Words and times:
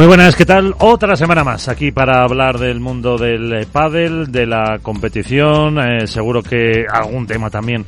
Muy 0.00 0.06
buenas, 0.06 0.34
¿qué 0.34 0.46
tal? 0.46 0.74
Otra 0.78 1.14
semana 1.14 1.44
más 1.44 1.68
aquí 1.68 1.92
para 1.92 2.22
hablar 2.22 2.58
del 2.58 2.80
mundo 2.80 3.18
del 3.18 3.52
eh, 3.52 3.66
pádel, 3.70 4.32
de 4.32 4.46
la 4.46 4.78
competición, 4.80 5.78
eh, 5.78 6.06
seguro 6.06 6.42
que 6.42 6.86
algún 6.90 7.26
tema 7.26 7.50
también 7.50 7.84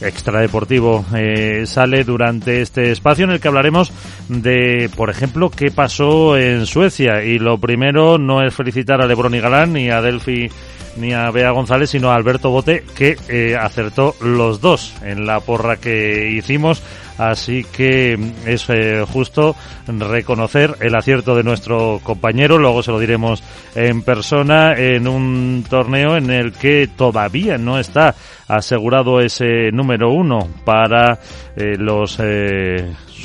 extradeportivo 0.00 1.04
eh, 1.12 1.64
sale 1.66 2.04
durante 2.04 2.60
este 2.60 2.92
espacio 2.92 3.24
en 3.24 3.32
el 3.32 3.40
que 3.40 3.48
hablaremos 3.48 3.92
de, 4.28 4.88
por 4.94 5.10
ejemplo, 5.10 5.50
qué 5.50 5.72
pasó 5.72 6.38
en 6.38 6.66
Suecia. 6.66 7.24
Y 7.24 7.40
lo 7.40 7.58
primero 7.58 8.16
no 8.16 8.42
es 8.42 8.54
felicitar 8.54 9.02
a 9.02 9.06
Lebron 9.06 9.34
y 9.34 9.40
Galán 9.40 9.72
ni 9.72 9.90
a 9.90 10.00
Delphi 10.00 10.48
ni 10.96 11.12
a 11.12 11.30
Bea 11.30 11.50
González, 11.50 11.90
sino 11.90 12.10
a 12.10 12.14
Alberto 12.14 12.50
Bote, 12.50 12.84
que 12.96 13.16
eh, 13.28 13.56
acertó 13.56 14.14
los 14.20 14.60
dos 14.60 14.94
en 15.02 15.26
la 15.26 15.40
porra 15.40 15.76
que 15.76 16.30
hicimos 16.30 16.82
Así 17.18 17.64
que 17.64 18.18
es 18.44 18.68
eh, 18.68 19.04
justo 19.10 19.56
reconocer 19.86 20.76
el 20.80 20.94
acierto 20.94 21.34
de 21.34 21.42
nuestro 21.42 22.00
compañero, 22.02 22.58
luego 22.58 22.82
se 22.82 22.90
lo 22.92 22.98
diremos 22.98 23.42
en 23.74 24.02
persona, 24.02 24.74
en 24.74 25.08
un 25.08 25.64
torneo 25.68 26.16
en 26.16 26.30
el 26.30 26.52
que 26.52 26.88
todavía 26.94 27.58
no 27.58 27.78
está 27.78 28.14
asegurado 28.48 29.20
ese 29.20 29.70
número 29.72 30.12
uno 30.12 30.48
para 30.64 31.18
eh, 31.56 31.76
los 31.78 32.18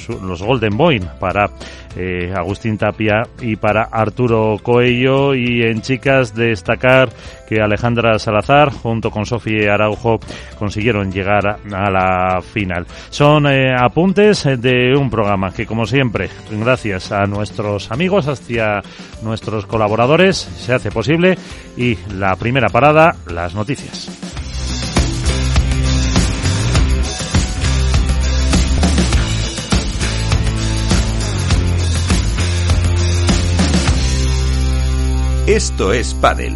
los 0.10 0.42
Golden 0.42 0.78
Boy 0.78 1.02
para 1.20 1.50
eh, 1.96 2.34
Agustín 2.36 2.78
Tapia 2.78 3.24
y 3.42 3.56
para 3.56 3.84
Arturo 3.84 4.58
Coello 4.62 5.34
y 5.34 5.64
en 5.64 5.82
chicas 5.82 6.34
destacar 6.34 7.10
que 7.48 7.62
Alejandra 7.62 8.18
Salazar 8.18 8.72
junto 8.72 9.12
con 9.12 9.26
Sofía 9.26 9.74
Araujo 9.74 10.20
consiguieron 10.58 11.12
llegar 11.12 11.60
a 11.72 11.92
la 11.92 12.42
final. 12.42 12.86
Son 13.10 13.46
eh, 13.48 13.76
apuntes 13.78 14.44
de 14.44 14.96
un 14.96 15.10
programa 15.10 15.52
que 15.54 15.66
como 15.66 15.86
siempre 15.86 16.30
gracias 16.50 17.12
a 17.12 17.26
nuestros 17.26 17.92
amigos 17.92 18.28
hacia 18.28 18.82
nuestros 19.22 19.66
colaboradores 19.66 20.38
se 20.38 20.74
hace 20.74 20.92
posible 20.92 21.38
y 21.76 21.98
la 22.16 22.36
primera 22.36 22.70
parada 22.70 23.16
las 23.28 23.54
noticias. 23.54 24.31
Esto 35.52 35.92
es 35.92 36.14
Padel. 36.14 36.56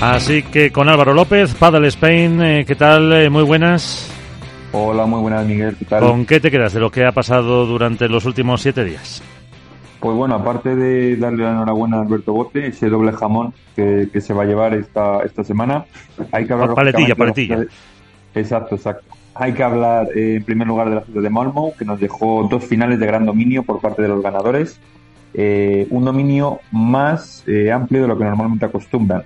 Así 0.00 0.42
que 0.44 0.72
con 0.72 0.88
Álvaro 0.88 1.12
López, 1.12 1.54
Padel 1.54 1.84
Spain, 1.84 2.40
eh, 2.40 2.64
¿qué 2.66 2.74
tal? 2.76 3.12
Eh, 3.12 3.28
muy 3.28 3.42
buenas. 3.42 4.10
Hola, 4.72 5.04
muy 5.04 5.20
buenas, 5.20 5.44
Miguel. 5.44 5.76
¿qué 5.78 5.84
tal? 5.84 6.00
¿Con 6.00 6.24
qué 6.24 6.40
te 6.40 6.50
quedas 6.50 6.72
de 6.72 6.80
lo 6.80 6.90
que 6.90 7.04
ha 7.04 7.12
pasado 7.12 7.66
durante 7.66 8.08
los 8.08 8.24
últimos 8.24 8.62
siete 8.62 8.84
días? 8.84 9.22
Pues 10.02 10.16
bueno, 10.16 10.34
aparte 10.34 10.74
de 10.74 11.16
darle 11.16 11.44
la 11.44 11.52
enhorabuena 11.52 11.98
a 11.98 12.00
Alberto 12.00 12.32
Bote, 12.32 12.66
ese 12.66 12.88
doble 12.88 13.12
jamón 13.12 13.54
que, 13.76 14.08
se 14.20 14.34
va 14.34 14.42
a 14.42 14.46
llevar 14.46 14.74
esta, 14.74 15.22
esta 15.22 15.44
semana, 15.44 15.84
hay 16.32 16.44
que 16.44 16.52
hablar... 16.52 16.74
Paletilla, 16.74 17.14
paletilla. 17.14 17.64
Exacto, 18.34 18.74
exacto. 18.74 19.04
Hay 19.36 19.52
que 19.52 19.62
hablar 19.62 20.08
eh, 20.16 20.34
en 20.38 20.44
primer 20.44 20.66
lugar 20.66 20.88
de 20.88 20.96
la 20.96 21.02
ciudad 21.02 21.22
de 21.22 21.30
Malmo, 21.30 21.72
que 21.78 21.84
nos 21.84 22.00
dejó 22.00 22.48
dos 22.50 22.64
finales 22.64 22.98
de 22.98 23.06
gran 23.06 23.24
dominio 23.24 23.62
por 23.62 23.80
parte 23.80 24.02
de 24.02 24.08
los 24.08 24.20
ganadores. 24.20 24.80
Eh, 25.34 25.86
un 25.90 26.04
dominio 26.04 26.58
más 26.72 27.44
eh, 27.46 27.70
amplio 27.70 28.02
de 28.02 28.08
lo 28.08 28.18
que 28.18 28.24
normalmente 28.24 28.66
acostumbran, 28.66 29.22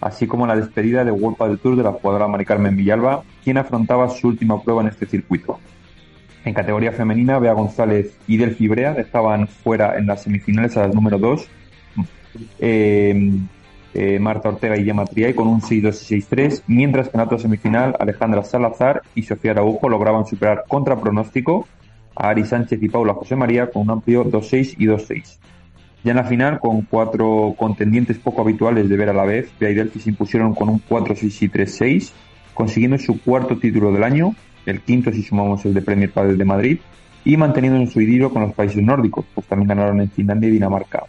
así 0.00 0.28
como 0.28 0.46
la 0.46 0.54
despedida 0.54 1.04
de 1.04 1.10
World 1.10 1.38
del 1.38 1.58
Tour 1.58 1.74
de 1.74 1.82
la 1.82 1.90
jugadora 1.90 2.28
Mari 2.28 2.44
Carmen 2.44 2.76
Villalba, 2.76 3.24
quien 3.42 3.58
afrontaba 3.58 4.08
su 4.08 4.28
última 4.28 4.62
prueba 4.62 4.82
en 4.82 4.88
este 4.90 5.06
circuito. 5.06 5.58
En 6.44 6.54
categoría 6.54 6.92
femenina, 6.92 7.38
Bea 7.38 7.52
González 7.52 8.16
y 8.26 8.38
Del 8.38 8.54
Fibrea 8.54 8.92
estaban 8.92 9.46
fuera 9.46 9.98
en 9.98 10.06
las 10.06 10.22
semifinales 10.22 10.76
a 10.76 10.86
las 10.86 10.94
número 10.94 11.18
2. 11.18 11.48
Eh, 12.58 13.32
eh, 13.92 14.18
Marta 14.20 14.48
Ortega 14.48 14.76
y 14.76 14.84
Gemma 14.84 15.04
Triay 15.04 15.34
con 15.34 15.48
un 15.48 15.60
6-2 15.60 16.12
y 16.12 16.20
6-3, 16.22 16.62
mientras 16.68 17.08
que 17.08 17.16
en 17.16 17.18
la 17.18 17.24
otra 17.24 17.38
semifinal 17.38 17.96
Alejandra 17.98 18.44
Salazar 18.44 19.02
y 19.14 19.24
Sofía 19.24 19.50
Araujo 19.50 19.88
lograban 19.88 20.26
superar 20.26 20.64
contra 20.68 20.96
pronóstico 20.96 21.66
a 22.14 22.28
Ari 22.28 22.44
Sánchez 22.44 22.80
y 22.82 22.88
Paula 22.88 23.14
José 23.14 23.34
María 23.34 23.70
con 23.70 23.82
un 23.82 23.90
amplio 23.90 24.24
2-6 24.24 24.76
y 24.78 24.86
2-6. 24.86 25.38
Ya 26.04 26.12
en 26.12 26.16
la 26.16 26.24
final, 26.24 26.60
con 26.60 26.82
cuatro 26.82 27.54
contendientes 27.58 28.18
poco 28.18 28.40
habituales 28.42 28.88
de 28.88 28.96
ver 28.96 29.10
a 29.10 29.12
la 29.12 29.24
vez, 29.24 29.52
Bea 29.58 29.70
y 29.70 29.74
Delphi 29.74 30.00
se 30.00 30.10
impusieron 30.10 30.54
con 30.54 30.68
un 30.68 30.80
4-6 30.80 31.42
y 31.42 31.48
3-6, 31.48 32.12
consiguiendo 32.54 32.96
su 32.96 33.20
cuarto 33.20 33.58
título 33.58 33.92
del 33.92 34.04
año 34.04 34.34
el 34.66 34.80
quinto 34.80 35.12
si 35.12 35.22
sumamos 35.22 35.64
el 35.64 35.74
de 35.74 35.82
Premier 35.82 36.10
Padel 36.10 36.38
de 36.38 36.44
Madrid, 36.44 36.78
y 37.24 37.36
manteniendo 37.36 37.78
en 37.78 37.90
su 37.90 38.00
idilio 38.00 38.30
con 38.30 38.42
los 38.42 38.54
países 38.54 38.82
nórdicos, 38.82 39.24
pues 39.34 39.46
también 39.46 39.68
ganaron 39.68 40.00
en 40.00 40.10
Finlandia 40.10 40.48
y 40.48 40.52
Dinamarca. 40.52 41.04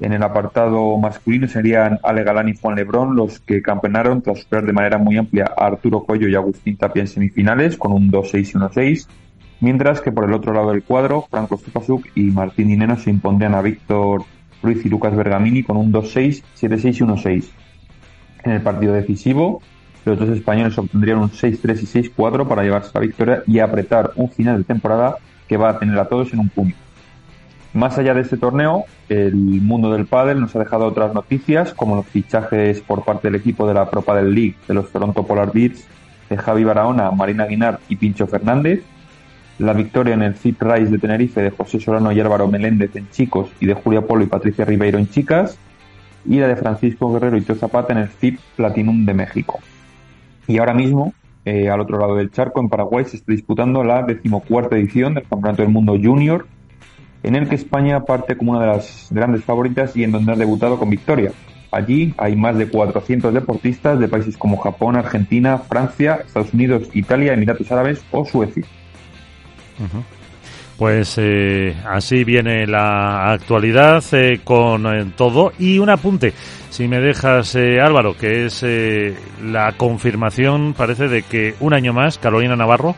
En 0.00 0.12
el 0.12 0.22
apartado 0.22 0.98
masculino 0.98 1.46
serían 1.46 1.98
Ale 2.02 2.24
Galán 2.24 2.48
y 2.48 2.56
Juan 2.56 2.74
Lebrón 2.74 3.14
los 3.14 3.38
que 3.38 3.62
campeonaron 3.62 4.20
tras 4.20 4.40
superar 4.40 4.66
de 4.66 4.72
manera 4.72 4.98
muy 4.98 5.16
amplia 5.16 5.52
a 5.56 5.66
Arturo 5.66 6.00
Cuello 6.00 6.28
y 6.28 6.34
Agustín 6.34 6.76
Tapia 6.76 7.02
en 7.02 7.06
semifinales 7.06 7.76
con 7.76 7.92
un 7.92 8.10
2-6 8.10 8.40
y 8.40 8.52
1-6, 8.58 9.06
mientras 9.60 10.00
que 10.00 10.10
por 10.10 10.24
el 10.24 10.32
otro 10.32 10.52
lado 10.52 10.72
del 10.72 10.82
cuadro, 10.82 11.26
Franco 11.30 11.56
Stupasuk 11.56 12.04
y 12.16 12.22
Martín 12.24 12.68
Dineno 12.68 12.96
se 12.96 13.10
impondrían 13.10 13.54
a 13.54 13.62
Víctor 13.62 14.24
Ruiz 14.60 14.84
y 14.84 14.88
Lucas 14.88 15.14
Bergamini 15.14 15.62
con 15.62 15.76
un 15.76 15.92
2-6, 15.92 16.42
7-6 16.60 16.84
y 16.84 17.00
1-6. 17.04 17.44
En 18.44 18.52
el 18.52 18.60
partido 18.60 18.94
decisivo, 18.94 19.62
los 20.04 20.18
dos 20.18 20.28
españoles 20.30 20.76
obtendrían 20.76 21.18
un 21.18 21.30
6-3 21.30 21.82
y 21.82 22.10
6-4 22.10 22.46
para 22.46 22.62
llevarse 22.62 22.90
la 22.94 23.00
victoria 23.00 23.42
y 23.46 23.58
apretar 23.58 24.12
un 24.16 24.30
final 24.30 24.58
de 24.58 24.64
temporada 24.64 25.16
que 25.48 25.56
va 25.56 25.70
a 25.70 25.78
tener 25.78 25.98
a 25.98 26.06
todos 26.06 26.32
en 26.32 26.40
un 26.40 26.48
puño. 26.48 26.74
Más 27.74 27.96
allá 27.96 28.12
de 28.12 28.20
este 28.20 28.36
torneo, 28.36 28.84
el 29.08 29.34
mundo 29.34 29.90
del 29.92 30.06
pádel 30.06 30.40
nos 30.40 30.54
ha 30.54 30.58
dejado 30.58 30.86
otras 30.86 31.14
noticias, 31.14 31.72
como 31.72 31.96
los 31.96 32.06
fichajes 32.06 32.80
por 32.80 33.04
parte 33.04 33.28
del 33.28 33.36
equipo 33.36 33.66
de 33.66 33.74
la 33.74 33.88
Pro 33.88 34.02
Padel 34.02 34.34
League 34.34 34.56
de 34.68 34.74
los 34.74 34.90
Toronto 34.90 35.26
Polar 35.26 35.52
Beats 35.52 35.86
de 36.28 36.36
Javi 36.36 36.64
Barahona, 36.64 37.10
Marina 37.10 37.46
Guinar 37.46 37.80
y 37.88 37.96
Pincho 37.96 38.26
Fernández, 38.26 38.82
la 39.58 39.72
victoria 39.72 40.14
en 40.14 40.22
el 40.22 40.34
Zip 40.34 40.60
Rise 40.60 40.90
de 40.90 40.98
Tenerife 40.98 41.40
de 41.40 41.50
José 41.50 41.80
Solano 41.80 42.12
y 42.12 42.20
Álvaro 42.20 42.48
Meléndez 42.48 42.94
en 42.96 43.08
chicos 43.10 43.50
y 43.60 43.66
de 43.66 43.74
Julia 43.74 44.02
Polo 44.02 44.24
y 44.24 44.26
Patricia 44.26 44.64
Ribeiro 44.64 44.98
en 44.98 45.08
chicas, 45.08 45.58
y 46.26 46.38
la 46.38 46.48
de 46.48 46.56
Francisco 46.56 47.12
Guerrero 47.12 47.36
y 47.36 47.42
Teo 47.42 47.56
Zapata 47.56 47.92
en 47.92 48.00
el 48.00 48.08
Zip 48.08 48.38
Platinum 48.56 49.04
de 49.04 49.14
México. 49.14 49.60
Y 50.46 50.58
ahora 50.58 50.74
mismo, 50.74 51.14
eh, 51.44 51.68
al 51.68 51.80
otro 51.80 51.98
lado 51.98 52.16
del 52.16 52.30
charco, 52.30 52.60
en 52.60 52.68
Paraguay, 52.68 53.04
se 53.04 53.16
está 53.16 53.32
disputando 53.32 53.84
la 53.84 54.02
decimocuarta 54.02 54.76
edición 54.76 55.14
del 55.14 55.24
Campeonato 55.24 55.62
del 55.62 55.72
Mundo 55.72 55.96
Junior, 56.00 56.46
en 57.22 57.36
el 57.36 57.48
que 57.48 57.54
España 57.54 58.04
parte 58.04 58.36
como 58.36 58.52
una 58.52 58.60
de 58.60 58.66
las 58.66 59.08
grandes 59.10 59.44
favoritas 59.44 59.96
y 59.96 60.04
en 60.04 60.12
donde 60.12 60.32
ha 60.32 60.36
debutado 60.36 60.78
con 60.78 60.90
victoria. 60.90 61.32
Allí 61.70 62.14
hay 62.18 62.36
más 62.36 62.58
de 62.58 62.68
400 62.68 63.32
deportistas 63.32 63.98
de 63.98 64.08
países 64.08 64.36
como 64.36 64.58
Japón, 64.58 64.96
Argentina, 64.96 65.58
Francia, 65.58 66.20
Estados 66.26 66.52
Unidos, 66.52 66.90
Italia, 66.92 67.32
Emiratos 67.32 67.72
Árabes 67.72 68.04
o 68.10 68.24
Suecia. 68.24 68.64
Pues 70.82 71.14
eh, 71.16 71.76
así 71.86 72.24
viene 72.24 72.66
la 72.66 73.30
actualidad 73.30 74.02
eh, 74.10 74.40
con 74.42 75.12
todo 75.12 75.52
y 75.56 75.78
un 75.78 75.88
apunte 75.88 76.34
si 76.72 76.88
me 76.88 77.00
dejas, 77.00 77.54
eh, 77.54 77.80
Álvaro, 77.80 78.16
que 78.16 78.46
es 78.46 78.64
eh, 78.64 79.14
la 79.44 79.72
confirmación, 79.76 80.74
parece, 80.74 81.06
de 81.06 81.22
que 81.22 81.54
un 81.60 81.72
año 81.72 81.92
más 81.92 82.18
Carolina 82.18 82.56
Navarro 82.56 82.96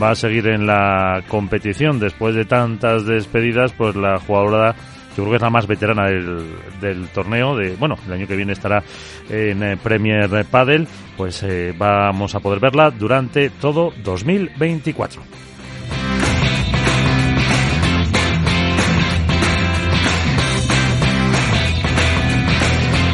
va 0.00 0.12
a 0.12 0.14
seguir 0.14 0.46
en 0.46 0.66
la 0.66 1.24
competición. 1.28 1.98
Después 1.98 2.36
de 2.36 2.46
tantas 2.46 3.04
despedidas, 3.04 3.72
pues 3.72 3.96
la 3.96 4.18
jugadora, 4.20 4.76
yo 5.16 5.24
creo 5.24 5.30
que 5.30 5.36
es 5.36 5.42
la 5.42 5.50
más 5.50 5.66
veterana 5.66 6.06
del, 6.06 7.08
torneo, 7.12 7.54
de 7.54 7.74
bueno, 7.74 7.98
el 8.06 8.12
año 8.12 8.28
que 8.28 8.36
viene 8.36 8.52
estará 8.52 8.82
en 9.28 9.62
eh, 9.62 9.76
Premier 9.76 10.44
Padel, 10.44 10.86
pues 11.18 11.44
vamos 11.76 12.34
a 12.36 12.40
poder 12.40 12.60
verla 12.60 12.92
durante 12.92 13.50
todo 13.50 13.92
2024. 14.04 15.49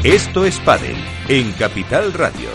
Esto 0.06 0.44
es 0.44 0.60
Padel 0.60 0.94
en 1.26 1.50
Capital 1.54 2.12
Radio. 2.12 2.48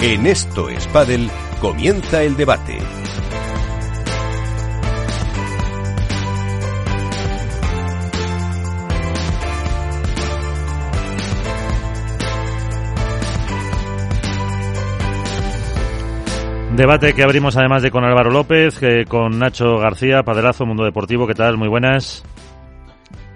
En 0.00 0.26
Esto 0.26 0.70
es 0.70 0.86
Padel 0.86 1.30
comienza 1.60 2.22
el 2.22 2.34
debate 2.38 2.78
Debate 16.76 17.14
que 17.14 17.24
abrimos 17.24 17.56
además 17.56 17.82
de 17.82 17.90
con 17.90 18.04
Álvaro 18.04 18.30
López, 18.30 18.78
que 18.78 19.04
con 19.04 19.38
Nacho 19.38 19.78
García, 19.78 20.22
Padelazo, 20.22 20.64
Mundo 20.66 20.84
Deportivo. 20.84 21.26
¿Qué 21.26 21.34
tal? 21.34 21.56
Muy 21.56 21.68
buenas. 21.68 22.22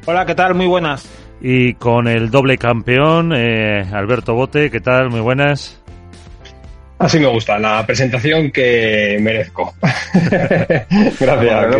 Hola, 0.06 0.24
¿qué 0.24 0.34
tal? 0.34 0.54
Muy 0.54 0.66
buenas. 0.66 1.08
Y 1.40 1.74
con 1.74 2.06
el 2.06 2.30
doble 2.30 2.58
campeón, 2.58 3.32
eh, 3.34 3.84
Alberto 3.92 4.34
Bote. 4.34 4.70
¿Qué 4.70 4.80
tal? 4.80 5.10
Muy 5.10 5.20
buenas. 5.20 5.80
Así 6.98 7.18
me 7.18 7.26
gusta, 7.26 7.58
la 7.58 7.84
presentación 7.84 8.50
que 8.52 9.18
merezco. 9.20 9.74
Gracias. 11.20 11.76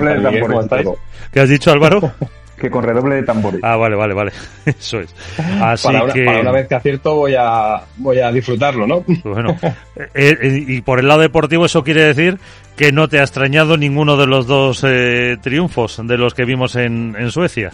¿Qué 1.32 1.40
has 1.40 1.48
dicho, 1.48 1.70
Álvaro? 1.70 2.12
que 2.58 2.70
con 2.70 2.84
redoble 2.84 3.16
de 3.16 3.22
tambores. 3.22 3.60
Ah, 3.62 3.76
vale, 3.76 3.96
vale, 3.96 4.14
vale. 4.14 4.32
Eso 4.66 5.00
es. 5.00 5.14
Así 5.60 5.86
para, 5.86 6.04
una, 6.04 6.12
que... 6.12 6.24
para 6.24 6.40
una 6.40 6.52
vez 6.52 6.68
que 6.68 6.74
acierto 6.74 7.14
voy 7.14 7.34
a, 7.38 7.82
voy 7.96 8.18
a 8.18 8.30
disfrutarlo, 8.30 8.86
¿no? 8.86 9.04
Bueno, 9.24 9.56
eh, 9.96 10.36
eh, 10.40 10.64
y 10.66 10.80
por 10.82 11.00
el 11.00 11.08
lado 11.08 11.20
deportivo 11.20 11.66
eso 11.66 11.82
quiere 11.82 12.02
decir 12.02 12.38
que 12.76 12.92
no 12.92 13.08
te 13.08 13.18
ha 13.18 13.22
extrañado 13.22 13.76
ninguno 13.76 14.16
de 14.16 14.26
los 14.26 14.46
dos 14.46 14.84
eh, 14.86 15.36
triunfos 15.42 16.00
de 16.04 16.18
los 16.18 16.34
que 16.34 16.44
vimos 16.44 16.76
en, 16.76 17.16
en 17.18 17.30
Suecia. 17.30 17.70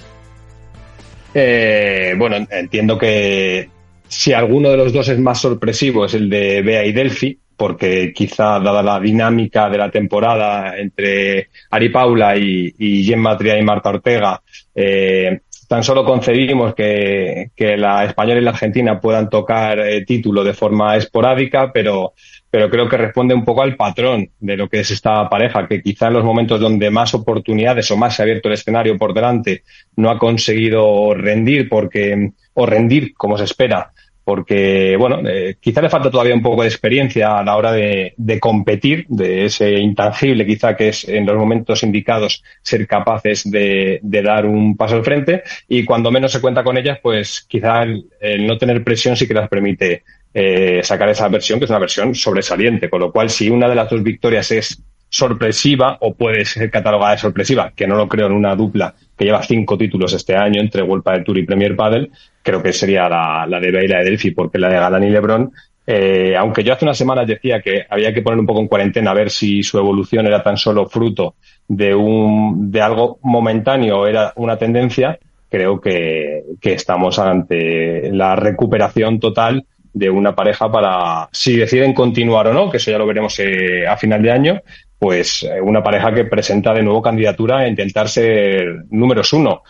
Eh, 1.35 2.15
bueno, 2.19 2.37
entiendo 2.51 2.99
que 2.99 3.69
si 4.09 4.33
alguno 4.33 4.71
de 4.71 4.77
los 4.77 4.93
dos 4.93 5.09
es 5.09 5.19
más 5.19 5.41
sorpresivo 5.41 6.05
es 6.05 6.15
el 6.15 6.29
de 6.29 6.63
Bea 6.63 6.85
y 6.85 6.93
Delphi, 6.93 7.39
porque 7.61 8.11
quizá 8.15 8.59
dada 8.59 8.83
la 8.83 8.99
dinámica 8.99 9.69
de 9.69 9.77
la 9.77 9.91
temporada 9.91 10.79
entre 10.79 11.51
Ari 11.71 11.91
Paula 11.91 12.35
y, 12.35 12.75
y 12.79 13.05
Gemma 13.05 13.37
y 13.39 13.63
Marta 13.63 13.91
Ortega, 13.91 14.41
eh, 14.75 15.41
tan 15.69 15.85
solo 15.85 16.03
concebimos 16.03 16.75
que, 16.75 17.51
que, 17.55 17.77
la 17.77 18.07
española 18.07 18.41
y 18.41 18.45
la 18.45 18.53
argentina 18.53 18.99
puedan 18.99 19.29
tocar 19.29 19.79
eh, 19.79 20.07
título 20.07 20.43
de 20.43 20.55
forma 20.55 20.97
esporádica, 20.97 21.71
pero, 21.71 22.15
pero 22.51 22.71
creo 22.71 22.89
que 22.89 22.97
responde 22.97 23.35
un 23.35 23.45
poco 23.45 23.61
al 23.61 23.77
patrón 23.77 24.31
de 24.39 24.57
lo 24.57 24.67
que 24.67 24.81
es 24.81 24.91
esta 24.91 25.29
pareja, 25.29 25.69
que 25.69 25.83
quizá 25.83 26.07
en 26.07 26.15
los 26.15 26.25
momentos 26.25 26.61
donde 26.61 26.89
más 26.89 27.13
oportunidades 27.13 27.91
o 27.91 27.97
más 27.99 28.17
se 28.17 28.23
ha 28.23 28.25
abierto 28.25 28.49
el 28.49 28.55
escenario 28.55 28.97
por 28.97 29.13
delante 29.13 29.65
no 29.97 30.09
ha 30.09 30.19
conseguido 30.19 31.13
rendir 31.13 31.69
porque, 31.69 32.31
o 32.55 32.65
rendir 32.65 33.13
como 33.13 33.37
se 33.37 33.45
espera 33.45 33.93
porque, 34.25 34.97
bueno, 34.97 35.21
eh, 35.29 35.57
quizá 35.61 35.83
le 35.83 35.89
falta 35.89 36.11
todavía 36.11 36.35
un 36.35 36.43
poco 36.43 36.63
de 36.63 36.69
experiencia 36.69 37.39
a 37.39 37.45
la 37.45 37.57
hora 37.57 37.73
de, 37.73 38.15
competir, 38.41 39.07
de 39.09 39.47
ese 39.47 39.73
intangible 39.79 40.47
quizá 40.47 40.77
que 40.77 40.89
es 40.89 41.09
en 41.09 41.27
los 41.27 41.37
momentos 41.37 41.83
indicados 41.83 42.43
ser 42.63 42.87
capaces 42.87 43.51
de, 43.51 43.99
de, 44.03 44.23
dar 44.23 44.47
un 44.47 44.77
paso 44.77 44.97
al 44.97 45.05
frente 45.05 45.43
y 45.69 45.85
cuando 45.85 46.11
menos 46.11 46.33
se 46.33 46.41
cuenta 46.41 46.63
con 46.63 46.77
ellas, 46.77 46.99
pues 47.03 47.43
quizá 47.49 47.83
el, 47.83 48.07
el 48.21 48.47
no 48.47 48.59
tener 48.59 48.85
presión 48.85 49.17
sí 49.17 49.27
que 49.27 49.35
las 49.35 49.49
permite 49.49 50.05
eh, 50.33 50.81
sacar 50.85 51.09
esa 51.09 51.29
versión, 51.29 51.59
que 51.59 51.65
es 51.65 51.71
una 51.71 51.81
versión 51.81 52.15
sobresaliente, 52.15 52.89
con 52.89 53.01
lo 53.01 53.11
cual 53.11 53.31
si 53.31 53.51
una 53.51 53.69
de 53.69 53.75
las 53.75 53.91
dos 53.91 54.03
victorias 54.03 54.51
es 54.53 54.81
sorpresiva 55.09 55.99
o 56.01 56.15
puede 56.15 56.45
ser 56.45 56.71
catalogada 56.71 57.13
de 57.13 57.19
sorpresiva, 57.19 57.73
que 57.75 57.89
no 57.89 57.97
lo 57.97 58.09
creo 58.09 58.27
en 58.27 58.33
una 58.33 58.55
dupla 58.55 58.95
que 59.19 59.25
lleva 59.25 59.43
cinco 59.43 59.77
títulos 59.77 60.13
este 60.13 60.37
año 60.37 60.61
entre 60.61 60.83
World 60.83 61.03
Padel 61.03 61.25
Tour 61.25 61.39
y 61.39 61.45
Premier 61.45 61.75
Padel, 61.75 62.13
creo 62.43 62.63
que 62.63 62.73
sería 62.73 63.09
la, 63.09 63.47
la 63.47 63.61
de 63.61 63.71
Bea 63.71 63.85
y 63.85 63.89
la 63.89 63.99
de 63.99 64.05
Delphi, 64.05 64.31
porque 64.33 64.59
la 64.59 64.69
de 64.69 64.77
Galán 64.77 65.05
y 65.05 65.11
Lebron, 65.11 65.53
eh, 65.87 66.37
aunque 66.37 66.63
yo 66.63 66.73
hace 66.73 66.85
unas 66.85 66.99
semanas 66.99 67.27
decía 67.27 67.61
que 67.61 67.85
había 67.89 68.15
que 68.15 68.23
poner 68.23 68.39
un 68.39 68.47
poco 68.47 68.61
en 68.61 68.69
cuarentena 68.69 69.11
a 69.11 69.15
ver 69.15 69.31
si 69.31 69.63
su 69.63 69.79
evolución 69.79 70.27
era 70.27 70.43
tan 70.43 70.57
solo 70.57 70.89
fruto 70.89 71.35
de 71.67 71.95
un 71.95 72.71
de 72.71 72.81
algo 72.81 73.19
momentáneo 73.23 74.01
o 74.01 74.07
era 74.07 74.33
una 74.37 74.57
tendencia, 74.57 75.19
creo 75.49 75.81
que, 75.81 76.45
que 76.61 76.75
estamos 76.75 77.19
ante 77.19 78.11
la 78.13 78.37
recuperación 78.37 79.19
total 79.19 79.67
de 79.93 80.09
una 80.09 80.35
pareja 80.35 80.71
para 80.71 81.29
si 81.33 81.57
deciden 81.57 81.93
continuar 81.95 82.47
o 82.49 82.55
no, 82.55 82.71
que 82.71 82.77
eso 82.77 82.91
ya 82.91 82.99
lo 82.99 83.07
veremos 83.07 83.39
eh, 83.41 83.87
a 83.87 83.97
final 83.97 84.23
de 84.23 84.31
año, 84.31 84.63
pues 84.99 85.43
eh, 85.43 85.61
una 85.61 85.83
pareja 85.83 86.13
que 86.13 86.25
presenta 86.25 86.73
de 86.73 86.83
nuevo 86.83 87.03
candidatura 87.03 87.59
a 87.59 87.69
intentar 87.69 88.09
ser 88.09 88.85
números 88.91 89.33
uno. 89.33 89.63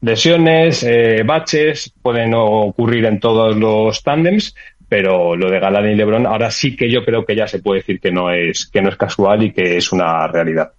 Lesiones, 0.00 0.82
eh, 0.82 1.22
baches 1.24 1.92
pueden 2.02 2.34
ocurrir 2.34 3.06
en 3.06 3.20
todos 3.20 3.56
los 3.56 4.02
tándems, 4.02 4.54
pero 4.88 5.34
lo 5.34 5.50
de 5.50 5.58
Galán 5.58 5.90
y 5.90 5.94
Lebron 5.94 6.26
ahora 6.26 6.50
sí 6.50 6.76
que 6.76 6.90
yo 6.90 7.04
creo 7.04 7.24
que 7.24 7.34
ya 7.34 7.46
se 7.46 7.60
puede 7.60 7.80
decir 7.80 8.00
que 8.00 8.12
no 8.12 8.30
es 8.30 8.66
que 8.66 8.82
no 8.82 8.90
es 8.90 8.96
casual 8.96 9.42
y 9.42 9.52
que 9.52 9.76
es 9.76 9.92
una 9.92 10.26
realidad. 10.28 10.72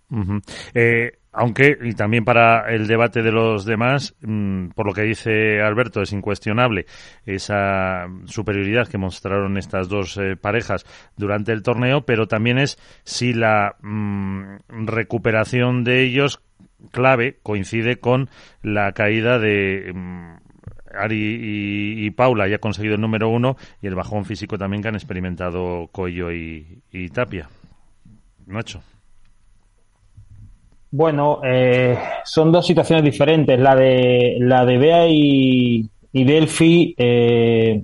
Eh, 0.74 1.12
aunque, 1.38 1.78
y 1.82 1.94
también 1.94 2.24
para 2.24 2.74
el 2.74 2.88
debate 2.88 3.22
de 3.22 3.32
los 3.32 3.66
demás, 3.66 4.16
mmm, 4.22 4.70
por 4.70 4.86
lo 4.88 4.94
que 4.94 5.02
dice 5.02 5.62
Alberto, 5.62 6.02
es 6.02 6.14
incuestionable 6.14 6.86
esa 7.26 8.08
superioridad 8.26 8.88
que 8.88 8.98
mostraron 8.98 9.58
estas 9.58 9.90
dos 9.90 10.18
eh, 10.18 10.38
parejas 10.38 10.86
durante 11.18 11.52
el 11.52 11.62
torneo, 11.62 12.06
pero 12.06 12.28
también 12.28 12.58
es 12.58 12.78
si 13.04 13.34
la 13.34 13.76
mmm, 13.82 14.60
recuperación 14.70 15.84
de 15.84 16.04
ellos 16.04 16.42
clave 16.92 17.38
coincide 17.44 17.98
con 17.98 18.30
la 18.62 18.92
caída 18.94 19.40
de 19.40 19.92
mmm, 19.94 20.36
Ari 20.98 22.06
y, 22.06 22.12
Paula 22.12 22.48
ya 22.48 22.56
ha 22.58 22.60
conseguido 22.60 22.96
el 22.96 23.02
número 23.02 23.30
uno 23.30 23.58
y 23.82 23.88
el 23.88 23.96
bajón 23.96 24.26
físico 24.26 24.58
también 24.58 24.82
que 24.82 24.90
han 24.90 24.96
experimentado 24.96 25.90
Coyo 25.92 26.32
y, 26.32 26.82
y 26.92 27.10
Tapia. 27.10 27.50
Nacho. 28.48 28.82
Bueno, 30.92 31.42
eh, 31.44 31.98
son 32.24 32.52
dos 32.52 32.66
situaciones 32.66 33.04
diferentes. 33.04 33.60
La 33.60 33.76
de 33.76 34.38
la 34.40 34.66
de 34.66 34.78
Bea 34.78 35.08
y, 35.10 35.90
y 36.14 36.24
Delphi, 36.24 36.96
eh, 36.98 37.84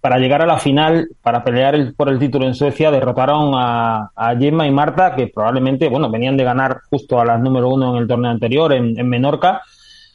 para 0.00 0.18
llegar 0.18 0.42
a 0.42 0.46
la 0.46 0.58
final, 0.58 1.08
para 1.22 1.42
pelear 1.42 1.74
el, 1.74 1.94
por 1.94 2.08
el 2.08 2.18
título 2.18 2.46
en 2.46 2.54
Suecia, 2.54 2.90
derrotaron 2.90 3.52
a, 3.54 4.10
a, 4.14 4.36
Gemma 4.36 4.66
y 4.66 4.70
Marta, 4.70 5.14
que 5.14 5.28
probablemente, 5.28 5.88
bueno, 5.88 6.10
venían 6.10 6.36
de 6.36 6.44
ganar 6.44 6.80
justo 6.88 7.20
a 7.20 7.24
las 7.24 7.40
número 7.40 7.68
uno 7.68 7.96
en 7.96 8.02
el 8.02 8.08
torneo 8.08 8.30
anterior, 8.30 8.72
en, 8.72 8.98
en 8.98 9.08
Menorca. 9.08 9.62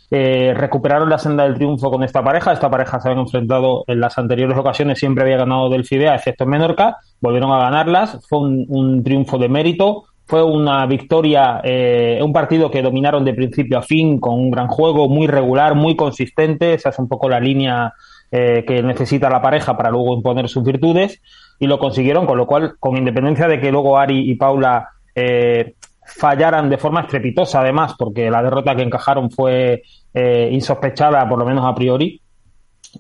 Eh, 0.10 0.53
recuperaron 0.55 1.10
la 1.10 1.17
senda 1.17 1.43
del 1.43 1.55
triunfo 1.55 1.89
con 1.89 2.03
esta 2.03 2.24
pareja. 2.24 2.53
Esta 2.53 2.69
pareja 2.69 3.00
se 3.00 3.10
habían 3.10 3.25
enfrentado 3.25 3.84
en 3.88 4.00
las 4.00 4.17
anteriores 4.17 4.57
ocasiones, 4.57 5.00
siempre 5.00 5.24
había 5.24 5.38
ganado 5.38 5.69
Delphi 5.69 5.98
Bea, 5.98 6.15
excepto 6.15 6.43
en 6.43 6.51
Menorca. 6.51 6.98
Volvieron 7.19 7.51
a 7.51 7.60
ganarlas. 7.60 8.19
Fue 8.29 8.39
un, 8.39 8.65
un 8.69 9.03
triunfo 9.03 9.38
de 9.38 9.50
mérito 9.50 10.05
fue 10.25 10.43
una 10.43 10.86
victoria, 10.86 11.62
eh, 11.63 12.19
un 12.24 12.31
partido 12.31 12.72
que 12.72 12.81
dominaron 12.81 13.25
de 13.25 13.34
principio 13.34 13.77
a 13.77 13.81
fin, 13.81 14.19
con 14.19 14.36
un 14.36 14.51
gran 14.51 14.67
juego, 14.67 15.10
muy 15.10 15.27
regular, 15.27 15.75
muy 15.75 15.96
consistente. 15.96 16.74
Esa 16.74 16.89
es 16.89 17.00
un 17.00 17.07
poco 17.07 17.27
la 17.29 17.39
línea 17.39 17.93
eh, 18.33 18.65
que 18.65 18.81
necesita 18.81 19.29
la 19.29 19.41
pareja 19.41 19.77
para 19.77 19.91
luego 19.91 20.15
imponer 20.15 20.49
sus 20.49 20.63
virtudes. 20.63 21.21
Y 21.59 21.67
lo 21.67 21.77
consiguieron, 21.77 22.25
con 22.25 22.37
lo 22.37 22.47
cual, 22.47 22.73
con 22.79 22.97
independencia 22.97 23.47
de 23.47 23.61
que 23.61 23.71
luego 23.71 23.97
Ari 23.97 24.29
y 24.29 24.35
Paula 24.35 24.89
eh, 25.13 25.75
fallaran 26.05 26.69
de 26.69 26.77
forma 26.77 27.01
estrepitosa, 27.01 27.61
además, 27.61 27.93
porque 27.97 28.29
la 28.31 28.41
derrota 28.41 28.75
que 28.75 28.81
encajaron 28.81 29.29
fue 29.31 29.83
eh, 30.13 30.49
insospechada, 30.51 31.29
por 31.29 31.37
lo 31.37 31.45
menos 31.45 31.63
a 31.63 31.75
priori. 31.75 32.19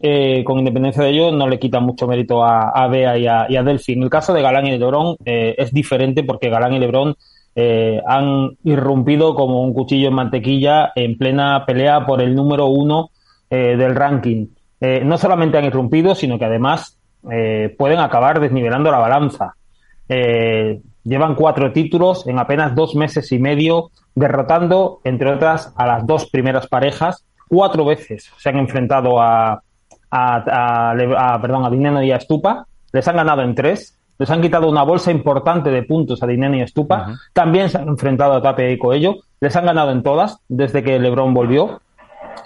Eh, 0.01 0.43
con 0.43 0.57
independencia 0.57 1.03
de 1.03 1.09
ello, 1.09 1.31
no 1.31 1.47
le 1.47 1.59
quita 1.59 1.79
mucho 1.79 2.07
mérito 2.07 2.43
a, 2.43 2.87
Bea 2.87 3.17
y 3.17 3.27
a, 3.27 3.45
y 3.49 3.63
Delphi. 3.63 3.93
En 3.93 4.03
el 4.03 4.09
caso 4.09 4.33
de 4.33 4.41
Galán 4.41 4.65
y 4.65 4.71
Lebron 4.71 5.17
eh, 5.25 5.55
es 5.57 5.71
diferente 5.71 6.23
porque 6.23 6.49
Galán 6.49 6.73
y 6.73 6.79
Lebron 6.79 7.15
eh, 7.55 8.01
han 8.07 8.57
irrumpido 8.63 9.35
como 9.35 9.61
un 9.61 9.73
cuchillo 9.73 10.07
en 10.07 10.15
mantequilla 10.15 10.91
en 10.95 11.17
plena 11.17 11.65
pelea 11.65 12.05
por 12.05 12.21
el 12.21 12.35
número 12.35 12.67
uno 12.67 13.09
del 13.49 13.93
ranking. 13.93 14.47
Eh, 14.85 15.01
no 15.05 15.17
solamente 15.17 15.57
han 15.57 15.63
irrumpido, 15.63 16.13
sino 16.13 16.37
que 16.37 16.43
además 16.43 16.97
eh, 17.31 17.73
pueden 17.77 17.99
acabar 17.99 18.41
desnivelando 18.41 18.91
la 18.91 18.99
balanza. 18.99 19.55
llevan 21.05 21.35
cuatro 21.35 21.71
títulos 21.71 22.27
en 22.27 22.37
apenas 22.37 22.75
dos 22.75 22.93
meses 22.95 23.31
y 23.31 23.39
medio, 23.39 23.91
derrotando, 24.13 24.99
entre 25.05 25.31
otras, 25.31 25.73
a 25.77 25.87
las 25.87 26.05
dos 26.05 26.29
primeras 26.29 26.67
parejas. 26.67 27.25
Cuatro 27.47 27.85
veces 27.85 28.29
se 28.37 28.49
han 28.49 28.57
enfrentado 28.57 29.21
a, 29.21 29.61
a, 30.11 30.91
a, 30.91 30.91
a, 30.91 31.41
perdón, 31.41 31.65
a 31.65 31.69
Dineno 31.69 32.03
y 32.03 32.11
a 32.11 32.19
Stupa, 32.19 32.65
les 32.91 33.07
han 33.07 33.15
ganado 33.15 33.41
en 33.41 33.55
tres, 33.55 33.97
les 34.19 34.29
han 34.29 34.41
quitado 34.41 34.69
una 34.69 34.83
bolsa 34.83 35.11
importante 35.11 35.69
de 35.71 35.83
puntos 35.83 36.21
a 36.21 36.27
Dineno 36.27 36.57
y 36.57 36.61
a 36.61 36.67
Stupa, 36.67 36.97
uh 37.07 37.11
-huh. 37.11 37.19
también 37.33 37.69
se 37.69 37.77
han 37.77 37.87
enfrentado 37.87 38.33
a 38.33 38.41
Tapia 38.41 38.69
y 38.69 38.77
Coello, 38.77 39.15
les 39.41 39.55
han 39.55 39.65
ganado 39.65 39.91
en 39.91 40.03
todas 40.03 40.39
desde 40.47 40.83
que 40.83 40.99
Lebron 40.99 41.33
volvió, 41.33 41.81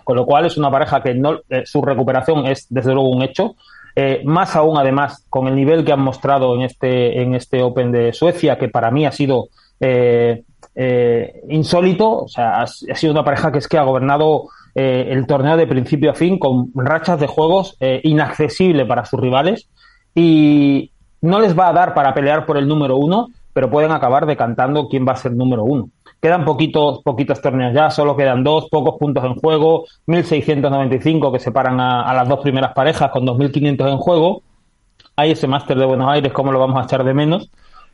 con 0.03 0.15
lo 0.15 0.25
cual 0.25 0.45
es 0.45 0.57
una 0.57 0.71
pareja 0.71 1.01
que 1.01 1.13
no, 1.13 1.39
eh, 1.49 1.63
su 1.65 1.81
recuperación 1.81 2.45
es 2.45 2.67
desde 2.69 2.93
luego 2.93 3.09
un 3.09 3.21
hecho, 3.21 3.55
eh, 3.95 4.21
más 4.25 4.55
aún 4.55 4.77
además 4.77 5.25
con 5.29 5.47
el 5.47 5.55
nivel 5.55 5.83
que 5.83 5.91
han 5.91 6.01
mostrado 6.01 6.55
en 6.55 6.61
este, 6.61 7.21
en 7.21 7.33
este 7.33 7.63
Open 7.63 7.91
de 7.91 8.13
Suecia, 8.13 8.57
que 8.57 8.69
para 8.69 8.91
mí 8.91 9.05
ha 9.05 9.11
sido 9.11 9.49
eh, 9.79 10.43
eh 10.75 11.41
insólito, 11.49 12.23
o 12.23 12.27
sea, 12.27 12.61
ha, 12.61 12.67
sido 12.67 13.11
una 13.11 13.23
pareja 13.23 13.51
que 13.51 13.57
es 13.57 13.67
que 13.67 13.77
ha 13.77 13.83
gobernado 13.83 14.49
el 14.75 15.25
torneo 15.25 15.57
de 15.57 15.65
principio 15.65 16.11
a 16.11 16.13
fin 16.13 16.37
con 16.37 16.71
rachas 16.75 17.19
de 17.19 17.25
juegos 17.25 17.75
inaccesible 18.03 18.85
para 18.85 19.05
sus 19.05 19.19
rivales. 19.19 19.67
Y, 20.13 20.91
no 21.21 21.39
les 21.39 21.57
va 21.57 21.69
a 21.69 21.73
dar 21.73 21.93
para 21.93 22.13
pelear 22.13 22.45
por 22.45 22.57
el 22.57 22.67
número 22.67 22.97
uno, 22.97 23.27
pero 23.53 23.69
pueden 23.69 23.91
acabar 23.91 24.25
decantando 24.25 24.87
quién 24.87 25.05
va 25.07 25.13
a 25.13 25.17
ser 25.17 25.33
número 25.33 25.63
uno. 25.63 25.89
Quedan 26.27 26.43
poquitos, 26.43 27.01
poquitos 27.03 27.41
torneos 27.41 27.73
ya, 27.73 27.89
solo 27.89 28.17
quedan 28.17 28.43
dos, 28.43 28.67
pocos 28.69 28.95
puntos 28.99 29.23
en 29.23 29.35
juego, 29.35 29.85
1.695 30.07 31.31
que 31.31 31.39
separan 31.39 31.79
a, 31.79 32.01
a 32.01 32.13
las 32.13 32.27
dos 32.27 32.41
primeras 32.41 32.73
parejas 32.73 33.11
con 33.11 33.25
2.500 33.25 33.89
en 33.89 33.97
juego. 33.97 34.41
Hay 35.15 35.31
ese 35.31 35.47
máster 35.47 35.77
de 35.77 35.85
Buenos 35.85 36.11
Aires, 36.11 36.33
¿cómo 36.33 36.51
lo 36.51 36.59
vamos 36.59 36.81
a 36.81 36.83
echar 36.83 37.05
de 37.05 37.13
menos? 37.13 37.49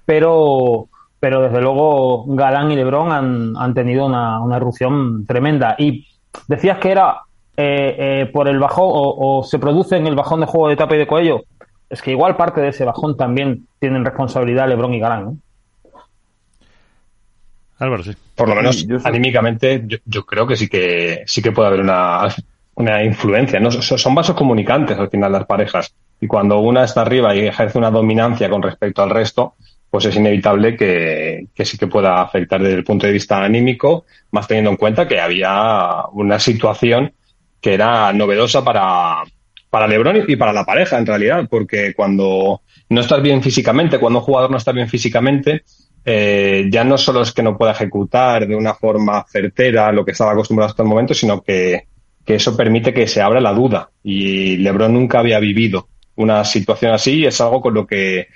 Pero, 0.05 0.87
pero 1.19 1.43
desde 1.43 1.61
luego 1.61 2.25
Galán 2.25 2.71
y 2.71 2.75
Lebrón 2.75 3.11
han, 3.55 3.73
tenido 3.75 4.07
una, 4.07 4.41
erupción 4.55 5.27
tremenda. 5.27 5.75
Y 5.77 6.07
decías 6.47 6.79
que 6.79 6.89
era 6.89 7.19
eh, 7.55 7.95
eh, 7.99 8.31
por 8.33 8.47
el 8.47 8.57
bajón 8.57 8.89
o, 8.89 9.43
se 9.43 9.59
produce 9.59 9.97
en 9.97 10.07
el 10.07 10.15
bajón 10.15 10.39
de 10.39 10.47
juego 10.47 10.69
de 10.69 10.75
tapa 10.75 10.95
y 10.95 10.97
de 10.97 11.05
cuello. 11.05 11.43
Es 11.87 12.01
que 12.01 12.09
igual 12.09 12.35
parte 12.35 12.61
de 12.61 12.69
ese 12.69 12.83
bajón 12.83 13.15
también 13.15 13.67
tienen 13.77 14.03
responsabilidad 14.03 14.67
Lebrón 14.67 14.95
y 14.95 14.99
Galán. 14.99 15.23
¿no? 15.23 15.37
Álvaro, 17.83 18.03
sí. 18.03 18.11
Por 18.35 18.49
lo 18.49 18.55
menos 18.55 18.87
yo 18.87 18.97
anímicamente, 19.03 19.83
yo, 19.85 19.97
yo, 20.05 20.25
creo 20.25 20.47
que 20.47 20.55
sí 20.55 20.67
que 20.67 21.23
sí 21.25 21.41
que 21.41 21.51
puede 21.51 21.67
haber 21.67 21.81
una, 21.81 22.27
una 22.75 23.03
influencia. 23.03 23.59
¿no? 23.59 23.71
Son 23.71 24.15
vasos 24.15 24.35
comunicantes 24.35 24.97
al 24.97 25.09
final 25.09 25.31
las 25.31 25.45
parejas. 25.45 25.93
Y 26.19 26.27
cuando 26.27 26.59
una 26.59 26.83
está 26.83 27.01
arriba 27.01 27.35
y 27.35 27.41
ejerce 27.41 27.77
una 27.77 27.91
dominancia 27.91 28.49
con 28.49 28.61
respecto 28.61 29.03
al 29.03 29.09
resto, 29.09 29.55
pues 29.89 30.05
es 30.05 30.15
inevitable 30.15 30.75
que, 30.75 31.47
que, 31.53 31.65
sí 31.65 31.77
que 31.77 31.87
pueda 31.87 32.21
afectar 32.21 32.61
desde 32.61 32.77
el 32.77 32.83
punto 32.83 33.05
de 33.05 33.13
vista 33.13 33.43
anímico, 33.43 34.05
más 34.31 34.47
teniendo 34.47 34.71
en 34.71 34.77
cuenta 34.77 35.07
que 35.07 35.19
había 35.19 36.05
una 36.13 36.39
situación 36.39 37.13
que 37.61 37.75
era 37.75 38.11
novedosa 38.11 38.63
para, 38.63 39.23
para 39.69 39.87
Lebron 39.87 40.23
y 40.27 40.35
para 40.35 40.53
la 40.53 40.65
pareja, 40.65 40.97
en 40.97 41.05
realidad, 41.05 41.47
porque 41.49 41.93
cuando 41.93 42.61
no 42.89 43.01
estás 43.01 43.21
bien 43.21 43.43
físicamente, 43.43 43.99
cuando 43.99 44.19
un 44.19 44.25
jugador 44.25 44.51
no 44.51 44.57
está 44.57 44.71
bien 44.71 44.89
físicamente, 44.89 45.63
eh, 46.05 46.65
ya 46.69 46.83
no 46.83 46.97
solo 46.97 47.21
es 47.21 47.31
que 47.31 47.43
no 47.43 47.57
pueda 47.57 47.71
ejecutar 47.71 48.47
de 48.47 48.55
una 48.55 48.73
forma 48.73 49.25
certera 49.29 49.91
lo 49.91 50.03
que 50.03 50.11
estaba 50.11 50.33
acostumbrado 50.33 50.69
hasta 50.69 50.83
el 50.83 50.89
momento, 50.89 51.13
sino 51.13 51.41
que, 51.41 51.87
que 52.25 52.35
eso 52.35 52.55
permite 52.57 52.93
que 52.93 53.07
se 53.07 53.21
abra 53.21 53.39
la 53.39 53.53
duda. 53.53 53.89
Y 54.03 54.57
Lebron 54.57 54.93
nunca 54.93 55.19
había 55.19 55.39
vivido 55.39 55.87
una 56.15 56.43
situación 56.43 56.93
así 56.93 57.19
y 57.19 57.25
es 57.25 57.39
algo 57.41 57.61
con 57.61 57.73
lo 57.73 57.87
que 57.87 58.27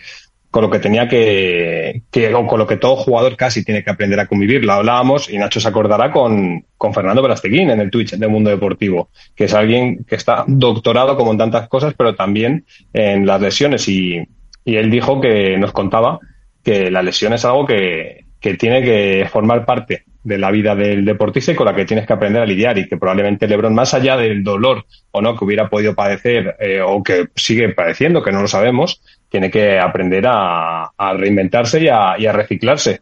con 0.50 0.64
lo 0.64 0.70
que 0.70 0.80
tenía 0.80 1.08
que, 1.08 2.04
que 2.10 2.32
con 2.32 2.58
lo 2.58 2.66
que 2.66 2.78
todo 2.78 2.96
jugador 2.96 3.36
casi 3.36 3.66
tiene 3.66 3.84
que 3.84 3.92
aprender 3.92 4.20
a 4.20 4.28
convivir. 4.28 4.64
Lo 4.64 4.74
hablábamos 4.74 5.30
y 5.30 5.38
Nacho 5.38 5.60
se 5.60 5.68
acordará 5.68 6.12
con, 6.12 6.66
con 6.78 6.94
Fernando 6.94 7.22
Verasteguín 7.22 7.70
en 7.70 7.82
el 7.82 7.92
Twitch 7.92 8.16
de 8.16 8.28
Mundo 8.28 8.50
Deportivo, 8.50 9.10
que 9.36 9.44
es 9.44 9.54
alguien 9.54 10.06
que 10.06 10.16
está 10.16 10.46
doctorado 10.48 11.18
como 11.18 11.34
en 11.34 11.38
tantas 11.38 11.68
cosas, 11.68 11.94
pero 11.98 12.16
también 12.16 12.66
en 12.94 13.26
las 13.26 13.42
lesiones. 13.42 13.88
Y, 13.90 14.26
y 14.64 14.76
él 14.78 14.90
dijo 14.90 15.20
que 15.20 15.58
nos 15.58 15.74
contaba 15.74 16.20
que 16.68 16.92
la 16.92 17.02
lesión 17.02 17.32
es 17.32 17.46
algo 17.46 17.66
que, 17.66 18.26
que 18.42 18.56
tiene 18.56 18.84
que 18.84 19.26
formar 19.32 19.66
parte 19.66 20.04
de 20.22 20.38
la 20.38 20.52
vida 20.52 20.76
del 20.76 21.06
deportista 21.06 21.54
y 21.54 21.56
con 21.56 21.66
la 21.66 21.74
que 21.74 21.86
tienes 21.86 22.06
que 22.06 22.12
aprender 22.12 22.42
a 22.42 22.46
lidiar 22.46 22.78
y 22.78 22.90
que 22.90 22.98
probablemente 22.98 23.48
LeBron, 23.48 23.74
más 23.74 23.94
allá 23.94 24.18
del 24.18 24.44
dolor 24.44 24.84
o 25.12 25.22
no 25.22 25.38
que 25.38 25.46
hubiera 25.46 25.70
podido 25.70 25.96
padecer 25.96 26.58
eh, 26.60 26.82
o 26.82 27.02
que 27.02 27.28
sigue 27.38 27.70
padeciendo, 27.70 28.22
que 28.22 28.34
no 28.34 28.42
lo 28.42 28.50
sabemos, 28.50 29.02
tiene 29.30 29.50
que 29.50 29.80
aprender 29.80 30.26
a, 30.28 30.92
a 30.98 31.14
reinventarse 31.14 31.82
y 31.82 31.88
a, 31.88 32.20
y 32.20 32.26
a, 32.26 32.34
reciclarse. 32.34 33.00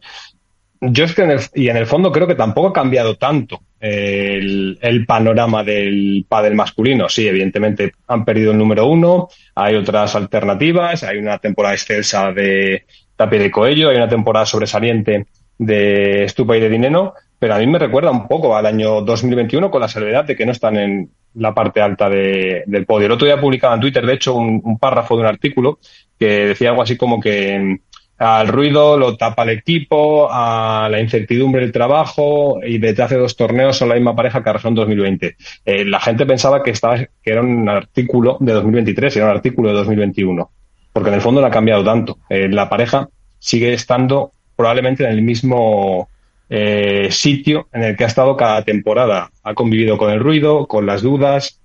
Yo 0.80 1.04
es 1.04 1.12
que 1.12 1.22
en 1.22 1.32
el, 1.32 1.40
y 1.52 1.68
en 1.68 1.76
el 1.76 1.86
fondo 1.86 2.12
creo 2.12 2.28
que 2.28 2.36
tampoco 2.36 2.68
ha 2.68 2.72
cambiado 2.72 3.16
tanto 3.16 3.62
el, 3.80 4.78
el 4.80 5.06
panorama 5.06 5.64
del 5.64 6.24
pádel 6.28 6.54
masculino. 6.54 7.08
Sí, 7.08 7.26
evidentemente 7.26 7.94
han 8.06 8.24
perdido 8.24 8.52
el 8.52 8.58
número 8.58 8.86
uno, 8.86 9.26
hay 9.56 9.74
otras 9.74 10.14
alternativas, 10.14 11.02
hay 11.02 11.18
una 11.18 11.38
temporada 11.38 11.74
excelsa 11.74 12.30
de 12.30 12.84
Tapia 13.16 13.38
de 13.38 13.50
Coello, 13.50 13.88
hay 13.88 13.96
una 13.96 14.08
temporada 14.08 14.46
sobresaliente 14.46 15.26
de 15.58 16.24
Estupa 16.24 16.56
y 16.56 16.60
de 16.60 16.68
Dineno, 16.68 17.14
pero 17.38 17.54
a 17.54 17.58
mí 17.58 17.66
me 17.66 17.78
recuerda 17.78 18.10
un 18.10 18.28
poco 18.28 18.56
al 18.56 18.66
año 18.66 19.00
2021 19.02 19.70
con 19.70 19.80
la 19.80 19.88
salvedad 19.88 20.24
de 20.24 20.36
que 20.36 20.46
no 20.46 20.52
están 20.52 20.76
en 20.76 21.10
la 21.34 21.54
parte 21.54 21.80
alta 21.80 22.08
de, 22.08 22.64
del 22.66 22.86
podio. 22.86 23.06
El 23.06 23.12
otro 23.12 23.26
día 23.26 23.40
publicaba 23.40 23.74
en 23.74 23.80
Twitter, 23.80 24.04
de 24.04 24.14
hecho, 24.14 24.34
un, 24.34 24.78
párrafo 24.78 25.16
de 25.16 25.22
un 25.22 25.26
artículo 25.26 25.78
que 26.18 26.46
decía 26.46 26.70
algo 26.70 26.82
así 26.82 26.96
como 26.96 27.20
que 27.20 27.78
al 28.18 28.48
ruido 28.48 28.96
lo 28.96 29.16
tapa 29.18 29.42
el 29.42 29.50
equipo, 29.50 30.28
a 30.30 30.88
la 30.90 31.00
incertidumbre 31.00 31.60
del 31.60 31.72
trabajo 31.72 32.60
y 32.66 32.78
detrás 32.78 33.10
de 33.10 33.18
dos 33.18 33.36
torneos 33.36 33.76
son 33.76 33.90
la 33.90 33.94
misma 33.94 34.16
pareja 34.16 34.42
que 34.42 34.48
arrasó 34.48 34.68
en 34.68 34.74
2020. 34.74 35.36
Eh, 35.66 35.84
la 35.84 36.00
gente 36.00 36.24
pensaba 36.24 36.62
que, 36.62 36.70
estaba, 36.70 36.96
que 36.96 37.30
era 37.30 37.42
un 37.42 37.68
artículo 37.68 38.38
de 38.40 38.54
2023, 38.54 39.16
era 39.16 39.26
un 39.26 39.32
artículo 39.32 39.68
de 39.68 39.74
2021, 39.74 40.50
porque 40.96 41.10
en 41.10 41.16
el 41.16 41.20
fondo 41.20 41.42
no 41.42 41.46
ha 41.46 41.50
cambiado 41.50 41.84
tanto. 41.84 42.20
Eh, 42.30 42.48
la 42.48 42.70
pareja 42.70 43.10
sigue 43.38 43.74
estando 43.74 44.32
probablemente 44.56 45.04
en 45.04 45.10
el 45.10 45.20
mismo 45.20 46.08
eh, 46.48 47.08
sitio 47.10 47.68
en 47.70 47.82
el 47.82 47.96
que 47.98 48.04
ha 48.04 48.06
estado 48.06 48.34
cada 48.34 48.62
temporada. 48.62 49.30
Ha 49.42 49.52
convivido 49.52 49.98
con 49.98 50.10
el 50.10 50.20
ruido, 50.20 50.66
con 50.66 50.86
las 50.86 51.02
dudas, 51.02 51.60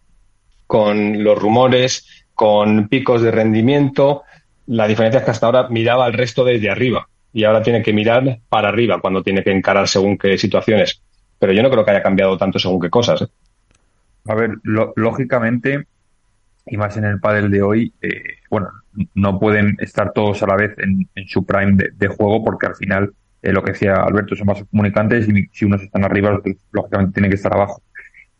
con 0.67 1.23
los 1.23 1.39
rumores, 1.39 2.25
con 2.33 2.89
picos 2.89 3.21
de 3.21 3.31
rendimiento. 3.31 4.23
La 4.67 4.85
diferencia 4.85 5.19
es 5.19 5.23
que 5.23 5.31
hasta 5.31 5.45
ahora 5.45 5.69
miraba 5.69 6.03
al 6.03 6.11
resto 6.11 6.43
desde 6.43 6.69
arriba 6.69 7.07
y 7.31 7.45
ahora 7.45 7.63
tiene 7.63 7.81
que 7.81 7.93
mirar 7.93 8.39
para 8.49 8.67
arriba 8.67 8.99
cuando 8.99 9.23
tiene 9.23 9.45
que 9.45 9.51
encarar 9.51 9.87
según 9.87 10.17
qué 10.17 10.37
situaciones. 10.37 11.01
Pero 11.39 11.53
yo 11.53 11.63
no 11.63 11.69
creo 11.69 11.85
que 11.85 11.91
haya 11.91 12.03
cambiado 12.03 12.37
tanto 12.37 12.59
según 12.59 12.81
qué 12.81 12.89
cosas. 12.89 13.21
¿eh? 13.21 13.27
A 14.25 14.35
ver, 14.35 14.57
lo, 14.63 14.91
lógicamente, 14.97 15.85
y 16.65 16.77
más 16.77 16.95
en 16.97 17.05
el 17.05 17.19
pádel 17.19 17.49
de 17.49 17.61
hoy, 17.61 17.93
eh, 18.01 18.21
bueno, 18.49 18.69
no 19.15 19.39
pueden 19.39 19.77
estar 19.79 20.13
todos 20.13 20.41
a 20.43 20.47
la 20.47 20.55
vez 20.55 20.73
en, 20.77 21.07
en 21.15 21.27
su 21.27 21.45
prime 21.45 21.77
de, 21.93 22.07
juego 22.07 22.43
porque 22.43 22.67
al 22.67 22.75
final, 22.75 23.13
eh, 23.41 23.51
lo 23.51 23.63
que 23.63 23.71
decía 23.71 23.95
Alberto, 23.95 24.35
son 24.35 24.47
más 24.47 24.63
comunicantes 24.69 25.27
y 25.27 25.47
si 25.51 25.65
unos 25.65 25.81
están 25.81 26.03
arriba, 26.03 26.31
los 26.31 26.41
lógicamente 26.71 27.13
tienen 27.13 27.31
que 27.31 27.35
estar 27.35 27.53
abajo. 27.53 27.81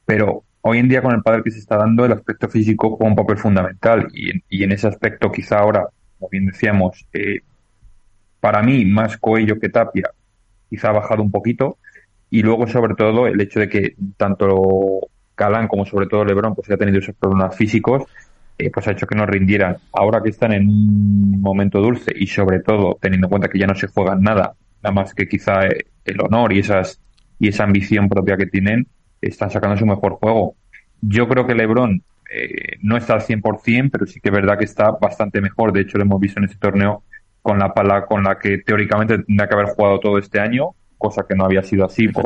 Pero 0.06 0.44
hoy 0.62 0.78
en 0.78 0.88
día 0.88 1.02
con 1.02 1.14
el 1.14 1.24
pádel 1.24 1.44
que 1.44 1.52
se 1.52 1.60
está 1.60 1.78
dando, 1.78 2.06
el 2.06 2.12
aspecto 2.12 2.48
físico 2.48 2.96
juega 2.96 3.10
un 3.10 3.16
papel 3.16 3.38
fundamental 3.38 4.08
y, 4.14 4.32
y 4.50 4.64
en 4.64 4.72
ese 4.72 4.88
aspecto 4.88 5.32
quizá 5.32 5.60
ahora, 5.60 5.88
como 6.20 6.30
bien 6.30 6.46
decíamos, 6.46 7.06
eh, 7.14 7.42
para 8.40 8.62
mí 8.62 8.86
más 8.86 9.18
Coello 9.18 9.60
que 9.60 9.70
Tapia 9.70 10.12
quizá 10.70 10.90
ha 10.90 10.94
bajado 10.94 11.22
un 11.22 11.32
poquito 11.32 11.78
y 12.30 12.44
luego 12.44 12.68
sobre 12.68 12.96
todo 12.96 13.28
el 13.28 13.40
hecho 13.42 13.60
de 13.60 13.70
que 13.70 13.96
tanto 14.18 15.02
Galán 15.36 15.68
como 15.68 15.86
sobre 15.86 16.08
todo 16.08 16.26
Lebron 16.26 16.56
pues 16.56 16.70
ha 16.72 16.78
tenido 16.78 17.00
esos 17.00 17.16
problemas 17.16 17.56
físicos 17.56 18.04
eh, 18.62 18.70
pues 18.72 18.88
ha 18.88 18.92
hecho 18.92 19.08
que 19.08 19.16
no 19.16 19.26
rindieran. 19.26 19.78
Ahora 19.92 20.22
que 20.22 20.30
están 20.30 20.54
en 20.54 20.68
un 20.68 21.42
momento 21.42 21.82
dulce 21.82 22.14
y 22.16 22.28
sobre 22.28 22.60
todo 22.60 22.98
teniendo 23.02 23.26
en 23.26 23.30
cuenta 23.30 23.50
que 23.50 23.58
ya 23.58 23.66
no 23.66 23.74
se 23.74 23.88
juegan 23.88 24.22
nada 24.22 24.54
nada 24.84 24.94
más 24.94 25.14
que 25.14 25.28
quizá 25.28 25.62
el 26.06 26.22
honor 26.22 26.54
y 26.54 26.60
esas 26.60 27.00
y 27.40 27.48
esa 27.48 27.64
ambición 27.64 28.08
propia 28.08 28.38
que 28.38 28.46
tienen 28.46 28.88
están 29.20 29.50
sacando 29.50 29.78
su 29.78 29.86
mejor 29.86 30.14
juego. 30.14 30.56
Yo 31.02 31.28
creo 31.28 31.48
que 31.48 31.56
Lebron 31.56 32.04
eh, 32.32 32.78
no 32.82 32.98
está 32.98 33.14
al 33.14 33.22
100% 33.22 33.90
pero 33.92 34.06
sí 34.06 34.20
que 34.20 34.30
es 34.30 34.36
verdad 34.36 34.58
que 34.60 34.66
está 34.66 34.92
bastante 34.92 35.42
mejor. 35.42 35.74
De 35.74 35.82
hecho 35.82 35.98
lo 35.98 36.04
hemos 36.04 36.20
visto 36.20 36.40
en 36.40 36.46
este 36.46 36.58
torneo 36.58 37.04
con 37.42 37.58
la 37.58 37.74
pala 37.74 38.06
con 38.06 38.24
la 38.24 38.38
que 38.38 38.60
teóricamente 38.60 39.18
tendría 39.20 39.48
que 39.48 39.56
haber 39.56 39.68
jugado 39.68 40.00
todo 40.00 40.20
este 40.20 40.40
año 40.40 40.76
cosa 41.02 41.26
que 41.28 41.36
no 41.36 41.46
había 41.46 41.64
sido 41.64 41.86
así 41.86 42.08
por 42.08 42.26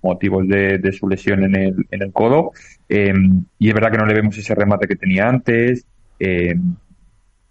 motivos 0.00 0.46
de, 0.46 0.78
de, 0.78 0.92
su 0.92 1.08
lesión 1.08 1.42
en 1.44 1.56
el, 1.56 1.86
en 1.90 2.02
el 2.02 2.12
codo. 2.12 2.52
Eh, 2.88 3.12
y 3.58 3.68
es 3.68 3.74
verdad 3.74 3.90
que 3.90 3.98
no 3.98 4.06
le 4.06 4.14
vemos 4.14 4.38
ese 4.38 4.54
remate 4.54 4.86
que 4.86 4.96
tenía 4.96 5.28
antes, 5.28 5.84
eh, 6.20 6.54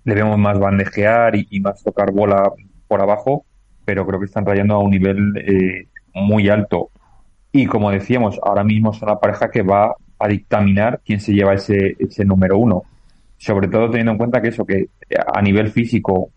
le 0.03 0.15
vemos 0.15 0.39
más 0.39 0.57
bandejear 0.57 1.35
y, 1.35 1.47
y, 1.49 1.59
más 1.59 1.83
tocar 1.83 2.11
bola 2.11 2.49
por 2.87 3.01
abajo, 3.01 3.45
pero 3.85 4.07
creo 4.07 4.19
que 4.19 4.25
están 4.25 4.45
rayando 4.45 4.75
a 4.75 4.79
un 4.79 4.91
nivel 4.91 5.33
eh, 5.37 5.87
muy 6.13 6.49
alto. 6.49 6.89
Y 7.51 7.65
como 7.65 7.91
decíamos, 7.91 8.39
ahora 8.41 8.63
mismo 8.63 8.93
son 8.93 9.09
la 9.09 9.19
pareja 9.19 9.51
que 9.51 9.61
va 9.61 9.95
a 10.17 10.27
dictaminar 10.27 11.01
quién 11.05 11.19
se 11.19 11.33
lleva 11.33 11.53
ese, 11.53 11.97
ese 11.99 12.23
número 12.23 12.57
uno. 12.57 12.83
Sobre 13.37 13.67
todo 13.67 13.89
teniendo 13.89 14.13
en 14.13 14.17
cuenta 14.17 14.41
que 14.41 14.49
eso, 14.49 14.65
que 14.65 14.87
a 15.33 15.41
nivel 15.41 15.71
físico 15.71 16.31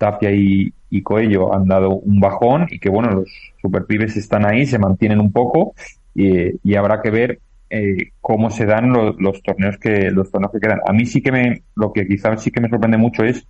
Tapia 0.00 0.32
y, 0.32 0.72
y 0.88 1.02
Coello 1.02 1.54
han 1.54 1.66
dado 1.66 1.90
un 1.90 2.20
bajón 2.20 2.66
y 2.70 2.78
que 2.78 2.88
bueno, 2.88 3.10
los 3.10 3.28
superpibes 3.60 4.16
están 4.16 4.46
ahí, 4.46 4.64
se 4.64 4.78
mantienen 4.78 5.20
un 5.20 5.30
poco 5.30 5.74
y, 6.14 6.58
y 6.64 6.74
habrá 6.74 7.02
que 7.02 7.10
ver 7.10 7.38
eh, 7.68 8.12
cómo 8.20 8.50
se 8.50 8.64
dan 8.64 8.92
los, 8.92 9.14
los, 9.20 9.42
torneos 9.42 9.76
que 9.76 10.10
los 10.10 10.30
torneos 10.30 10.52
que 10.52 10.58
quedan. 10.58 10.80
A 10.86 10.92
mí 10.94 11.04
sí 11.04 11.22
que 11.22 11.30
me, 11.30 11.62
lo 11.76 11.92
que 11.92 12.08
quizás 12.08 12.42
sí 12.42 12.50
que 12.50 12.62
me 12.62 12.70
sorprende 12.70 12.96
mucho 12.96 13.22
es 13.24 13.46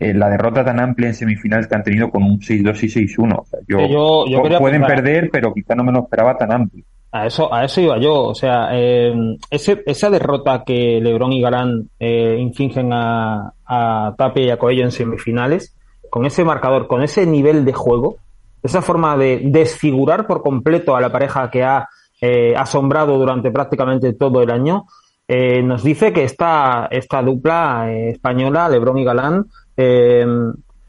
eh, 0.00 0.12
la 0.12 0.28
derrota 0.28 0.64
tan 0.64 0.80
amplia 0.80 1.08
en 1.08 1.14
semifinales 1.14 1.68
que 1.68 1.76
han 1.76 1.84
tenido 1.84 2.10
con 2.10 2.24
un 2.24 2.40
6-2 2.40 2.82
y 2.82 3.06
6-1. 3.16 3.38
O 3.38 3.44
sea, 3.46 3.60
yo, 3.68 3.86
yo, 3.86 4.26
yo 4.26 4.58
pueden 4.58 4.82
pensar... 4.82 4.96
perder, 4.96 5.30
pero 5.32 5.54
quizá 5.54 5.76
no 5.76 5.84
me 5.84 5.92
lo 5.92 6.00
esperaba 6.00 6.36
tan 6.36 6.50
amplio. 6.50 6.84
A 7.12 7.26
eso, 7.26 7.54
a 7.54 7.64
eso 7.64 7.80
iba 7.80 7.98
yo. 8.00 8.24
O 8.24 8.34
sea, 8.34 8.70
eh, 8.72 9.14
ese, 9.50 9.82
esa 9.86 10.10
derrota 10.10 10.64
que 10.66 10.98
Lebron 11.00 11.32
y 11.32 11.40
Galán 11.40 11.88
eh, 12.00 12.36
infringen 12.40 12.90
a, 12.92 13.52
a 13.64 14.14
Tapia 14.18 14.44
y 14.44 14.50
a 14.50 14.56
Coello 14.56 14.82
en 14.82 14.90
semifinales, 14.90 15.76
con 16.12 16.26
ese 16.26 16.44
marcador, 16.44 16.88
con 16.88 17.02
ese 17.02 17.24
nivel 17.24 17.64
de 17.64 17.72
juego, 17.72 18.18
esa 18.62 18.82
forma 18.82 19.16
de 19.16 19.40
desfigurar 19.46 20.26
por 20.26 20.42
completo 20.42 20.94
a 20.94 21.00
la 21.00 21.10
pareja 21.10 21.50
que 21.50 21.64
ha 21.64 21.88
eh, 22.20 22.52
asombrado 22.54 23.16
durante 23.16 23.50
prácticamente 23.50 24.12
todo 24.12 24.42
el 24.42 24.50
año, 24.50 24.84
eh, 25.26 25.62
nos 25.62 25.82
dice 25.82 26.12
que 26.12 26.24
esta, 26.24 26.86
esta 26.90 27.22
dupla 27.22 27.90
eh, 27.90 28.10
española, 28.10 28.68
Lebron 28.68 28.98
y 28.98 29.04
Galán, 29.04 29.46
eh, 29.74 30.26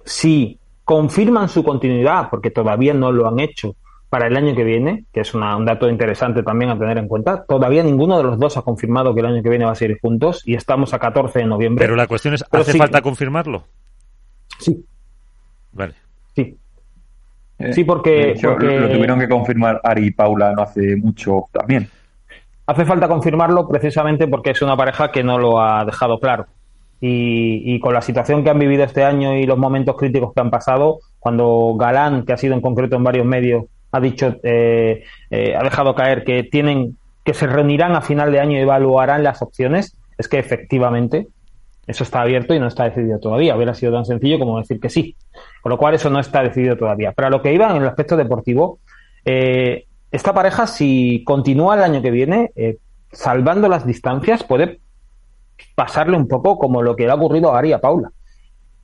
si 0.04 0.60
confirman 0.84 1.48
su 1.48 1.64
continuidad, 1.64 2.30
porque 2.30 2.52
todavía 2.52 2.94
no 2.94 3.10
lo 3.14 3.26
han 3.26 3.40
hecho 3.40 3.78
para 4.10 4.28
el 4.28 4.36
año 4.36 4.54
que 4.54 4.66
viene, 4.66 5.06
que 5.14 5.22
es 5.22 5.34
un 5.34 5.64
dato 5.64 5.88
interesante 5.88 6.44
también 6.44 6.70
a 6.70 6.78
tener 6.78 6.98
en 6.98 7.08
cuenta, 7.08 7.46
todavía 7.46 7.82
ninguno 7.82 8.18
de 8.18 8.24
los 8.24 8.38
dos 8.38 8.58
ha 8.58 8.62
confirmado 8.62 9.14
que 9.14 9.22
el 9.22 9.28
año 9.28 9.42
que 9.42 9.50
viene 9.50 9.64
va 9.64 9.72
a 9.72 9.76
seguir 9.76 10.00
juntos 10.02 10.44
y 10.46 10.56
estamos 10.56 10.94
a 10.94 11.00
14 11.00 11.40
de 11.40 11.46
noviembre. 11.46 11.86
Pero 11.86 11.96
la 11.96 12.08
cuestión 12.08 12.34
es, 12.34 12.44
¿hace 12.52 12.78
falta 12.78 13.02
confirmarlo? 13.02 13.64
Sí. 14.60 14.86
Vale. 15.74 15.94
Sí. 16.36 16.58
Eh, 17.60 17.74
sí, 17.74 17.84
porque, 17.84 18.36
Lo, 18.42 18.56
tuvieron 18.56 19.20
que 19.20 19.30
confirmar 19.30 19.80
Ari 19.84 20.08
y 20.08 20.12
Paula 20.12 20.54
no 20.54 20.64
hace 20.64 20.96
mucho 20.96 21.50
también. 21.52 21.90
Hace 22.66 22.86
falta 22.86 23.08
confirmarlo 23.08 23.68
precisamente 23.68 24.28
porque 24.28 24.52
es 24.52 24.62
una 24.62 24.78
pareja 24.78 25.12
que 25.12 25.24
no 25.24 25.38
lo 25.38 25.62
ha 25.62 25.84
dejado 25.86 26.20
claro. 26.20 26.48
Y, 27.06 27.82
con 27.82 27.94
la 27.94 28.02
situación 28.02 28.46
que 28.46 28.50
han 28.50 28.60
vivido 28.60 28.86
este 28.86 29.04
año 29.04 29.36
y 29.36 29.46
los 29.46 29.58
momentos 29.58 29.98
críticos 29.98 30.34
que 30.34 30.40
han 30.40 30.50
pasado, 30.50 31.00
cuando 31.20 31.76
Galán, 31.78 32.24
que 32.24 32.32
ha 32.32 32.38
sido 32.38 32.54
en 32.54 32.62
concreto 32.62 32.96
en 32.96 33.04
varios 33.04 33.26
medios, 33.26 33.66
ha 33.92 34.00
dicho, 34.00 34.38
eh, 34.42 35.04
eh, 35.30 35.54
ha 35.54 35.64
dejado 35.64 35.96
caer 35.96 36.24
que 36.24 36.44
tienen, 36.44 36.98
que 37.26 37.34
se 37.34 37.46
reunirán 37.46 37.98
a 37.98 38.02
final 38.02 38.32
de 38.32 38.40
año 38.40 38.58
y 38.58 38.62
evaluarán 38.62 39.22
las 39.22 39.42
opciones, 39.42 39.98
es 40.18 40.30
que 40.30 40.40
efectivamente 40.40 41.28
eso 41.86 42.04
está 42.04 42.22
abierto 42.22 42.54
y 42.54 42.60
no 42.60 42.68
está 42.68 42.86
decidido 42.86 43.20
todavía. 43.20 43.56
Hubiera 43.56 43.74
sido 43.74 43.94
tan 43.94 44.06
sencillo 44.06 44.40
como 44.40 44.60
decir 44.60 44.80
que 44.80 44.90
sí. 44.90 45.16
Con 45.62 45.70
lo 45.70 45.78
cual 45.78 45.96
eso 45.96 46.10
no 46.10 46.20
está 46.20 46.42
decidido 46.44 46.78
todavía. 46.78 47.12
Pero 47.12 47.28
a 47.28 47.32
lo 47.32 47.42
que 47.42 47.54
iba 47.54 47.70
en 47.70 47.82
el 47.82 47.88
aspecto 47.88 48.16
deportivo, 48.16 48.80
eh, 49.26 49.86
esta 50.12 50.34
pareja, 50.34 50.68
si 50.68 51.24
continúa 51.26 51.76
el 51.76 51.84
año 51.84 52.02
que 52.02 52.12
viene, 52.12 52.52
salvando 53.12 53.68
las 53.68 53.86
distancias, 53.86 54.44
puede 54.44 54.80
pasarle 55.76 56.18
un 56.18 56.28
poco 56.28 56.58
como 56.58 56.82
lo 56.82 56.96
que 56.96 57.06
le 57.06 57.12
ha 57.12 57.16
ocurrido 57.16 57.54
a 57.54 57.60
Ari 57.60 57.74
a 57.74 57.80
Paula. 57.80 58.12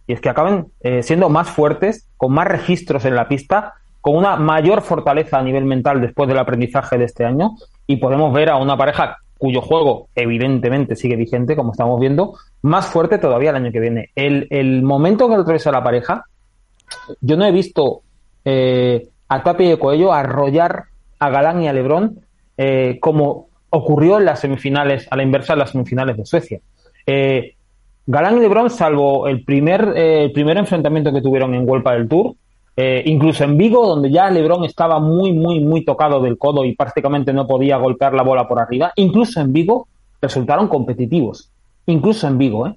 Y 0.08 0.14
es 0.14 0.22
que 0.22 0.30
acaben 0.30 0.68
eh, 0.82 1.04
siendo 1.04 1.30
más 1.30 1.50
fuertes, 1.50 2.08
con 2.18 2.34
más 2.34 2.48
registros 2.48 3.06
en 3.06 3.16
la 3.16 3.28
pista, 3.28 3.76
con 4.02 4.16
una 4.16 4.38
mayor 4.38 4.82
fortaleza 4.82 5.38
a 5.38 5.44
nivel 5.44 5.66
mental 5.66 6.02
después 6.02 6.28
del 6.28 6.40
aprendizaje 6.40 6.98
de 6.98 7.06
este 7.06 7.26
año 7.26 7.52
y 7.86 7.98
podemos 7.98 8.34
ver 8.34 8.50
a 8.50 8.56
una 8.56 8.78
pareja 8.78 9.18
cuyo 9.40 9.62
juego 9.62 10.10
evidentemente 10.14 10.96
sigue 10.96 11.16
vigente, 11.16 11.56
como 11.56 11.72
estamos 11.72 12.00
viendo, 12.00 12.36
más 12.62 12.86
fuerte 12.86 13.18
todavía 13.18 13.50
el 13.50 13.56
año 13.56 13.72
que 13.72 13.80
viene. 13.80 14.10
El, 14.14 14.84
momento 14.84 15.28
que 15.28 15.36
atraviesa 15.36 15.72
la 15.72 15.84
pareja, 15.84 16.26
yo 17.22 17.38
no 17.38 17.46
he 17.46 17.52
visto 17.52 18.02
eh, 18.46 19.08
a 19.28 19.42
Tapi 19.42 19.72
y 19.72 19.78
Coello 19.78 20.14
arrollar 20.14 20.84
a 21.18 21.30
Galán 21.30 21.64
y 21.64 21.68
a 21.68 21.74
Lebrón 21.74 22.20
eh, 22.58 22.98
como 23.00 23.48
ocurrió 23.70 24.20
en 24.20 24.26
las 24.26 24.42
semifinales, 24.42 25.08
a 25.10 25.16
la 25.16 25.24
inversa 25.24 25.54
en 25.54 25.60
las 25.60 25.72
semifinales 25.72 26.18
de 26.18 26.26
Suecia. 26.26 26.60
Eh, 27.06 27.56
Galán 28.06 28.38
y 28.38 28.42
Lebron, 28.42 28.70
salvo 28.70 29.28
el 29.28 29.46
primer, 29.46 29.94
eh, 29.96 30.26
el 30.26 30.32
primer 30.34 30.58
enfrentamiento 30.58 31.14
que 31.14 31.22
tuvieron 31.22 31.54
en 31.56 31.68
Huelpa 31.68 31.94
del 31.94 32.10
Tour, 32.10 32.34
eh, 32.82 33.04
incluso 33.08 33.44
en 33.44 33.58
Vigo, 33.58 33.86
donde 33.86 34.10
ya 34.10 34.30
Lebron 34.30 34.64
estaba 34.64 35.02
muy, 35.02 35.34
muy, 35.34 35.60
muy 35.60 35.84
tocado 35.84 36.22
del 36.22 36.38
codo 36.38 36.64
y 36.64 36.78
prácticamente 36.78 37.34
no 37.34 37.46
podía 37.46 37.76
golpear 37.76 38.14
la 38.14 38.24
bola 38.24 38.48
por 38.48 38.58
arriba, 38.58 38.94
incluso 38.96 39.42
en 39.42 39.52
Vigo 39.52 39.90
resultaron 40.22 40.70
competitivos. 40.70 41.52
Incluso 41.88 42.26
en 42.26 42.38
Vigo. 42.38 42.68
¿eh? 42.68 42.76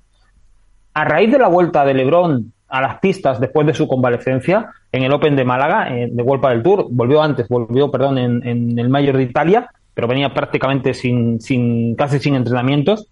A 0.95 1.05
raíz 1.05 1.31
de 1.31 1.39
la 1.39 1.47
vuelta 1.47 1.85
de 1.85 1.95
Lebron 1.95 2.53
a 2.69 2.81
las 2.81 2.99
pistas 2.99 3.39
después 3.39 3.65
de 3.65 3.75
su 3.75 3.87
convalecencia 3.87 4.73
en 4.91 5.05
el 5.05 5.13
Open 5.13 5.37
de 5.37 5.45
Málaga, 5.45 5.89
de 5.89 6.23
Huelpa 6.23 6.51
del 6.51 6.65
Tour, 6.65 6.89
volvió 6.91 7.23
antes, 7.23 7.47
volvió, 7.47 7.89
perdón, 7.93 8.19
en, 8.19 8.45
en 8.45 8.77
el 8.77 8.89
Mayor 8.89 9.19
de 9.19 9.23
Italia, 9.23 9.71
pero 9.95 10.09
venía 10.09 10.35
prácticamente 10.35 10.95
sin, 10.95 11.41
sin 11.41 11.95
casi 11.95 12.19
sin 12.19 12.35
entrenamientos. 12.35 13.07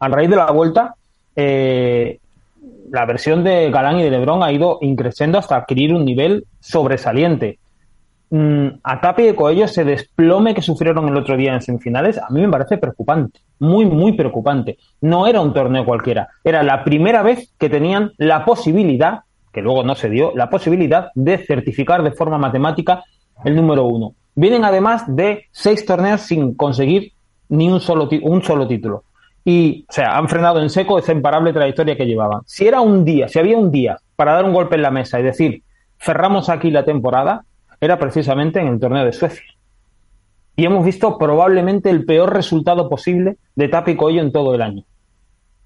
A 0.00 0.08
raíz 0.08 0.28
de 0.30 0.36
la 0.36 0.50
vuelta, 0.50 0.96
eh, 1.36 2.18
la 2.90 3.06
versión 3.06 3.42
de 3.42 3.70
Galán 3.70 3.98
y 3.98 4.02
de 4.02 4.10
Lebron 4.10 4.42
ha 4.42 4.52
ido 4.52 4.78
increciendo 4.82 5.38
hasta 5.38 5.56
adquirir 5.56 5.94
un 5.94 6.04
nivel 6.04 6.46
sobresaliente. 6.60 7.58
Mm, 8.30 8.68
a 8.82 9.00
Tapi 9.00 9.28
y 9.28 9.34
Coello 9.34 9.64
ese 9.64 9.84
desplome 9.84 10.54
que 10.54 10.62
sufrieron 10.62 11.08
el 11.08 11.16
otro 11.16 11.36
día 11.36 11.54
en 11.54 11.60
semifinales, 11.60 12.18
a 12.18 12.30
mí 12.30 12.40
me 12.40 12.48
parece 12.48 12.78
preocupante, 12.78 13.40
muy, 13.58 13.84
muy 13.86 14.12
preocupante. 14.12 14.78
No 15.00 15.26
era 15.26 15.40
un 15.40 15.52
torneo 15.52 15.84
cualquiera, 15.84 16.28
era 16.44 16.62
la 16.62 16.84
primera 16.84 17.22
vez 17.22 17.52
que 17.58 17.68
tenían 17.68 18.12
la 18.16 18.44
posibilidad, 18.44 19.20
que 19.52 19.60
luego 19.60 19.84
no 19.84 19.94
se 19.94 20.08
dio, 20.08 20.32
la 20.34 20.48
posibilidad 20.48 21.10
de 21.14 21.38
certificar 21.38 22.02
de 22.02 22.12
forma 22.12 22.38
matemática 22.38 23.04
el 23.44 23.56
número 23.56 23.84
uno. 23.84 24.14
Vienen 24.34 24.64
además 24.64 25.04
de 25.06 25.46
seis 25.50 25.84
torneos 25.84 26.22
sin 26.22 26.54
conseguir 26.54 27.12
ni 27.50 27.68
un 27.68 27.80
solo, 27.80 28.08
un 28.22 28.42
solo 28.42 28.66
título. 28.66 29.04
Y, 29.44 29.84
o 29.88 29.92
sea, 29.92 30.16
han 30.16 30.28
frenado 30.28 30.60
en 30.60 30.70
seco 30.70 30.98
esa 30.98 31.12
imparable 31.12 31.52
trayectoria 31.52 31.96
que 31.96 32.06
llevaban. 32.06 32.42
Si 32.46 32.66
era 32.66 32.80
un 32.80 33.04
día, 33.04 33.28
si 33.28 33.38
había 33.38 33.56
un 33.56 33.70
día 33.70 33.98
para 34.14 34.34
dar 34.34 34.44
un 34.44 34.52
golpe 34.52 34.76
en 34.76 34.82
la 34.82 34.90
mesa 34.90 35.18
y 35.18 35.22
decir, 35.22 35.62
cerramos 35.98 36.48
aquí 36.48 36.70
la 36.70 36.84
temporada, 36.84 37.44
era 37.80 37.98
precisamente 37.98 38.60
en 38.60 38.68
el 38.68 38.78
torneo 38.78 39.04
de 39.04 39.12
Suecia. 39.12 39.44
Y 40.54 40.64
hemos 40.64 40.84
visto 40.84 41.18
probablemente 41.18 41.90
el 41.90 42.04
peor 42.04 42.32
resultado 42.32 42.88
posible 42.88 43.36
de 43.56 43.68
Tapi 43.68 43.96
Coello 43.96 44.20
en 44.20 44.32
todo 44.32 44.54
el 44.54 44.62
año. 44.62 44.84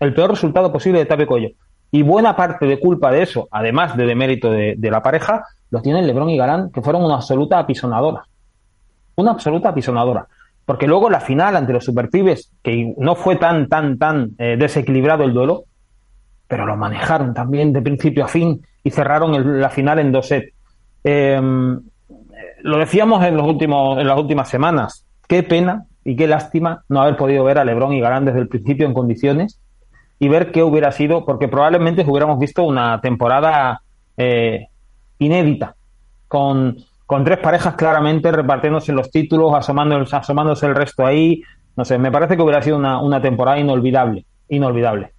El 0.01 0.15
peor 0.15 0.31
resultado 0.31 0.73
posible 0.73 1.01
de 1.01 1.07
Tapi 1.07 1.27
Coello. 1.27 1.51
Y 1.91 2.03
buena 2.03 2.35
parte 2.37 2.67
de 2.67 2.81
culpa 2.81 3.11
de 3.11 3.23
eso, 3.23 3.49
además 3.51 3.97
de 3.97 4.07
demérito 4.07 4.51
de, 4.51 4.77
la 4.81 5.03
pareja, 5.03 5.45
lo 5.71 5.83
tienen 5.83 6.07
Lebron 6.07 6.31
y 6.31 6.37
Galán, 6.37 6.71
que 6.71 6.83
fueron 6.83 7.05
una 7.05 7.17
absoluta 7.17 7.59
apisonadora 7.59 8.25
una 9.17 9.33
absoluta 9.33 9.71
apisonadora. 9.71 10.29
Porque 10.67 10.87
luego 10.87 11.09
la 11.09 11.21
final 11.21 11.57
ante 11.57 11.73
los 11.73 11.85
superpibes, 11.85 12.53
que 12.63 12.93
no 12.99 13.15
fue 13.15 13.37
tan, 13.37 13.69
tan, 13.69 13.99
tan 13.99 14.33
eh, 14.39 14.57
desequilibrado 14.59 15.25
el 15.25 15.33
duelo, 15.33 15.65
pero 16.49 16.67
lo 16.67 16.77
manejaron 16.77 17.33
también 17.33 17.73
de 17.73 17.83
principio 17.83 18.25
a 18.25 18.29
fin 18.29 18.61
y 18.83 18.91
cerraron 18.91 19.61
la 19.61 19.71
final 19.71 20.01
en 20.01 20.13
dos 20.13 20.27
sets. 20.29 20.53
Em, 21.05 21.81
lo 22.63 22.79
decíamos 22.79 23.25
en, 23.25 23.37
los 23.37 23.47
últimos, 23.47 23.99
en 23.99 24.07
las 24.07 24.19
últimas 24.19 24.49
semanas. 24.49 25.07
Qué 25.29 25.45
pena 25.45 25.87
y 26.05 26.17
qué 26.17 26.27
lástima 26.27 26.83
no 26.89 27.01
haber 27.01 27.17
podido 27.17 27.45
ver 27.45 27.59
a 27.59 27.65
Lebron 27.65 27.93
y 27.93 28.01
Galán 28.01 28.25
desde 28.25 28.41
el 28.41 28.49
principio 28.49 28.87
en 28.87 28.95
condiciones 28.95 29.61
y 30.19 30.29
ver 30.29 30.51
qué 30.51 30.63
hubiera 30.63 30.93
sido, 30.93 31.25
porque 31.25 31.49
probablemente 31.49 32.05
hubiéramos 32.07 32.39
visto 32.39 32.65
una 32.65 33.01
temporada 33.01 33.83
eh, 34.17 34.69
inédita, 35.19 35.77
con 36.29 36.77
con 37.07 37.25
tres 37.25 37.39
parejas 37.39 37.75
claramente 37.75 38.33
repartiéndose 38.33 38.93
los 38.93 39.11
títulos, 39.11 39.55
asomándose, 39.55 40.17
asomándose 40.17 40.67
el 40.67 40.75
resto 40.75 41.07
ahí. 41.07 41.43
No 41.77 41.85
sé, 41.85 41.99
me 41.99 42.11
parece 42.11 42.37
que 42.37 42.43
hubiera 42.43 42.63
sido 42.63 42.77
una, 42.77 43.23
temporada 43.23 43.59
inolvidable, 43.59 44.27
inolvidable. 44.49 45.13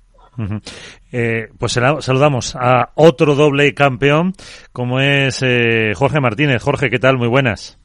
Eh, 1.11 1.47
pues 1.57 1.71
saludamos 1.71 2.55
a 2.55 2.91
otro 2.95 3.35
doble 3.35 3.73
campeón, 3.73 4.33
como 4.71 4.99
es 4.99 5.41
eh, 5.41 5.93
Jorge 5.95 6.19
Martínez. 6.19 6.61
Jorge, 6.61 6.89
¿qué 6.89 6.99
tal? 6.99 7.17
Muy 7.17 7.27
buenas. 7.27 7.79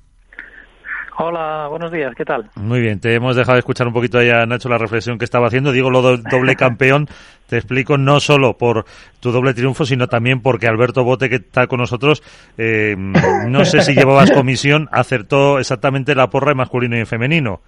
Hola, 1.18 1.66
buenos 1.68 1.92
días, 1.92 2.14
¿qué 2.16 2.24
tal? 2.24 2.50
Muy 2.54 2.80
bien, 2.80 2.98
te 2.98 3.14
hemos 3.14 3.36
dejado 3.36 3.54
de 3.54 3.58
escuchar 3.58 3.86
un 3.86 3.92
poquito 3.92 4.18
allá, 4.18 4.46
Nacho, 4.46 4.68
la 4.70 4.78
reflexión 4.78 5.18
que 5.18 5.24
estaba 5.26 5.46
haciendo. 5.48 5.70
Digo 5.70 5.90
lo 5.90 6.00
doble 6.00 6.56
campeón, 6.56 7.06
te 7.48 7.56
explico, 7.58 7.98
no 7.98 8.18
solo 8.18 8.56
por 8.56 8.86
tu 9.20 9.30
doble 9.30 9.52
triunfo, 9.52 9.84
sino 9.84 10.08
también 10.08 10.40
porque 10.40 10.66
Alberto 10.66 11.04
Bote, 11.04 11.28
que 11.28 11.36
está 11.36 11.66
con 11.66 11.80
nosotros, 11.80 12.22
eh, 12.56 12.94
no 12.96 13.64
sé 13.66 13.82
si 13.82 13.94
llevabas 13.94 14.30
comisión, 14.34 14.88
acertó 14.90 15.58
exactamente 15.58 16.14
la 16.14 16.30
porra 16.30 16.52
en 16.52 16.58
masculino 16.58 16.96
y 16.96 17.00
en 17.00 17.06
femenino. 17.06 17.60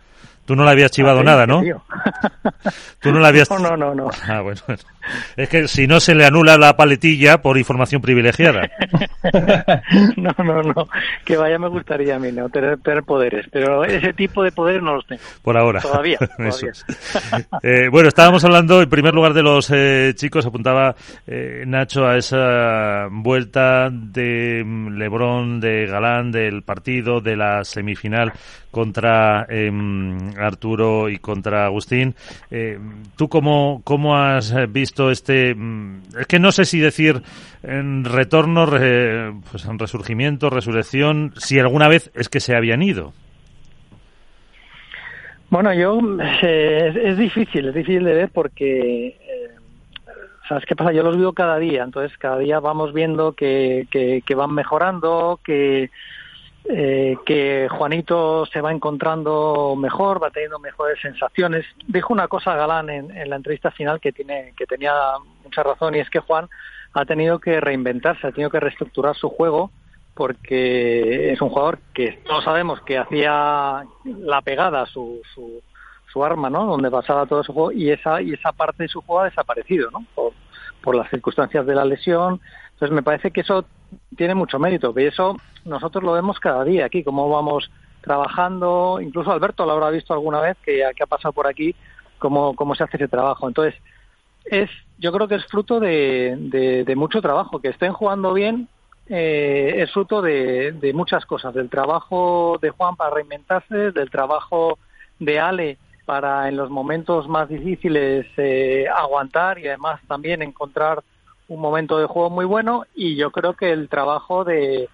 Tú 0.47 0.57
no 0.57 0.65
le 0.65 0.71
habías 0.71 0.91
chivado 0.91 1.21
ah, 1.21 1.25
nada, 1.25 1.47
¿no? 1.47 1.63
Tú 3.01 3.13
no 3.13 3.21
le 3.21 3.27
habías... 3.27 3.51
No, 3.61 3.77
no, 3.77 3.95
no, 3.95 4.11
Ah, 4.29 4.41
bueno. 4.41 4.61
Es 5.37 5.49
que 5.49 5.69
si 5.69 5.87
no 5.87 6.01
se 6.01 6.15
le 6.15 6.25
anula 6.25 6.57
la 6.57 6.77
paletilla 6.77 7.41
por 7.43 7.59
información 7.59 8.01
privilegiada. 8.01 8.71
no, 10.17 10.31
no, 10.45 10.63
no. 10.63 10.89
Que 11.25 11.37
vaya 11.37 11.59
me 11.59 11.69
gustaría 11.69 12.17
a 12.17 12.19
mí, 12.19 12.33
¿no? 12.33 12.49
Tener, 12.49 12.79
poderes. 13.05 13.47
Pero 13.51 13.85
ese 13.85 14.13
tipo 14.13 14.43
de 14.43 14.53
poderes 14.53 14.83
no 14.83 14.95
los 14.95 15.07
tengo. 15.07 15.23
Por 15.43 15.57
ahora. 15.57 15.81
Todavía. 15.81 16.19
eh, 17.63 17.89
bueno, 17.91 18.09
estábamos 18.09 18.45
hablando 18.45 18.83
en 18.83 18.89
primer 18.89 19.15
lugar 19.15 19.35
de 19.35 19.43
los 19.43 19.71
eh, 19.71 20.13
chicos. 20.15 20.47
Apuntaba 20.47 20.95
eh, 21.27 21.65
Nacho 21.67 22.07
a 22.07 22.17
esa 22.17 23.09
vuelta 23.11 23.91
de 23.91 24.63
mm, 24.65 24.97
Lebrón, 24.97 25.61
de 25.61 25.87
Galán, 25.87 26.31
del 26.31 26.63
partido, 26.63 27.21
de 27.21 27.37
la 27.37 27.65
semifinal 27.65 28.33
contra 28.75 29.47
em, 29.49 30.37
Arturo 30.37 31.09
y 31.09 31.19
contra 31.19 31.65
Agustín. 31.65 32.15
Eh, 32.51 32.79
¿Tú 33.17 33.29
cómo, 33.29 33.81
cómo 33.85 34.17
has 34.17 34.53
visto 34.71 34.94
este... 35.11 35.55
Mm, 35.55 36.03
es 36.21 36.27
que 36.27 36.39
no 36.39 36.53
sé 36.53 36.65
si 36.65 36.81
decir 36.81 37.23
en 37.63 38.05
retorno, 38.05 38.67
pues 38.67 39.65
en 39.67 39.79
resurgimiento, 39.79 40.51
resurrección, 40.51 41.33
si 41.37 41.59
alguna 41.59 41.89
vez 41.89 42.11
es 42.15 42.29
que 42.29 42.41
se 42.41 42.57
habían 42.57 42.83
ido. 42.83 43.13
Bueno, 45.51 45.73
yo 45.75 46.01
eh, 46.43 46.93
es, 47.05 47.17
difícil, 47.17 47.69
es 47.69 47.75
difícil 47.75 48.05
de 48.05 48.15
ver 48.15 48.31
porque 48.33 49.07
eh, 49.09 49.51
¿sabes 50.49 50.65
qué 50.67 50.75
pasa? 50.75 50.93
Yo 50.93 51.03
los 51.03 51.17
veo 51.17 51.33
cada 51.33 51.59
día, 51.59 51.85
entonces 51.85 52.17
cada 52.19 52.39
día 52.39 52.59
vamos 52.61 52.93
viendo 52.93 53.33
que, 53.33 53.87
que 53.91 54.35
van 54.35 54.53
mejorando, 54.53 55.39
que 55.45 55.91
eh, 56.67 57.19
que 57.27 57.69
Juanito 57.71 58.47
se 58.47 58.63
va 58.63 58.73
encontrando 58.73 59.77
mejor, 59.77 60.23
va 60.23 60.31
teniendo 60.31 60.59
mejores 60.59 60.99
sensaciones. 61.01 61.67
Dijo 61.87 62.13
una 62.13 62.27
cosa 62.27 62.57
Galán 62.57 62.89
en, 62.89 63.29
la 63.29 63.37
entrevista 63.37 63.71
final 63.71 64.01
que 64.01 64.13
tiene 64.13 64.55
que 64.57 64.65
tenía 64.65 64.95
mucha 65.43 65.63
razón 65.63 65.95
y 65.95 65.99
es 65.99 66.09
que 66.09 66.21
Juan 66.21 66.49
ha 66.95 67.05
tenido 67.05 67.39
que 67.39 67.61
reinventarse, 67.61 68.27
ha 68.27 68.33
tenido 68.33 68.49
que 68.49 68.61
reestructurar 68.61 69.15
su 69.15 69.29
juego 69.29 69.71
porque 70.15 71.33
es 71.33 71.43
un 71.43 71.51
jugador 71.51 71.81
que 71.93 72.23
todos 72.25 72.45
sabemos 72.45 72.81
que 72.83 72.97
hacía 72.97 73.85
la 74.05 74.41
pegada 74.41 74.87
su, 74.87 75.21
su, 75.35 76.25
arma, 76.25 76.49
¿no? 76.49 76.65
Donde 76.65 76.91
pasaba 76.91 77.27
todo 77.27 77.43
su 77.43 77.53
juego 77.53 77.73
y 77.73 77.91
esa 77.91 78.23
y 78.23 78.33
esa 78.33 78.53
parte 78.53 78.85
de 78.85 78.89
su 78.89 79.03
juego 79.03 79.23
ha 79.23 79.25
desaparecido, 79.25 79.91
¿no? 79.91 80.07
Por, 80.15 80.33
por 80.81 80.95
las 80.95 81.11
circunstancias 81.11 81.67
de 81.67 81.75
la 81.75 81.85
lesión. 81.85 82.41
Entonces 82.73 82.95
me 82.95 83.03
parece 83.03 83.33
que 83.33 83.41
eso 83.41 83.67
tiene 84.17 84.35
mucho 84.35 84.59
mérito, 84.59 84.93
y 84.97 85.05
eso 85.05 85.37
nosotros 85.65 86.05
lo 86.05 86.13
vemos 86.13 86.39
cada 86.41 86.65
día 86.65 86.87
aquí, 86.87 87.03
cómo 87.03 87.29
vamos 87.29 87.71
trabajando, 88.01 88.99
incluso 89.01 89.33
Alberto 89.33 89.65
lo 89.65 89.73
habrá 89.73 89.91
visto 89.91 90.13
alguna 90.13 90.41
vez 90.41 90.57
que, 90.65 90.85
ha 90.85 91.07
pasado 91.07 91.33
por 91.33 91.47
aquí, 91.47 91.75
cómo, 92.19 92.55
cómo 92.55 92.75
se 92.75 92.85
hace 92.85 92.99
ese 92.99 93.09
trabajo. 93.09 93.49
Entonces, 93.49 93.75
es, 94.45 94.69
yo 94.99 95.11
creo 95.11 95.27
que 95.27 95.37
es 95.37 95.47
fruto 95.47 95.81
de, 95.81 96.37
de, 96.39 96.85
de 96.85 96.97
mucho 96.97 97.23
trabajo, 97.23 97.61
que 97.61 97.69
estén 97.69 97.93
jugando 97.93 98.35
bien 98.35 98.69
eh, 99.09 99.83
es 99.83 99.93
fruto 99.93 100.23
de, 100.23 100.73
de, 100.73 100.93
muchas 100.95 101.27
cosas, 101.27 101.53
del 101.53 101.69
trabajo 101.69 102.59
de 102.63 102.71
Juan 102.71 102.97
para 102.97 103.15
reinventarse, 103.15 103.93
del 103.93 104.11
trabajo 104.11 104.79
de 105.19 105.39
Ale 105.39 105.79
para 106.07 106.49
en 106.49 106.57
los 106.57 106.71
momentos 106.71 107.29
más 107.29 107.49
difíciles 107.49 108.27
eh, 108.37 108.87
aguantar 108.95 109.59
y 109.59 109.69
además 109.69 110.01
también 110.09 110.43
encontrar 110.43 111.03
un 111.49 111.61
momento 111.61 111.99
de 111.99 112.07
juego 112.07 112.31
muy 112.31 112.45
bueno 112.45 112.85
y 112.95 113.17
yo 113.17 113.31
creo 113.31 113.55
que 113.55 113.71
el 113.71 113.89
trabajo 113.89 114.45
de, 114.45 114.89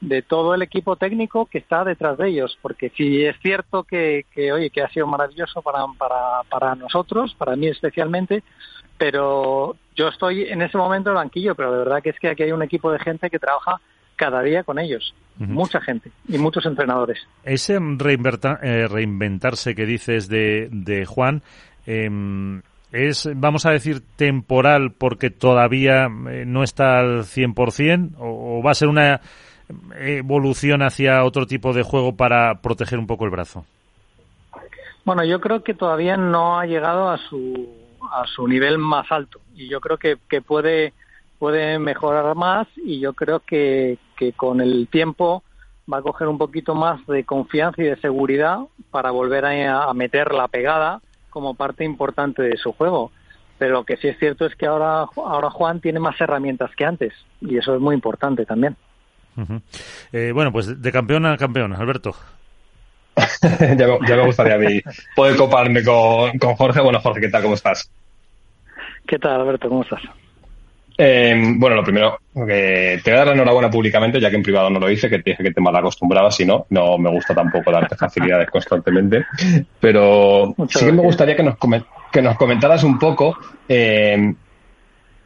de 0.00 0.22
todo 0.22 0.54
el 0.54 0.62
equipo 0.62 0.96
técnico 0.96 1.46
que 1.46 1.58
está 1.58 1.84
detrás 1.84 2.18
de 2.18 2.28
ellos, 2.28 2.58
porque 2.62 2.90
si 2.90 3.24
es 3.24 3.36
cierto 3.40 3.84
que, 3.84 4.24
que 4.32 4.52
oye, 4.52 4.70
que 4.70 4.82
ha 4.82 4.88
sido 4.88 5.06
maravilloso 5.06 5.62
para, 5.62 5.84
para, 5.98 6.42
para 6.48 6.74
nosotros, 6.74 7.34
para 7.34 7.56
mí 7.56 7.68
especialmente, 7.68 8.42
pero 8.98 9.76
yo 9.94 10.08
estoy 10.08 10.44
en 10.44 10.62
ese 10.62 10.78
momento 10.78 11.10
en 11.10 11.16
el 11.16 11.22
banquillo, 11.22 11.54
pero 11.54 11.72
de 11.72 11.78
verdad 11.78 12.02
que 12.02 12.10
es 12.10 12.18
que 12.18 12.28
aquí 12.28 12.42
hay 12.44 12.52
un 12.52 12.62
equipo 12.62 12.90
de 12.92 12.98
gente 12.98 13.30
que 13.30 13.38
trabaja 13.38 13.80
cada 14.16 14.42
día 14.42 14.64
con 14.64 14.78
ellos, 14.78 15.14
uh 15.38 15.44
-huh. 15.44 15.48
mucha 15.48 15.80
gente 15.80 16.10
y 16.28 16.38
muchos 16.38 16.64
entrenadores. 16.64 17.18
Ese 17.44 17.74
eh, 17.74 18.88
reinventarse 18.88 19.74
que 19.74 19.84
dices 19.86 20.28
de, 20.28 20.68
de 20.70 21.04
Juan, 21.04 21.42
eh, 21.86 22.08
es, 22.96 23.28
vamos 23.34 23.66
a 23.66 23.70
decir, 23.70 24.02
temporal 24.16 24.92
porque 24.92 25.30
todavía 25.30 26.06
eh, 26.06 26.44
no 26.46 26.62
está 26.62 26.98
al 26.98 27.24
100% 27.24 28.16
o, 28.18 28.58
o 28.58 28.62
va 28.62 28.70
a 28.70 28.74
ser 28.74 28.88
una 28.88 29.20
evolución 29.98 30.82
hacia 30.82 31.24
otro 31.24 31.46
tipo 31.46 31.72
de 31.72 31.82
juego 31.82 32.16
para 32.16 32.60
proteger 32.60 32.98
un 32.98 33.06
poco 33.06 33.24
el 33.24 33.30
brazo? 33.30 33.64
Bueno, 35.04 35.24
yo 35.24 35.40
creo 35.40 35.62
que 35.62 35.74
todavía 35.74 36.16
no 36.16 36.58
ha 36.58 36.66
llegado 36.66 37.08
a 37.10 37.18
su 37.18 37.68
a 38.12 38.24
su 38.26 38.46
nivel 38.46 38.78
más 38.78 39.10
alto 39.10 39.40
y 39.56 39.68
yo 39.68 39.80
creo 39.80 39.98
que, 39.98 40.16
que 40.28 40.40
puede 40.40 40.92
puede 41.38 41.78
mejorar 41.78 42.34
más 42.36 42.68
y 42.76 43.00
yo 43.00 43.12
creo 43.14 43.40
que, 43.40 43.98
que 44.16 44.32
con 44.32 44.60
el 44.60 44.88
tiempo 44.88 45.42
va 45.92 45.98
a 45.98 46.02
coger 46.02 46.28
un 46.28 46.38
poquito 46.38 46.74
más 46.74 47.04
de 47.06 47.24
confianza 47.24 47.82
y 47.82 47.86
de 47.86 47.96
seguridad 47.96 48.60
para 48.90 49.10
volver 49.10 49.44
a, 49.44 49.84
a 49.84 49.94
meter 49.94 50.32
la 50.32 50.48
pegada 50.48 51.00
como 51.36 51.52
parte 51.52 51.84
importante 51.84 52.40
de 52.40 52.56
su 52.56 52.72
juego. 52.72 53.12
Pero 53.58 53.74
lo 53.74 53.84
que 53.84 53.98
sí 53.98 54.08
es 54.08 54.18
cierto 54.18 54.46
es 54.46 54.56
que 54.56 54.64
ahora, 54.64 55.04
ahora 55.16 55.50
Juan 55.50 55.82
tiene 55.82 56.00
más 56.00 56.18
herramientas 56.18 56.70
que 56.74 56.86
antes 56.86 57.12
y 57.42 57.58
eso 57.58 57.74
es 57.74 57.80
muy 57.82 57.94
importante 57.94 58.46
también. 58.46 58.74
Uh 59.36 59.42
-huh. 59.42 59.62
eh, 60.14 60.32
bueno, 60.32 60.50
pues 60.50 60.80
de 60.80 60.92
campeón 60.92 61.26
a 61.26 61.36
campeón, 61.36 61.74
Alberto. 61.74 62.16
ya, 63.42 63.86
me, 63.86 64.08
ya, 64.08 64.16
me, 64.16 64.24
gustaría 64.24 64.54
a 64.54 64.58
mí 64.58 64.80
poder 65.14 65.36
coparme 65.36 65.84
con, 65.84 66.38
con, 66.38 66.54
Jorge. 66.54 66.80
Bueno, 66.80 67.00
Jorge, 67.00 67.20
¿qué 67.20 67.28
tal? 67.28 67.42
¿Cómo 67.42 67.54
estás? 67.54 67.90
¿Qué 69.06 69.18
tal, 69.18 69.38
Alberto? 69.38 69.68
¿Cómo 69.68 69.82
estás? 69.82 70.00
Eh, 70.98 71.54
bueno, 71.56 71.76
lo 71.76 71.84
primero, 71.84 72.18
que 72.34 73.00
te 73.04 73.10
voy 73.10 73.14
a 73.14 73.16
dar 73.18 73.26
la 73.26 73.32
enhorabuena 73.34 73.70
públicamente, 73.70 74.18
ya 74.18 74.30
que 74.30 74.36
en 74.36 74.42
privado 74.42 74.70
no 74.70 74.80
lo 74.80 74.90
hice, 74.90 75.10
que 75.10 75.18
te 75.18 75.30
dije 75.30 75.42
que 75.42 75.52
te 75.52 75.60
mal 75.60 75.76
acostumbraba, 75.76 76.30
si 76.30 76.46
no, 76.46 76.66
no 76.70 76.96
me 76.96 77.10
gusta 77.10 77.34
tampoco 77.34 77.70
darte 77.70 77.96
facilidades 77.98 78.48
constantemente. 78.50 79.26
Pero 79.78 80.54
Muchas 80.56 80.80
sí 80.80 80.86
que 80.86 80.92
me 80.92 81.02
gustaría 81.02 81.36
que 81.36 81.42
nos, 81.42 81.56
que 82.10 82.22
nos 82.22 82.36
comentaras 82.36 82.82
un 82.82 82.98
poco 82.98 83.36
eh, 83.68 84.34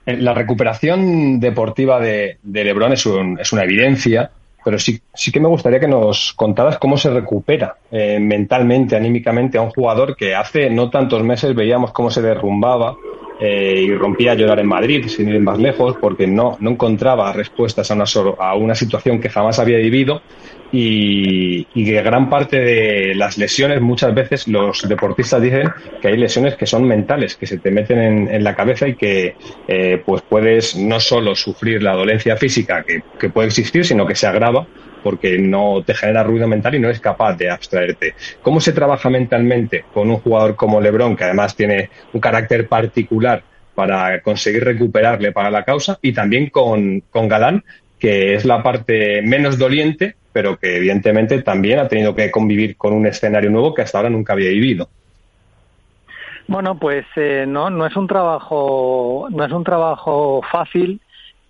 la 0.06 0.35
recuperación 0.35 1.38
deportiva 1.38 2.00
de, 2.00 2.38
de 2.42 2.64
Lebron 2.64 2.92
es, 2.92 3.06
un, 3.06 3.38
es, 3.38 3.52
una 3.52 3.62
evidencia, 3.62 4.30
pero 4.64 4.78
sí, 4.78 5.00
sí 5.14 5.30
que 5.30 5.40
me 5.40 5.48
gustaría 5.48 5.78
que 5.78 5.88
nos 5.88 6.33
contaras 6.33 6.78
cómo 6.78 6.96
se 6.96 7.11
recupera 7.11 7.76
eh, 7.92 8.18
mentalmente, 8.18 8.96
anímicamente 8.96 9.59
a 9.59 9.62
un 9.62 9.70
jugador 9.70 10.16
que 10.16 10.35
hace 10.35 10.68
no 10.68 10.90
tantos 10.90 11.22
meses 11.22 11.54
veíamos 11.54 11.92
cómo 11.92 12.11
se 12.11 12.22
derrumbaba 12.22 12.96
eh, 13.40 13.85
y 13.87 13.94
rompía 13.94 14.33
a 14.33 14.35
llorar 14.35 14.61
en 14.61 14.66
Madrid, 14.66 15.07
sin 15.09 15.31
ir 15.31 15.40
más 15.40 15.59
lejos, 15.59 15.96
porque 15.98 16.26
no, 16.26 16.59
no 16.61 16.70
encontraba 16.70 17.33
respuestas 17.33 17.90
a 17.90 17.94
una, 17.94 18.05
a 18.38 18.55
una 18.55 18.74
situación 18.74 19.18
que 19.18 19.31
jamás 19.31 19.59
había 19.59 19.79
vivido 19.79 20.20
y, 20.72 21.66
y 21.74 21.85
que 21.85 22.03
gran 22.03 22.29
parte 22.29 22.61
de 22.61 23.14
las 23.14 23.38
lesiones, 23.38 23.81
muchas 23.81 24.14
veces 24.14 24.46
los 24.46 24.87
deportistas 24.87 25.40
dicen 25.40 25.70
que 26.03 26.09
hay 26.09 26.16
lesiones 26.18 26.57
que 26.57 26.66
son 26.66 26.87
mentales, 26.87 27.35
que 27.37 27.46
se 27.46 27.59
te 27.59 27.70
meten 27.70 28.29
en, 28.29 28.44
la 28.44 28.55
cabeza 28.55 28.87
y 28.87 28.94
que 28.94 29.35
eh, 29.66 30.03
pues 30.05 30.22
puedes 30.29 30.76
no 30.76 31.00
solo 31.00 31.35
sufrir 31.35 31.83
la 31.83 31.94
dolencia 31.94 32.37
física 32.37 32.85
que, 32.87 33.03
que 33.18 33.31
puede 33.31 33.48
existir, 33.48 33.85
sino 33.85 34.07
que 34.07 34.14
se 34.14 34.26
agrava 34.26 34.66
porque 35.03 35.39
no 35.39 35.83
te 35.85 35.95
genera 35.95 36.23
ruido 36.23 36.47
mental 36.49 36.75
y 36.75 36.79
no 36.79 36.89
eres 36.89 37.01
capaz 37.01 37.37
de 37.37 37.51
abstraerte. 37.51 38.15
¿Cómo 38.43 38.61
se 38.61 38.73
trabaja 38.73 39.11
mentalmente 39.11 39.85
con 39.93 40.11
un 40.11 40.17
jugador 40.17 40.57
como 40.57 40.81
Lebron, 40.81 41.17
que 41.17 41.25
además 41.25 41.57
tiene 41.57 41.91
un 42.13 42.21
carácter 42.21 42.69
particular 42.69 43.43
para 43.75 44.21
conseguir 44.23 44.65
recuperarle 44.65 45.33
para 45.33 45.51
la 45.51 45.65
causa, 45.65 45.99
y 46.03 46.13
también 46.13 46.51
con, 46.51 47.01
con 47.11 47.29
Galán, 47.29 47.65
que 47.99 48.35
es 48.35 48.45
la 48.45 48.63
parte 48.63 49.23
menos 49.23 49.59
doliente, 49.59 50.17
pero 50.33 50.59
que 50.59 50.77
evidentemente 50.77 51.43
también 51.43 51.79
ha 51.79 51.89
tenido 51.89 52.15
que 52.15 52.31
convivir 52.31 52.77
con 52.77 52.93
un 52.93 53.07
escenario 53.07 53.51
nuevo 53.51 53.75
que 53.75 53.83
hasta 53.83 53.99
ahora 53.99 54.11
nunca 54.11 54.33
había 54.33 54.51
vivido? 54.51 54.89
Bueno, 56.47 56.79
pues 56.79 57.07
eh, 57.17 57.45
no, 57.47 57.71
no 57.71 57.87
es 57.87 57.97
un 57.97 58.09
trabajo, 58.09 59.29
no 59.31 59.45
es 59.45 59.53
un 59.53 59.63
trabajo 59.63 60.43
fácil 60.51 61.01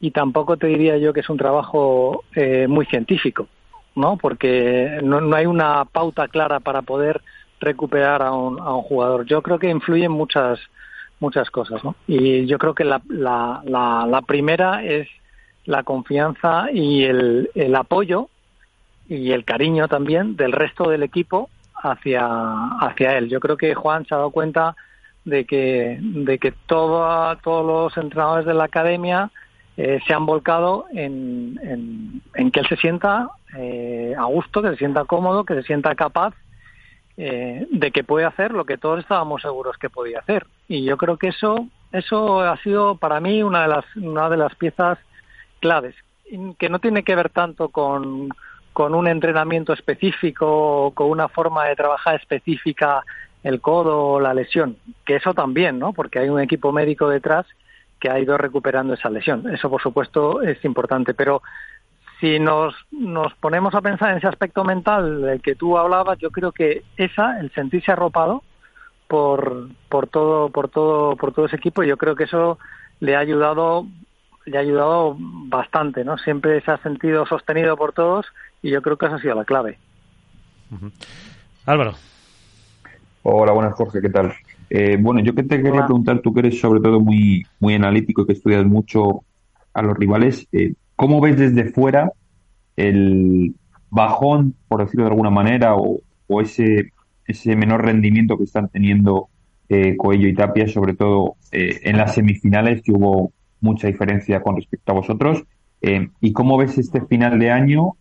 y 0.00 0.10
tampoco 0.10 0.56
te 0.56 0.66
diría 0.66 0.96
yo 0.96 1.12
que 1.12 1.20
es 1.20 1.28
un 1.28 1.36
trabajo 1.36 2.24
eh, 2.34 2.66
muy 2.66 2.86
científico, 2.86 3.48
¿no? 3.94 4.16
Porque 4.16 4.98
no, 5.02 5.20
no, 5.20 5.36
hay 5.36 5.46
una 5.46 5.84
pauta 5.84 6.28
clara 6.28 6.60
para 6.60 6.82
poder 6.82 7.20
recuperar 7.60 8.22
a 8.22 8.32
un, 8.32 8.58
a 8.58 8.74
un 8.74 8.82
jugador. 8.82 9.26
Yo 9.26 9.42
creo 9.42 9.58
que 9.58 9.68
influyen 9.68 10.10
muchas 10.10 10.58
muchas 11.20 11.50
cosas, 11.50 11.84
¿no? 11.84 11.94
Y 12.06 12.46
yo 12.46 12.58
creo 12.58 12.74
que 12.74 12.84
la, 12.84 13.02
la, 13.08 13.60
la, 13.64 14.06
la 14.08 14.22
primera 14.22 14.82
es 14.82 15.06
la 15.66 15.82
confianza 15.82 16.68
y 16.72 17.04
el, 17.04 17.50
el 17.54 17.76
apoyo 17.76 18.28
y 19.06 19.32
el 19.32 19.44
cariño 19.44 19.86
también 19.86 20.36
del 20.36 20.52
resto 20.52 20.88
del 20.88 21.02
equipo 21.02 21.50
hacia, 21.74 22.26
hacia 22.80 23.18
él. 23.18 23.28
Yo 23.28 23.38
creo 23.38 23.58
que 23.58 23.74
Juan 23.74 24.06
se 24.06 24.14
ha 24.14 24.18
dado 24.18 24.30
cuenta 24.30 24.76
de 25.26 25.44
que, 25.44 25.98
de 26.00 26.38
que 26.38 26.52
todo, 26.66 27.36
todos 27.36 27.66
los 27.66 28.02
entrenadores 28.02 28.46
de 28.46 28.54
la 28.54 28.64
academia 28.64 29.30
eh, 29.82 29.98
se 30.06 30.12
han 30.12 30.26
volcado 30.26 30.84
en, 30.92 31.58
en, 32.34 32.50
que 32.50 32.60
él 32.60 32.66
se 32.68 32.76
sienta 32.76 33.30
eh, 33.56 34.14
a 34.14 34.24
gusto, 34.24 34.60
que 34.60 34.68
se 34.72 34.76
sienta 34.76 35.06
cómodo, 35.06 35.44
que 35.44 35.54
se 35.54 35.62
sienta 35.62 35.94
capaz 35.94 36.34
eh, 37.16 37.66
de 37.70 37.90
que 37.90 38.04
puede 38.04 38.26
hacer 38.26 38.52
lo 38.52 38.66
que 38.66 38.76
todos 38.76 38.98
estábamos 39.00 39.40
seguros 39.40 39.78
que 39.78 39.88
podía 39.88 40.18
hacer. 40.18 40.46
Y 40.68 40.84
yo 40.84 40.98
creo 40.98 41.16
que 41.16 41.28
eso, 41.28 41.66
eso 41.92 42.40
ha 42.42 42.58
sido 42.58 42.96
para 42.96 43.20
mí 43.20 43.42
una 43.42 43.62
de 43.62 43.68
las, 43.68 43.96
una 43.96 44.28
de 44.28 44.36
las 44.36 44.54
piezas 44.54 44.98
claves, 45.60 45.94
que 46.58 46.68
no 46.68 46.78
tiene 46.78 47.02
que 47.02 47.16
ver 47.16 47.30
tanto 47.30 47.70
con, 47.70 48.28
con 48.74 48.94
un 48.94 49.08
entrenamiento 49.08 49.72
específico 49.72 50.88
o 50.88 50.90
con 50.90 51.08
una 51.08 51.28
forma 51.28 51.64
de 51.64 51.76
trabajar 51.76 52.16
específica 52.16 53.02
el 53.44 53.62
codo 53.62 54.08
o 54.08 54.20
la 54.20 54.34
lesión, 54.34 54.76
que 55.06 55.16
eso 55.16 55.32
también, 55.32 55.78
¿no? 55.78 55.94
Porque 55.94 56.18
hay 56.18 56.28
un 56.28 56.40
equipo 56.40 56.70
médico 56.70 57.08
detrás 57.08 57.46
que 58.00 58.10
ha 58.10 58.18
ido 58.18 58.36
recuperando 58.38 58.94
esa 58.94 59.10
lesión. 59.10 59.52
Eso, 59.52 59.68
por 59.68 59.82
supuesto, 59.82 60.42
es 60.42 60.64
importante. 60.64 61.14
Pero 61.14 61.42
si 62.18 62.38
nos, 62.38 62.74
nos 62.90 63.34
ponemos 63.34 63.74
a 63.74 63.80
pensar 63.80 64.10
en 64.10 64.18
ese 64.18 64.26
aspecto 64.26 64.64
mental 64.64 65.22
del 65.22 65.42
que 65.42 65.54
tú 65.54 65.78
hablabas, 65.78 66.18
yo 66.18 66.30
creo 66.30 66.52
que 66.52 66.82
esa, 66.96 67.38
el 67.38 67.52
sentirse 67.52 67.92
arropado 67.92 68.42
por, 69.06 69.68
por 69.88 70.08
todo, 70.08 70.50
por 70.50 70.68
todo, 70.68 71.16
por 71.16 71.32
todo 71.32 71.46
ese 71.46 71.56
equipo, 71.56 71.82
yo 71.82 71.96
creo 71.96 72.16
que 72.16 72.24
eso 72.24 72.58
le 73.00 73.16
ha 73.16 73.18
ayudado, 73.20 73.86
le 74.44 74.56
ha 74.56 74.60
ayudado 74.60 75.16
bastante, 75.18 76.04
¿no? 76.04 76.16
Siempre 76.18 76.60
se 76.62 76.70
ha 76.70 76.78
sentido 76.78 77.26
sostenido 77.26 77.76
por 77.76 77.92
todos 77.92 78.26
y 78.62 78.70
yo 78.70 78.82
creo 78.82 78.96
que 78.96 79.06
esa 79.06 79.16
ha 79.16 79.20
sido 79.20 79.34
la 79.34 79.44
clave. 79.44 79.78
Uh 80.70 80.76
-huh. 80.76 80.92
Álvaro. 81.66 81.94
Hola, 83.22 83.52
buenas 83.52 83.74
Jorge, 83.74 84.00
¿qué 84.00 84.08
tal? 84.08 84.32
Eh, 84.70 84.96
bueno, 85.00 85.20
yo 85.20 85.34
que 85.34 85.42
te 85.42 85.60
quería 85.60 85.84
preguntar, 85.84 86.20
tú 86.20 86.32
que 86.32 86.40
eres 86.40 86.60
sobre 86.60 86.80
todo 86.80 87.00
muy, 87.00 87.44
muy 87.58 87.74
analítico 87.74 88.22
y 88.22 88.26
que 88.26 88.32
estudias 88.34 88.64
mucho 88.64 89.24
a 89.74 89.82
los 89.82 89.96
rivales, 89.96 90.46
eh, 90.52 90.74
¿cómo 90.94 91.20
ves 91.20 91.36
desde 91.36 91.64
fuera 91.72 92.12
el 92.76 93.56
bajón, 93.90 94.54
por 94.68 94.84
decirlo 94.84 95.06
de 95.06 95.10
alguna 95.10 95.30
manera, 95.30 95.74
o, 95.74 96.00
o 96.28 96.40
ese, 96.40 96.92
ese 97.26 97.56
menor 97.56 97.84
rendimiento 97.84 98.38
que 98.38 98.44
están 98.44 98.68
teniendo 98.68 99.28
eh, 99.68 99.96
Coello 99.96 100.28
y 100.28 100.34
Tapia, 100.34 100.68
sobre 100.68 100.94
todo 100.94 101.34
en 101.52 101.96
las 101.96 102.14
semifinales, 102.14 102.82
que 102.82 102.92
hubo 102.92 103.32
mucha 103.60 103.88
diferencia 103.88 104.40
con 104.40 104.54
respecto 104.54 104.92
a 104.92 104.94
vosotros. 104.94 105.42
¿Y 106.20 106.32
cómo 106.32 106.56
ves 106.56 106.78
este 106.78 107.00
final 107.06 107.40
de 107.40 107.50
año 107.50 107.96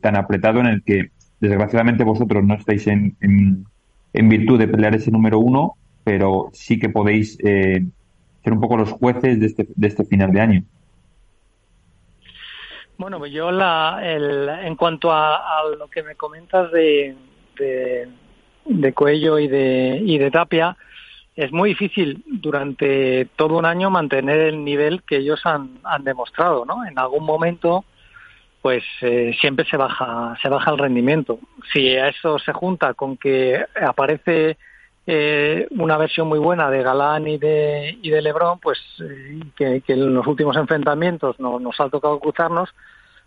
tan 0.00 0.16
apretado 0.16 0.60
en 0.60 0.66
el 0.66 0.82
que, 0.84 1.10
desgraciadamente, 1.40 2.04
vosotros 2.04 2.44
no 2.44 2.54
estáis 2.54 2.86
en, 2.86 3.16
en, 3.20 4.28
virtud 4.28 4.60
de 4.60 4.68
pelear 4.68 4.94
ese 4.94 5.10
número 5.10 5.40
uno, 5.40 5.74
pero 6.04 6.50
sí 6.52 6.78
que 6.78 6.90
podéis 6.90 7.36
ser 7.36 8.52
un 8.52 8.60
poco 8.60 8.76
los 8.76 8.92
jueces 8.92 9.40
de 9.40 9.46
este, 9.46 9.66
de 9.74 9.88
este 9.88 10.04
final 10.04 10.32
de 10.32 10.40
año? 10.40 10.64
Bueno, 12.96 13.18
pues 13.18 13.32
yo 13.32 13.50
la, 13.50 14.00
el, 14.02 14.48
en 14.48 14.76
cuanto 14.76 15.10
a, 15.10 15.62
lo 15.76 15.88
que 15.88 16.02
me 16.02 16.14
comentas 16.14 16.70
de, 16.70 17.16
de, 18.66 18.92
Cuello 18.92 19.38
y 19.38 19.48
de, 19.48 20.00
y 20.04 20.18
de 20.18 20.30
Tapia, 20.30 20.76
es 21.34 21.50
muy 21.50 21.70
difícil 21.70 22.22
durante 22.26 23.26
todo 23.34 23.58
un 23.58 23.66
año 23.66 23.90
mantener 23.90 24.38
el 24.40 24.64
nivel 24.64 25.02
que 25.02 25.16
ellos 25.16 25.40
han, 25.44 25.78
han 25.82 26.04
demostrado, 26.04 26.64
¿no? 26.64 26.86
En 26.86 26.96
algún 26.96 27.24
momento, 27.24 27.84
pues 28.62 28.84
eh, 29.00 29.34
siempre 29.40 29.66
se 29.68 29.76
baja, 29.76 30.36
se 30.40 30.48
baja 30.48 30.70
el 30.70 30.78
rendimiento. 30.78 31.40
Si 31.72 31.96
a 31.96 32.08
eso 32.08 32.38
se 32.38 32.52
junta 32.52 32.94
con 32.94 33.16
que 33.16 33.64
aparece 33.84 34.56
eh, 35.06 35.66
una 35.70 35.98
versión 35.98 36.28
muy 36.28 36.38
buena 36.38 36.70
de 36.70 36.82
Galán 36.82 37.28
y 37.28 37.36
de, 37.36 37.98
y 38.00 38.10
de 38.10 38.22
Lebron, 38.22 38.58
pues 38.58 38.78
eh, 39.00 39.40
que, 39.54 39.82
en 39.86 40.14
los 40.14 40.26
últimos 40.26 40.56
enfrentamientos 40.56 41.38
no, 41.38 41.60
nos 41.60 41.78
ha 41.80 41.90
tocado 41.90 42.18
cruzarnos, 42.20 42.70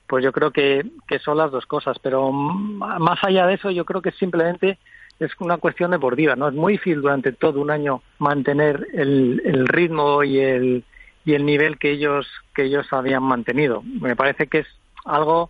pues 0.08 0.24
yo 0.24 0.32
creo 0.32 0.52
que, 0.52 0.86
que 1.08 1.20
son 1.20 1.38
las 1.38 1.52
dos 1.52 1.66
cosas. 1.66 2.00
Pero 2.00 2.32
más 2.32 3.20
allá 3.24 3.46
de 3.46 3.56
eso, 3.56 3.70
yo 3.70 3.86
creo 3.86 4.02
que 4.02 4.12
simplemente 4.12 4.80
es 5.20 5.32
una 5.40 5.58
cuestión 5.58 5.92
deportiva, 5.92 6.36
¿no? 6.36 6.48
Es 6.48 6.56
muy 6.56 6.74
difícil 6.74 7.02
durante 7.02 7.32
todo 7.32 7.62
un 7.62 7.72
año 7.72 8.02
mantener 8.20 8.88
el, 8.94 9.42
el 9.46 9.68
ritmo 9.68 10.24
y 10.24 10.40
el, 10.40 10.84
y 11.26 11.34
el 11.34 11.46
nivel 11.46 11.78
que 11.78 11.92
ellos, 11.92 12.28
que 12.56 12.64
ellos 12.64 12.88
habían 12.92 13.24
mantenido. 13.24 13.84
Me 13.84 14.16
parece 14.16 14.48
que 14.48 14.60
es 14.60 14.68
algo 15.06 15.50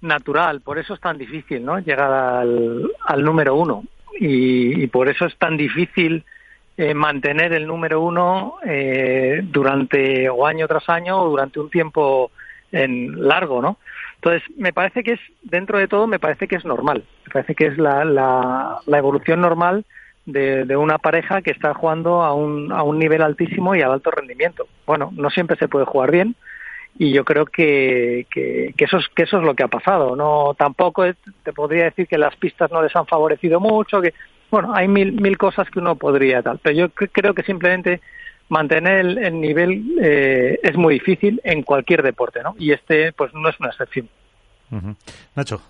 natural, 0.00 0.60
por 0.60 0.78
eso 0.78 0.92
es 0.92 1.00
tan 1.00 1.16
difícil, 1.16 1.64
¿no? 1.64 1.78
Llegar 1.78 2.12
al, 2.12 2.90
al 3.06 3.22
número 3.22 3.54
uno 3.54 3.84
y, 4.18 4.86
por 4.88 5.08
eso 5.08 5.26
es 5.26 5.36
tan 5.36 5.56
difícil 5.56 6.24
eh, 6.76 6.94
mantener 6.94 7.52
el 7.52 7.66
número 7.66 8.00
uno 8.00 8.56
eh, 8.64 9.40
durante 9.42 10.28
o 10.28 10.46
año 10.46 10.66
tras 10.68 10.88
año 10.88 11.20
o 11.20 11.30
durante 11.30 11.60
un 11.60 11.70
tiempo 11.70 12.30
en 12.72 13.26
largo, 13.26 13.62
¿no? 13.62 13.78
Entonces, 14.16 14.42
me 14.56 14.72
parece 14.72 15.02
que 15.02 15.12
es, 15.12 15.20
dentro 15.42 15.78
de 15.78 15.86
todo, 15.86 16.06
me 16.06 16.18
parece 16.18 16.48
que 16.48 16.56
es 16.56 16.64
normal. 16.64 17.04
Me 17.26 17.32
parece 17.32 17.54
que 17.54 17.66
es 17.66 17.78
la, 17.78 18.04
la, 18.04 18.78
la 18.86 18.98
evolución 18.98 19.40
normal 19.40 19.84
de, 20.24 20.64
de, 20.64 20.76
una 20.76 20.98
pareja 20.98 21.42
que 21.42 21.50
está 21.50 21.74
jugando 21.74 22.22
a 22.22 22.32
un, 22.32 22.72
a 22.72 22.82
un 22.82 22.98
nivel 22.98 23.22
altísimo 23.22 23.74
y 23.74 23.82
al 23.82 23.92
alto 23.92 24.10
rendimiento. 24.10 24.66
Bueno, 24.86 25.12
no 25.14 25.28
siempre 25.30 25.56
se 25.58 25.68
puede 25.68 25.84
jugar 25.84 26.10
bien, 26.10 26.34
y 26.96 27.12
yo 27.12 27.24
creo 27.24 27.46
que, 27.46 28.26
que, 28.30 28.72
eso 28.76 28.98
es 28.98 29.08
que 29.08 29.24
eso 29.24 29.38
es 29.38 29.44
lo 29.44 29.54
que 29.54 29.64
ha 29.64 29.68
pasado 29.68 30.14
no 30.14 30.54
tampoco 30.56 31.04
te 31.42 31.52
podría 31.52 31.84
decir 31.84 32.06
que 32.06 32.18
las 32.18 32.36
pistas 32.36 32.70
no 32.70 32.82
les 32.82 32.94
han 32.94 33.06
favorecido 33.06 33.58
mucho 33.60 34.00
que 34.00 34.14
bueno 34.50 34.72
hay 34.74 34.86
mil 34.86 35.12
mil 35.20 35.36
cosas 35.36 35.68
que 35.70 35.80
uno 35.80 35.96
podría 35.96 36.42
tal 36.42 36.58
pero 36.62 36.76
yo 36.76 36.90
creo 36.90 37.34
que 37.34 37.42
simplemente 37.42 38.00
mantener 38.48 39.18
el, 39.18 39.40
nivel 39.40 39.96
eh, 40.00 40.60
es 40.62 40.76
muy 40.76 40.94
difícil 40.94 41.40
en 41.44 41.62
cualquier 41.62 42.02
deporte 42.02 42.42
no 42.42 42.54
y 42.58 42.72
este 42.72 43.12
pues 43.12 43.32
no 43.34 43.48
es 43.48 43.58
una 43.58 43.70
excepción. 43.70 44.08
Nacho. 45.34 45.62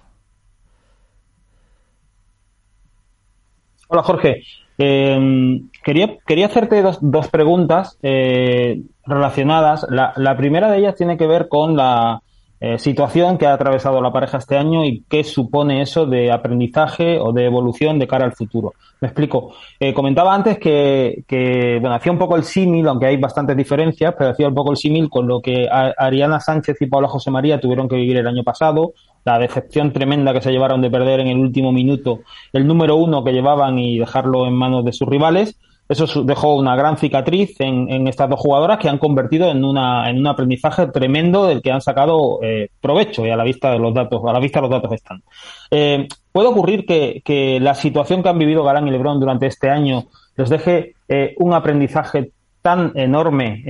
Hola 3.89 4.03
Jorge 4.03 4.43
eh, 4.79 5.61
quería, 5.85 6.17
quería 6.27 6.47
hacerte 6.47 6.83
dos, 6.83 6.99
dos 7.01 7.29
preguntas 7.29 7.99
eh, 8.03 8.83
relacionadas. 9.07 9.87
La, 9.89 10.13
la, 10.17 10.37
primera 10.37 10.71
de 10.71 10.79
ellas 10.79 10.97
tiene 10.97 11.17
que 11.17 11.27
ver 11.27 11.49
con 11.49 11.77
la 11.77 12.23
eh, 12.61 12.79
situación 12.79 13.37
que 13.37 13.47
ha 13.47 13.53
atravesado 13.53 14.01
la 14.01 14.13
pareja 14.13 14.39
este 14.39 14.57
año 14.57 14.85
y 14.85 15.05
qué 15.09 15.25
supone 15.25 15.83
eso 15.83 16.07
de 16.07 16.33
aprendizaje 16.33 17.19
o 17.19 17.33
de 17.33 17.45
evolución 17.45 17.99
de 17.99 18.07
cara 18.07 18.25
al 18.25 18.33
futuro. 18.33 18.73
Me 19.01 19.09
explico. 19.09 19.55
Eh, 19.79 19.93
comentaba 19.93 20.35
antes 20.35 20.59
que, 20.59 21.79
bueno, 21.81 21.95
hacía 21.95 22.13
un 22.13 22.19
poco 22.19 22.37
el 22.37 22.45
símil, 22.45 22.89
aunque 22.89 23.07
hay 23.07 23.17
bastantes 23.17 23.57
diferencias, 23.57 24.15
pero 24.17 24.31
hacía 24.31 24.49
un 24.49 24.55
poco 24.55 24.71
el 24.71 24.77
símil 24.77 25.11
con 25.11 25.27
lo 25.27 25.41
que 25.41 25.69
Ariana 25.69 26.41
Sánchez 26.41 26.81
y 26.81 26.87
Paula 26.87 27.09
José 27.09 27.31
María 27.31 27.61
tuvieron 27.61 27.89
que 27.89 27.97
vivir 27.97 28.17
el 28.17 28.27
año 28.27 28.45
pasado, 28.45 28.93
la 29.25 29.39
decepción 29.39 29.93
tremenda 29.93 30.33
que 30.33 30.41
se 30.41 30.53
llevaron 30.53 30.81
de 30.81 30.91
perder 30.91 31.21
en 31.21 31.29
el 31.29 31.39
último 31.39 31.73
minuto 31.73 32.21
el 32.53 32.67
número 32.67 32.97
uno 32.97 33.25
que 33.25 33.33
llevaban 33.33 33.79
y 33.79 33.99
dejarlo 33.99 34.47
en 34.47 34.55
manos 34.55 34.85
de 34.85 34.93
sus 34.93 35.09
rivales 35.09 35.59
eso 35.89 36.25
dejó 36.25 36.55
una 36.55 36.77
gran 36.77 36.97
cicatriz 36.97 37.61
en, 37.61 38.09
estas 38.09 38.31
dos 38.31 38.41
jugadoras 38.41 38.79
que 38.79 38.89
han 38.89 38.99
convertido 38.99 39.51
en, 39.51 39.65
una, 39.65 40.09
en 40.09 40.19
un 40.19 40.27
aprendizaje 40.27 40.87
tremendo 40.87 41.47
del 41.47 41.61
que 41.61 41.73
han 41.73 41.83
sacado 41.83 42.41
eh, 42.43 42.71
provecho 42.81 43.27
y 43.27 43.31
a 43.31 43.37
la 43.37 43.45
vista 43.45 43.71
de 43.71 43.79
los 43.79 43.93
datos, 43.93 44.23
a 44.27 44.33
la 44.33 44.41
vista 44.41 44.63
los 44.63 44.71
datos 44.71 44.93
están. 44.93 45.23
Eh, 45.71 46.09
puede 46.33 46.49
ocurrir 46.49 46.87
que, 46.87 47.59
la 47.61 47.75
situación 47.75 48.23
que 48.23 48.31
han 48.31 48.39
vivido 48.39 48.65
Galán 48.65 48.89
y 48.89 48.91
Lebron 48.91 49.21
durante 49.21 49.47
este 49.47 49.69
año 49.69 50.05
les 50.37 50.49
deje 50.49 50.95
eh, 51.09 51.35
un 51.39 51.53
aprendizaje 51.53 52.31
tan 52.63 52.93
enorme 52.95 53.63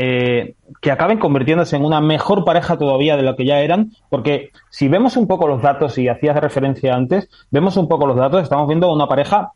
que 0.80 0.92
acaben 0.92 1.18
convirtiéndose 1.18 1.74
en 1.74 1.84
una 1.84 2.00
mejor 2.00 2.44
pareja 2.44 2.78
todavía 2.78 3.16
de 3.16 3.24
lo 3.24 3.34
que 3.34 3.44
ya 3.44 3.58
eran, 3.58 3.90
porque 4.08 4.50
si 4.70 4.86
vemos 4.86 5.16
un 5.16 5.26
poco 5.26 5.48
los 5.48 5.60
datos, 5.62 5.98
y 5.98 6.06
hacías 6.06 6.36
referencia 6.36 6.94
antes, 6.94 7.28
vemos 7.50 7.76
un 7.76 7.88
poco 7.88 8.06
los 8.06 8.16
datos, 8.16 8.44
estamos 8.44 8.68
viendo 8.68 8.92
una 8.92 9.08
pareja 9.08 9.50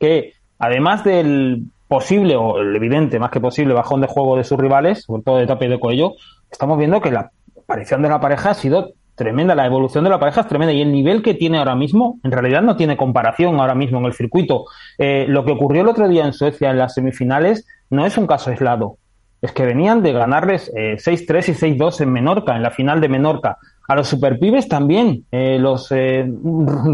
que 0.00 0.32
además 0.58 1.04
del 1.04 1.66
posible, 1.88 2.36
o 2.36 2.58
el 2.58 2.74
evidente, 2.74 3.18
más 3.18 3.30
que 3.30 3.40
posible, 3.40 3.74
bajón 3.74 4.00
de 4.00 4.06
juego 4.06 4.36
de 4.36 4.44
sus 4.44 4.58
rivales, 4.58 5.04
sobre 5.04 5.22
todo 5.22 5.36
de 5.36 5.46
Tapia 5.46 5.68
y 5.68 5.70
de 5.70 5.78
Cuello, 5.78 6.12
estamos 6.50 6.78
viendo 6.78 7.00
que 7.00 7.10
la 7.10 7.30
aparición 7.58 8.02
de 8.02 8.08
la 8.08 8.20
pareja 8.20 8.50
ha 8.50 8.54
sido 8.54 8.92
tremenda, 9.14 9.54
la 9.54 9.66
evolución 9.66 10.04
de 10.04 10.10
la 10.10 10.20
pareja 10.20 10.42
es 10.42 10.48
tremenda 10.48 10.72
y 10.72 10.82
el 10.82 10.92
nivel 10.92 11.22
que 11.22 11.34
tiene 11.34 11.58
ahora 11.58 11.74
mismo, 11.74 12.20
en 12.22 12.30
realidad 12.30 12.62
no 12.62 12.76
tiene 12.76 12.96
comparación 12.96 13.58
ahora 13.58 13.74
mismo 13.74 13.98
en 13.98 14.04
el 14.04 14.12
circuito. 14.12 14.64
Eh, 14.98 15.24
lo 15.28 15.44
que 15.44 15.52
ocurrió 15.52 15.82
el 15.82 15.88
otro 15.88 16.06
día 16.08 16.24
en 16.24 16.32
Suecia 16.32 16.70
en 16.70 16.78
las 16.78 16.94
semifinales 16.94 17.66
no 17.88 18.04
es 18.04 18.18
un 18.18 18.26
caso 18.26 18.50
aislado, 18.50 18.98
es 19.40 19.52
que 19.52 19.64
venían 19.64 20.02
de 20.02 20.12
ganarles 20.12 20.70
eh, 20.76 20.96
6-3 20.96 21.48
y 21.48 21.76
6-2 21.78 22.02
en 22.02 22.12
Menorca, 22.12 22.56
en 22.56 22.62
la 22.62 22.70
final 22.70 23.00
de 23.00 23.08
Menorca. 23.08 23.58
A 23.88 23.94
los 23.94 24.08
superpibes 24.08 24.68
también 24.68 25.24
eh, 25.30 25.58
los 25.60 25.92
eh, 25.92 26.26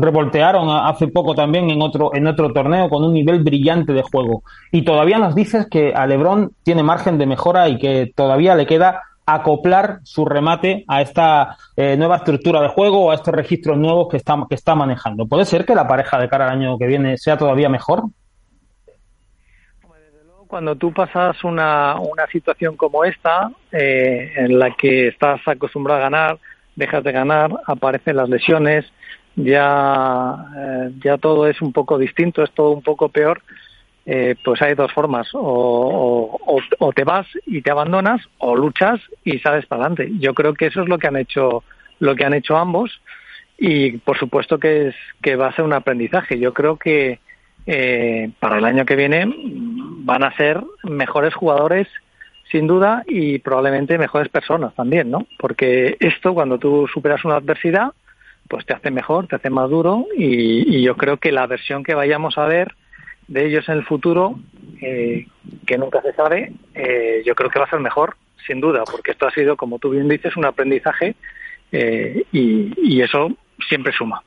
revoltearon 0.00 0.68
hace 0.68 1.08
poco 1.08 1.34
también 1.34 1.70
en 1.70 1.80
otro 1.80 2.14
en 2.14 2.26
otro 2.26 2.52
torneo 2.52 2.90
con 2.90 3.02
un 3.02 3.14
nivel 3.14 3.42
brillante 3.42 3.92
de 3.92 4.02
juego. 4.02 4.42
Y 4.70 4.82
todavía 4.82 5.18
nos 5.18 5.34
dices 5.34 5.66
que 5.70 5.94
a 5.94 6.06
LeBron 6.06 6.52
tiene 6.62 6.82
margen 6.82 7.16
de 7.16 7.26
mejora 7.26 7.68
y 7.68 7.78
que 7.78 8.12
todavía 8.14 8.54
le 8.54 8.66
queda 8.66 9.02
acoplar 9.24 10.00
su 10.02 10.24
remate 10.26 10.84
a 10.88 11.00
esta 11.00 11.56
eh, 11.76 11.96
nueva 11.96 12.16
estructura 12.16 12.60
de 12.60 12.68
juego 12.68 13.06
o 13.06 13.10
a 13.10 13.14
estos 13.14 13.32
registros 13.32 13.78
nuevos 13.78 14.08
que 14.08 14.18
está, 14.18 14.36
que 14.48 14.56
está 14.56 14.74
manejando. 14.74 15.26
¿Puede 15.26 15.46
ser 15.46 15.64
que 15.64 15.74
la 15.74 15.86
pareja 15.86 16.18
de 16.18 16.28
cara 16.28 16.46
al 16.46 16.58
año 16.58 16.76
que 16.76 16.86
viene 16.86 17.16
sea 17.16 17.38
todavía 17.38 17.68
mejor? 17.68 18.02
Cuando 20.48 20.76
tú 20.76 20.92
pasas 20.92 21.42
una, 21.44 21.98
una 21.98 22.26
situación 22.26 22.76
como 22.76 23.04
esta, 23.04 23.50
en 23.70 24.58
la 24.58 24.72
que 24.72 25.08
estás 25.08 25.40
acostumbrado 25.46 26.00
a 26.00 26.02
ganar, 26.02 26.38
dejas 26.76 27.04
de 27.04 27.12
ganar, 27.12 27.50
aparecen 27.66 28.16
las 28.16 28.28
lesiones, 28.28 28.84
ya, 29.36 30.36
eh, 30.56 30.90
ya 31.02 31.18
todo 31.18 31.46
es 31.46 31.60
un 31.62 31.72
poco 31.72 31.98
distinto, 31.98 32.42
es 32.42 32.50
todo 32.52 32.70
un 32.70 32.82
poco 32.82 33.08
peor, 33.08 33.42
eh, 34.04 34.34
pues 34.44 34.60
hay 34.62 34.74
dos 34.74 34.92
formas, 34.92 35.28
o, 35.32 36.60
o, 36.78 36.92
te 36.92 37.04
vas 37.04 37.26
y 37.46 37.62
te 37.62 37.70
abandonas, 37.70 38.20
o 38.38 38.56
luchas 38.56 39.00
y 39.24 39.38
sales 39.38 39.66
para 39.66 39.82
adelante. 39.82 40.10
Yo 40.18 40.34
creo 40.34 40.54
que 40.54 40.66
eso 40.66 40.82
es 40.82 40.88
lo 40.88 40.98
que 40.98 41.06
han 41.06 41.16
hecho, 41.16 41.62
lo 42.00 42.16
que 42.16 42.24
han 42.24 42.34
hecho 42.34 42.56
ambos, 42.56 43.00
y 43.58 43.98
por 43.98 44.18
supuesto 44.18 44.58
que 44.58 44.88
es 44.88 44.94
que 45.22 45.36
va 45.36 45.48
a 45.48 45.54
ser 45.54 45.64
un 45.64 45.72
aprendizaje. 45.72 46.38
Yo 46.38 46.52
creo 46.52 46.78
que 46.78 47.20
eh, 47.66 48.30
para 48.40 48.58
el 48.58 48.64
año 48.64 48.84
que 48.84 48.96
viene 48.96 49.32
van 50.04 50.24
a 50.24 50.36
ser 50.36 50.60
mejores 50.82 51.32
jugadores 51.34 51.86
sin 52.52 52.66
duda, 52.66 53.02
y 53.08 53.38
probablemente 53.38 53.96
mejores 53.96 54.28
personas 54.28 54.74
también, 54.74 55.10
¿no? 55.10 55.26
Porque 55.38 55.96
esto, 55.98 56.34
cuando 56.34 56.58
tú 56.58 56.86
superas 56.92 57.24
una 57.24 57.36
adversidad, 57.36 57.92
pues 58.46 58.66
te 58.66 58.74
hace 58.74 58.90
mejor, 58.90 59.26
te 59.26 59.36
hace 59.36 59.48
más 59.48 59.70
duro, 59.70 60.06
y, 60.16 60.82
yo 60.82 60.94
creo 60.96 61.16
que 61.16 61.32
la 61.32 61.46
versión 61.46 61.82
que 61.82 61.94
vayamos 61.94 62.36
a 62.36 62.44
ver 62.44 62.74
de 63.26 63.46
ellos 63.46 63.66
en 63.68 63.78
el 63.78 63.84
futuro, 63.84 64.38
eh, 64.82 65.26
que 65.66 65.78
nunca 65.78 66.02
se 66.02 66.12
sabe, 66.12 66.52
eh, 66.74 67.22
yo 67.24 67.34
creo 67.34 67.48
que 67.48 67.58
va 67.58 67.64
a 67.64 67.70
ser 67.70 67.80
mejor, 67.80 68.16
sin 68.46 68.60
duda, 68.60 68.84
porque 68.84 69.12
esto 69.12 69.26
ha 69.26 69.30
sido, 69.30 69.56
como 69.56 69.78
tú 69.78 69.88
bien 69.88 70.08
dices, 70.08 70.36
un 70.36 70.44
aprendizaje 70.44 71.14
eh, 71.70 72.24
y, 72.32 73.00
eso 73.00 73.30
siempre 73.66 73.94
suma. 73.94 74.22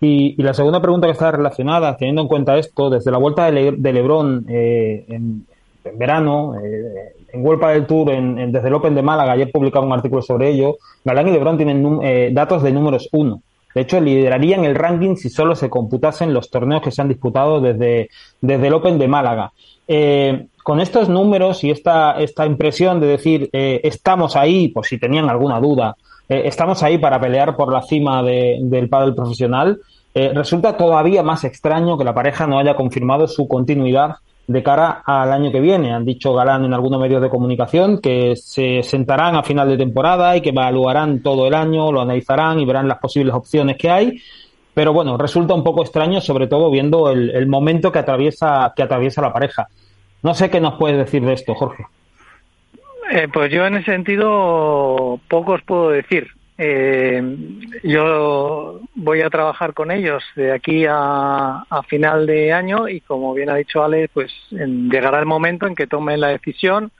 Y, 0.00 0.40
la 0.42 0.54
segunda 0.54 0.80
pregunta 0.80 1.06
que 1.06 1.12
está 1.12 1.32
relacionada, 1.32 1.98
teniendo 1.98 2.22
en 2.22 2.28
cuenta 2.28 2.56
esto, 2.56 2.88
desde 2.88 3.10
la 3.10 3.18
vuelta 3.18 3.50
de, 3.50 3.72
de 3.72 3.92
Lebron 3.92 4.46
en, 4.48 5.46
en 5.86 5.98
verano, 5.98 6.54
eh, 6.56 7.14
en 7.32 7.44
World 7.44 7.64
del 7.66 7.86
Tour, 7.86 8.10
en, 8.10 8.52
desde 8.52 8.68
el 8.68 8.74
Open 8.74 8.94
de 8.94 9.02
Málaga, 9.02 9.32
ayer 9.32 9.50
publicaba 9.50 9.86
un 9.86 9.92
artículo 9.92 10.22
sobre 10.22 10.50
ello, 10.50 10.76
Galán 11.04 11.28
y 11.28 11.32
Lebron 11.32 11.56
tienen 11.56 12.00
eh, 12.02 12.30
datos 12.32 12.62
de 12.62 12.72
números 12.72 13.08
uno. 13.12 13.42
De 13.74 13.82
hecho, 13.82 14.00
liderarían 14.00 14.64
el 14.64 14.74
ranking 14.74 15.16
si 15.16 15.28
solo 15.28 15.54
se 15.54 15.68
computasen 15.68 16.32
los 16.32 16.50
torneos 16.50 16.80
que 16.80 16.90
se 16.90 17.02
han 17.02 17.08
disputado 17.08 17.60
desde, 17.60 18.08
desde 18.40 18.66
el 18.66 18.72
Open 18.72 18.98
de 18.98 19.08
Málaga. 19.08 19.52
Eh, 19.86 20.46
con 20.62 20.80
estos 20.80 21.08
números 21.08 21.62
y 21.62 21.70
esta, 21.70 22.12
esta 22.12 22.46
impresión 22.46 23.00
de 23.00 23.06
decir 23.06 23.50
estamos 23.52 24.34
ahí, 24.34 24.66
por 24.66 24.84
si 24.84 24.98
tenían 24.98 25.30
alguna 25.30 25.60
duda, 25.60 25.94
estamos 26.28 26.82
ahí 26.82 26.98
para 26.98 27.20
pelear 27.20 27.54
por 27.54 27.72
la 27.72 27.82
cima 27.82 28.20
del 28.24 28.88
pádel 28.88 29.14
profesional, 29.14 29.78
resulta 30.12 30.76
todavía 30.76 31.22
más 31.22 31.44
extraño 31.44 31.96
que 31.96 32.02
la 32.02 32.14
pareja 32.14 32.48
no 32.48 32.58
haya 32.58 32.74
confirmado 32.74 33.28
su 33.28 33.46
continuidad 33.46 34.16
de 34.46 34.62
cara 34.62 35.02
al 35.04 35.32
año 35.32 35.50
que 35.50 35.60
viene. 35.60 35.92
Han 35.92 36.04
dicho 36.04 36.32
Galán 36.34 36.64
en 36.64 36.74
algunos 36.74 37.00
medios 37.00 37.20
de 37.20 37.28
comunicación 37.28 38.00
que 38.00 38.36
se 38.36 38.82
sentarán 38.82 39.34
a 39.34 39.42
final 39.42 39.68
de 39.68 39.76
temporada 39.76 40.36
y 40.36 40.40
que 40.40 40.50
evaluarán 40.50 41.22
todo 41.22 41.46
el 41.46 41.54
año, 41.54 41.90
lo 41.90 42.00
analizarán 42.00 42.60
y 42.60 42.64
verán 42.64 42.88
las 42.88 42.98
posibles 42.98 43.34
opciones 43.34 43.76
que 43.76 43.90
hay. 43.90 44.22
Pero 44.74 44.92
bueno, 44.92 45.16
resulta 45.16 45.54
un 45.54 45.64
poco 45.64 45.82
extraño, 45.82 46.20
sobre 46.20 46.46
todo 46.46 46.70
viendo 46.70 47.10
el, 47.10 47.46
momento 47.46 47.90
que 47.90 47.98
atraviesa, 47.98 48.72
que 48.76 48.82
atraviesa 48.82 49.22
la 49.22 49.32
pareja. 49.32 49.68
No 50.22 50.34
sé 50.34 50.50
qué 50.50 50.60
nos 50.60 50.74
puedes 50.74 50.98
decir 50.98 51.24
de 51.24 51.32
esto, 51.32 51.54
Jorge. 51.54 51.86
Eh, 53.10 53.28
pues 53.32 53.50
yo 53.50 53.64
en 53.64 53.76
ese 53.76 53.92
sentido 53.92 55.18
poco 55.28 55.52
os 55.52 55.62
puedo 55.62 55.90
decir. 55.90 56.35
Eh, 56.58 57.22
yo 57.82 58.80
voy 58.94 59.20
a 59.20 59.28
trabajar 59.28 59.74
con 59.74 59.90
ellos 59.90 60.24
de 60.36 60.52
aquí 60.52 60.86
a, 60.88 61.64
final 61.88 62.26
de 62.26 62.52
año 62.52 62.88
y 62.88 63.00
como 63.00 63.34
bien 63.34 63.50
ha 63.50 63.56
dicho 63.56 63.84
Ale, 63.84 64.08
pues 64.08 64.32
llegará 64.50 65.18
el 65.18 65.26
momento 65.26 65.66
en 65.66 65.74
que 65.74 65.86
tomen 65.86 66.20
la 66.20 66.28
decisión 66.28 66.90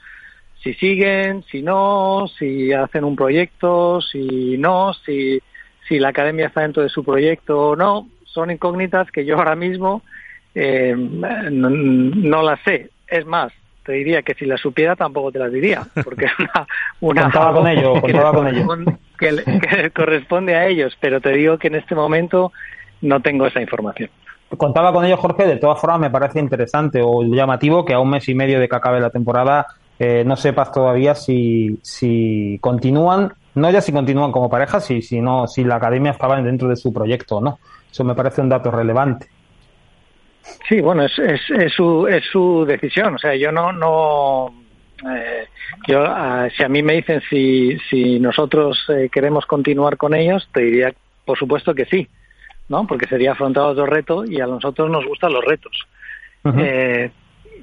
si 0.62 0.74
siguen, 0.74 1.44
si 1.50 1.62
no, 1.62 2.26
si 2.38 2.72
hacen 2.72 3.04
un 3.04 3.16
proyecto, 3.16 4.00
si 4.00 4.58
no, 4.58 4.92
si 4.94 5.40
si 5.88 5.98
la 5.98 6.08
academia 6.08 6.46
está 6.46 6.62
dentro 6.62 6.82
de 6.82 6.88
su 6.88 7.04
proyecto 7.04 7.70
o 7.70 7.76
no, 7.76 8.08
son 8.24 8.50
incógnitas 8.50 9.10
que 9.10 9.24
yo 9.24 9.36
ahora 9.36 9.54
mismo 9.54 10.02
eh, 10.54 10.94
no, 10.96 12.42
las 12.42 12.60
sé. 12.64 12.90
Es 13.06 13.26
más, 13.26 13.52
te 13.86 13.92
diría 13.92 14.22
que 14.22 14.34
si 14.34 14.44
las 14.44 14.60
supiera 14.60 14.96
tampoco 14.96 15.32
te 15.32 15.38
las 15.38 15.52
diría, 15.52 15.86
porque 16.04 16.24
es 16.26 16.32
una, 17.00 17.22
contaba 17.22 17.54
con 17.54 17.66
ello, 17.68 18.00
contaba 18.00 18.32
con 18.32 18.48
ello. 18.48 18.66
Que, 19.18 19.90
corresponde 19.94 20.56
a 20.56 20.66
ellos, 20.66 20.96
pero 21.00 21.20
te 21.20 21.30
digo 21.30 21.56
que 21.56 21.68
en 21.68 21.76
este 21.76 21.94
momento 21.94 22.52
no 23.00 23.20
tengo 23.20 23.46
esa 23.46 23.60
información. 23.60 24.10
Contaba 24.58 24.92
con 24.92 25.04
ello, 25.04 25.16
Jorge, 25.16 25.46
de 25.46 25.56
todas 25.56 25.80
formas 25.80 26.00
me 26.00 26.10
parece 26.10 26.38
interesante 26.38 27.00
o 27.02 27.22
llamativo 27.22 27.84
que 27.84 27.94
a 27.94 28.00
un 28.00 28.10
mes 28.10 28.28
y 28.28 28.34
medio 28.34 28.60
de 28.60 28.68
que 28.68 28.76
acabe 28.76 29.00
la 29.00 29.10
temporada 29.10 29.66
eh, 29.98 30.24
no 30.24 30.36
sepas 30.36 30.70
todavía 30.70 31.14
si, 31.14 31.78
si 31.82 32.58
continúan 32.60 33.32
no 33.56 33.70
ya 33.70 33.80
si 33.80 33.90
continúan 33.90 34.32
como 34.32 34.50
pareja, 34.50 34.80
si, 34.80 35.00
si, 35.00 35.20
no, 35.20 35.46
si 35.46 35.64
la 35.64 35.76
academia 35.76 36.12
estaba 36.12 36.40
dentro 36.40 36.68
de 36.68 36.76
su 36.76 36.92
proyecto 36.92 37.36
o 37.36 37.40
no. 37.40 37.58
Eso 37.90 38.04
me 38.04 38.14
parece 38.14 38.42
un 38.42 38.50
dato 38.50 38.70
relevante. 38.70 39.28
Sí, 40.68 40.80
bueno, 40.80 41.04
es, 41.04 41.18
es, 41.18 41.72
su, 41.72 42.06
es 42.06 42.24
su 42.30 42.64
decisión. 42.66 43.14
O 43.14 43.18
sea, 43.18 43.34
yo 43.36 43.52
no, 43.52 43.72
no 43.72 44.54
eh, 45.08 45.46
yo, 45.86 46.04
ah, 46.04 46.48
si 46.56 46.62
a 46.62 46.68
mí 46.68 46.82
me 46.82 46.94
dicen 46.94 47.22
si, 47.28 47.76
si 47.90 48.18
nosotros 48.18 48.78
eh, 48.88 49.08
queremos 49.10 49.46
continuar 49.46 49.96
con 49.96 50.14
ellos, 50.14 50.48
te 50.52 50.62
diría, 50.62 50.92
por 51.24 51.38
supuesto 51.38 51.74
que 51.74 51.84
sí, 51.84 52.08
¿no? 52.68 52.86
Porque 52.86 53.06
sería 53.06 53.32
afrontar 53.32 53.64
otro 53.64 53.86
reto 53.86 54.24
y 54.24 54.40
a 54.40 54.46
nosotros 54.46 54.90
nos 54.90 55.04
gustan 55.04 55.32
los 55.32 55.44
retos. 55.44 55.86
eh, 56.58 57.10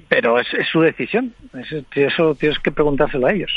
pero 0.07 0.39
es, 0.39 0.47
es, 0.53 0.67
su 0.67 0.81
decisión. 0.81 1.33
eso 1.95 2.35
tienes 2.35 2.59
que 2.59 2.71
preguntárselo 2.71 3.27
a 3.27 3.33
ellos. 3.33 3.51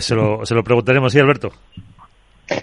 Se 0.00 0.14
lo, 0.14 0.44
se 0.46 0.54
lo 0.54 0.64
preguntaremos, 0.64 1.12
¿sí, 1.12 1.18
Alberto? 1.18 1.52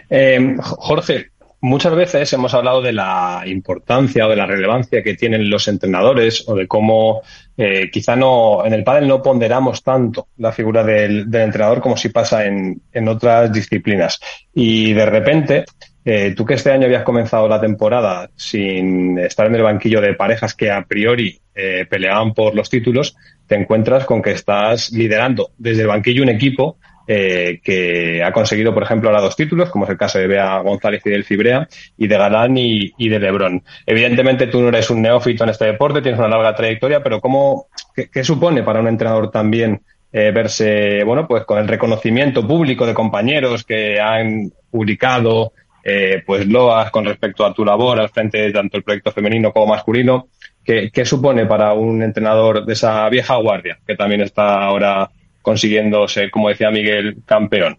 Eh, 0.09 0.57
Jorge, 0.59 1.29
muchas 1.62 1.95
veces 1.95 2.34
hemos 2.34 2.54
hablado 2.54 2.82
de 2.82 2.91
la 2.91 3.43
importancia 3.45 4.26
o 4.26 4.30
de 4.30 4.36
la 4.36 4.45
relevancia 4.45 5.04
que 5.04 5.15
tienen 5.15 5.50
los 5.50 5.67
entrenadores 5.67 6.43
o 6.47 6.56
de 6.56 6.67
cómo 6.67 7.21
eh, 7.56 7.89
quizá 7.91 8.15
no 8.15 8.65
en 8.65 8.74
el 8.74 8.84
pádel 8.84 9.08
no 9.08 9.21
ponderamos 9.21 9.84
tanto 9.84 10.28
la 10.38 10.52
figura 10.52 10.84
del, 10.84 11.34
entrenador 11.34 11.80
como 11.80 11.95
si 11.95 12.10
pasa 12.10 12.45
en, 12.45 12.82
en, 12.91 13.08
otras 13.08 13.54
disciplinas. 13.54 14.19
Y 14.54 14.93
de 14.93 15.06
repente, 15.06 15.65
eh, 16.04 16.34
tú 16.36 16.45
que 16.45 16.56
este 16.56 16.71
año 16.71 16.86
habías 16.86 17.04
comenzado 17.04 17.47
la 17.47 17.62
temporada 17.62 18.30
sin 18.36 19.19
estar 19.19 19.45
en 19.45 19.56
el 19.56 19.62
banquillo 19.62 20.02
de 20.02 20.15
parejas 20.15 20.56
que 20.56 20.71
a 20.71 20.84
priori 20.84 21.39
eh, 21.54 21.86
peleaban 21.88 22.34
por 22.34 22.56
los 22.56 22.69
títulos, 22.69 23.15
te 23.45 23.56
encuentras 23.56 24.06
con 24.06 24.21
que 24.21 24.32
estás 24.32 24.91
liderando 24.91 25.52
desde 25.58 25.84
el 25.84 25.89
banquillo 25.89 26.24
un 26.24 26.30
equipo 26.30 26.78
eh, 27.13 27.60
que 27.62 28.24
ha 28.24 28.32
conseguido, 28.32 28.74
por 28.74 28.84
ejemplo, 28.84 29.10
ahora 29.10 29.21
dos 29.21 29.36
títulos, 29.36 29.69
como 29.69 29.84
es 29.84 29.91
el 29.91 29.97
caso 29.97 30.17
de 30.17 30.28
Bea 30.28 30.60
González 30.60 31.06
y 31.06 31.10
del 31.10 31.26
Fibrea, 31.26 31.67
y 31.97 32.08
de 32.08 32.17
Galán 32.17 32.58
y, 32.58 33.10
de 33.10 33.19
Lebrón. 33.19 33.63
Evidentemente, 33.86 34.47
tú 34.47 34.62
no 34.62 34.69
eres 34.69 34.89
un 34.89 35.02
neófito 35.02 35.43
en 35.43 35.50
este 35.50 35.65
deporte, 35.65 36.02
tienes 36.02 36.19
una 36.19 36.30
larga 36.30 36.56
trayectoria, 36.56 37.04
pero 37.04 37.19
¿cómo, 37.19 37.67
qué, 37.93 38.24
supone 38.24 38.63
para 38.63 38.80
un 38.80 38.88
entrenador 38.88 39.30
también 39.30 39.82
eh, 40.13 40.32
verse, 40.32 41.04
bueno, 41.04 41.28
pues 41.28 41.43
con 41.43 41.60
el 41.60 41.67
reconocimiento 41.67 42.47
público 42.47 42.86
de 42.86 42.93
compañeros 42.93 43.65
que 43.65 44.00
han 44.00 44.50
publicado, 44.69 45.52
eh, 45.84 46.24
pues 46.26 46.47
loas 46.47 46.91
con 46.91 47.04
respecto 47.04 47.45
a 47.45 47.54
tu 47.54 47.65
labor 47.65 48.00
al 48.00 48.10
frente 48.10 48.38
de 48.38 48.54
tanto 48.54 48.78
el 48.78 48.84
proyecto 48.84 49.12
femenino 49.12 49.52
como 49.52 49.67
masculino? 49.67 50.30
¿Qué, 50.63 50.89
¿Qué 50.93 51.04
supone 51.04 51.45
para 51.45 51.74
un 51.74 52.04
entrenador 52.04 52.65
de 52.65 52.71
esa 52.71 53.10
vieja 53.10 53.36
guardia 53.36 53.80
que 53.86 53.97
también 53.97 54.21
está 54.21 54.63
ahora 54.63 55.10
consiguiendo 55.41 56.08
ser, 56.08 56.32
como 56.32 56.49
decía 56.49 56.71
Miguel, 56.71 57.17
campeón? 57.25 57.77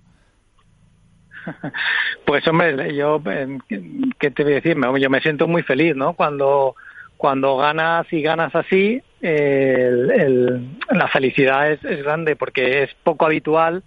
Pues 2.25 2.46
hombre, 2.46 2.94
yo, 2.94 3.20
eh, 3.27 3.59
¿qué 4.18 4.31
te 4.31 4.44
voy 4.44 4.53
a 4.53 4.57
decir? 4.57 4.77
Yo 4.98 5.11
me 5.11 5.20
siento 5.20 5.48
muy 5.48 5.62
feliz, 5.64 5.96
¿no? 5.96 6.14
Cuando, 6.14 6.77
cuando 7.16 7.57
ganas 7.57 8.11
y 8.12 8.22
ganas 8.22 8.55
así, 8.55 9.03
la 9.20 11.09
felicidad 11.12 11.72
es, 11.72 11.85
es, 11.85 12.05
grande 12.05 12.37
porque 12.37 12.85
es 12.85 12.90
poco 13.03 13.27
habitual 13.27 13.83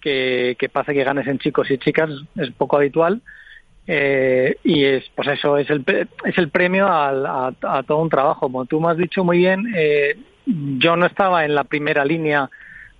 que, 0.00 0.56
que 0.58 0.68
pase 0.70 0.94
que 0.94 1.04
ganes 1.04 1.26
en 1.26 1.38
chicos 1.38 1.70
y 1.70 1.78
chicas, 1.78 2.10
es 2.36 2.50
poco 2.52 2.78
habitual 2.78 3.20
eh, 3.86 4.56
y 4.64 4.84
es 4.84 5.04
pues 5.14 5.28
eso 5.28 5.58
es 5.58 5.68
el 5.68 5.84
es 6.24 6.38
el 6.38 6.48
premio 6.48 6.86
a, 6.88 7.52
todo 7.86 7.98
un 7.98 8.08
trabajo 8.08 8.40
como 8.40 8.64
tú 8.64 8.80
me 8.80 8.90
has 8.90 8.96
dicho 8.96 9.24
muy 9.24 9.36
bien 9.36 9.74
eh, 9.76 10.16
yo 10.46 10.96
no 10.96 11.04
estaba 11.04 11.44
en 11.44 11.54
la 11.54 11.64
primera 11.64 12.02
línea 12.02 12.48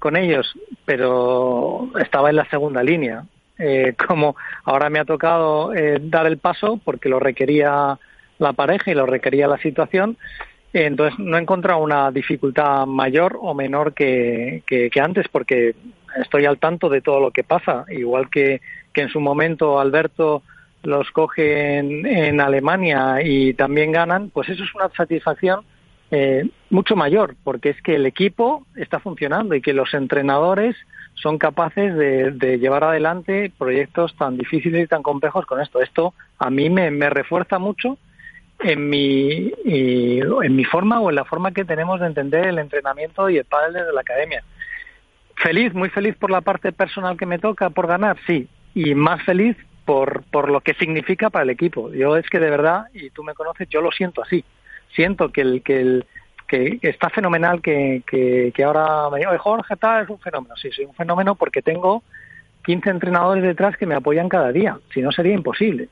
con 0.05 0.17
ellos 0.17 0.53
pero 0.85 1.88
estaba 1.99 2.29
en 2.29 2.37
la 2.37 2.45
segunda 2.51 2.83
línea. 2.83 3.25
Eh, 3.59 3.95
como 4.07 4.37
ahora 4.64 4.90
me 4.90 4.99
ha 4.99 5.05
tocado 5.07 5.73
dar 6.01 6.27
el 6.27 6.37
paso 6.37 6.79
porque 6.85 7.09
lo 7.09 7.19
requería 7.19 7.99
la 8.38 8.53
pareja 8.53 8.90
y 8.90 8.95
lo 8.95 9.07
requería 9.07 9.49
la 9.49 9.59
situación 9.59 10.19
entonces 10.75 11.19
no 11.21 11.37
he 11.37 11.40
encontrado 11.40 11.79
una 11.79 12.11
dificultad 12.11 12.85
mayor 12.87 13.38
o 13.40 13.55
menor 13.55 13.95
que, 13.95 14.64
que, 14.67 14.90
antes 15.01 15.29
porque 15.29 15.77
estoy 16.21 16.47
al 16.47 16.59
tanto 16.59 16.88
de 16.88 17.01
todo 17.01 17.21
lo 17.21 17.31
que 17.31 17.45
pasa. 17.45 17.85
Igual 17.88 18.29
que, 18.29 18.61
que 18.93 19.03
en 19.03 19.09
su 19.09 19.21
momento 19.21 19.79
Alberto 19.79 20.43
los 20.83 21.11
cogen 21.12 22.05
en 22.05 22.40
Alemania 22.40 23.23
y 23.23 23.55
también 23.55 23.93
ganan, 23.93 24.31
pues 24.31 24.49
eso 24.49 24.64
es 24.64 24.75
una 24.75 24.88
satisfacción 24.90 25.61
eh, 26.11 26.49
mucho 26.71 26.97
mayor, 26.97 27.35
porque 27.43 27.71
es 27.71 27.83
que 27.83 27.97
el 27.97 28.07
equipo 28.07 28.67
está 28.77 29.01
funcionando 29.01 29.55
y 29.55 29.62
que 29.62 29.73
los 29.73 29.95
entrenadores 29.95 30.77
son 31.14 31.38
capaces 31.38 31.95
de, 31.97 32.59
llevar 32.59 32.85
adelante 32.85 33.53
proyectos 33.57 34.14
tan 34.17 34.37
difíciles 34.37 34.85
y 34.85 34.87
tan 34.87 35.03
complejos 35.03 35.47
con 35.47 35.61
esto. 35.61 35.81
Esto 35.81 36.14
a 36.38 36.51
mí 36.51 36.71
me, 36.71 36.90
refuerza 37.11 37.59
mucho 37.59 37.99
en 38.59 38.88
mi, 38.88 39.53
en 39.64 40.57
mi 40.57 40.65
forma 40.65 41.00
o 41.00 41.11
en 41.11 41.17
la 41.17 41.25
forma 41.25 41.52
que 41.52 41.65
tenemos 41.65 42.00
de 42.00 42.07
entender 42.07 42.46
el 42.46 42.59
entrenamiento 42.59 43.29
y 43.31 43.38
el 43.38 43.44
padre 43.44 43.81
desde 43.81 43.92
la 43.92 44.00
academia. 44.00 44.44
Feliz, 45.37 45.75
muy 45.75 45.88
feliz 45.90 46.15
por 46.17 46.31
la 46.31 46.40
parte 46.40 46.73
personal 46.73 47.17
que 47.17 47.27
me 47.27 47.38
toca 47.38 47.71
por 47.71 47.87
ganar, 47.87 48.17
sí, 48.27 48.48
y 48.75 48.94
más 48.94 49.23
feliz 49.25 49.57
por, 49.85 50.23
por 50.25 50.50
lo 50.50 50.61
que 50.61 50.75
significa 50.75 51.31
para 51.31 51.44
el 51.44 51.50
equipo. 51.50 51.92
Yo 51.92 52.17
es 52.17 52.29
que 52.29 52.38
de 52.38 52.50
verdad, 52.50 52.87
y 52.92 53.11
tú 53.11 53.23
me 53.25 53.35
conoces, 53.35 53.69
yo 53.69 53.81
lo 53.81 53.90
siento 53.90 54.23
así. 54.23 54.44
Siento 54.95 55.31
que 55.31 55.40
el 55.40 55.63
que 55.63 55.81
el 55.81 56.07
que 56.47 56.79
está 56.83 57.11
fenomenal 57.11 57.61
que, 57.61 58.03
que, 58.07 58.65
ahora 58.65 59.11
me 59.11 59.19
diga, 59.19 59.37
Jorge, 59.38 59.77
tal, 59.77 60.05
es 60.05 60.11
un 60.11 60.19
fenómeno. 60.19 60.55
Sí, 60.57 60.71
soy 60.71 60.85
un 60.85 60.95
fenómeno 60.95 61.35
porque 61.35 61.63
tengo 61.63 62.03
15 62.65 62.90
entrenadores 62.90 63.42
detrás 63.42 63.77
que 63.77 63.87
me 63.87 63.95
apoyan 63.95 64.29
cada 64.29 64.53
día. 64.53 64.79
Si 64.92 65.01
no, 65.01 65.11
sería 65.11 65.35
imposible. 65.35 65.88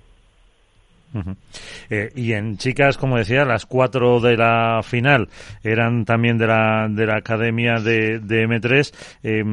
Eh, 1.91 2.11
y 2.15 2.33
en 2.33 2.57
chicas, 2.57 2.97
como 2.97 3.19
decía, 3.19 3.45
las 3.45 3.67
cuatro 3.67 4.21
de 4.21 4.37
la 4.37 4.81
final 4.83 5.29
eran 5.63 6.05
también 6.05 6.39
de 6.39 6.47
la, 6.47 6.87
de 6.89 7.07
la 7.07 7.17
academia 7.17 7.81
de, 7.81 8.19
de 8.19 8.49
M3. 8.49 8.95
Eh, 9.23 9.45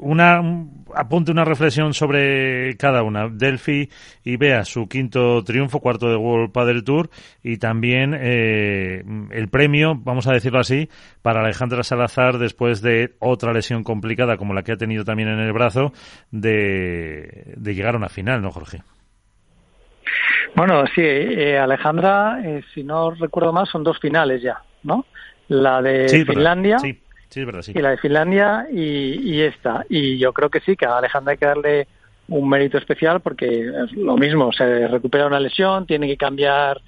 una 0.00 0.40
apunte 0.94 1.30
una 1.30 1.44
reflexión 1.44 1.94
sobre 1.94 2.76
cada 2.76 3.02
una. 3.02 3.28
Delphi 3.28 3.88
y 4.24 4.36
vea 4.36 4.64
su 4.64 4.88
quinto 4.88 5.42
triunfo, 5.44 5.80
cuarto 5.80 6.08
de 6.08 6.16
World 6.16 6.52
Padel 6.52 6.84
Tour 6.84 7.10
y 7.42 7.58
también 7.58 8.14
eh, 8.18 9.02
el 9.30 9.48
premio, 9.48 9.94
vamos 9.96 10.26
a 10.26 10.32
decirlo 10.32 10.60
así, 10.60 10.88
para 11.22 11.40
Alejandra 11.40 11.82
Salazar 11.82 12.38
después 12.38 12.82
de 12.82 13.14
otra 13.18 13.52
lesión 13.52 13.84
complicada 13.84 14.36
como 14.36 14.54
la 14.54 14.62
que 14.62 14.72
ha 14.72 14.76
tenido 14.76 15.04
también 15.04 15.28
en 15.28 15.40
el 15.40 15.52
brazo 15.52 15.92
de, 16.30 17.56
llegar 17.62 17.94
a 17.94 17.98
una 17.98 18.08
final, 18.08 18.42
¿no, 18.42 18.50
Jorge? 18.50 18.82
Bueno, 20.56 20.84
sí, 20.94 21.02
eh, 21.02 21.58
Alejandra, 21.58 22.40
eh, 22.44 22.62
si 22.74 22.82
no 22.82 23.10
recuerdo 23.10 23.52
mal, 23.52 23.66
son 23.66 23.84
dos 23.84 23.98
finales 24.00 24.42
ya, 24.42 24.62
¿no? 24.82 25.04
la 25.48 25.82
de 25.82 26.24
Finlandia. 26.26 26.78
Sí, 26.78 27.00
Y 27.78 27.82
la 27.82 27.90
de 27.90 27.98
Finlandia 27.98 28.66
y, 28.72 29.40
esta. 29.40 29.84
Y 29.88 30.18
yo 30.18 30.32
creo 30.32 30.50
que 30.50 30.60
sí, 30.60 30.76
que 30.76 30.86
a 30.86 30.98
Alejandra 30.98 31.32
hay 31.32 31.38
que 31.38 31.46
darle 31.46 31.88
un 32.28 32.48
mérito 32.48 32.78
especial 32.78 33.20
porque 33.20 33.46
es 33.46 33.92
lo 33.92 34.16
mismo, 34.16 34.52
se 34.52 34.86
recupera 34.88 35.26
una 35.26 35.40
lesión, 35.40 35.86
tiene 35.86 36.06
que 36.06 36.16
cambiar 36.16 36.80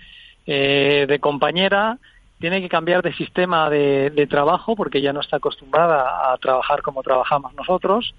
eh, 0.47 1.07
de 1.09 1.19
compañera, 1.19 1.99
tiene 2.39 2.61
que 2.61 2.69
cambiar 2.69 3.03
de 3.03 3.15
sistema 3.15 3.71
de, 3.71 4.11
de, 4.11 4.27
trabajo 4.27 4.77
porque 4.77 5.01
ya 5.01 5.13
no 5.13 5.21
está 5.21 5.37
acostumbrada 5.37 6.33
a 6.33 6.37
trabajar 6.39 6.83
como 6.83 7.03
trabajamos 7.03 7.55
nosotros, 7.55 8.15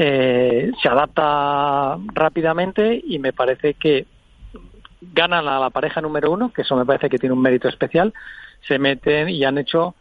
eh, 0.00 0.70
se 0.80 0.88
adapta 0.88 1.98
rápidamente 2.14 3.02
y 3.04 3.18
me 3.18 3.32
parece 3.32 3.74
que 3.74 4.06
ganan 5.00 5.48
a 5.48 5.58
la 5.58 5.70
pareja 5.70 6.00
número 6.00 6.30
uno, 6.30 6.52
que 6.52 6.62
eso 6.62 6.76
me 6.76 6.86
parece 6.86 7.08
que 7.08 7.18
tiene 7.18 7.34
un 7.34 7.42
mérito 7.42 7.68
especial, 7.68 8.14
se 8.66 8.78
meten 8.78 9.28
y 9.28 9.44
han 9.44 9.58
hecho 9.58 9.96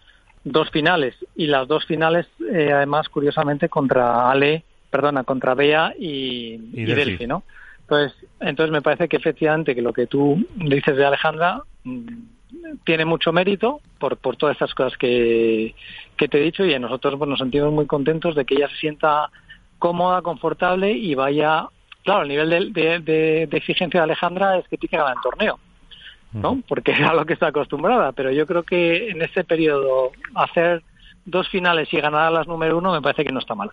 dos 0.52 0.70
finales 0.72 1.16
y 1.36 1.48
las 1.48 1.68
dos 1.68 1.86
finales 1.86 2.28
eh, 2.52 2.72
además 2.72 3.10
curiosamente 3.10 3.70
contra 3.70 4.30
Ale 4.30 4.64
perdona, 4.90 5.24
contra 5.24 5.54
Bea 5.54 5.94
y, 5.98 6.60
y, 6.74 6.86
Delphi. 6.86 7.28
¿no? 7.28 7.44
Entonces, 7.82 8.18
entonces 8.40 8.72
me 8.72 8.82
parece 8.82 9.08
que 9.08 9.18
efectivamente 9.18 9.76
que 9.76 9.82
lo 9.82 9.94
que 9.94 10.08
tú 10.08 10.46
dices 10.56 10.96
de 10.96 11.06
Alejandra 11.06 11.62
mm, 11.84 12.08
tiene 12.84 13.06
mucho 13.06 13.32
mérito 13.32 13.82
por, 14.00 14.18
por 14.18 14.38
todas 14.38 14.56
estas 14.56 14.74
cosas 14.74 14.98
que, 14.98 15.76
que 16.16 16.28
te 16.28 16.40
he 16.40 16.44
dicho 16.44 16.66
y 16.66 16.78
nosotros 16.80 17.16
pues, 17.18 17.30
nos 17.30 17.40
sentimos 17.40 17.72
muy 17.72 17.86
contentos 17.86 18.36
de 18.36 18.46
que 18.46 18.56
ella 18.56 18.70
se 18.70 18.78
sienta 18.78 19.30
cómoda, 19.80 20.22
confortable 20.22 20.92
y 20.92 21.14
vaya, 21.16 21.68
claro, 22.04 22.24
el 22.24 22.30
nivel 22.30 22.74
de, 22.74 23.00
de, 23.00 23.48
de, 23.48 23.58
exigencia 23.58 24.00
de 24.00 24.06
Alejandra 24.06 24.58
es 24.58 24.68
que 24.68 24.78
tiene 24.78 24.92
que 24.92 24.98
ganar 24.98 25.16
el 25.16 25.22
torneo, 25.22 25.60
¿no? 26.34 26.62
Porque 26.68 26.92
es 26.92 27.02
a 27.02 27.14
lo 27.14 27.26
que 27.26 27.34
está 27.34 27.48
acostumbrada, 27.48 28.12
pero 28.12 28.32
yo 28.32 28.46
creo 28.46 28.64
que 28.64 29.10
en 29.10 29.22
este 29.22 29.44
periodo 29.44 30.12
hacer 30.36 30.84
dos 31.26 31.50
finales 31.50 31.92
y 31.92 32.00
ganar 32.00 32.28
a 32.28 32.32
las 32.32 32.48
número 32.48 32.78
uno 32.78 32.94
me 32.94 33.02
parece 33.02 33.26
que 33.26 33.32
no 33.32 33.40
está 33.40 33.54
mal 33.54 33.70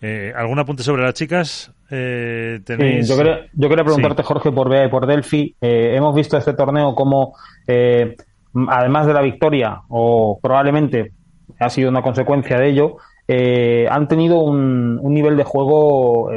eh, 0.00 0.32
¿Algún 0.34 0.58
apunte 0.58 0.82
sobre 0.82 1.02
las 1.02 1.14
chicas? 1.14 1.72
Eh, 1.90 2.60
¿tenéis... 2.64 3.08
yo, 3.08 3.16
quería, 3.16 3.46
yo, 3.52 3.68
quería, 3.68 3.84
preguntarte, 3.84 4.22
Jorge, 4.22 4.50
por 4.50 4.68
Bea 4.68 4.86
y 4.86 4.88
por 4.88 5.06
Delphi. 5.06 5.54
Eh, 5.60 5.94
hemos 5.94 6.14
visto 6.14 6.36
este 6.36 6.54
torneo 6.54 6.94
como, 6.94 7.36
eh, 7.66 8.16
además 8.68 9.06
de 9.06 9.12
la 9.12 9.22
victoria, 9.22 9.82
o 9.88 10.38
probablemente 10.40 11.12
ha 11.60 11.68
sido 11.68 11.90
una 11.90 12.02
consecuencia 12.02 12.58
de 12.58 12.68
ello, 12.68 12.96
eh, 13.28 13.86
han 13.90 14.08
tenido 14.08 14.40
un, 14.40 14.98
un, 15.00 15.14
nivel 15.14 15.36
de 15.36 15.44
juego 15.44 16.30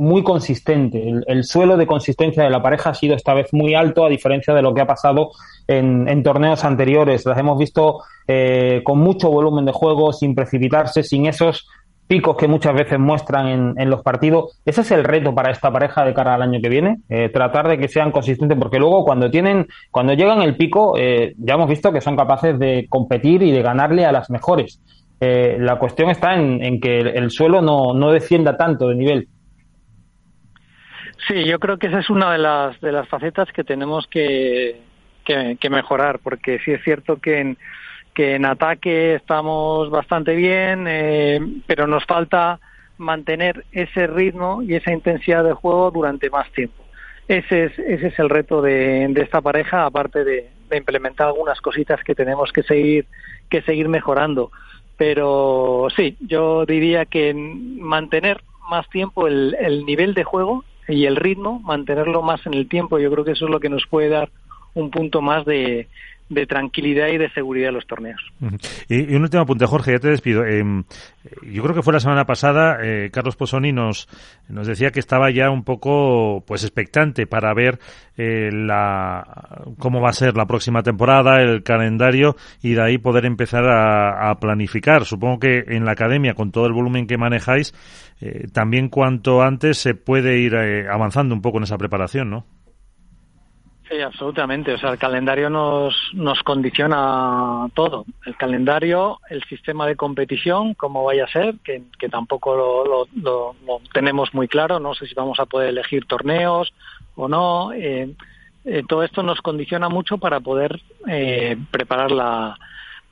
muy 0.00 0.22
consistente. 0.22 1.08
El, 1.08 1.24
el, 1.26 1.44
suelo 1.44 1.76
de 1.76 1.86
consistencia 1.86 2.42
de 2.42 2.50
la 2.50 2.62
pareja 2.62 2.90
ha 2.90 2.94
sido 2.94 3.14
esta 3.14 3.34
vez 3.34 3.52
muy 3.52 3.74
alto, 3.74 4.04
a 4.04 4.08
diferencia 4.08 4.54
de 4.54 4.62
lo 4.62 4.74
que 4.74 4.80
ha 4.80 4.86
pasado 4.86 5.30
en, 5.68 6.08
en 6.08 6.22
torneos 6.22 6.64
anteriores. 6.64 7.24
Las 7.26 7.38
hemos 7.38 7.58
visto 7.58 8.00
eh, 8.26 8.80
con 8.84 8.98
mucho 8.98 9.30
volumen 9.30 9.64
de 9.64 9.72
juego, 9.72 10.12
sin 10.12 10.34
precipitarse, 10.34 11.02
sin 11.02 11.26
esos 11.26 11.66
picos 12.10 12.36
que 12.36 12.48
muchas 12.48 12.74
veces 12.74 12.98
muestran 12.98 13.46
en, 13.46 13.74
en, 13.76 13.88
los 13.88 14.02
partidos. 14.02 14.58
Ese 14.64 14.80
es 14.80 14.90
el 14.90 15.04
reto 15.04 15.32
para 15.32 15.52
esta 15.52 15.70
pareja 15.70 16.04
de 16.04 16.12
cara 16.12 16.34
al 16.34 16.42
año 16.42 16.60
que 16.60 16.68
viene, 16.68 16.98
eh, 17.08 17.28
tratar 17.28 17.68
de 17.68 17.78
que 17.78 17.86
sean 17.86 18.10
consistentes, 18.10 18.58
porque 18.58 18.80
luego 18.80 19.04
cuando 19.04 19.30
tienen, 19.30 19.68
cuando 19.92 20.14
llegan 20.14 20.42
el 20.42 20.56
pico, 20.56 20.94
eh, 20.98 21.34
ya 21.38 21.54
hemos 21.54 21.68
visto 21.68 21.92
que 21.92 22.00
son 22.00 22.16
capaces 22.16 22.58
de 22.58 22.86
competir 22.88 23.44
y 23.44 23.52
de 23.52 23.62
ganarle 23.62 24.06
a 24.06 24.10
las 24.10 24.28
mejores. 24.28 24.80
Eh, 25.20 25.56
la 25.60 25.78
cuestión 25.78 26.10
está 26.10 26.34
en, 26.34 26.64
en 26.64 26.80
que 26.80 26.98
el, 26.98 27.08
el, 27.08 27.30
suelo 27.30 27.62
no, 27.62 27.94
no 27.94 28.10
descienda 28.10 28.56
tanto 28.56 28.88
de 28.88 28.96
nivel. 28.96 29.28
Sí, 31.26 31.44
yo 31.44 31.58
creo 31.58 31.78
que 31.78 31.88
esa 31.88 31.98
es 31.98 32.10
una 32.10 32.32
de 32.32 32.38
las 32.38 32.80
de 32.80 32.92
las 32.92 33.08
facetas 33.08 33.50
que 33.52 33.64
tenemos 33.64 34.06
que, 34.06 34.80
que, 35.24 35.70
mejorar, 35.70 36.18
porque 36.20 36.58
sí 36.64 36.72
es 36.72 36.82
cierto 36.82 37.20
que 37.20 37.40
en 37.40 37.58
que 38.14 38.34
en 38.34 38.44
ataque 38.44 39.14
estamos 39.14 39.88
bastante 39.90 40.34
bien, 40.34 40.86
eh, 40.88 41.40
pero 41.66 41.86
nos 41.86 42.04
falta 42.04 42.58
mantener 42.98 43.64
ese 43.70 44.06
ritmo 44.08 44.62
y 44.62 44.74
esa 44.74 44.92
intensidad 44.92 45.44
de 45.44 45.52
juego 45.52 45.90
durante 45.90 46.28
más 46.28 46.50
tiempo. 46.52 46.82
Ese 47.28 47.66
es, 47.66 47.78
ese 47.78 48.08
es 48.08 48.18
el 48.18 48.28
reto 48.28 48.60
de, 48.60 49.06
de 49.08 49.22
esta 49.22 49.40
pareja, 49.40 49.86
aparte 49.86 50.24
de, 50.24 50.50
de, 50.68 50.76
implementar 50.76 51.28
algunas 51.28 51.60
cositas 51.60 52.02
que 52.02 52.16
tenemos 52.16 52.52
que 52.52 52.64
seguir, 52.64 53.06
que 53.48 53.62
seguir 53.62 53.88
mejorando. 53.88 54.50
Pero 54.96 55.86
sí, 55.94 56.16
yo 56.20 56.66
diría 56.66 57.04
que 57.06 57.32
mantener 57.32 58.42
más 58.68 58.88
tiempo 58.90 59.28
el, 59.28 59.56
el 59.60 59.86
nivel 59.86 60.14
de 60.14 60.24
juego 60.24 60.64
y 60.90 61.06
el 61.06 61.16
ritmo, 61.16 61.60
mantenerlo 61.60 62.22
más 62.22 62.44
en 62.46 62.54
el 62.54 62.68
tiempo, 62.68 62.98
yo 62.98 63.10
creo 63.10 63.24
que 63.24 63.32
eso 63.32 63.46
es 63.46 63.50
lo 63.50 63.60
que 63.60 63.68
nos 63.68 63.86
puede 63.86 64.08
dar 64.08 64.30
un 64.74 64.90
punto 64.90 65.20
más 65.20 65.44
de, 65.44 65.88
de 66.30 66.46
tranquilidad 66.46 67.08
y 67.08 67.18
de 67.18 67.28
seguridad 67.30 67.68
en 67.68 67.74
los 67.74 67.86
torneos. 67.86 68.20
Y, 68.88 69.14
un 69.14 69.22
último 69.22 69.42
apunte, 69.42 69.66
Jorge, 69.66 69.92
ya 69.92 69.98
te 69.98 70.08
despido. 70.08 70.44
Eh, 70.46 70.62
yo 71.42 71.62
creo 71.62 71.74
que 71.74 71.82
fue 71.82 71.92
la 71.92 72.00
semana 72.00 72.24
pasada, 72.24 72.78
eh, 72.82 73.10
Carlos 73.12 73.36
Posoni 73.36 73.72
nos, 73.72 74.08
nos 74.48 74.66
decía 74.66 74.92
que 74.92 75.00
estaba 75.00 75.30
ya 75.30 75.50
un 75.50 75.64
poco 75.64 76.44
pues 76.46 76.62
expectante 76.62 77.26
para 77.26 77.52
ver 77.52 77.80
eh, 78.16 78.50
la, 78.52 79.64
cómo 79.78 80.00
va 80.00 80.10
a 80.10 80.14
ser 80.14 80.36
la 80.36 80.46
próxima 80.46 80.82
temporada, 80.82 81.42
el 81.42 81.64
calendario 81.64 82.36
y 82.62 82.74
de 82.74 82.82
ahí 82.82 82.98
poder 82.98 83.26
empezar 83.26 83.68
a, 83.68 84.30
a 84.30 84.34
planificar. 84.36 85.04
Supongo 85.04 85.40
que 85.40 85.64
en 85.66 85.84
la 85.84 85.92
academia, 85.92 86.34
con 86.34 86.52
todo 86.52 86.66
el 86.66 86.72
volumen 86.72 87.08
que 87.08 87.18
manejáis, 87.18 87.74
eh, 88.20 88.48
también 88.52 88.88
cuanto 88.90 89.40
antes 89.40 89.78
se 89.78 89.94
puede 89.94 90.38
ir 90.38 90.54
eh, 90.54 90.86
avanzando 90.90 91.34
un 91.34 91.40
poco 91.40 91.56
en 91.56 91.64
esa 91.64 91.78
preparación, 91.78 92.28
¿no? 92.28 92.44
Sí, 93.90 94.00
absolutamente. 94.00 94.72
O 94.74 94.78
sea, 94.78 94.90
el 94.92 94.98
calendario 94.98 95.50
nos, 95.50 95.96
nos 96.14 96.40
condiciona 96.44 97.66
todo. 97.74 98.04
El 98.24 98.36
calendario, 98.36 99.18
el 99.28 99.42
sistema 99.44 99.84
de 99.84 99.96
competición, 99.96 100.74
cómo 100.74 101.02
vaya 101.02 101.24
a 101.24 101.32
ser, 101.32 101.56
que, 101.64 101.82
que 101.98 102.08
tampoco 102.08 102.54
lo, 102.54 103.08
lo, 103.16 103.56
lo, 103.66 103.80
tenemos 103.92 104.32
muy 104.32 104.46
claro. 104.46 104.78
No 104.78 104.94
sé 104.94 105.08
si 105.08 105.14
vamos 105.14 105.40
a 105.40 105.46
poder 105.46 105.70
elegir 105.70 106.04
torneos 106.06 106.72
o 107.16 107.26
no. 107.26 107.72
Eh, 107.72 108.14
eh, 108.64 108.84
todo 108.88 109.02
esto 109.02 109.24
nos 109.24 109.40
condiciona 109.40 109.88
mucho 109.88 110.18
para 110.18 110.38
poder 110.38 110.80
eh, 111.08 111.56
preparar 111.72 112.12
la, 112.12 112.56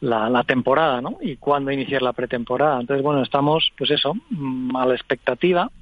la, 0.01 0.31
la, 0.31 0.45
temporada, 0.45 1.01
¿no? 1.01 1.19
Y 1.21 1.39
cuándo 1.39 1.73
iniciar 1.73 2.03
la 2.03 2.13
pretemporada. 2.13 2.81
Entonces, 2.81 3.03
bueno, 3.03 3.23
estamos, 3.25 3.73
pues 3.77 3.91
eso, 3.91 4.15
mm, 4.31 4.77
a 4.77 4.87
la 4.87 4.95
expectativa 4.95 5.73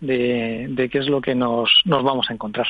de, 0.00 0.66
de, 0.70 0.88
qué 0.88 0.98
es 0.98 1.08
lo 1.08 1.20
que 1.20 1.34
nos, 1.34 1.70
nos 1.84 2.02
vamos 2.02 2.26
a 2.30 2.32
encontrar. 2.32 2.66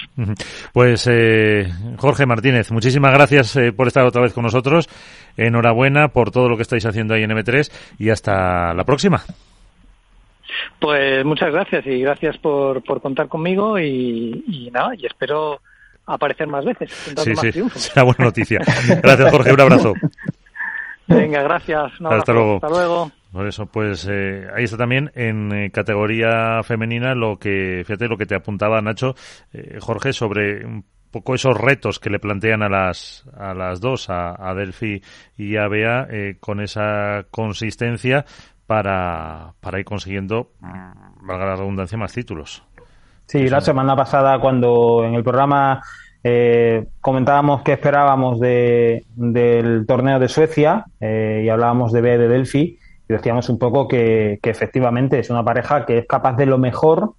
Pues 0.73 1.09
eh, 1.11 1.71
Jorge 1.97 2.27
Martínez, 2.27 2.71
muchísimas 2.71 3.13
gracias 3.13 3.57
eh, 3.57 3.73
por 3.73 3.87
estar 3.87 4.05
otra 4.05 4.23
vez 4.23 4.33
con 4.33 4.45
nosotros. 4.45 4.89
Enhorabuena 5.37 6.09
por 6.09 6.31
todo 6.31 6.49
lo 6.49 6.57
que 6.57 6.63
estáis 6.63 6.87
haciendo 6.87 7.15
ahí 7.15 7.23
en 7.23 7.31
M3 7.31 7.71
y 7.99 8.11
hasta 8.11 8.75
la 8.75 8.85
próxima. 8.85 9.23
Pues 10.79 11.25
muchas 11.25 11.53
gracias 11.53 11.87
y 11.87 12.01
gracias 12.01 12.37
por, 12.39 12.83
por 12.83 13.01
contar 13.01 13.29
conmigo 13.29 13.79
y, 13.79 14.45
y 14.49 14.71
nada, 14.71 14.95
y 14.97 15.07
espero 15.07 15.61
aparecer 16.07 16.49
más 16.49 16.65
veces. 16.65 16.91
Sí, 16.91 17.31
más 17.31 17.41
sí, 17.41 17.51
triunfos. 17.51 17.83
será 17.83 18.03
buena 18.03 18.25
noticia. 18.25 18.61
Gracias 19.03 19.31
Jorge, 19.31 19.53
un 19.53 19.61
abrazo. 19.61 19.95
Venga, 21.07 21.43
gracias. 21.43 21.93
Hasta 22.01 22.33
luego. 22.33 22.55
Hasta 22.57 22.69
luego. 22.69 23.11
Por 23.33 23.47
eso, 23.47 23.67
pues 23.67 24.09
eh, 24.11 24.49
ahí 24.55 24.65
está 24.65 24.77
también 24.77 25.13
en 25.15 25.53
eh, 25.53 25.71
categoría 25.71 26.63
femenina 26.65 27.15
lo 27.15 27.39
que, 27.39 27.83
fíjate 27.87 28.09
lo 28.09 28.17
que 28.17 28.27
te 28.27 28.35
apuntaba 28.35 28.81
Nacho, 28.81 29.15
eh, 29.53 29.79
Jorge, 29.81 30.13
sobre 30.13 30.67
un 30.67 30.85
poco 31.11 31.35
esos 31.35 31.57
retos 31.57 31.99
que 31.99 32.11
le 32.11 32.19
plantean 32.19 32.63
a 32.63 32.69
las, 32.69 33.25
a 33.37 33.55
las 33.55 33.81
dos, 33.81 34.11
a, 34.11 34.35
a 34.39 34.55
Delphi 34.55 35.03
y 35.37 35.57
a 35.57 35.69
Bea, 35.69 36.07
eh, 36.11 36.37
con 36.41 36.61
esa 36.61 37.27
consistencia 37.31 38.25
para, 38.67 39.55
para 39.61 39.79
ir 39.79 39.85
consiguiendo, 39.85 40.51
mm, 40.61 41.27
valga 41.27 41.47
la 41.47 41.57
redundancia, 41.57 41.99
más 41.99 42.13
títulos. 42.13 42.63
Sí, 43.27 43.49
la 43.49 43.61
semana 43.61 43.95
pasada 43.95 44.41
cuando 44.41 45.05
en 45.05 45.15
el 45.15 45.23
programa 45.23 45.81
eh, 46.23 46.89
comentábamos 47.01 47.63
que 47.63 47.73
esperábamos 47.73 48.41
de, 48.41 49.05
del 49.15 49.87
torneo 49.87 50.19
de 50.19 50.29
Suecia 50.29 50.85
eh, 51.01 51.43
y 51.45 51.49
hablábamos 51.49 51.93
de 51.93 52.01
B 52.01 52.19
de 52.19 52.29
Delphi 52.29 52.79
decíamos 53.13 53.49
un 53.49 53.59
poco 53.59 53.89
que, 53.89 54.39
efectivamente 54.43 55.19
es 55.19 55.31
una 55.31 55.45
pareja 55.45 55.85
que 55.85 55.99
es 55.99 56.07
capaz 56.07 56.37
de 56.37 56.47
lo 56.47 56.59
mejor, 56.59 57.15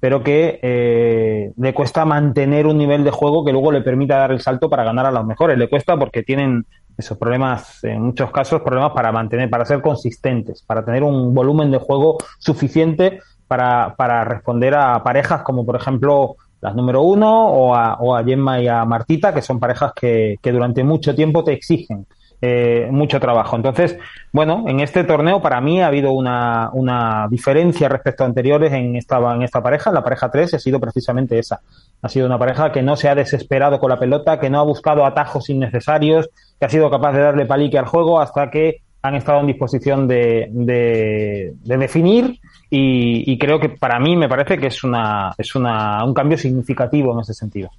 pero 0.00 0.22
que 0.22 0.58
eh, 0.62 1.52
le 1.56 1.74
cuesta 1.74 2.04
mantener 2.04 2.66
un 2.66 2.78
nivel 2.78 3.04
de 3.04 3.10
juego 3.10 3.44
que 3.44 3.52
luego 3.52 3.70
le 3.70 3.82
permita 3.82 4.16
dar 4.16 4.32
el 4.32 4.40
salto 4.40 4.68
para 4.68 4.84
ganar 4.84 5.06
a 5.06 5.12
los 5.12 5.24
mejores. 5.24 5.58
Le 5.58 5.68
cuesta 5.68 5.96
porque 5.96 6.22
tienen 6.22 6.66
esos 6.96 7.16
problemas, 7.18 7.82
en 7.84 8.02
muchos 8.02 8.30
casos, 8.30 8.62
problemas 8.62 8.92
para 8.92 9.12
mantener, 9.12 9.48
para 9.48 9.64
ser 9.64 9.80
consistentes, 9.80 10.62
para 10.62 10.84
tener 10.84 11.02
un 11.02 11.32
volumen 11.32 11.70
de 11.70 11.78
juego 11.78 12.18
suficiente 12.38 13.20
para, 13.46 13.94
para 13.96 14.24
responder 14.24 14.74
a 14.74 15.02
parejas 15.02 15.42
como, 15.42 15.64
por 15.64 15.76
ejemplo, 15.76 16.36
las 16.60 16.74
número 16.74 17.02
uno 17.02 17.48
o 17.48 17.74
a, 17.74 17.94
o 17.94 18.16
a 18.16 18.24
Gemma 18.24 18.60
y 18.60 18.68
a 18.68 18.84
Martita, 18.84 19.32
que 19.32 19.42
son 19.42 19.60
parejas 19.60 19.92
que 19.94 20.38
durante 20.42 20.84
mucho 20.84 21.14
tiempo 21.14 21.44
te 21.44 21.52
exigen 21.52 22.06
eh, 22.44 22.88
mucho 22.90 23.20
trabajo. 23.20 23.54
Entonces, 23.54 23.96
bueno, 24.32 24.64
en 24.66 24.80
este 24.80 25.04
torneo 25.04 25.40
para 25.40 25.60
mí 25.60 25.80
ha 25.80 25.86
habido 25.86 26.10
una, 26.10 26.70
una 26.72 27.28
diferencia 27.30 27.88
respecto 27.88 28.24
a 28.24 28.26
anteriores 28.26 28.72
en 28.72 28.96
esta, 28.96 29.18
en 29.32 29.42
esta 29.42 29.62
pareja. 29.62 29.92
La 29.92 30.02
pareja 30.02 30.28
3 30.28 30.54
ha 30.54 30.58
sido 30.58 30.80
precisamente 30.80 31.38
esa. 31.38 31.60
Ha 32.02 32.08
sido 32.08 32.26
una 32.26 32.40
pareja 32.40 32.72
que 32.72 32.82
no 32.82 32.96
se 32.96 33.08
ha 33.08 33.14
desesperado 33.14 33.78
con 33.78 33.90
la 33.90 33.98
pelota, 34.00 34.40
que 34.40 34.50
no 34.50 34.58
ha 34.58 34.64
buscado 34.64 35.06
atajos 35.06 35.50
innecesarios, 35.50 36.30
que 36.58 36.66
ha 36.66 36.68
sido 36.68 36.90
capaz 36.90 37.12
de 37.12 37.20
darle 37.20 37.46
palique 37.46 37.78
al 37.78 37.86
juego 37.86 38.20
hasta 38.20 38.50
que 38.50 38.82
han 39.02 39.14
estado 39.14 39.38
en 39.38 39.46
disposición 39.46 40.08
de, 40.08 40.48
de, 40.50 41.54
definir 41.62 42.40
y, 42.68 43.38
creo 43.38 43.60
que 43.60 43.68
para 43.68 44.00
mí 44.00 44.16
me 44.16 44.28
parece 44.28 44.58
que 44.58 44.68
es 44.68 44.82
una 44.84 45.32
es 45.36 45.54
una, 45.54 46.04
un 46.04 46.14
cambio 46.14 46.38
significativo 46.38 47.12
en 47.12 47.20
ese 47.20 47.34
sentido. 47.34 47.70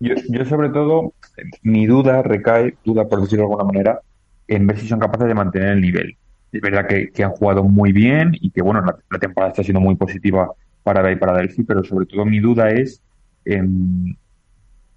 yo, 0.00 0.14
yo 0.28 0.44
sobre 0.44 0.70
todo 0.70 1.12
mi 1.62 1.86
duda 1.86 2.22
recae, 2.22 2.76
duda 2.84 3.08
por 3.08 3.20
decirlo 3.20 3.46
de 3.46 3.52
alguna 3.52 3.64
manera, 3.64 4.00
en 4.48 4.66
ver 4.66 4.78
si 4.78 4.88
son 4.88 5.00
capaces 5.00 5.26
de 5.26 5.34
mantener 5.34 5.70
el 5.70 5.80
nivel. 5.80 6.16
Es 6.52 6.60
verdad 6.60 6.86
que, 6.86 7.24
han 7.24 7.30
jugado 7.30 7.64
muy 7.64 7.92
bien 7.92 8.32
y 8.40 8.50
que 8.50 8.62
bueno 8.62 8.82
la, 9.10 9.18
temporada 9.18 9.50
está 9.50 9.62
siendo 9.62 9.80
muy 9.80 9.96
positiva 9.96 10.50
para 10.82 11.10
y 11.10 11.16
para 11.16 11.36
Delphi, 11.36 11.64
pero 11.64 11.82
sobre 11.82 12.06
todo 12.06 12.24
mi 12.24 12.38
duda 12.38 12.70
es 12.70 13.02
en 13.44 14.16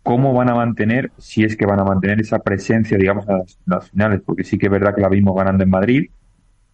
cómo 0.03 0.33
van 0.33 0.49
a 0.49 0.55
mantener, 0.55 1.11
si 1.17 1.43
es 1.43 1.57
que 1.57 1.65
van 1.65 1.79
a 1.79 1.83
mantener 1.83 2.21
esa 2.21 2.39
presencia, 2.39 2.97
digamos, 2.97 3.27
en 3.27 3.43
las, 3.65 3.89
finales, 3.89 4.21
porque 4.25 4.43
sí 4.43 4.57
que 4.57 4.67
es 4.67 4.71
verdad 4.71 4.95
que 4.95 5.01
la 5.01 5.09
vimos 5.09 5.35
ganando 5.35 5.63
en 5.63 5.69
Madrid, 5.69 6.09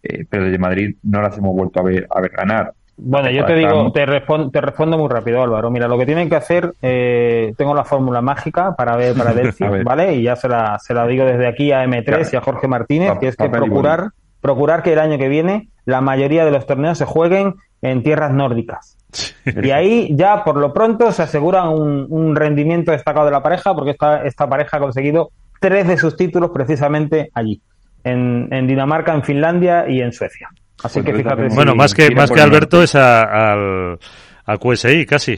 eh, 0.03 0.25
pero 0.29 0.43
desde 0.43 0.59
Madrid 0.59 0.95
no 1.01 1.21
las 1.21 1.37
hemos 1.37 1.55
vuelto 1.55 1.79
a 1.79 1.83
ver, 1.83 2.07
a 2.09 2.21
ver 2.21 2.31
ganar. 2.31 2.73
Bueno, 2.95 3.31
yo 3.31 3.45
te 3.45 3.55
digo, 3.55 3.91
te, 3.91 4.05
respondo, 4.05 4.51
te 4.51 4.61
respondo 4.61 4.97
muy 4.97 5.09
rápido, 5.09 5.41
Álvaro. 5.41 5.71
Mira, 5.71 5.87
lo 5.87 5.97
que 5.97 6.05
tienen 6.05 6.29
que 6.29 6.35
hacer, 6.35 6.73
eh, 6.81 7.53
tengo 7.57 7.73
la 7.73 7.83
fórmula 7.83 8.21
mágica 8.21 8.75
para 8.75 8.95
ver 8.95 9.15
para 9.15 9.33
Delphi, 9.35 9.65
¿vale? 9.83 10.15
Y 10.15 10.23
ya 10.23 10.35
se 10.35 10.47
la, 10.47 10.77
se 10.79 10.93
la 10.93 11.07
digo 11.07 11.25
desde 11.25 11.47
aquí 11.47 11.71
a 11.71 11.83
M3 11.85 12.33
y 12.33 12.35
a 12.35 12.41
Jorge 12.41 12.67
Martínez, 12.67 13.17
que 13.19 13.29
es 13.29 13.35
que 13.35 13.49
procurar, 13.49 14.09
procurar 14.41 14.83
que 14.83 14.93
el 14.93 14.99
año 14.99 15.17
que 15.17 15.27
viene 15.27 15.69
la 15.85 16.01
mayoría 16.01 16.45
de 16.45 16.51
los 16.51 16.65
torneos 16.65 16.97
se 16.97 17.05
jueguen 17.05 17.55
en 17.81 18.03
tierras 18.03 18.31
nórdicas. 18.31 18.97
Y 19.45 19.71
ahí 19.71 20.09
ya 20.15 20.43
por 20.43 20.57
lo 20.57 20.73
pronto 20.73 21.11
se 21.11 21.23
asegura 21.23 21.69
un, 21.69 22.35
rendimiento 22.35 22.91
destacado 22.91 23.25
de 23.25 23.31
la 23.31 23.43
pareja, 23.43 23.73
porque 23.73 23.91
esta, 23.91 24.23
esta 24.23 24.47
pareja 24.47 24.77
ha 24.77 24.79
conseguido 24.79 25.31
tres 25.59 25.87
de 25.87 25.97
sus 25.97 26.15
títulos 26.15 26.51
precisamente 26.51 27.29
allí, 27.33 27.61
en, 28.03 28.67
Dinamarca, 28.67 29.13
en 29.13 29.23
Finlandia 29.23 29.87
y 29.87 30.01
en 30.01 30.11
Suecia. 30.11 30.49
Así 30.83 31.01
que 31.01 31.13
fíjate. 31.13 31.47
Bueno, 31.53 31.75
más 31.75 31.93
que, 31.93 32.09
más 32.11 32.31
que 32.31 32.41
Alberto 32.41 32.81
es 32.83 32.95
al, 32.95 33.99
al 34.45 34.59
QSI 34.59 35.05
casi. 35.05 35.37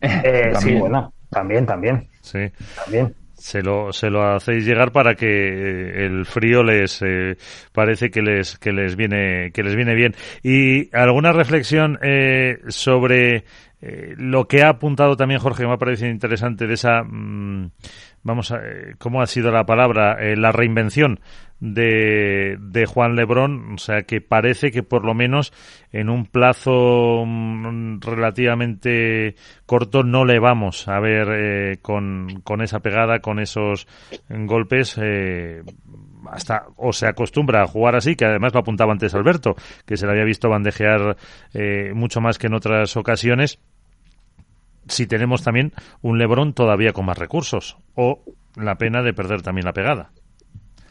Eh, 0.00 0.52
sí, 0.60 0.74
bueno, 0.74 1.12
también, 1.30 1.66
también. 1.66 2.08
Sí. 2.20 2.40
También 2.76 3.14
se 3.38 3.62
lo, 3.62 3.92
se 3.92 4.10
lo 4.10 4.34
hacéis 4.34 4.66
llegar 4.66 4.90
para 4.90 5.14
que 5.14 5.26
eh, 5.26 6.06
el 6.06 6.26
frío 6.26 6.62
les 6.62 7.00
eh, 7.02 7.36
parece 7.72 8.10
que 8.10 8.20
les 8.20 8.58
que 8.58 8.72
les 8.72 8.96
viene 8.96 9.52
que 9.52 9.62
les 9.62 9.76
viene 9.76 9.94
bien 9.94 10.14
y 10.42 10.94
alguna 10.94 11.32
reflexión 11.32 11.98
eh, 12.02 12.58
sobre 12.68 13.44
lo 13.80 14.48
que 14.48 14.64
ha 14.64 14.70
apuntado 14.70 15.16
también 15.16 15.38
Jorge 15.38 15.62
que 15.62 15.68
me 15.68 15.74
ha 15.74 15.78
parecido 15.78 16.10
interesante 16.10 16.66
de 16.66 16.74
esa 16.74 17.04
mm, 17.04 17.70
vamos 18.24 18.50
a 18.50 18.58
cómo 18.98 19.22
ha 19.22 19.26
sido 19.26 19.52
la 19.52 19.64
palabra 19.64 20.16
la 20.34 20.50
reinvención 20.50 21.20
de, 21.60 22.56
de 22.60 22.86
Juan 22.86 23.16
Lebrón, 23.16 23.74
o 23.74 23.78
sea 23.78 24.02
que 24.02 24.20
parece 24.20 24.70
que 24.70 24.82
por 24.82 25.04
lo 25.04 25.14
menos 25.14 25.52
en 25.92 26.08
un 26.08 26.26
plazo 26.26 27.24
mm, 27.26 28.00
relativamente 28.00 29.34
corto 29.66 30.02
no 30.02 30.24
le 30.24 30.38
vamos 30.38 30.86
a 30.88 31.00
ver 31.00 31.28
eh, 31.30 31.78
con, 31.82 32.40
con, 32.44 32.62
esa 32.62 32.80
pegada, 32.80 33.20
con 33.20 33.40
esos 33.40 33.86
golpes. 34.28 34.98
Eh, 35.02 35.62
hasta 36.30 36.66
o 36.76 36.92
se 36.92 37.06
acostumbra 37.06 37.62
a 37.62 37.66
jugar 37.66 37.96
así, 37.96 38.14
que 38.14 38.24
además 38.24 38.52
lo 38.52 38.60
apuntaba 38.60 38.92
antes 38.92 39.14
Alberto, 39.14 39.56
que 39.86 39.96
se 39.96 40.06
le 40.06 40.12
había 40.12 40.24
visto 40.24 40.48
bandejear 40.48 41.16
eh, 41.54 41.92
mucho 41.94 42.20
más 42.20 42.38
que 42.38 42.48
en 42.48 42.54
otras 42.54 42.96
ocasiones. 42.96 43.58
Si 44.88 45.06
tenemos 45.06 45.42
también 45.42 45.72
un 46.00 46.18
Lebrón 46.18 46.54
todavía 46.54 46.92
con 46.92 47.06
más 47.06 47.18
recursos, 47.18 47.76
o 47.94 48.22
la 48.56 48.76
pena 48.76 49.02
de 49.02 49.12
perder 49.12 49.42
también 49.42 49.66
la 49.66 49.72
pegada. 49.72 50.10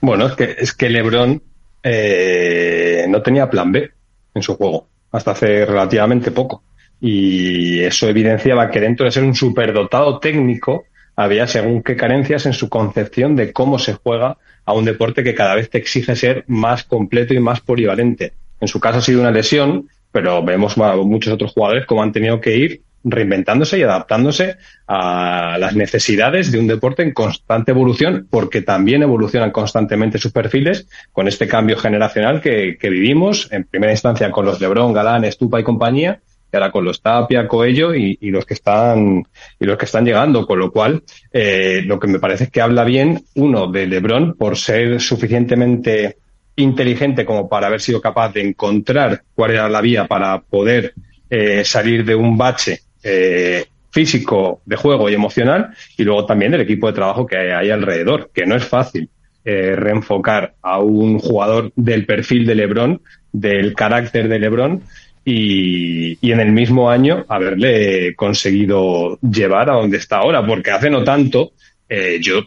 Bueno, 0.01 0.27
es 0.27 0.33
que, 0.33 0.55
es 0.57 0.73
que 0.73 0.89
LeBron 0.89 1.41
eh, 1.83 3.05
no 3.09 3.21
tenía 3.21 3.49
plan 3.49 3.71
B 3.71 3.89
en 4.33 4.41
su 4.41 4.55
juego 4.55 4.87
hasta 5.11 5.31
hace 5.31 5.65
relativamente 5.65 6.31
poco. 6.31 6.63
Y 6.99 7.79
eso 7.79 8.07
evidenciaba 8.07 8.69
que 8.69 8.81
dentro 8.81 9.05
de 9.05 9.11
ser 9.11 9.23
un 9.23 9.35
superdotado 9.35 10.19
técnico 10.19 10.85
había 11.15 11.47
según 11.47 11.81
qué 11.81 11.95
carencias 11.95 12.45
en 12.45 12.53
su 12.53 12.69
concepción 12.69 13.35
de 13.35 13.51
cómo 13.51 13.79
se 13.79 13.93
juega 13.93 14.37
a 14.65 14.73
un 14.73 14.85
deporte 14.85 15.23
que 15.23 15.35
cada 15.35 15.55
vez 15.55 15.69
te 15.69 15.77
exige 15.77 16.15
ser 16.15 16.43
más 16.47 16.83
completo 16.83 17.33
y 17.33 17.39
más 17.39 17.61
polivalente. 17.61 18.33
En 18.59 18.67
su 18.67 18.79
caso 18.79 18.99
ha 18.99 19.01
sido 19.01 19.21
una 19.21 19.31
lesión, 19.31 19.89
pero 20.11 20.43
vemos 20.43 20.77
a 20.77 20.95
muchos 20.97 21.33
otros 21.33 21.53
jugadores 21.53 21.85
cómo 21.85 22.03
han 22.03 22.11
tenido 22.11 22.39
que 22.41 22.57
ir 22.57 22.81
reinventándose 23.09 23.79
y 23.79 23.83
adaptándose 23.83 24.57
a 24.87 25.57
las 25.59 25.75
necesidades 25.75 26.51
de 26.51 26.59
un 26.59 26.67
deporte 26.67 27.03
en 27.03 27.13
constante 27.13 27.71
evolución, 27.71 28.27
porque 28.29 28.61
también 28.61 29.03
evolucionan 29.03 29.51
constantemente 29.51 30.17
sus 30.17 30.31
perfiles 30.31 30.87
con 31.11 31.27
este 31.27 31.47
cambio 31.47 31.77
generacional 31.77 32.41
que, 32.41 32.77
vivimos, 32.81 33.51
en 33.51 33.63
primera 33.65 33.91
instancia 33.91 34.31
con 34.31 34.45
los 34.45 34.61
Lebron, 34.61 34.93
Galán, 34.93 35.25
Estupa 35.25 35.59
y 35.59 35.63
compañía, 35.63 36.21
y 36.51 36.55
ahora 36.55 36.71
con 36.71 36.85
los 36.85 37.01
Tapia, 37.01 37.47
Coello 37.47 37.93
y, 37.93 38.17
los 38.21 38.45
que 38.45 38.53
están 38.53 39.23
y 39.59 39.65
los 39.65 39.77
que 39.77 39.85
están 39.85 40.05
llegando, 40.05 40.45
con 40.45 40.59
lo 40.59 40.71
cual 40.71 41.03
eh, 41.31 41.81
lo 41.85 41.99
que 41.99 42.07
me 42.07 42.19
parece 42.19 42.45
es 42.45 42.51
que 42.51 42.61
habla 42.61 42.85
bien 42.85 43.23
uno 43.35 43.67
de 43.67 43.85
Lebron 43.85 44.35
por 44.35 44.57
ser 44.57 45.01
suficientemente 45.01 46.17
inteligente 46.57 47.25
como 47.25 47.47
para 47.47 47.67
haber 47.67 47.81
sido 47.81 48.01
capaz 48.01 48.33
de 48.33 48.41
encontrar 48.41 49.23
cuál 49.35 49.51
era 49.51 49.69
la 49.69 49.81
vía 49.81 50.07
para 50.07 50.41
poder 50.41 50.93
eh, 51.29 51.63
salir 51.63 52.03
de 52.03 52.15
un 52.15 52.37
bache 52.37 52.81
eh, 53.03 53.65
físico 53.91 54.61
de 54.65 54.75
juego 54.75 55.09
y 55.09 55.13
emocional 55.13 55.69
y 55.97 56.03
luego 56.03 56.25
también 56.25 56.51
del 56.51 56.61
equipo 56.61 56.87
de 56.87 56.93
trabajo 56.93 57.25
que 57.25 57.37
hay 57.37 57.69
alrededor, 57.69 58.29
que 58.33 58.45
no 58.45 58.55
es 58.55 58.65
fácil 58.65 59.09
eh, 59.45 59.75
reenfocar 59.75 60.55
a 60.61 60.79
un 60.79 61.19
jugador 61.19 61.71
del 61.75 62.05
perfil 62.05 62.45
de 62.45 62.55
Lebron, 62.55 63.01
del 63.31 63.73
carácter 63.73 64.27
de 64.27 64.39
Lebron 64.39 64.83
y, 65.23 66.17
y, 66.21 66.31
en 66.31 66.39
el 66.39 66.51
mismo 66.51 66.89
año 66.89 67.25
haberle 67.27 68.15
conseguido 68.15 69.17
llevar 69.21 69.69
a 69.69 69.75
donde 69.75 69.97
está 69.97 70.17
ahora, 70.17 70.45
porque 70.45 70.71
hace 70.71 70.89
no 70.89 71.03
tanto 71.03 71.53
eh, 71.89 72.19
yo 72.21 72.41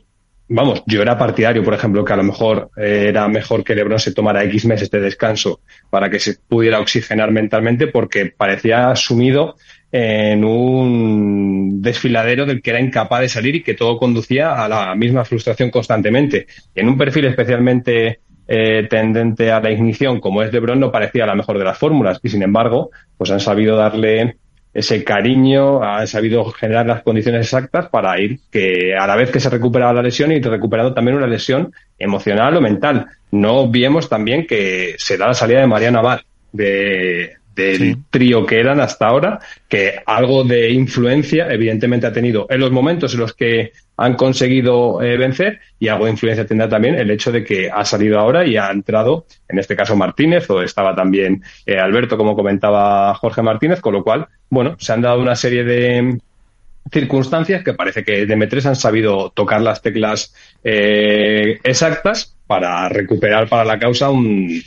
vamos, 0.51 0.83
yo 0.87 1.01
era 1.01 1.17
partidario, 1.17 1.63
por 1.63 1.75
ejemplo, 1.75 2.05
que 2.05 2.13
a 2.13 2.17
lo 2.17 2.25
mejor 2.25 2.71
eh, 2.77 3.07
era 3.09 3.27
mejor 3.29 3.65
que 3.65 3.75
LeBron 3.75 3.99
se 3.99 4.13
tomara 4.13 4.45
X 4.45 4.67
meses 4.67 4.91
de 4.91 5.01
descanso 5.01 5.61
para 5.89 6.11
que 6.11 6.19
se 6.19 6.39
pudiera 6.49 6.81
oxigenar 6.81 7.31
mentalmente 7.31 7.87
porque 7.87 8.27
parecía 8.27 8.95
sumido 8.97 9.57
en 9.93 10.45
un 10.45 11.81
desfiladero 11.81 12.47
del 12.47 12.63
que 12.63 12.71
era 12.71 12.81
incapaz 12.81 13.21
de 13.21 13.29
salir 13.29 13.55
y 13.57 13.63
que 13.63 13.75
todo 13.75 13.97
conducía 13.97 14.63
a 14.63 14.69
la 14.69 14.95
misma 14.95 15.25
frustración 15.25 15.71
constantemente. 15.71 16.47
en 16.75 16.89
un 16.89 16.99
perfil 16.99 17.27
especialmente 17.27 18.21
eh, 18.47 18.87
tendente 18.89 19.51
a 19.53 19.61
la 19.61 19.71
ignición 19.71 20.21
como 20.21 20.43
es 20.43 20.53
LeBron 20.53 20.79
no 20.79 20.91
parecía 20.91 21.27
la 21.27 21.35
mejor 21.35 21.59
de 21.59 21.65
las 21.65 21.79
fórmulas 21.79 22.19
y 22.23 22.29
sin 22.29 22.43
embargo 22.43 22.91
pues 23.17 23.31
han 23.31 23.41
sabido 23.41 23.77
darle 23.77 24.37
ese 24.73 25.03
cariño, 25.03 25.83
han 25.83 26.07
sabido 26.07 26.45
generar 26.53 26.87
las 26.87 27.03
condiciones 27.03 27.47
exactas 27.47 27.89
para 27.89 28.21
ir 28.21 28.39
que 28.51 28.95
a 28.95 29.07
la 29.07 29.17
vez 29.17 29.31
que 29.31 29.41
se 29.41 29.51
recupera 29.51 29.93
la 29.93 30.03
lesión 30.03 30.31
y 30.31 30.41
recuperado 30.41 30.95
también 30.95 31.17
una 31.17 31.27
lesión 31.27 31.73
emocional 31.99 32.57
o 32.57 32.61
mental. 32.61 33.07
No 33.33 33.63
olvidemos 33.63 34.09
también 34.09 34.47
que 34.47 34.95
se 34.99 35.17
da 35.17 35.29
la 35.29 35.35
salida 35.35 35.61
de 35.61 35.67
Mariana 35.67 36.01
Bar 36.01 36.25
de, 36.53 37.40
del 37.55 38.05
trío 38.11 38.47
que 38.47 38.61
eran 38.61 38.81
hasta 38.81 39.07
ahora, 39.07 39.41
que 39.69 40.01
algo 40.07 40.45
de 40.45 40.71
influencia 40.71 41.53
evidentemente 41.53 42.07
ha 42.07 42.13
tenido 42.13 42.47
en 42.49 42.61
los 42.61 42.71
momentos 42.71 43.15
en 43.15 43.21
los 43.21 43.35
que 43.35 43.73
han 43.97 44.15
conseguido 44.15 45.03
eh, 45.03 45.17
vencer 45.19 45.61
y 45.79 45.89
algo 45.89 46.07
de 46.07 46.13
influencia 46.13 46.47
tendrá 46.47 46.69
también 46.69 46.95
el 46.95 47.11
hecho 47.11 47.31
de 47.31 47.45
que 47.45 47.71
ha 47.71 47.85
salido 47.85 48.19
ahora 48.19 48.47
y 48.47 48.57
ha 48.57 48.71
entrado, 48.71 49.27
en 49.49 49.59
este 49.59 49.77
caso 49.77 49.95
Martínez, 49.95 50.49
o 50.49 50.63
estaba 50.63 50.95
también 50.95 51.43
eh, 51.67 51.79
Alberto, 51.79 52.17
como 52.17 52.35
comentaba 52.35 53.15
Jorge 53.15 53.43
Martínez, 53.43 53.81
con 53.81 53.93
lo 53.93 54.03
cual, 54.03 54.27
bueno, 54.49 54.77
se 54.79 54.93
han 54.93 55.03
dado 55.03 55.21
una 55.21 55.37
serie 55.37 55.65
de 55.65 56.19
circunstancias 56.91 57.63
que 57.63 57.75
parece 57.75 58.03
que 58.03 58.27
DM3 58.27 58.67
han 58.67 58.77
sabido 58.77 59.31
tocar 59.31 59.61
las 59.61 59.83
teclas 59.83 60.35
eh, 60.65 61.59
exactas 61.63 62.37
para 62.47 62.89
recuperar 62.89 63.49
para 63.49 63.65
la 63.65 63.79
causa 63.79 64.11
un, 64.11 64.63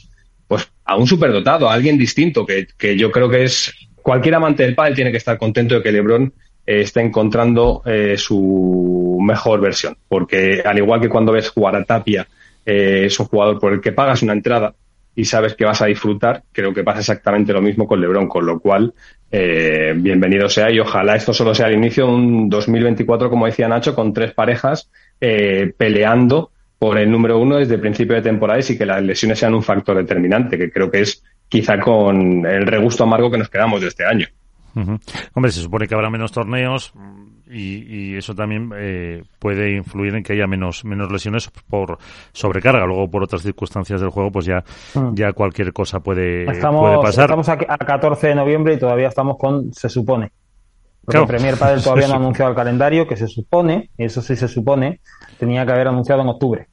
a 0.86 0.96
un 0.96 1.08
superdotado, 1.08 1.70
a 1.70 1.74
alguien 1.74 1.98
distinto, 1.98 2.46
que, 2.46 2.68
que 2.78 2.98
yo 2.98 3.12
creo 3.12 3.30
que 3.30 3.44
es 3.44 3.74
cualquier 4.04 4.36
amante 4.36 4.64
del 4.64 4.76
pádel 4.76 4.94
tiene 4.94 5.12
que 5.12 5.18
estar 5.18 5.38
contento 5.40 5.76
de 5.76 5.82
que 5.82 5.92
LeBron 5.92 6.32
eh, 6.66 6.82
esté 6.82 7.02
encontrando 7.02 7.82
eh, 7.86 8.16
su 8.18 9.18
mejor 9.22 9.62
versión, 9.62 9.98
porque 10.08 10.62
al 10.64 10.78
igual 10.78 11.02
que 11.02 11.10
cuando 11.10 11.32
ves 11.32 11.50
jugar 11.50 11.76
a 11.76 11.84
Tapia, 11.84 12.28
eh, 12.66 13.04
es 13.06 13.20
un 13.20 13.26
jugador 13.26 13.60
por 13.60 13.74
el 13.74 13.82
que 13.82 13.94
pagas 13.94 14.22
una 14.22 14.34
entrada 14.34 14.76
y 15.16 15.26
sabes 15.26 15.56
que 15.56 15.66
vas 15.66 15.82
a 15.82 15.88
disfrutar, 15.88 16.44
creo 16.52 16.74
que 16.74 16.84
pasa 16.84 17.00
exactamente 17.00 17.54
lo 17.54 17.62
mismo 17.62 17.88
con 17.88 18.00
LeBron, 18.00 18.28
con 18.28 18.46
lo 18.46 18.60
cual 18.60 18.94
bienvenido 19.96 20.48
sea 20.48 20.72
y 20.72 20.80
ojalá 20.80 21.16
esto 21.16 21.34
solo 21.34 21.56
sea 21.56 21.66
el 21.68 21.74
inicio 21.74 22.06
de 22.06 22.12
un 22.14 22.50
2024, 22.50 23.32
como 23.32 23.48
decía 23.48 23.68
Nacho, 23.68 23.96
con 23.96 24.14
tres 24.14 24.32
parejas 24.32 24.92
peleando 25.20 26.52
por 26.84 26.98
el 26.98 27.10
número 27.10 27.40
uno 27.40 27.56
desde 27.56 27.76
el 27.76 27.80
principio 27.80 28.14
de 28.14 28.22
temporada 28.22 28.60
y 28.60 28.78
que 28.78 28.86
las 28.86 29.02
lesiones 29.02 29.40
sean 29.40 29.56
un 29.56 29.64
factor 29.64 29.96
determinante, 29.96 30.58
que 30.58 30.70
creo 30.70 30.92
que 30.92 31.00
es 31.00 31.24
quizá 31.48 31.80
con 31.80 32.46
el 32.46 32.68
regusto 32.68 33.06
amargo 33.06 33.32
que 33.32 33.38
nos 33.38 33.48
quedamos 33.48 33.80
de 33.80 33.88
este 33.88 34.06
año. 34.06 34.28
Hombre, 35.34 35.50
se 35.54 35.62
supone 35.62 35.88
que 35.88 35.96
habrá 35.96 36.10
menos 36.10 36.34
torneos 36.34 36.92
y, 37.50 38.18
eso 38.18 38.36
también 38.36 38.70
eh, 38.76 39.24
puede 39.40 39.78
influir 39.78 40.14
en 40.14 40.24
que 40.24 40.34
haya 40.34 40.46
menos 40.46 40.84
menos 40.84 41.10
lesiones 41.10 41.50
por 41.70 42.00
sobrecarga. 42.34 42.86
Luego, 42.86 43.10
por 43.10 43.24
otras 43.24 43.44
circunstancias 43.44 44.02
del 44.02 44.10
juego, 44.10 44.30
pues 44.30 44.46
ya, 44.46 44.66
mm. 44.94 45.14
ya 45.14 45.32
cualquier 45.32 45.72
cosa 45.72 46.02
puede, 46.02 46.52
estamos, 46.52 47.02
pasar. 47.02 47.30
Estamos 47.30 47.48
a, 47.48 47.56
14 47.56 48.28
de 48.28 48.36
noviembre 48.36 48.74
y 48.74 48.78
todavía 48.78 49.08
estamos 49.08 49.38
con 49.38 49.74
se 49.74 49.88
supone. 49.88 50.34
Porque 51.06 51.22
el 51.22 51.28
Premier 51.28 51.58
Padel 51.58 51.82
todavía 51.82 52.10
no 52.10 52.16
ha 52.16 52.18
anunciado 52.24 52.52
el 52.52 52.58
calendario, 52.58 53.08
que 53.08 53.16
se 53.16 53.30
supone, 53.30 53.90
y 53.98 54.04
eso 54.04 54.22
sí 54.22 54.36
se 54.36 54.50
supone, 54.50 55.00
tenía 55.40 55.66
que 55.66 55.72
haber 55.72 55.88
anunciado 55.88 56.22
en 56.22 56.28
octubre. 56.28 56.68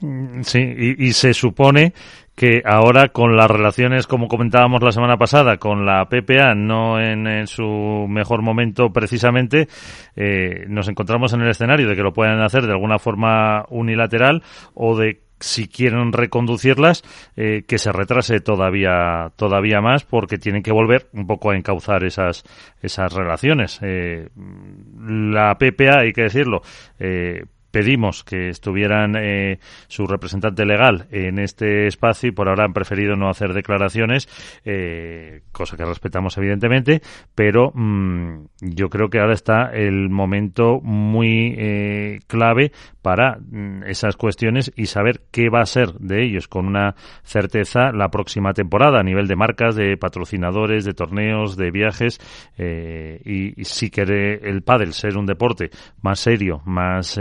Mm, 0.00 0.42
sí, 0.42 0.60
y, 0.98 1.12
se 1.12 1.34
supone 1.34 1.92
que 2.36 2.62
ahora 2.64 3.08
con 3.08 3.36
las 3.36 3.50
relaciones, 3.50 4.06
como 4.06 4.28
comentábamos 4.28 4.82
la 4.82 4.92
semana 4.92 5.16
pasada, 5.16 5.56
con 5.56 5.84
la 5.84 6.08
PPA 6.08 6.54
no 6.54 7.00
en, 7.00 7.46
su 7.48 8.06
mejor 8.08 8.42
momento 8.42 8.92
precisamente, 8.92 9.66
eh, 10.14 10.64
nos 10.68 10.88
encontramos 10.88 11.32
en 11.32 11.40
el 11.40 11.50
escenario 11.50 11.88
de 11.88 11.96
que 11.96 12.02
lo 12.02 12.12
puedan 12.12 12.40
hacer 12.40 12.66
de 12.66 12.72
alguna 12.72 12.98
forma 13.00 13.64
unilateral 13.70 14.42
o 14.74 14.96
de 14.96 15.20
si 15.40 15.68
quieren 15.68 16.12
reconducirlas, 16.12 17.02
eh, 17.36 17.64
que 17.66 17.78
se 17.78 17.92
retrase 17.92 18.40
todavía, 18.40 19.32
todavía 19.36 19.80
más, 19.80 20.04
porque 20.04 20.38
tienen 20.38 20.62
que 20.62 20.72
volver 20.72 21.08
un 21.12 21.26
poco 21.26 21.50
a 21.50 21.56
encauzar 21.56 22.04
esas, 22.04 22.44
esas 22.82 23.12
relaciones. 23.12 23.78
Eh, 23.82 24.28
la 24.36 25.56
PPA, 25.56 26.00
hay 26.00 26.12
que 26.12 26.22
decirlo, 26.22 26.62
eh, 26.98 27.44
pedimos 27.70 28.24
que 28.24 28.48
estuvieran 28.48 29.14
eh, 29.16 29.58
su 29.88 30.06
representante 30.06 30.64
legal 30.64 31.06
en 31.10 31.38
este 31.38 31.86
espacio 31.86 32.28
y 32.28 32.32
por 32.32 32.48
ahora 32.48 32.64
han 32.64 32.72
preferido 32.72 33.16
no 33.16 33.28
hacer 33.28 33.52
declaraciones, 33.52 34.28
eh, 34.64 35.42
cosa 35.52 35.76
que 35.76 35.84
respetamos 35.84 36.36
evidentemente, 36.38 37.02
pero 37.34 37.70
mm, 37.74 38.46
yo 38.60 38.88
creo 38.88 39.08
que 39.10 39.20
ahora 39.20 39.34
está 39.34 39.70
el 39.72 40.08
momento 40.08 40.80
muy 40.82 41.54
eh, 41.58 42.20
clave 42.26 42.72
para 43.02 43.38
mm, 43.38 43.84
esas 43.84 44.16
cuestiones 44.16 44.72
y 44.76 44.86
saber 44.86 45.22
qué 45.30 45.50
va 45.50 45.60
a 45.60 45.66
ser 45.66 45.92
de 45.94 46.24
ellos 46.24 46.48
con 46.48 46.66
una 46.66 46.94
certeza 47.22 47.92
la 47.92 48.10
próxima 48.10 48.52
temporada 48.54 49.00
a 49.00 49.04
nivel 49.04 49.28
de 49.28 49.36
marcas, 49.36 49.76
de 49.76 49.96
patrocinadores, 49.96 50.84
de 50.84 50.94
torneos, 50.94 51.56
de 51.56 51.70
viajes 51.70 52.20
y, 52.58 53.64
si 53.64 53.90
quiere 53.90 54.34
el 54.48 54.62
pádel 54.62 54.92
ser 54.92 55.16
un 55.16 55.26
deporte 55.26 55.70
más 56.02 56.20
serio, 56.20 56.62
más 56.64 57.18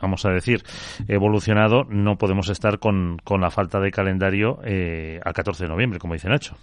vamos 0.00 0.24
a 0.24 0.30
decir, 0.30 0.62
evolucionado, 1.06 1.84
no 1.84 2.18
podemos 2.18 2.48
estar 2.48 2.78
con, 2.78 3.18
con 3.24 3.40
la 3.40 3.50
falta 3.50 3.80
de 3.80 3.90
calendario 3.90 4.60
eh, 4.64 5.20
a 5.24 5.32
14 5.32 5.64
de 5.64 5.68
noviembre, 5.68 5.98
como 5.98 6.14
dice 6.14 6.28
Nacho. 6.28 6.56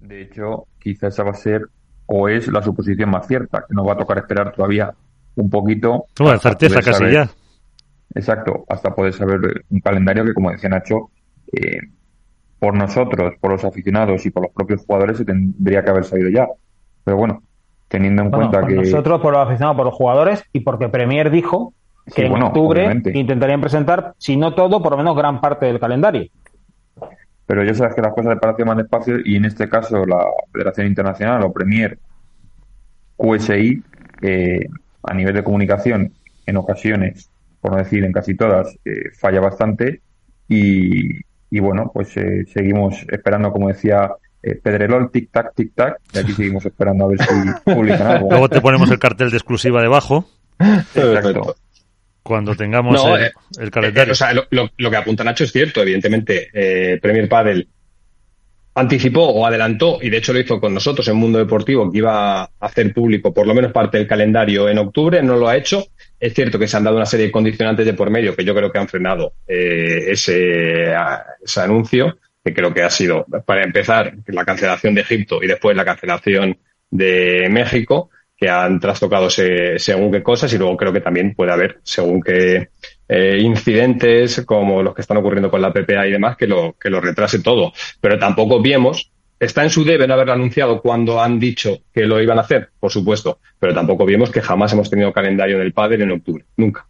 De 0.00 0.22
hecho, 0.22 0.66
quizás 0.78 1.14
esa 1.14 1.24
va 1.24 1.30
a 1.30 1.34
ser 1.34 1.62
o 2.06 2.28
es 2.28 2.48
la 2.48 2.62
suposición 2.62 3.10
más 3.10 3.26
cierta, 3.26 3.64
que 3.68 3.74
nos 3.74 3.86
va 3.86 3.94
a 3.94 3.96
tocar 3.96 4.18
esperar 4.18 4.52
todavía 4.52 4.94
un 5.34 5.50
poquito. 5.50 6.06
Bueno, 6.18 6.38
certeza 6.38 6.80
casi 6.80 7.10
ya. 7.10 7.28
Exacto, 8.14 8.64
hasta 8.68 8.94
poder 8.94 9.12
saber 9.12 9.64
un 9.68 9.80
calendario 9.80 10.24
que, 10.24 10.32
como 10.32 10.50
decía 10.50 10.70
Nacho, 10.70 11.10
eh, 11.52 11.80
por 12.58 12.74
nosotros, 12.74 13.34
por 13.40 13.52
los 13.52 13.64
aficionados 13.64 14.24
y 14.24 14.30
por 14.30 14.44
los 14.44 14.52
propios 14.52 14.84
jugadores 14.86 15.18
se 15.18 15.24
tendría 15.24 15.84
que 15.84 15.90
haber 15.90 16.04
salido 16.04 16.30
ya. 16.30 16.46
Pero 17.04 17.18
bueno, 17.18 17.42
teniendo 17.88 18.22
en 18.22 18.30
cuenta 18.30 18.60
por 18.60 18.68
que. 18.68 18.74
Nosotros, 18.76 19.20
por 19.20 19.32
los 19.32 19.42
aficionados, 19.42 19.76
por 19.76 19.86
los 19.86 19.94
jugadores 19.94 20.44
y 20.52 20.60
porque 20.60 20.88
Premier 20.88 21.30
dijo 21.30 21.74
que 22.14 22.26
en 22.26 22.42
octubre 22.42 23.02
intentarían 23.14 23.60
presentar, 23.60 24.14
si 24.18 24.36
no 24.36 24.54
todo, 24.54 24.82
por 24.82 24.92
lo 24.92 24.98
menos 24.98 25.16
gran 25.16 25.40
parte 25.40 25.66
del 25.66 25.80
calendario. 25.80 26.30
Pero 27.46 27.64
ya 27.64 27.74
sabes 27.74 27.94
que 27.94 28.02
las 28.02 28.12
cosas 28.12 28.36
le 28.42 28.64
más 28.64 28.76
despacio 28.76 29.18
y 29.24 29.36
en 29.36 29.44
este 29.44 29.68
caso 29.68 30.04
la 30.04 30.24
Federación 30.52 30.86
Internacional 30.86 31.42
o 31.44 31.52
Premier 31.52 31.98
QSI, 33.16 33.82
eh, 34.22 34.66
a 35.02 35.14
nivel 35.14 35.34
de 35.34 35.44
comunicación, 35.44 36.12
en 36.44 36.56
ocasiones, 36.56 37.30
por 37.60 37.72
no 37.72 37.78
decir 37.78 38.04
en 38.04 38.12
casi 38.12 38.34
todas, 38.34 38.76
eh, 38.84 39.10
falla 39.18 39.40
bastante 39.40 40.00
y, 40.48 41.20
bueno, 41.58 41.90
pues 41.92 42.16
eh, 42.16 42.44
seguimos 42.52 43.04
esperando, 43.08 43.52
como 43.52 43.68
decía 43.68 44.10
Pedrerol, 44.40 45.10
tic-tac, 45.10 45.54
tic-tac, 45.56 45.96
y 46.12 46.18
aquí 46.18 46.32
seguimos 46.32 46.64
esperando 46.66 47.06
a 47.06 47.08
ver 47.08 47.18
si 47.20 47.72
publican 47.72 48.06
algo. 48.06 48.30
Luego 48.30 48.48
te 48.48 48.60
ponemos 48.60 48.90
el 48.90 48.98
cartel 49.00 49.30
de 49.30 49.38
exclusiva 49.38 49.80
debajo. 49.80 50.26
Exacto 50.60 51.56
cuando 52.26 52.54
tengamos 52.54 53.00
el, 53.58 53.66
eh, 53.66 53.70
calendario. 53.70 54.10
Eh, 54.10 54.12
o 54.12 54.14
sea, 54.14 54.32
lo, 54.32 54.90
que 54.90 54.96
apunta 54.96 55.24
Nacho 55.24 55.44
es 55.44 55.52
cierto, 55.52 55.80
evidentemente. 55.80 56.50
Eh, 56.52 56.98
Premier 57.00 57.28
Padel 57.28 57.68
anticipó 58.74 59.22
o 59.22 59.46
adelantó, 59.46 59.98
y 60.02 60.10
de 60.10 60.18
hecho 60.18 60.32
lo 60.32 60.40
hizo 60.40 60.60
con 60.60 60.74
nosotros 60.74 61.06
en 61.08 61.16
Mundo 61.16 61.38
Deportivo, 61.38 61.90
que 61.90 61.98
iba 61.98 62.42
a 62.42 62.50
hacer 62.60 62.92
público 62.92 63.32
por 63.32 63.46
lo 63.46 63.54
menos 63.54 63.72
parte 63.72 63.96
del 63.96 64.06
calendario 64.06 64.68
en 64.68 64.78
octubre, 64.78 65.22
no 65.22 65.36
lo 65.36 65.48
ha 65.48 65.56
hecho. 65.56 65.86
Es 66.18 66.34
cierto 66.34 66.58
que 66.58 66.68
se 66.68 66.76
han 66.76 66.84
dado 66.84 66.96
una 66.96 67.06
serie 67.06 67.26
de 67.26 67.32
condicionantes 67.32 67.86
de 67.86 67.94
por 67.94 68.10
medio 68.10 68.34
que 68.34 68.44
yo 68.44 68.54
creo 68.54 68.70
que 68.70 68.78
han 68.78 68.88
frenado 68.88 69.34
ese, 69.46 70.92
ese 71.42 71.60
anuncio, 71.60 72.18
que 72.44 72.52
creo 72.52 72.74
que 72.74 72.82
ha 72.82 72.90
sido, 72.90 73.24
para 73.46 73.64
empezar, 73.64 74.14
la 74.26 74.44
cancelación 74.44 74.94
de 74.94 75.02
Egipto 75.02 75.42
y 75.42 75.46
después 75.46 75.76
la 75.76 75.84
cancelación 75.84 76.58
de 76.90 77.48
México 77.50 78.10
que 78.36 78.50
han 78.50 78.78
trastocado 78.78 79.30
según 79.30 80.12
qué 80.12 80.22
cosas 80.22 80.52
y 80.52 80.58
luego 80.58 80.76
creo 80.76 80.92
que 80.92 81.00
también 81.00 81.34
puede 81.34 81.52
haber 81.52 81.78
según 81.82 82.20
qué 82.20 82.68
eh, 83.08 83.38
incidentes 83.40 84.44
como 84.44 84.82
los 84.82 84.94
que 84.94 85.00
están 85.00 85.16
ocurriendo 85.16 85.50
con 85.50 85.62
la 85.62 85.72
PPA 85.72 86.06
y 86.06 86.12
demás 86.12 86.36
que 86.36 86.46
lo, 86.46 86.74
que 86.78 86.90
lo 86.90 87.00
retrase 87.00 87.38
todo. 87.40 87.72
Pero 88.00 88.18
tampoco 88.18 88.60
vemos, 88.60 89.10
está 89.40 89.62
en 89.62 89.70
su 89.70 89.84
deben 89.84 90.10
haberlo 90.10 90.34
anunciado 90.34 90.82
cuando 90.82 91.20
han 91.20 91.38
dicho 91.38 91.78
que 91.94 92.02
lo 92.02 92.20
iban 92.20 92.38
a 92.38 92.42
hacer, 92.42 92.70
por 92.78 92.90
supuesto, 92.90 93.38
pero 93.58 93.72
tampoco 93.72 94.04
vimos 94.04 94.30
que 94.30 94.42
jamás 94.42 94.72
hemos 94.74 94.90
tenido 94.90 95.12
calendario 95.12 95.56
en 95.56 95.62
el 95.62 95.72
padre 95.72 96.02
en 96.02 96.10
octubre, 96.10 96.44
nunca, 96.58 96.86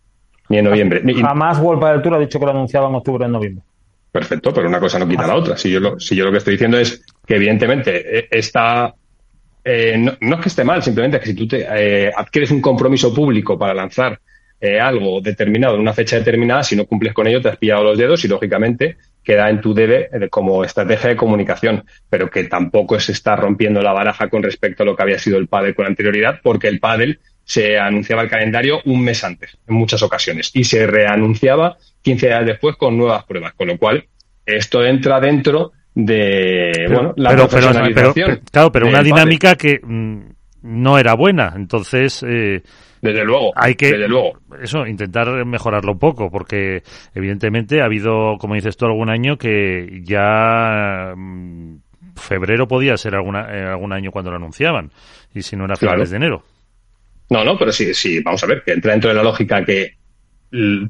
ni 0.49 0.59
en 0.59 0.65
noviembre. 0.65 1.03
Jamás 1.15 1.61
World 1.61 1.85
del 1.85 2.03
Tour 2.03 2.15
ha 2.15 2.19
dicho 2.19 2.41
que 2.41 2.47
lo 2.47 2.51
anunciaba 2.51 2.89
en 2.89 2.97
octubre 2.97 3.23
o 3.23 3.27
en 3.27 3.33
noviembre. 3.33 3.65
Perfecto, 4.11 4.53
pero 4.53 4.67
una 4.67 4.81
cosa 4.81 4.99
no 4.99 5.07
quita 5.07 5.27
la 5.27 5.37
otra. 5.37 5.59
Si 5.59 5.71
yo, 5.71 5.79
lo, 5.79 6.01
si 6.01 6.17
yo 6.17 6.25
lo 6.25 6.33
que 6.33 6.39
estoy 6.39 6.55
diciendo 6.55 6.79
es 6.79 7.05
que 7.27 7.37
evidentemente 7.37 8.19
eh, 8.19 8.29
está 8.31 8.95
eh, 9.69 9.99
no, 9.99 10.37
es 10.37 10.41
que 10.41 10.49
esté 10.49 10.63
mal, 10.63 10.81
simplemente 10.81 11.19
que 11.19 11.27
si 11.27 11.35
tú 11.35 11.49
te 11.49 11.67
eh, 11.69 12.13
adquieres 12.17 12.53
un 12.53 12.61
compromiso 12.61 13.13
público 13.13 13.59
para 13.59 13.75
lanzar 13.75 14.21
eh, 14.61 14.79
algo 14.79 15.21
determinado 15.21 15.75
en 15.75 15.81
una 15.81 15.93
fecha 15.93 16.17
determinada, 16.17 16.63
si 16.63 16.77
no 16.77 16.87
cumples 16.87 17.13
con 17.13 17.27
ello 17.27 17.43
te 17.43 17.49
has 17.49 17.57
pillado 17.57 17.83
los 17.83 17.99
dedos 17.99 18.25
y 18.25 18.29
lógicamente 18.29 18.97
queda 19.25 19.51
en 19.51 19.61
tu 19.61 19.75
debe 19.75 20.09
como 20.31 20.63
estrategia 20.63 21.11
de 21.11 21.17
comunicación, 21.17 21.85
pero 22.09 22.31
que 22.31 22.45
tampoco 22.45 23.01
se 23.01 23.11
está 23.11 23.35
rompiendo 23.35 23.83
la 23.83 23.93
baraja 23.93 24.29
con 24.29 24.45
respecto 24.45 24.85
a 24.85 24.87
lo 24.87 24.95
que 24.95 25.03
había 25.03 25.19
sido 25.19 25.37
el 25.37 25.49
pádel 25.49 25.75
con 25.75 25.87
anterioridad, 25.87 26.39
porque 26.45 26.69
el 26.69 26.79
pádel 26.79 27.19
se 27.43 27.77
anunciaba 27.77 28.23
el 28.23 28.31
calendario 28.31 28.81
un 28.85 29.03
mes 29.03 29.25
antes, 29.25 29.59
en 29.67 29.75
muchas 29.75 30.01
ocasiones, 30.01 30.53
y 30.55 30.63
se 30.63 30.87
reanunciaba 30.87 31.77
15 32.03 32.27
días 32.29 32.47
después 32.47 32.77
con 32.77 32.97
nuevas 32.97 33.25
pruebas, 33.25 33.55
con 33.55 33.67
lo 33.67 33.79
cual 33.79 34.07
esto 34.45 34.85
entra 34.87 35.19
dentro 35.19 35.73
de 35.97 36.89
bueno, 36.91 37.15
la 37.17 37.31
pero, 37.31 37.49
profesionalización. 37.49 38.41
claro, 38.53 38.71
pero 38.71 38.87
una 38.87 39.03
dinámica 39.03 39.57
que 39.57 39.81
mm, 39.83 40.19
no 40.63 40.99
era 40.99 41.15
buena. 41.15 41.55
Entonces, 41.57 42.23
eh, 42.29 42.63
desde 43.01 43.25
luego, 43.25 43.53
hay 43.57 43.75
que 43.77 43.93
desde 43.93 44.07
luego. 44.07 44.39
eso 44.63 44.87
intentar 44.87 45.47
mejorarlo 45.47 45.93
un 45.93 45.99
poco, 45.99 46.31
porque 46.31 46.83
evidentemente 47.15 47.81
ha 47.81 47.87
habido, 47.87 48.37
como 48.39 48.55
dices 48.55 48.77
tú, 48.77 48.85
algún 48.85 49.09
año 49.09 49.39
que 49.39 50.03
ya 50.05 51.15
mm, 51.17 51.79
febrero 52.15 52.69
podía 52.69 52.99
ser 52.99 53.15
alguna, 53.15 53.47
eh, 53.51 53.65
algún 53.65 53.95
año 53.95 54.11
cuando 54.11 54.31
lo 54.31 54.37
anunciaban 54.37 54.93
y 55.35 55.41
si 55.41 55.57
no 55.57 55.65
era 55.65 55.77
finales 55.77 56.11
de 56.11 56.17
enero. 56.19 56.43
No, 57.31 57.43
no, 57.43 57.57
pero 57.57 57.73
sí, 57.73 57.95
sí, 57.95 58.21
vamos 58.23 58.45
a 58.45 58.47
ver, 58.47 58.63
que 58.63 58.73
entra 58.73 58.93
dentro 58.93 59.09
de 59.09 59.17
la 59.17 59.23
lógica 59.23 59.65
que 59.65 59.97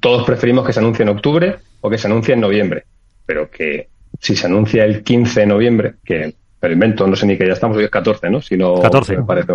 todos 0.00 0.26
preferimos 0.26 0.66
que 0.66 0.72
se 0.72 0.80
anuncie 0.80 1.04
en 1.04 1.10
octubre 1.10 1.56
o 1.80 1.88
que 1.88 1.96
se 1.96 2.08
anuncie 2.08 2.34
en 2.34 2.40
noviembre, 2.40 2.84
pero 3.24 3.48
que 3.48 3.88
si 4.20 4.36
se 4.36 4.46
anuncia 4.46 4.84
el 4.84 5.02
15 5.02 5.40
de 5.40 5.46
noviembre, 5.46 5.94
que 6.04 6.34
el 6.62 6.72
invento, 6.72 7.06
no 7.06 7.16
sé 7.16 7.26
ni 7.26 7.36
que 7.36 7.46
ya 7.46 7.52
estamos, 7.52 7.76
hoy 7.76 7.84
es 7.84 7.90
14, 7.90 8.30
¿no? 8.30 8.40
Si 8.40 8.56
no, 8.56 8.80
14. 8.80 9.18
Me 9.18 9.24
parece. 9.24 9.52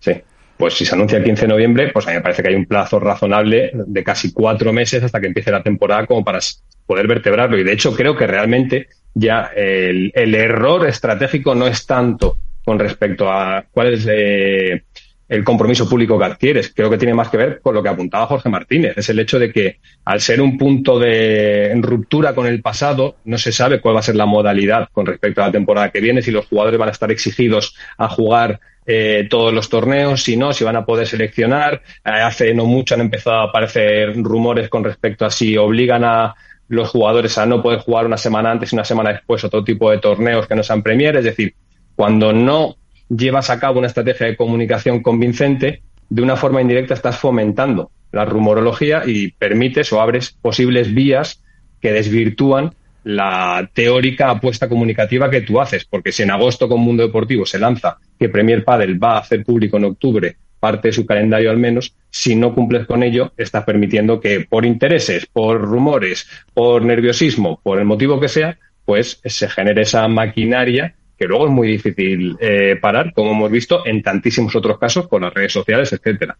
Sí. 0.00 0.12
Pues 0.56 0.74
si 0.74 0.84
se 0.84 0.94
anuncia 0.94 1.18
el 1.18 1.24
15 1.24 1.42
de 1.42 1.48
noviembre, 1.48 1.90
pues 1.92 2.06
a 2.06 2.10
mí 2.10 2.16
me 2.16 2.22
parece 2.22 2.42
que 2.42 2.48
hay 2.48 2.54
un 2.54 2.66
plazo 2.66 2.98
razonable 2.98 3.70
de 3.74 4.04
casi 4.04 4.32
cuatro 4.32 4.72
meses 4.72 5.02
hasta 5.04 5.20
que 5.20 5.28
empiece 5.28 5.52
la 5.52 5.62
temporada 5.62 6.04
como 6.06 6.24
para 6.24 6.40
poder 6.84 7.06
vertebrarlo. 7.06 7.58
Y 7.58 7.64
de 7.64 7.72
hecho 7.72 7.94
creo 7.94 8.16
que 8.16 8.26
realmente 8.26 8.88
ya 9.14 9.50
el, 9.54 10.12
error 10.14 10.86
estratégico 10.86 11.54
no 11.54 11.66
es 11.66 11.86
tanto 11.86 12.38
con 12.64 12.78
respecto 12.78 13.30
a 13.30 13.64
cuál 13.70 13.94
es 13.94 14.06
eh, 14.10 14.82
el 15.28 15.44
compromiso 15.44 15.88
público 15.88 16.18
que 16.18 16.24
adquieres. 16.24 16.72
Creo 16.74 16.88
que 16.88 16.98
tiene 16.98 17.14
más 17.14 17.28
que 17.28 17.36
ver 17.36 17.60
con 17.60 17.74
lo 17.74 17.82
que 17.82 17.88
apuntaba 17.88 18.26
Jorge 18.26 18.48
Martínez. 18.48 18.96
Es 18.96 19.08
el 19.10 19.18
hecho 19.18 19.38
de 19.38 19.52
que 19.52 19.78
al 20.04 20.20
ser 20.20 20.40
un 20.40 20.56
punto 20.56 20.98
de 20.98 21.72
ruptura 21.82 22.34
con 22.34 22.46
el 22.46 22.62
pasado, 22.62 23.16
no 23.24 23.36
se 23.38 23.52
sabe 23.52 23.80
cuál 23.80 23.96
va 23.96 24.00
a 24.00 24.04
ser 24.04 24.16
la 24.16 24.26
modalidad 24.26 24.88
con 24.92 25.06
respecto 25.06 25.42
a 25.42 25.46
la 25.46 25.52
temporada 25.52 25.90
que 25.90 26.00
viene, 26.00 26.22
si 26.22 26.30
los 26.30 26.46
jugadores 26.46 26.78
van 26.78 26.88
a 26.88 26.92
estar 26.92 27.10
exigidos 27.10 27.76
a 27.98 28.08
jugar 28.08 28.60
eh, 28.86 29.26
todos 29.28 29.52
los 29.52 29.68
torneos, 29.68 30.22
si 30.22 30.38
no, 30.38 30.54
si 30.54 30.64
van 30.64 30.76
a 30.76 30.86
poder 30.86 31.06
seleccionar. 31.06 31.82
Eh, 32.04 32.10
hace 32.10 32.54
no 32.54 32.64
mucho 32.64 32.94
han 32.94 33.02
empezado 33.02 33.36
a 33.40 33.44
aparecer 33.44 34.16
rumores 34.16 34.70
con 34.70 34.82
respecto 34.82 35.26
a 35.26 35.30
si 35.30 35.58
obligan 35.58 36.04
a 36.04 36.34
los 36.68 36.88
jugadores 36.88 37.36
a 37.36 37.44
no 37.44 37.62
poder 37.62 37.80
jugar 37.80 38.06
una 38.06 38.16
semana 38.16 38.50
antes 38.50 38.72
y 38.72 38.76
una 38.76 38.84
semana 38.84 39.12
después 39.12 39.44
otro 39.44 39.62
tipo 39.64 39.90
de 39.90 39.98
torneos 39.98 40.46
que 40.46 40.54
no 40.54 40.62
sean 40.62 40.82
Premier. 40.82 41.16
Es 41.16 41.24
decir, 41.24 41.54
cuando 41.96 42.32
no 42.32 42.76
llevas 43.08 43.50
a 43.50 43.58
cabo 43.58 43.78
una 43.78 43.88
estrategia 43.88 44.26
de 44.26 44.36
comunicación 44.36 45.02
convincente, 45.02 45.82
de 46.08 46.22
una 46.22 46.36
forma 46.36 46.60
indirecta 46.60 46.94
estás 46.94 47.18
fomentando 47.18 47.90
la 48.12 48.24
rumorología 48.24 49.02
y 49.06 49.32
permites 49.32 49.92
o 49.92 50.00
abres 50.00 50.30
posibles 50.30 50.92
vías 50.94 51.42
que 51.80 51.92
desvirtúan 51.92 52.74
la 53.04 53.70
teórica 53.72 54.30
apuesta 54.30 54.68
comunicativa 54.68 55.30
que 55.30 55.42
tú 55.42 55.60
haces, 55.60 55.84
porque 55.84 56.12
si 56.12 56.22
en 56.22 56.30
agosto 56.30 56.68
con 56.68 56.80
Mundo 56.80 57.04
Deportivo 57.04 57.46
se 57.46 57.58
lanza 57.58 57.98
que 58.18 58.28
Premier 58.28 58.64
Padel 58.64 59.02
va 59.02 59.14
a 59.14 59.20
hacer 59.20 59.44
público 59.44 59.76
en 59.76 59.84
octubre 59.84 60.36
parte 60.58 60.88
de 60.88 60.92
su 60.92 61.06
calendario 61.06 61.50
al 61.50 61.56
menos, 61.56 61.94
si 62.10 62.34
no 62.34 62.54
cumples 62.54 62.86
con 62.86 63.02
ello, 63.02 63.32
estás 63.36 63.64
permitiendo 63.64 64.20
que 64.20 64.40
por 64.40 64.66
intereses, 64.66 65.26
por 65.26 65.60
rumores, 65.60 66.28
por 66.52 66.84
nerviosismo, 66.84 67.60
por 67.62 67.78
el 67.78 67.84
motivo 67.84 68.18
que 68.18 68.28
sea, 68.28 68.58
pues 68.84 69.20
se 69.24 69.48
genere 69.48 69.82
esa 69.82 70.08
maquinaria 70.08 70.96
que 71.18 71.26
luego 71.26 71.46
es 71.46 71.52
muy 71.52 71.68
difícil 71.68 72.36
eh, 72.40 72.78
parar, 72.80 73.12
como 73.12 73.32
hemos 73.32 73.50
visto 73.50 73.84
en 73.84 74.02
tantísimos 74.02 74.54
otros 74.54 74.78
casos 74.78 75.08
con 75.08 75.22
las 75.22 75.34
redes 75.34 75.52
sociales, 75.52 75.92
etcétera. 75.92 76.36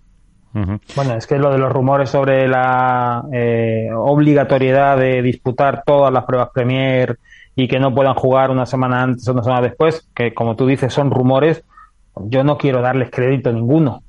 Bueno, 0.52 1.14
es 1.14 1.26
que 1.26 1.38
lo 1.38 1.50
de 1.52 1.58
los 1.58 1.70
rumores 1.70 2.10
sobre 2.10 2.48
la 2.48 3.22
eh, 3.32 3.90
obligatoriedad 3.94 4.98
de 4.98 5.22
disputar 5.22 5.82
todas 5.84 6.12
las 6.12 6.24
pruebas 6.24 6.48
Premier 6.54 7.18
y 7.54 7.68
que 7.68 7.78
no 7.78 7.94
puedan 7.94 8.14
jugar 8.14 8.50
una 8.50 8.66
semana 8.66 9.02
antes 9.02 9.28
o 9.28 9.32
una 9.32 9.42
semana 9.42 9.62
después, 9.62 10.08
que 10.14 10.32
como 10.32 10.56
tú 10.56 10.66
dices 10.66 10.92
son 10.92 11.10
rumores, 11.10 11.64
yo 12.16 12.44
no 12.44 12.56
quiero 12.56 12.80
darles 12.80 13.10
crédito 13.10 13.52
ninguno. 13.52 14.02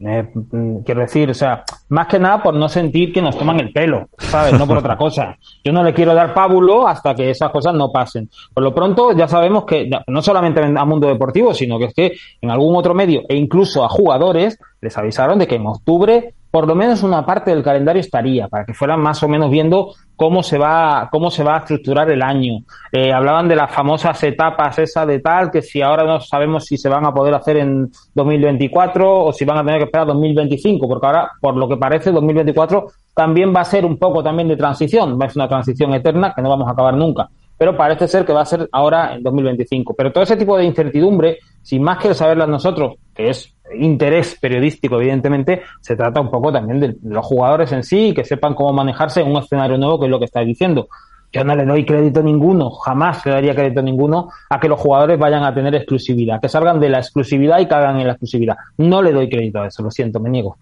Eh, 0.00 0.30
mm, 0.32 0.78
quiero 0.84 1.00
decir, 1.00 1.30
o 1.30 1.34
sea, 1.34 1.64
más 1.88 2.06
que 2.06 2.18
nada 2.18 2.42
por 2.42 2.54
no 2.54 2.68
sentir 2.68 3.12
que 3.12 3.20
nos 3.20 3.36
toman 3.36 3.58
el 3.58 3.72
pelo, 3.72 4.08
¿sabes? 4.18 4.56
No 4.56 4.66
por 4.66 4.78
otra 4.78 4.96
cosa. 4.98 5.36
Yo 5.64 5.72
no 5.72 5.82
le 5.82 5.92
quiero 5.92 6.14
dar 6.14 6.34
pábulo 6.34 6.86
hasta 6.86 7.14
que 7.14 7.30
esas 7.30 7.50
cosas 7.50 7.74
no 7.74 7.90
pasen. 7.90 8.30
Por 8.54 8.62
lo 8.62 8.74
pronto, 8.74 9.12
ya 9.12 9.26
sabemos 9.26 9.64
que 9.64 9.90
no 10.06 10.22
solamente 10.22 10.60
a 10.62 10.84
Mundo 10.84 11.08
Deportivo, 11.08 11.52
sino 11.52 11.78
que 11.78 11.86
es 11.86 11.94
que 11.94 12.12
en 12.40 12.50
algún 12.50 12.76
otro 12.76 12.94
medio 12.94 13.22
e 13.28 13.36
incluso 13.36 13.84
a 13.84 13.88
jugadores 13.88 14.58
les 14.80 14.96
avisaron 14.96 15.38
de 15.38 15.46
que 15.48 15.56
en 15.56 15.66
octubre 15.66 16.34
por 16.50 16.66
lo 16.66 16.74
menos 16.74 17.02
una 17.02 17.24
parte 17.26 17.50
del 17.50 17.62
calendario 17.62 18.00
estaría, 18.00 18.48
para 18.48 18.64
que 18.64 18.74
fueran 18.74 19.00
más 19.00 19.22
o 19.22 19.28
menos 19.28 19.50
viendo 19.50 19.92
cómo 20.16 20.42
se 20.42 20.58
va, 20.58 21.08
cómo 21.12 21.30
se 21.30 21.44
va 21.44 21.56
a 21.56 21.58
estructurar 21.58 22.10
el 22.10 22.22
año. 22.22 22.60
Eh, 22.90 23.12
hablaban 23.12 23.48
de 23.48 23.56
las 23.56 23.70
famosas 23.70 24.22
etapas 24.22 24.78
esa 24.78 25.04
de 25.04 25.20
tal, 25.20 25.50
que 25.50 25.62
si 25.62 25.82
ahora 25.82 26.04
no 26.04 26.20
sabemos 26.20 26.64
si 26.64 26.76
se 26.76 26.88
van 26.88 27.04
a 27.04 27.12
poder 27.12 27.34
hacer 27.34 27.58
en 27.58 27.90
2024 28.14 29.24
o 29.26 29.32
si 29.32 29.44
van 29.44 29.58
a 29.58 29.64
tener 29.64 29.78
que 29.78 29.84
esperar 29.84 30.06
2025, 30.06 30.88
porque 30.88 31.06
ahora, 31.06 31.30
por 31.40 31.56
lo 31.56 31.68
que 31.68 31.76
parece, 31.76 32.10
2024 32.10 32.86
también 33.14 33.54
va 33.54 33.60
a 33.60 33.64
ser 33.64 33.84
un 33.84 33.98
poco 33.98 34.22
también 34.22 34.48
de 34.48 34.56
transición, 34.56 35.18
va 35.20 35.26
a 35.26 35.28
ser 35.28 35.38
una 35.42 35.48
transición 35.48 35.94
eterna 35.94 36.32
que 36.34 36.42
no 36.42 36.48
vamos 36.48 36.68
a 36.68 36.72
acabar 36.72 36.94
nunca 36.94 37.28
pero 37.58 37.76
parece 37.76 38.06
ser 38.06 38.24
que 38.24 38.32
va 38.32 38.42
a 38.42 38.46
ser 38.46 38.68
ahora 38.70 39.14
en 39.14 39.22
2025. 39.22 39.94
Pero 39.94 40.12
todo 40.12 40.22
ese 40.22 40.36
tipo 40.36 40.56
de 40.56 40.64
incertidumbre, 40.64 41.38
sin 41.60 41.82
más 41.82 41.98
que 41.98 42.14
saberla 42.14 42.46
nosotros, 42.46 42.94
que 43.12 43.30
es 43.30 43.52
interés 43.74 44.36
periodístico, 44.40 45.00
evidentemente, 45.00 45.62
se 45.80 45.96
trata 45.96 46.20
un 46.20 46.30
poco 46.30 46.52
también 46.52 46.80
de 46.80 46.96
los 47.02 47.24
jugadores 47.24 47.72
en 47.72 47.82
sí, 47.82 48.12
que 48.14 48.24
sepan 48.24 48.54
cómo 48.54 48.72
manejarse 48.72 49.20
en 49.20 49.30
un 49.30 49.38
escenario 49.38 49.78
nuevo, 49.78 49.98
que 49.98 50.06
es 50.06 50.10
lo 50.10 50.18
que 50.18 50.24
está 50.24 50.40
diciendo. 50.40 50.88
Yo 51.30 51.44
no 51.44 51.54
le 51.54 51.66
doy 51.66 51.84
crédito 51.84 52.22
ninguno, 52.22 52.70
jamás 52.70 53.24
le 53.26 53.32
daría 53.32 53.54
crédito 53.54 53.82
ninguno 53.82 54.30
a 54.48 54.58
que 54.58 54.68
los 54.68 54.80
jugadores 54.80 55.18
vayan 55.18 55.44
a 55.44 55.52
tener 55.52 55.74
exclusividad, 55.74 56.40
que 56.40 56.48
salgan 56.48 56.80
de 56.80 56.88
la 56.88 56.98
exclusividad 56.98 57.58
y 57.60 57.66
caigan 57.66 57.98
en 57.98 58.06
la 58.06 58.12
exclusividad. 58.14 58.56
No 58.78 59.02
le 59.02 59.12
doy 59.12 59.28
crédito 59.28 59.60
a 59.60 59.66
eso, 59.66 59.82
lo 59.82 59.90
siento, 59.90 60.20
me 60.20 60.30
niego. 60.30 60.56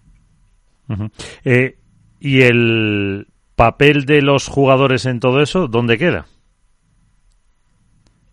Eh, 1.45 1.77
¿Y 2.19 2.41
el 2.41 3.27
papel 3.55 4.05
de 4.05 4.21
los 4.21 4.47
jugadores 4.47 5.05
en 5.05 5.19
todo 5.19 5.41
eso, 5.41 5.67
dónde 5.67 5.97
queda? 5.97 6.25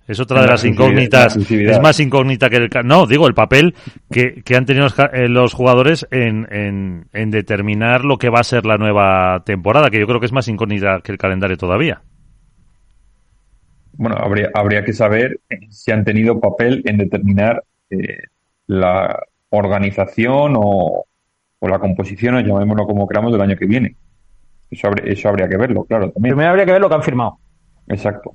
Es 0.06 0.20
otra 0.20 0.42
de 0.42 0.48
las 0.48 0.64
incógnitas. 0.64 1.36
Es 1.36 1.80
más 1.80 1.98
incógnita 1.98 2.50
que 2.50 2.56
el. 2.56 2.70
No, 2.84 3.06
digo, 3.06 3.26
el 3.26 3.34
papel 3.34 3.74
que, 4.10 4.42
que 4.42 4.56
han 4.56 4.66
tenido 4.66 4.86
los 5.28 5.52
eh, 5.52 5.56
jugadores 5.56 6.06
en, 6.10 6.46
en, 6.52 7.06
en, 7.12 7.30
determinar 7.30 8.04
lo 8.04 8.18
que 8.18 8.28
va 8.28 8.40
a 8.40 8.44
ser 8.44 8.66
la 8.66 8.76
nueva 8.76 9.42
temporada, 9.46 9.88
que 9.88 9.98
yo 9.98 10.06
creo 10.06 10.20
que 10.20 10.26
es 10.26 10.32
más 10.32 10.48
incógnita 10.48 11.00
que 11.02 11.12
el 11.12 11.18
calendario 11.18 11.56
todavía. 11.56 12.02
Bueno, 13.96 14.16
habría, 14.18 14.50
habría 14.52 14.84
que 14.84 14.92
saber 14.92 15.40
si 15.70 15.90
han 15.90 16.04
tenido 16.04 16.38
papel 16.38 16.82
en 16.84 16.98
determinar 16.98 17.62
eh, 17.88 18.18
la 18.66 19.18
organización 19.50 20.54
o, 20.56 21.06
o, 21.60 21.68
la 21.68 21.78
composición, 21.78 22.34
o 22.34 22.40
llamémoslo 22.40 22.86
como 22.86 23.08
queramos, 23.08 23.32
del 23.32 23.40
año 23.40 23.56
que 23.56 23.66
viene. 23.66 23.96
Eso, 24.70 24.88
habría, 24.88 25.12
eso 25.12 25.28
habría 25.30 25.48
que 25.48 25.56
verlo, 25.56 25.84
claro. 25.84 26.10
También. 26.10 26.34
Primero 26.34 26.50
habría 26.50 26.66
que 26.66 26.72
ver 26.72 26.80
lo 26.80 26.88
que 26.90 26.94
han 26.94 27.02
firmado. 27.02 27.38
Exacto. 27.86 28.34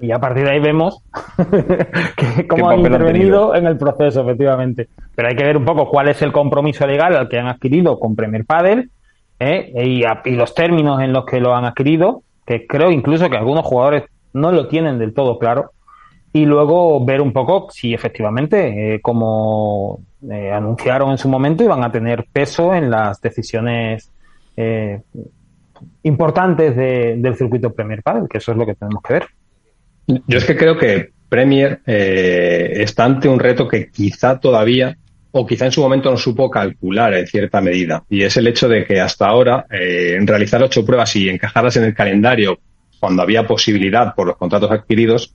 Y 0.00 0.12
a 0.12 0.18
partir 0.18 0.44
de 0.44 0.50
ahí 0.50 0.60
vemos 0.60 1.02
cómo 2.48 2.70
han 2.70 2.80
intervenido 2.80 3.54
en 3.54 3.66
el 3.66 3.76
proceso, 3.76 4.22
efectivamente. 4.22 4.88
Pero 5.14 5.28
hay 5.28 5.36
que 5.36 5.44
ver 5.44 5.56
un 5.56 5.64
poco 5.64 5.88
cuál 5.88 6.08
es 6.08 6.20
el 6.22 6.32
compromiso 6.32 6.86
legal 6.86 7.16
al 7.16 7.28
que 7.28 7.38
han 7.38 7.46
adquirido 7.46 7.98
con 7.98 8.16
Premier 8.16 8.44
Padel 8.44 8.90
¿eh? 9.38 9.72
y, 9.74 10.36
los 10.36 10.54
términos 10.54 11.00
en 11.00 11.12
los 11.12 11.24
que 11.24 11.40
lo 11.40 11.54
han 11.54 11.64
adquirido, 11.64 12.22
que 12.46 12.66
creo 12.66 12.90
incluso 12.90 13.28
que 13.30 13.36
algunos 13.36 13.64
jugadores 13.64 14.04
no 14.32 14.52
lo 14.52 14.68
tienen 14.68 14.98
del 14.98 15.14
todo 15.14 15.38
claro. 15.38 15.70
Y 16.32 16.46
luego 16.46 17.04
ver 17.04 17.20
un 17.20 17.32
poco 17.32 17.68
si 17.70 17.94
efectivamente, 17.94 18.94
eh, 18.94 19.00
como 19.00 20.00
eh, 20.28 20.50
anunciaron 20.50 21.12
en 21.12 21.18
su 21.18 21.28
momento, 21.28 21.62
iban 21.62 21.84
a 21.84 21.92
tener 21.92 22.26
peso 22.32 22.74
en 22.74 22.90
las 22.90 23.20
decisiones 23.20 24.10
importantes 26.04 26.76
del 26.76 27.34
circuito 27.34 27.72
Premier 27.72 28.04
Padel, 28.04 28.28
que 28.28 28.38
eso 28.38 28.52
es 28.52 28.58
lo 28.58 28.64
que 28.64 28.74
tenemos 28.74 29.02
que 29.02 29.14
ver. 29.14 29.26
Yo 30.06 30.38
es 30.38 30.44
que 30.44 30.56
creo 30.56 30.76
que 30.76 31.10
Premier 31.28 31.80
eh, 31.86 32.72
está 32.76 33.04
ante 33.04 33.28
un 33.28 33.38
reto 33.38 33.66
que 33.66 33.90
quizá 33.90 34.38
todavía 34.38 34.96
o 35.32 35.44
quizá 35.44 35.64
en 35.66 35.72
su 35.72 35.80
momento 35.80 36.10
no 36.10 36.16
supo 36.16 36.48
calcular 36.48 37.12
en 37.14 37.26
cierta 37.26 37.60
medida. 37.60 38.04
Y 38.08 38.22
es 38.22 38.36
el 38.36 38.46
hecho 38.46 38.68
de 38.68 38.84
que 38.84 39.00
hasta 39.00 39.26
ahora 39.26 39.66
eh, 39.68 40.16
realizar 40.22 40.62
ocho 40.62 40.84
pruebas 40.84 41.16
y 41.16 41.28
encajarlas 41.28 41.76
en 41.76 41.84
el 41.84 41.94
calendario 41.94 42.60
cuando 43.00 43.22
había 43.22 43.46
posibilidad 43.46 44.14
por 44.14 44.28
los 44.28 44.36
contratos 44.36 44.70
adquiridos, 44.70 45.34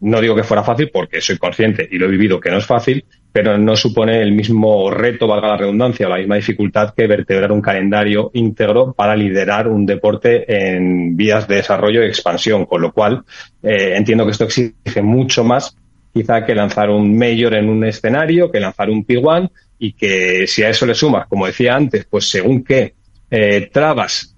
no 0.00 0.20
digo 0.20 0.34
que 0.34 0.42
fuera 0.42 0.62
fácil 0.62 0.90
porque 0.92 1.20
soy 1.20 1.38
consciente 1.38 1.88
y 1.90 1.98
lo 1.98 2.06
he 2.06 2.10
vivido 2.10 2.40
que 2.40 2.50
no 2.50 2.58
es 2.58 2.66
fácil, 2.66 3.04
pero 3.32 3.56
no 3.58 3.76
supone 3.76 4.22
el 4.22 4.32
mismo 4.32 4.90
reto, 4.90 5.26
valga 5.26 5.48
la 5.48 5.56
redundancia, 5.56 6.06
o 6.06 6.10
la 6.10 6.18
misma 6.18 6.36
dificultad 6.36 6.94
que 6.94 7.06
vertebrar 7.06 7.52
un 7.52 7.60
calendario 7.60 8.30
íntegro 8.34 8.92
para 8.92 9.14
liderar 9.14 9.68
un 9.68 9.86
deporte 9.86 10.44
en 10.48 11.16
vías 11.16 11.46
de 11.46 11.56
desarrollo 11.56 12.02
y 12.02 12.06
expansión, 12.06 12.66
con 12.66 12.82
lo 12.82 12.92
cual 12.92 13.22
eh, 13.62 13.94
entiendo 13.96 14.24
que 14.24 14.32
esto 14.32 14.44
exige 14.44 15.02
mucho 15.02 15.44
más 15.44 15.76
quizá 16.12 16.44
que 16.44 16.54
lanzar 16.54 16.90
un 16.90 17.16
mayor 17.16 17.54
en 17.54 17.68
un 17.68 17.84
escenario, 17.84 18.50
que 18.50 18.60
lanzar 18.60 18.90
un 18.90 19.06
P1 19.06 19.50
y 19.78 19.92
que 19.92 20.46
si 20.46 20.62
a 20.62 20.70
eso 20.70 20.86
le 20.86 20.94
sumas, 20.94 21.28
como 21.28 21.46
decía 21.46 21.76
antes, 21.76 22.04
pues 22.10 22.28
según 22.28 22.64
qué 22.64 22.94
eh, 23.30 23.70
trabas 23.72 24.36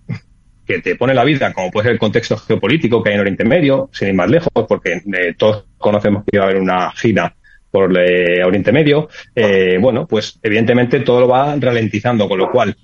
que 0.66 0.80
te 0.80 0.96
pone 0.96 1.14
la 1.14 1.24
vida, 1.24 1.52
como 1.52 1.70
puede 1.70 1.84
ser 1.84 1.92
el 1.92 1.98
contexto 1.98 2.36
geopolítico 2.36 3.02
que 3.02 3.10
hay 3.10 3.14
en 3.16 3.20
Oriente 3.20 3.44
Medio, 3.44 3.90
sin 3.92 4.08
ir 4.08 4.14
más 4.14 4.30
lejos, 4.30 4.50
porque 4.68 5.02
eh, 5.12 5.34
todos 5.36 5.64
conocemos 5.78 6.24
que 6.24 6.36
iba 6.36 6.44
a 6.44 6.48
haber 6.48 6.60
una 6.60 6.90
gira 6.92 7.34
por 7.70 7.90
Oriente 7.90 8.70
Medio, 8.70 9.08
eh, 9.34 9.78
bueno, 9.80 10.06
pues 10.06 10.38
evidentemente 10.42 11.00
todo 11.00 11.20
lo 11.20 11.28
va 11.28 11.56
ralentizando, 11.58 12.28
con 12.28 12.38
lo 12.38 12.50
cual, 12.50 12.76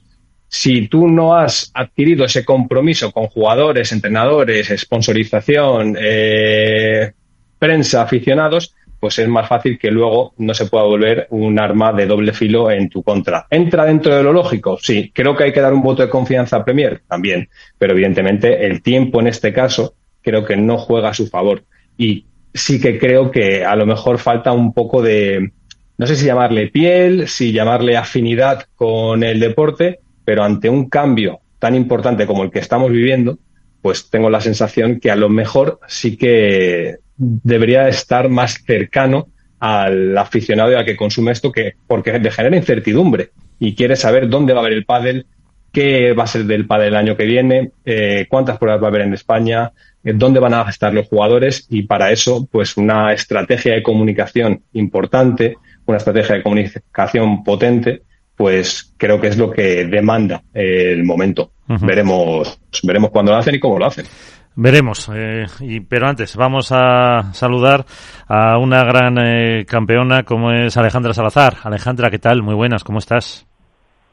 si 0.49 0.89
tú 0.89 1.07
no 1.07 1.37
has 1.37 1.70
adquirido 1.74 2.24
ese 2.24 2.45
compromiso 2.45 3.12
con 3.12 3.26
jugadores, 3.26 3.93
entrenadores, 3.93 4.72
sponsorización, 4.81 5.95
eh, 6.01 7.12
prensa, 7.59 8.03
aficionados, 8.03 8.74
pues 9.01 9.18
es 9.18 9.28
más 9.28 9.49
fácil 9.49 9.78
que 9.78 9.90
luego 9.90 10.34
no 10.38 10.55
se 10.55 10.66
pueda 10.66 10.84
volver 10.84 11.26
un 11.30 11.59
arma 11.59 11.92
de 11.92 12.07
doble 12.07 12.32
filo 12.32 12.70
en 12.70 12.88
tu 12.88 13.03
contra. 13.03 13.46
¿Entra 13.51 13.84
dentro 13.84 14.16
de 14.16 14.22
lo 14.22 14.32
lógico? 14.32 14.78
Sí. 14.80 15.12
¿Creo 15.14 15.36
que 15.36 15.44
hay 15.44 15.53
que 15.53 15.61
dar 15.61 15.72
un 15.72 15.82
voto 15.82 16.03
de 16.03 16.11
confianza 16.11 16.57
a 16.57 16.64
Premier? 16.64 17.03
También. 17.07 17.49
Pero 17.78 17.92
evidentemente 17.92 18.66
el 18.66 18.82
tiempo 18.82 19.20
en 19.20 19.28
este 19.28 19.53
caso 19.53 19.94
creo 20.22 20.44
que 20.44 20.57
no 20.57 20.78
juega 20.78 21.11
a 21.11 21.14
su 21.14 21.28
favor. 21.28 21.64
Y 21.96 22.26
sí 22.53 22.80
que 22.80 22.99
creo 22.99 23.30
que 23.30 23.64
a 23.64 23.76
lo 23.76 23.86
mejor 23.86 24.18
falta 24.18 24.53
un 24.53 24.74
poco 24.74 25.03
de, 25.03 25.53
no 25.96 26.07
sé 26.07 26.16
si 26.16 26.26
llamarle 26.26 26.68
piel, 26.68 27.28
si 27.28 27.53
llamarle 27.53 27.96
afinidad 27.96 28.64
con 28.74 29.22
el 29.22 29.40
deporte, 29.40 30.01
pero 30.24 30.42
ante 30.42 30.68
un 30.68 30.88
cambio 30.88 31.40
tan 31.59 31.74
importante 31.74 32.26
como 32.26 32.44
el 32.44 32.51
que 32.51 32.59
estamos 32.59 32.90
viviendo, 32.90 33.38
pues 33.82 34.11
tengo 34.11 34.30
la 34.30 34.40
sensación 34.40 35.01
que 35.01 35.11
a 35.11 35.16
lo 35.16 35.28
mejor 35.28 35.80
sí 35.86 36.16
que 36.16 36.99
debería 37.19 37.89
estar 37.89 38.29
más 38.29 38.62
cercano 38.64 39.29
al 39.61 40.16
aficionado 40.16 40.73
y 40.73 40.77
al 40.77 40.85
que 40.85 40.97
consume 40.97 41.33
esto, 41.33 41.53
que 41.53 41.75
porque 41.87 42.19
le 42.19 42.31
genera 42.31 42.57
incertidumbre 42.57 43.31
y 43.59 43.75
quiere 43.75 43.97
saber 43.97 44.29
dónde 44.29 44.53
va 44.53 44.61
a 44.61 44.62
haber 44.62 44.73
el 44.73 44.85
pádel, 44.85 45.27
qué 45.73 46.12
va 46.12 46.25
a 46.25 46.29
ser 46.29 46.45
del 46.45 46.66
pádel 46.66 46.89
el 46.89 46.97
año 46.97 47.16
que 47.16 47.25
viene, 47.25 47.73
eh, 47.85 48.27
cuántas 48.29 48.59
pruebas 48.59 48.83
va 48.83 48.87
a 48.87 48.91
haber 48.91 49.03
en 49.03 49.14
España, 49.14 49.73
eh, 50.05 50.12
dónde 50.14 50.41
van 50.41 50.55
a 50.55 50.62
estar 50.69 50.95
los 50.95 51.09
jugadores 51.09 51.66
y 51.69 51.83
para 51.83 52.12
eso, 52.12 52.47
pues 52.51 52.77
una 52.77 53.12
estrategia 53.12 53.75
de 53.75 53.83
comunicación 53.83 54.62
importante, 54.73 55.57
una 55.87 55.99
estrategia 55.99 56.37
de 56.37 56.43
comunicación 56.43 57.43
potente, 57.43 58.03
pues 58.39 58.95
creo 58.97 59.20
que 59.20 59.26
es 59.26 59.36
lo 59.36 59.51
que 59.51 59.84
demanda 59.84 60.43
el 60.55 61.05
momento. 61.05 61.51
Veremos, 61.66 62.61
veremos 62.84 63.11
cuándo 63.11 63.32
lo 63.32 63.39
hacen 63.39 63.57
y 63.57 63.61
cómo 63.61 63.78
lo 63.80 63.86
hacen. 63.86 64.07
Veremos, 64.55 65.11
eh, 65.12 65.45
y, 65.61 65.80
pero 65.80 66.09
antes 66.09 66.36
vamos 66.36 66.70
a 66.70 67.32
saludar 67.32 67.84
a 68.28 68.59
una 68.59 68.84
gran 68.84 69.18
eh, 69.18 69.66
campeona 69.66 70.22
como 70.22 70.53
es 70.53 70.76
Alejandra 70.76 71.12
Salazar. 71.12 71.57
Alejandra, 71.64 72.11
¿qué 72.11 72.20
tal? 72.20 72.43
Muy 72.43 72.55
buenas, 72.55 72.84
¿cómo 72.84 73.01
estás? 73.01 73.47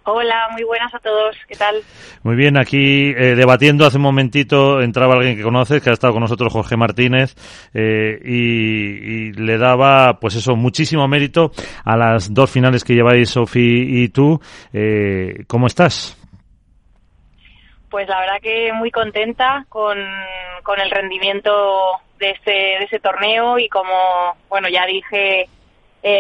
Hola, 0.08 0.50
muy 0.52 0.62
buenas 0.62 0.94
a 0.94 1.00
todos. 1.00 1.36
¿Qué 1.48 1.56
tal? 1.56 1.82
Muy 2.22 2.36
bien, 2.36 2.60
aquí 2.60 3.10
eh, 3.10 3.34
debatiendo 3.36 3.88
hace 3.88 3.98
un 3.98 4.04
momentito 4.04 4.80
entraba 4.80 5.16
alguien 5.16 5.36
que 5.36 5.42
conoces, 5.42 5.82
que 5.82 5.90
ha 5.90 5.94
estado 5.94 6.14
con 6.14 6.22
nosotros, 6.22 6.54
Jorge 6.54 6.78
Martínez, 6.78 7.34
eh, 7.74 8.20
y, 8.24 9.32
le 9.32 9.58
daba, 9.58 10.20
pues 10.20 10.36
eso, 10.36 10.56
muchísimo 10.56 11.08
mérito 11.08 11.50
a 11.84 11.98
las 11.98 12.32
dos 12.32 12.52
finales 12.52 12.84
que 12.84 12.94
lleváis, 12.94 13.32
Sofi 13.32 14.04
y 14.04 14.10
tú. 14.10 14.40
Eh, 14.72 15.44
¿Cómo 15.48 15.66
estás? 15.66 16.16
Pues 17.90 18.08
la 18.08 18.20
verdad 18.20 18.40
que 18.44 18.72
muy 18.74 18.92
contenta 18.92 19.66
con, 19.70 19.98
con 20.62 20.80
el 20.80 20.92
rendimiento 20.92 21.52
de 22.20 22.30
ese, 22.30 22.52
de 22.52 22.84
ese 22.84 23.00
torneo 23.00 23.58
y 23.58 23.68
como, 23.70 24.38
bueno, 24.50 24.70
ya 24.70 24.86
dije 24.86 25.50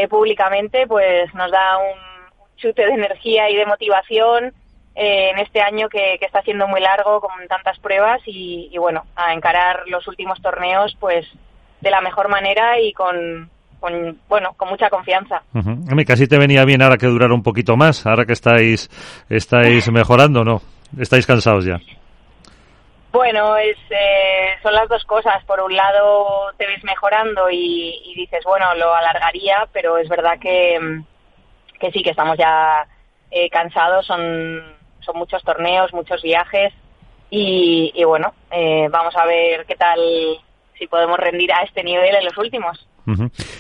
públicamente, 0.10 0.88
pues 0.88 1.32
nos 1.36 1.52
da 1.52 1.78
un 1.78 2.14
chute 2.58 2.86
de 2.86 2.93
energía 2.93 3.49
y 3.49 3.56
de 3.56 3.66
motivación 3.66 4.53
eh, 4.95 5.32
en 5.32 5.39
este 5.39 5.62
año 5.62 5.89
que, 5.89 6.18
está 6.22 6.41
siendo 6.41 6.68
muy 6.68 6.80
largo 6.80 7.20
con 7.20 7.47
tantas 7.49 7.78
pruebas 7.80 8.22
y, 8.26 8.74
bueno, 8.78 9.03
a 9.16 9.34
encarar 9.34 9.84
los 9.88 10.08
últimos 10.08 10.41
torneos 10.41 10.95
pues 10.99 11.26
de 11.82 11.89
la 11.89 12.01
mejor 12.01 12.30
manera 12.30 12.80
y 12.80 12.93
con, 12.93 13.49
bueno, 14.30 14.53
con 14.56 14.70
mucha 14.70 14.89
confianza. 14.89 15.43
casi 16.08 16.28
te 16.28 16.38
venía 16.38 16.64
bien 16.64 16.82
ahora 16.82 16.97
que 16.97 17.08
durara 17.08 17.34
un 17.34 17.43
poquito 17.43 17.76
más, 17.76 18.06
ahora 18.06 18.26
que 18.26 18.34
estáis, 18.34 18.89
estáis 19.30 19.91
mejorando, 19.91 20.43
¿no? 20.43 20.62
¿Estáis 20.97 21.28
cansados 21.28 21.66
ya? 21.66 21.78
Bueno, 23.12 23.58
es, 23.58 23.78
eh, 23.89 24.56
son 24.62 24.74
las 24.74 24.89
dos 24.89 25.03
cosas. 25.06 25.43
Por 25.45 25.60
un 25.62 25.76
lado, 25.76 26.51
te 26.58 26.68
ves 26.68 26.84
mejorando 26.84 27.49
y, 27.49 28.01
y, 28.06 28.16
dices, 28.16 28.43
bueno, 28.45 28.74
lo 28.76 28.93
alargaría, 28.93 29.68
pero 29.72 29.97
es 29.97 30.10
verdad 30.10 30.38
que, 30.39 31.01
que 31.86 31.92
sí, 31.92 32.04
que 32.04 32.12
estamos 32.12 32.38
ya 32.38 32.88
eh, 33.32 33.50
cansados, 33.50 34.06
son, 34.06 34.64
son 35.00 35.18
muchos 35.18 35.44
torneos, 35.44 35.94
muchos 35.94 36.22
viajes 36.22 36.74
y, 37.30 38.04
bueno, 38.06 38.34
eh, 38.52 38.88
vamos 38.90 39.16
a 39.18 39.26
ver 39.26 39.66
qué 39.66 39.76
tal, 39.76 40.00
si 40.78 40.88
podemos 40.88 41.18
rendir 41.18 41.52
a 41.52 41.64
este 41.64 41.84
nivel 41.84 42.16
en 42.16 42.26
los 42.26 42.38
últimos. 42.38 42.88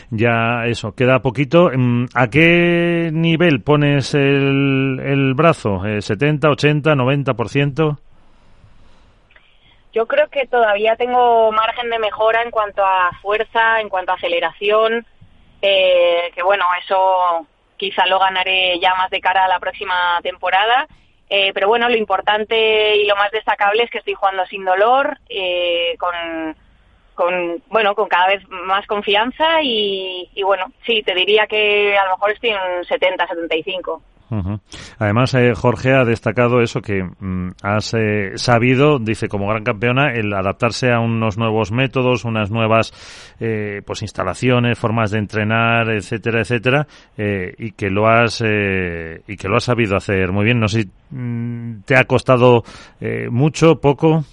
Ya 0.09 0.65
eso, 0.65 0.95
queda 0.95 1.19
poquito. 1.19 1.69
Mm, 1.75 2.05
¿A 2.15 2.29
qué 2.29 3.09
nivel 3.13 3.61
pones 3.61 4.15
el, 4.15 4.99
el 5.03 5.33
brazo? 5.35 5.81
¿70, 5.81 6.49
80, 6.51 6.95
90%? 6.95 7.97
Yo 9.93 10.07
creo 10.07 10.27
que 10.29 10.45
todavía 10.47 10.95
tengo 10.95 11.51
margen 11.51 11.89
de 11.89 11.99
mejora 11.99 12.41
en 12.43 12.51
cuanto 12.51 12.83
a 12.83 13.11
fuerza, 13.21 13.79
en 13.79 13.87
cuanto 13.87 14.11
a 14.11 14.15
aceleración, 14.15 15.05
eh, 15.61 16.31
que 16.33 16.43
bueno, 16.43 16.65
eso 16.83 17.47
quizá 17.77 18.05
lo 18.05 18.19
ganaré 18.19 18.79
ya 18.79 18.95
más 18.95 19.09
de 19.09 19.21
cara 19.21 19.45
a 19.45 19.49
la 19.49 19.59
próxima 19.59 20.19
temporada. 20.23 20.87
Eh, 21.29 21.51
pero 21.53 21.67
bueno, 21.67 21.89
lo 21.89 21.97
importante 21.97 22.97
y 22.97 23.05
lo 23.07 23.15
más 23.15 23.31
destacable 23.31 23.83
es 23.83 23.89
que 23.89 23.97
estoy 23.97 24.13
jugando 24.13 24.45
sin 24.45 24.63
dolor, 24.63 25.17
eh, 25.27 25.95
con, 25.97 26.55
con, 27.15 27.63
bueno, 27.69 27.95
con 27.95 28.07
cada 28.07 28.27
vez 28.27 28.47
más 28.49 28.85
confianza 28.85 29.61
y, 29.63 30.29
y, 30.35 30.43
bueno, 30.43 30.71
sí, 30.85 31.01
te 31.01 31.15
diría 31.15 31.47
que 31.47 31.97
a 31.97 32.05
lo 32.05 32.11
mejor 32.11 32.31
estoy 32.31 32.51
en 32.51 32.85
70, 34.29 34.59
75. 34.59 34.95
Además, 34.99 35.33
eh, 35.33 35.53
Jorge 35.55 35.93
ha 35.93 36.03
destacado 36.03 36.61
eso 36.61 36.81
que 36.81 37.03
mm, 37.03 37.51
has 37.61 37.93
eh, 37.93 38.31
sabido, 38.35 38.99
dice 38.99 39.27
como 39.27 39.47
gran 39.47 39.63
campeona, 39.63 40.13
el 40.13 40.33
adaptarse 40.33 40.91
a 40.91 40.99
unos 40.99 41.37
nuevos 41.37 41.71
métodos, 41.71 42.25
unas 42.25 42.51
nuevas 42.51 42.93
eh, 43.39 43.81
pues 43.85 44.01
instalaciones, 44.01 44.79
formas 44.79 45.11
de 45.11 45.19
entrenar, 45.19 45.89
etcétera, 45.89 46.41
etcétera, 46.41 46.87
y 47.17 47.71
que 47.71 47.89
lo 47.89 48.07
has 48.07 48.41
y 48.41 49.37
que 49.37 49.47
lo 49.47 49.57
has 49.57 49.63
sabido 49.63 49.95
hacer 49.95 50.31
muy 50.31 50.45
bien. 50.45 50.59
No 50.59 50.67
sé 50.67 50.83
si 50.83 50.89
mm, 51.15 51.83
te 51.85 51.95
ha 51.95 52.03
costado 52.05 52.63
mucho, 53.29 53.75
poco. 53.79 54.23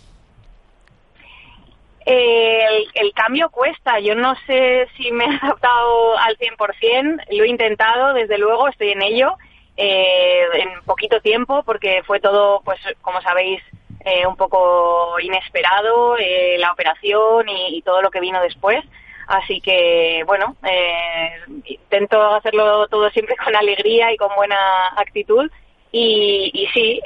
El, 2.05 2.84
el, 2.95 3.12
cambio 3.14 3.49
cuesta. 3.51 4.01
Yo 4.01 4.14
no 4.14 4.34
sé 4.47 4.88
si 4.97 5.12
me 5.12 5.24
he 5.24 5.28
adaptado 5.28 6.18
al 6.18 6.36
100%. 6.36 7.24
Lo 7.30 7.45
he 7.45 7.49
intentado, 7.49 8.12
desde 8.14 8.38
luego, 8.38 8.68
estoy 8.68 8.90
en 8.90 9.03
ello 9.03 9.36
eh, 9.76 10.44
en 10.54 10.82
poquito 10.84 11.20
tiempo 11.20 11.62
porque 11.64 12.02
fue 12.04 12.20
todo, 12.20 12.60
pues 12.64 12.80
como 13.00 13.20
sabéis, 13.22 13.62
eh, 14.04 14.26
un 14.26 14.36
poco 14.36 15.20
inesperado, 15.20 16.16
eh, 16.18 16.56
la 16.58 16.72
operación 16.72 17.48
y, 17.48 17.82
todo 17.82 18.02
lo 18.02 18.10
que 18.10 18.20
vino 18.20 18.40
después. 18.42 18.84
Así 19.28 19.60
que, 19.60 20.24
bueno, 20.26 20.56
eh, 20.68 21.30
intento 21.64 22.20
hacerlo 22.34 22.88
todo 22.88 23.10
siempre 23.10 23.36
con 23.44 23.54
alegría 23.54 24.12
y 24.12 24.16
con 24.16 24.34
buena 24.34 24.88
actitud. 24.96 25.50
Y, 25.92 26.50
y 26.54 26.66
sí, 26.68 27.00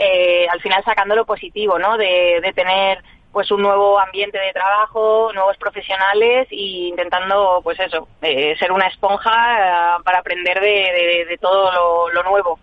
al 0.49 0.61
final 0.61 0.83
sacando 0.85 1.17
lo 1.17 1.27
positivo, 1.27 1.77
¿no? 1.77 1.99
De 1.99 2.53
tener 2.55 3.03
pues 3.37 3.51
un 3.51 3.61
nuevo 3.61 4.01
ambiente 4.01 4.39
de 4.39 4.51
trabajo, 4.51 5.31
nuevos 5.35 5.59
profesionales 5.59 6.49
e 6.51 6.89
intentando, 6.89 7.61
pues 7.63 7.79
eso, 7.79 8.09
eh, 8.23 8.57
ser 8.59 8.73
una 8.73 8.87
esponja 8.87 9.31
eh, 9.31 10.03
para 10.03 10.21
aprender 10.21 10.59
de, 10.59 11.37
todo 11.39 12.11
lo, 12.15 12.23
nuevo. 12.23 12.59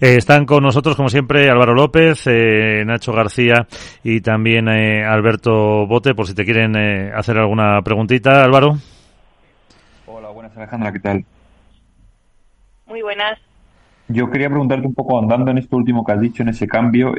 Eh, 0.00 0.18
están 0.18 0.46
con 0.46 0.62
nosotros, 0.62 0.94
como 0.94 1.08
siempre, 1.08 1.50
Álvaro 1.50 1.74
López, 1.74 2.28
Nacho 2.86 3.12
García 3.12 3.66
y 4.04 4.20
también 4.20 4.68
Alberto 4.68 5.84
Bote, 5.88 6.14
por 6.14 6.28
si 6.28 6.34
te 6.36 6.44
quieren 6.44 6.76
hacer 7.12 7.38
alguna 7.38 7.82
preguntita. 7.82 8.44
Álvaro. 8.44 8.76
Hola, 10.06 10.28
buenas 10.28 10.56
Alejandra, 10.56 10.92
¿qué 10.92 11.00
tal? 11.00 11.24
Muy 12.86 13.02
buenas. 13.02 13.36
Yo 14.06 14.30
quería 14.30 14.48
preguntarte 14.48 14.86
un 14.86 14.94
poco, 14.94 15.18
andando 15.18 15.50
en 15.50 15.58
esto 15.58 15.76
último 15.76 16.04
que 16.04 16.12
has 16.12 16.20
dicho, 16.20 16.44
en 16.44 16.50
ese 16.50 16.68
cambio, 16.68 17.14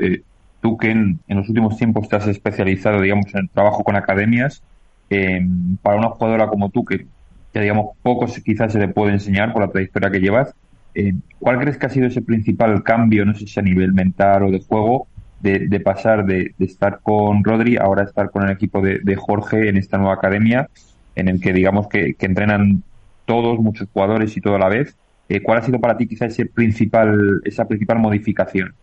tú 0.63 0.77
que 0.77 0.89
en, 0.91 1.19
los 1.27 1.49
últimos 1.49 1.77
tiempos 1.77 2.07
te 2.07 2.15
has 2.15 2.25
especializado, 2.25 3.01
digamos, 3.01 3.25
en 3.35 3.41
el 3.41 3.49
trabajo 3.49 3.83
con 3.83 3.97
academias, 3.97 4.63
eh, 5.09 5.45
para 5.81 5.97
una 5.97 6.07
jugadora 6.07 6.47
como 6.47 6.69
tú, 6.69 6.85
que 6.85 7.05
ya 7.53 7.61
digamos 7.61 7.97
poco 8.01 8.25
quizás 8.43 8.71
se 8.71 8.79
le 8.79 8.87
puede 8.87 9.11
enseñar 9.11 9.51
por 9.51 9.61
la 9.61 9.67
trayectoria 9.67 10.09
que 10.09 10.21
llevas, 10.21 10.55
eh, 10.95 11.13
¿cuál 11.37 11.59
crees 11.59 11.77
que 11.77 11.85
ha 11.85 11.89
sido 11.89 12.07
ese 12.07 12.21
principal 12.21 12.81
cambio, 12.81 13.25
no 13.25 13.35
sé 13.35 13.45
si 13.45 13.59
a 13.59 13.63
nivel 13.63 13.91
mental 13.91 14.43
o 14.43 14.51
de 14.51 14.61
juego, 14.61 15.07
de, 15.41 15.79
pasar 15.81 16.25
de, 16.25 16.55
estar 16.59 17.01
con 17.03 17.43
Rodri 17.43 17.75
ahora 17.75 18.03
estar 18.03 18.31
con 18.31 18.43
el 18.43 18.51
equipo 18.51 18.81
de, 18.81 19.15
Jorge 19.17 19.67
en 19.67 19.75
esta 19.75 19.97
nueva 19.97 20.13
academia, 20.13 20.69
en 21.15 21.27
el 21.27 21.41
que 21.41 21.51
digamos 21.51 21.89
que, 21.89 22.15
entrenan 22.17 22.83
todos, 23.25 23.59
muchos 23.59 23.89
jugadores 23.91 24.37
y 24.37 24.41
todo 24.41 24.55
a 24.55 24.59
la 24.59 24.69
vez? 24.69 24.95
Eh, 25.27 25.41
¿Cuál 25.41 25.57
ha 25.59 25.61
sido 25.63 25.81
para 25.81 25.97
ti 25.97 26.07
quizás 26.07 26.31
ese 26.31 26.45
principal, 26.45 27.41
esa 27.43 27.67
principal 27.67 27.99
modificación? 27.99 28.73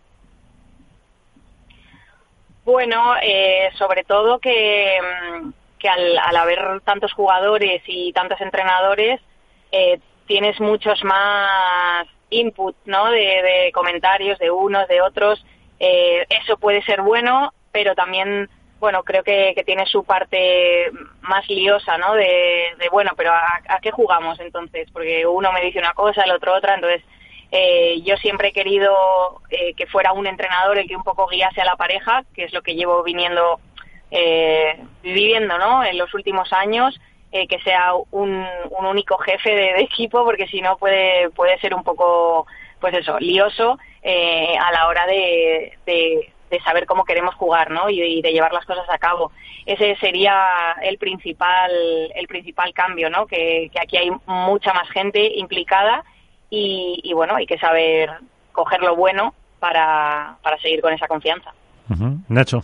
Bueno, 2.63 3.15
eh, 3.21 3.69
sobre 3.77 4.03
todo 4.03 4.39
que, 4.39 4.99
mm, 5.01 5.49
que 5.79 5.89
al, 5.89 6.17
al, 6.17 6.35
haber 6.35 6.81
tantos 6.81 7.11
jugadores 7.13 7.81
y 7.87 8.13
tantos 8.13 8.39
entrenadores, 8.39 9.19
eh, 9.71 9.99
tienes 10.27 10.59
muchos 10.59 11.03
más 11.03 12.07
input, 12.29 12.75
¿no? 12.85 13.09
De, 13.11 13.71
comentarios 13.73 14.37
de 14.39 14.51
unos, 14.51 14.87
de 14.87 15.01
otros. 15.01 15.43
Eh, 15.79 16.25
eso 16.29 16.57
puede 16.57 16.83
ser 16.83 17.01
bueno, 17.01 17.53
pero 17.71 17.95
también, 17.95 18.47
bueno, 18.79 19.03
creo 19.03 19.23
que, 19.23 19.53
que 19.55 19.63
tiene 19.63 19.85
su 19.87 20.03
parte 20.03 20.91
más 21.21 21.47
liosa, 21.49 21.97
¿no? 21.97 22.13
De, 22.13 22.75
de 22.77 22.89
bueno, 22.91 23.11
pero 23.17 23.31
¿a, 23.31 23.61
¿a, 23.67 23.79
qué 23.81 23.91
jugamos 23.91 24.39
entonces? 24.39 24.87
Porque 24.93 25.25
uno 25.25 25.51
me 25.51 25.61
dice 25.61 25.79
una 25.79 25.93
cosa, 25.93 26.21
el 26.23 26.31
otro 26.31 26.53
otra, 26.53 26.75
entonces 26.75 27.03
eh, 27.51 28.01
yo 28.03 28.15
siempre 28.17 28.49
he 28.49 28.53
querido 28.53 28.95
eh, 29.49 29.73
que 29.73 29.85
fuera 29.85 30.13
un 30.13 30.25
entrenador 30.25 30.77
el 30.77 30.87
que 30.87 30.95
un 30.95 31.03
poco 31.03 31.27
guiase 31.27 31.61
a 31.61 31.65
la 31.65 31.75
pareja, 31.75 32.23
que 32.33 32.45
es 32.45 32.53
lo 32.53 32.61
que 32.61 32.75
llevo 32.75 33.03
viniendo 33.03 33.59
eh, 34.11 34.77
viviendo 35.01 35.57
¿no? 35.57 35.83
en 35.83 35.97
los 35.97 36.13
últimos 36.13 36.51
años, 36.51 36.99
eh, 37.31 37.47
que 37.47 37.59
sea 37.59 37.93
un, 38.11 38.45
un 38.69 38.85
único 38.85 39.17
jefe 39.17 39.49
de, 39.49 39.81
equipo, 39.81 40.25
porque 40.25 40.47
si 40.47 40.61
no 40.61 40.77
puede, 40.77 41.29
puede 41.29 41.57
ser 41.59 41.73
un 41.73 41.83
poco, 41.83 42.45
pues 42.79 42.93
eso, 42.93 43.17
lioso 43.19 43.79
eh, 44.03 44.55
a 44.57 44.71
la 44.73 44.87
hora 44.87 45.05
de, 45.07 45.77
de, 45.85 46.33
saber 46.65 46.85
cómo 46.85 47.05
queremos 47.05 47.33
jugar 47.35 47.71
¿no? 47.71 47.89
y, 47.89 48.21
de 48.21 48.33
llevar 48.33 48.51
las 48.51 48.65
cosas 48.65 48.87
a 48.89 48.97
cabo. 48.97 49.31
Ese 49.65 49.95
sería 49.95 50.75
el 50.81 50.97
principal, 50.97 51.71
el 52.13 52.27
principal 52.27 52.73
cambio, 52.73 53.09
¿no? 53.09 53.25
que 53.25 53.71
aquí 53.81 53.95
hay 53.95 54.11
mucha 54.25 54.73
más 54.73 54.89
gente 54.89 55.31
implicada 55.37 56.03
y, 56.53 57.13
bueno, 57.13 57.35
hay 57.35 57.45
que 57.45 57.57
saber 57.57 58.09
coger 58.51 58.81
lo 58.81 58.95
bueno 58.95 59.33
para, 59.59 60.35
para 60.43 60.57
seguir 60.59 60.81
con 60.81 60.93
esa 60.93 61.07
confianza. 61.07 61.51
Nacho. 62.27 62.61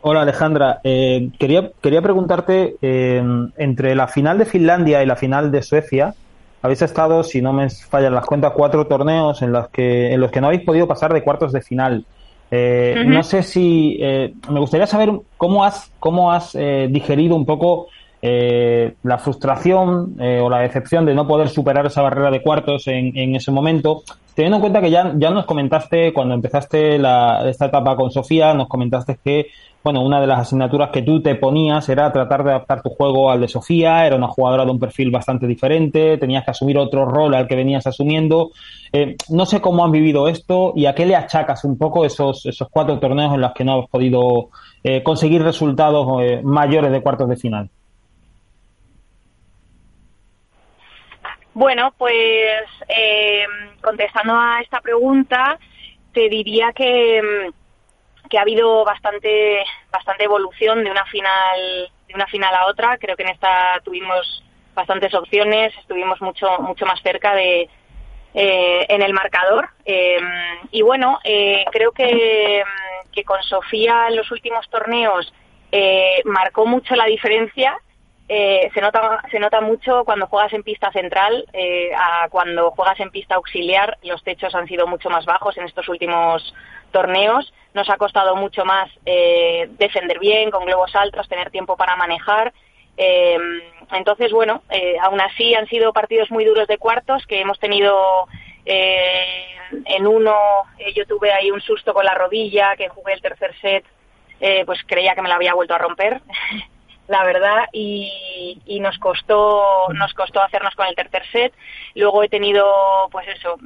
Hola 0.00 0.22
Alejandra, 0.22 0.80
eh, 0.84 1.30
quería, 1.38 1.70
quería 1.82 2.00
preguntarte, 2.00 2.76
eh, 2.80 3.22
entre 3.56 3.94
la 3.94 4.06
final 4.06 4.38
de 4.38 4.46
Finlandia 4.46 5.02
y 5.02 5.06
la 5.06 5.16
final 5.16 5.50
de 5.50 5.62
Suecia, 5.62 6.14
habéis 6.62 6.82
estado, 6.82 7.22
si 7.22 7.42
no 7.42 7.52
me 7.52 7.68
fallan 7.68 8.14
las 8.14 8.24
cuentas, 8.24 8.52
cuatro 8.56 8.86
torneos 8.86 9.42
en 9.42 9.52
los 9.52 9.68
que, 9.68 10.12
en 10.12 10.20
los 10.20 10.30
que 10.30 10.40
no 10.40 10.46
habéis 10.46 10.62
podido 10.62 10.86
pasar 10.86 11.12
de 11.12 11.22
cuartos 11.22 11.52
de 11.52 11.60
final. 11.60 12.04
Eh, 12.50 13.04
no 13.06 13.22
sé 13.22 13.42
si 13.42 13.98
eh, 14.00 14.32
me 14.48 14.60
gustaría 14.60 14.86
saber 14.86 15.10
cómo 15.36 15.64
has, 15.64 15.92
cómo 16.00 16.32
has 16.32 16.54
eh, 16.54 16.88
digerido 16.90 17.36
un 17.36 17.44
poco 17.44 17.88
la 18.20 19.18
frustración 19.18 20.16
o 20.20 20.50
la 20.50 20.58
decepción 20.58 21.06
de 21.06 21.14
no 21.14 21.26
poder 21.26 21.48
superar 21.48 21.86
esa 21.86 22.02
barrera 22.02 22.30
de 22.30 22.42
cuartos 22.42 22.88
en, 22.88 23.16
en, 23.16 23.36
ese 23.36 23.52
momento, 23.52 24.02
teniendo 24.34 24.56
en 24.56 24.60
cuenta 24.60 24.80
que 24.80 24.90
ya, 24.90 25.12
ya 25.16 25.30
nos 25.30 25.46
comentaste 25.46 26.12
cuando 26.12 26.34
empezaste 26.34 26.98
la, 26.98 27.48
esta 27.48 27.66
etapa 27.66 27.96
con 27.96 28.10
Sofía, 28.10 28.54
nos 28.54 28.68
comentaste 28.68 29.18
que 29.22 29.46
bueno, 29.82 30.02
una 30.02 30.20
de 30.20 30.26
las 30.26 30.40
asignaturas 30.40 30.90
que 30.90 31.02
tú 31.02 31.22
te 31.22 31.36
ponías 31.36 31.88
era 31.88 32.12
tratar 32.12 32.42
de 32.44 32.50
adaptar 32.50 32.82
tu 32.82 32.90
juego 32.90 33.30
al 33.30 33.40
de 33.40 33.48
Sofía, 33.48 34.06
era 34.06 34.16
una 34.16 34.26
jugadora 34.28 34.64
de 34.64 34.72
un 34.72 34.78
perfil 34.78 35.10
bastante 35.10 35.46
diferente, 35.46 36.18
tenías 36.18 36.44
que 36.44 36.50
asumir 36.50 36.78
otro 36.78 37.06
rol 37.06 37.34
al 37.34 37.46
que 37.46 37.54
venías 37.54 37.86
asumiendo. 37.86 38.50
Eh, 38.92 39.16
no 39.28 39.46
sé 39.46 39.60
cómo 39.60 39.84
han 39.84 39.92
vivido 39.92 40.28
esto 40.28 40.72
y 40.74 40.86
a 40.86 40.94
qué 40.94 41.06
le 41.06 41.14
achacas 41.14 41.64
un 41.64 41.78
poco 41.78 42.04
esos, 42.04 42.44
esos 42.46 42.68
cuatro 42.70 42.98
torneos 42.98 43.34
en 43.34 43.40
los 43.40 43.52
que 43.52 43.64
no 43.64 43.80
has 43.80 43.88
podido 43.88 44.50
eh, 44.82 45.02
conseguir 45.02 45.42
resultados 45.42 46.06
eh, 46.22 46.40
mayores 46.42 46.90
de 46.90 47.00
cuartos 47.00 47.28
de 47.28 47.36
final. 47.36 47.70
Bueno, 51.58 51.92
pues 51.98 52.62
contestando 53.80 54.32
a 54.38 54.60
esta 54.60 54.80
pregunta, 54.80 55.58
te 56.12 56.28
diría 56.28 56.72
que 56.72 57.50
que 58.30 58.38
ha 58.38 58.42
habido 58.42 58.84
bastante 58.84 59.64
bastante 59.90 60.22
evolución 60.22 60.84
de 60.84 60.90
una 60.92 61.04
final 61.06 61.90
de 62.06 62.14
una 62.14 62.28
final 62.28 62.54
a 62.54 62.66
otra. 62.66 62.96
Creo 62.98 63.16
que 63.16 63.24
en 63.24 63.30
esta 63.30 63.80
tuvimos 63.82 64.44
bastantes 64.72 65.12
opciones, 65.14 65.74
estuvimos 65.80 66.22
mucho 66.22 66.46
mucho 66.60 66.86
más 66.86 67.02
cerca 67.02 67.34
de 67.34 67.68
eh, 68.34 68.86
en 68.88 69.02
el 69.02 69.12
marcador 69.12 69.68
eh, 69.84 70.20
y 70.70 70.82
bueno 70.82 71.18
eh, 71.24 71.64
creo 71.72 71.90
que, 71.90 72.62
que 73.10 73.24
con 73.24 73.42
Sofía 73.42 74.06
en 74.06 74.14
los 74.14 74.30
últimos 74.30 74.70
torneos 74.70 75.34
marcó 76.24 76.66
mucho 76.66 76.94
la 76.94 77.06
diferencia 77.06 77.76
se 78.28 78.80
nota 78.82 79.22
se 79.30 79.38
nota 79.38 79.62
mucho 79.62 80.04
cuando 80.04 80.26
juegas 80.26 80.52
en 80.52 80.62
pista 80.62 80.92
central 80.92 81.46
a 81.96 82.28
cuando 82.28 82.70
juegas 82.72 83.00
en 83.00 83.10
pista 83.10 83.36
auxiliar 83.36 83.96
los 84.02 84.22
techos 84.22 84.54
han 84.54 84.66
sido 84.66 84.86
mucho 84.86 85.08
más 85.08 85.24
bajos 85.24 85.56
en 85.56 85.64
estos 85.64 85.88
últimos 85.88 86.54
torneos 86.92 87.52
nos 87.74 87.88
ha 87.90 87.96
costado 87.96 88.34
mucho 88.36 88.64
más 88.64 88.90
eh, 89.06 89.68
defender 89.78 90.18
bien, 90.18 90.50
con 90.50 90.64
globos 90.64 90.94
altos, 90.94 91.28
tener 91.28 91.50
tiempo 91.50 91.76
para 91.76 91.96
manejar. 91.96 92.52
Eh, 92.96 93.38
entonces, 93.92 94.32
bueno, 94.32 94.62
eh, 94.70 94.96
aún 95.00 95.20
así 95.20 95.54
han 95.54 95.66
sido 95.68 95.92
partidos 95.92 96.30
muy 96.30 96.44
duros 96.44 96.66
de 96.66 96.78
cuartos 96.78 97.24
que 97.26 97.40
hemos 97.40 97.58
tenido 97.58 98.26
en 98.64 100.06
uno, 100.06 100.36
yo 100.94 101.06
tuve 101.06 101.32
ahí 101.32 101.50
un 101.50 101.62
susto 101.62 101.94
con 101.94 102.04
la 102.04 102.12
rodilla, 102.12 102.76
que 102.76 102.90
jugué 102.90 103.14
el 103.14 103.22
tercer 103.22 103.54
set, 103.62 103.84
pues 104.66 104.80
creía 104.86 105.14
que 105.14 105.22
me 105.22 105.28
la 105.30 105.36
había 105.36 105.54
vuelto 105.54 105.74
a 105.74 105.78
romper. 105.78 106.20
la 107.08 107.24
verdad, 107.24 107.68
y, 107.72 108.60
y, 108.66 108.80
nos 108.80 108.98
costó 108.98 109.88
nos 109.94 110.12
costó 110.14 110.42
hacernos 110.42 110.74
con 110.74 110.86
el 110.86 110.94
tercer 110.94 111.22
set. 111.32 111.54
Luego 111.94 112.22
he 112.22 112.28
tenido, 112.28 112.66
pues 113.10 113.26
eso, 113.28 113.58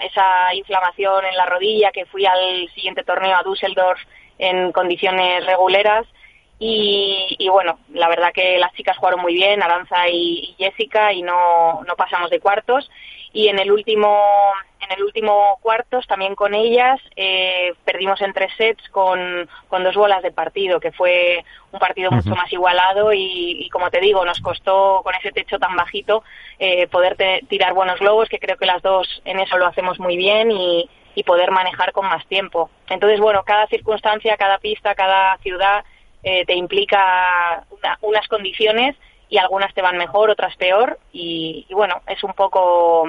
esa 0.00 0.54
inflamación 0.54 1.24
en 1.24 1.36
la 1.36 1.46
rodilla 1.46 1.90
que 1.92 2.06
fui 2.06 2.26
al 2.26 2.68
siguiente 2.74 3.04
torneo 3.04 3.36
a 3.36 3.42
Düsseldorf 3.42 4.00
en 4.38 4.70
condiciones 4.72 5.46
reguleras. 5.46 6.06
Y, 6.60 7.36
y, 7.38 7.48
bueno, 7.48 7.78
la 7.92 8.08
verdad 8.08 8.32
que 8.34 8.58
las 8.58 8.72
chicas 8.74 8.96
jugaron 8.98 9.20
muy 9.20 9.32
bien, 9.32 9.62
Aranza 9.62 10.08
y, 10.08 10.40
y 10.50 10.56
Jessica, 10.58 11.12
y 11.12 11.22
no, 11.22 11.82
no 11.86 11.96
pasamos 11.96 12.30
de 12.30 12.40
cuartos 12.40 12.90
y 13.32 13.48
en 13.48 13.58
el 13.58 13.70
último 13.70 14.22
en 14.80 14.96
el 14.96 15.02
último 15.02 15.58
cuartos 15.60 16.06
también 16.06 16.34
con 16.34 16.54
ellas 16.54 17.00
eh, 17.16 17.74
perdimos 17.84 18.20
en 18.22 18.32
tres 18.32 18.52
sets 18.56 18.88
con, 18.90 19.48
con, 19.68 19.84
dos 19.84 19.94
bolas 19.94 20.22
de 20.22 20.30
partido 20.30 20.80
que 20.80 20.92
fue 20.92 21.44
un 21.72 21.78
partido 21.78 22.10
mucho 22.10 22.30
más 22.30 22.50
igualado 22.52 23.12
y, 23.12 23.68
como 23.72 23.90
te 23.90 24.00
digo 24.00 24.24
nos 24.24 24.40
costó 24.40 25.02
con 25.02 25.14
ese 25.16 25.32
techo 25.32 25.58
tan 25.58 25.76
bajito 25.76 26.22
eh, 26.58 26.86
poder 26.86 27.16
tirar 27.48 27.74
buenos 27.74 27.98
globos 27.98 28.28
que 28.28 28.38
creo 28.38 28.56
que 28.56 28.66
las 28.66 28.82
dos 28.82 29.20
en 29.24 29.40
eso 29.40 29.58
lo 29.58 29.66
hacemos 29.66 29.98
muy 29.98 30.16
bien 30.16 30.50
y, 30.50 30.88
y 31.14 31.24
poder 31.24 31.50
manejar 31.50 31.92
con 31.92 32.06
más 32.06 32.24
tiempo. 32.26 32.70
Entonces 32.88 33.20
bueno 33.20 33.42
cada 33.44 33.66
circunstancia 33.66 34.36
cada 34.36 34.58
pista 34.58 34.94
cada 34.94 35.36
ciudad 35.38 35.84
eh, 36.22 36.44
te 36.46 36.54
implica 36.54 37.64
unas 38.00 38.28
condiciones 38.28 38.96
y 39.28 39.38
algunas 39.38 39.72
te 39.74 39.82
van 39.82 39.98
mejor, 39.98 40.30
otras 40.30 40.56
peor 40.56 40.98
y, 41.12 41.66
bueno, 41.70 42.02
es 42.06 42.22
un 42.24 42.32
poco 42.32 43.08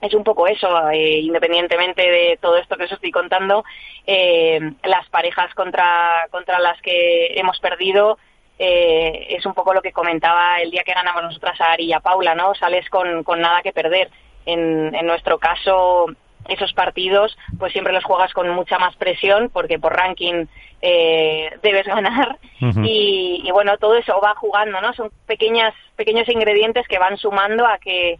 es 0.00 0.14
un 0.14 0.24
poco 0.24 0.48
eso, 0.48 0.90
eh, 0.90 1.20
independientemente 1.20 2.02
de 2.02 2.38
todo 2.42 2.56
esto 2.56 2.76
que 2.76 2.84
os 2.84 2.92
estoy 2.92 3.12
contando, 3.12 3.64
eh, 4.04 4.58
las 4.82 5.08
parejas 5.10 5.54
contra, 5.54 6.26
contra 6.32 6.58
las 6.58 6.80
que 6.82 7.38
hemos 7.38 7.60
perdido 7.60 8.18
eh, 8.58 9.28
es 9.30 9.46
un 9.46 9.54
poco 9.54 9.72
lo 9.72 9.80
que 9.80 9.92
comentaba 9.92 10.60
el 10.60 10.72
día 10.72 10.82
que 10.84 10.92
ganamos 10.92 11.22
nosotras 11.22 11.60
a 11.60 11.72
Ari 11.72 11.84
y 11.84 11.92
a 11.92 12.00
Paula, 12.00 12.34
¿no? 12.34 12.54
Sales 12.54 12.88
con, 12.90 13.22
con 13.22 13.40
nada 13.40 13.62
que 13.62 13.72
perder. 13.72 14.10
En, 14.44 14.92
en 14.92 15.06
nuestro 15.06 15.38
caso, 15.38 16.06
esos 16.48 16.72
partidos, 16.72 17.36
pues 17.58 17.72
siempre 17.72 17.92
los 17.92 18.04
juegas 18.04 18.32
con 18.32 18.48
mucha 18.50 18.78
más 18.78 18.96
presión 18.96 19.50
porque 19.52 19.78
por 19.78 19.94
ranking 19.94 20.46
eh, 20.80 21.50
debes 21.62 21.86
ganar 21.86 22.38
y, 22.60 23.48
bueno, 23.52 23.76
todo 23.78 23.96
eso 23.96 24.20
va 24.20 24.34
jugando, 24.34 24.80
¿no? 24.80 24.92
Son 24.94 25.10
pequeñas, 25.26 25.74
pequeños 25.96 26.28
ingredientes 26.28 26.86
que 26.88 26.98
van 26.98 27.16
sumando 27.16 27.66
a 27.66 27.78
que, 27.78 28.18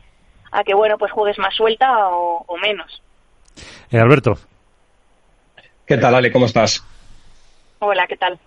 a 0.50 0.64
que 0.64 0.74
bueno, 0.74 0.98
pues 0.98 1.12
juegues 1.12 1.38
más 1.38 1.54
suelta 1.54 2.08
o, 2.10 2.56
menos. 2.58 3.02
Eh, 3.90 3.98
Alberto. 3.98 4.38
¿Qué 5.86 5.98
tal, 5.98 6.14
Ale? 6.14 6.32
¿Cómo 6.32 6.46
estás? 6.46 6.84
Hola, 7.80 8.06
¿qué 8.06 8.16
tal? 8.16 8.38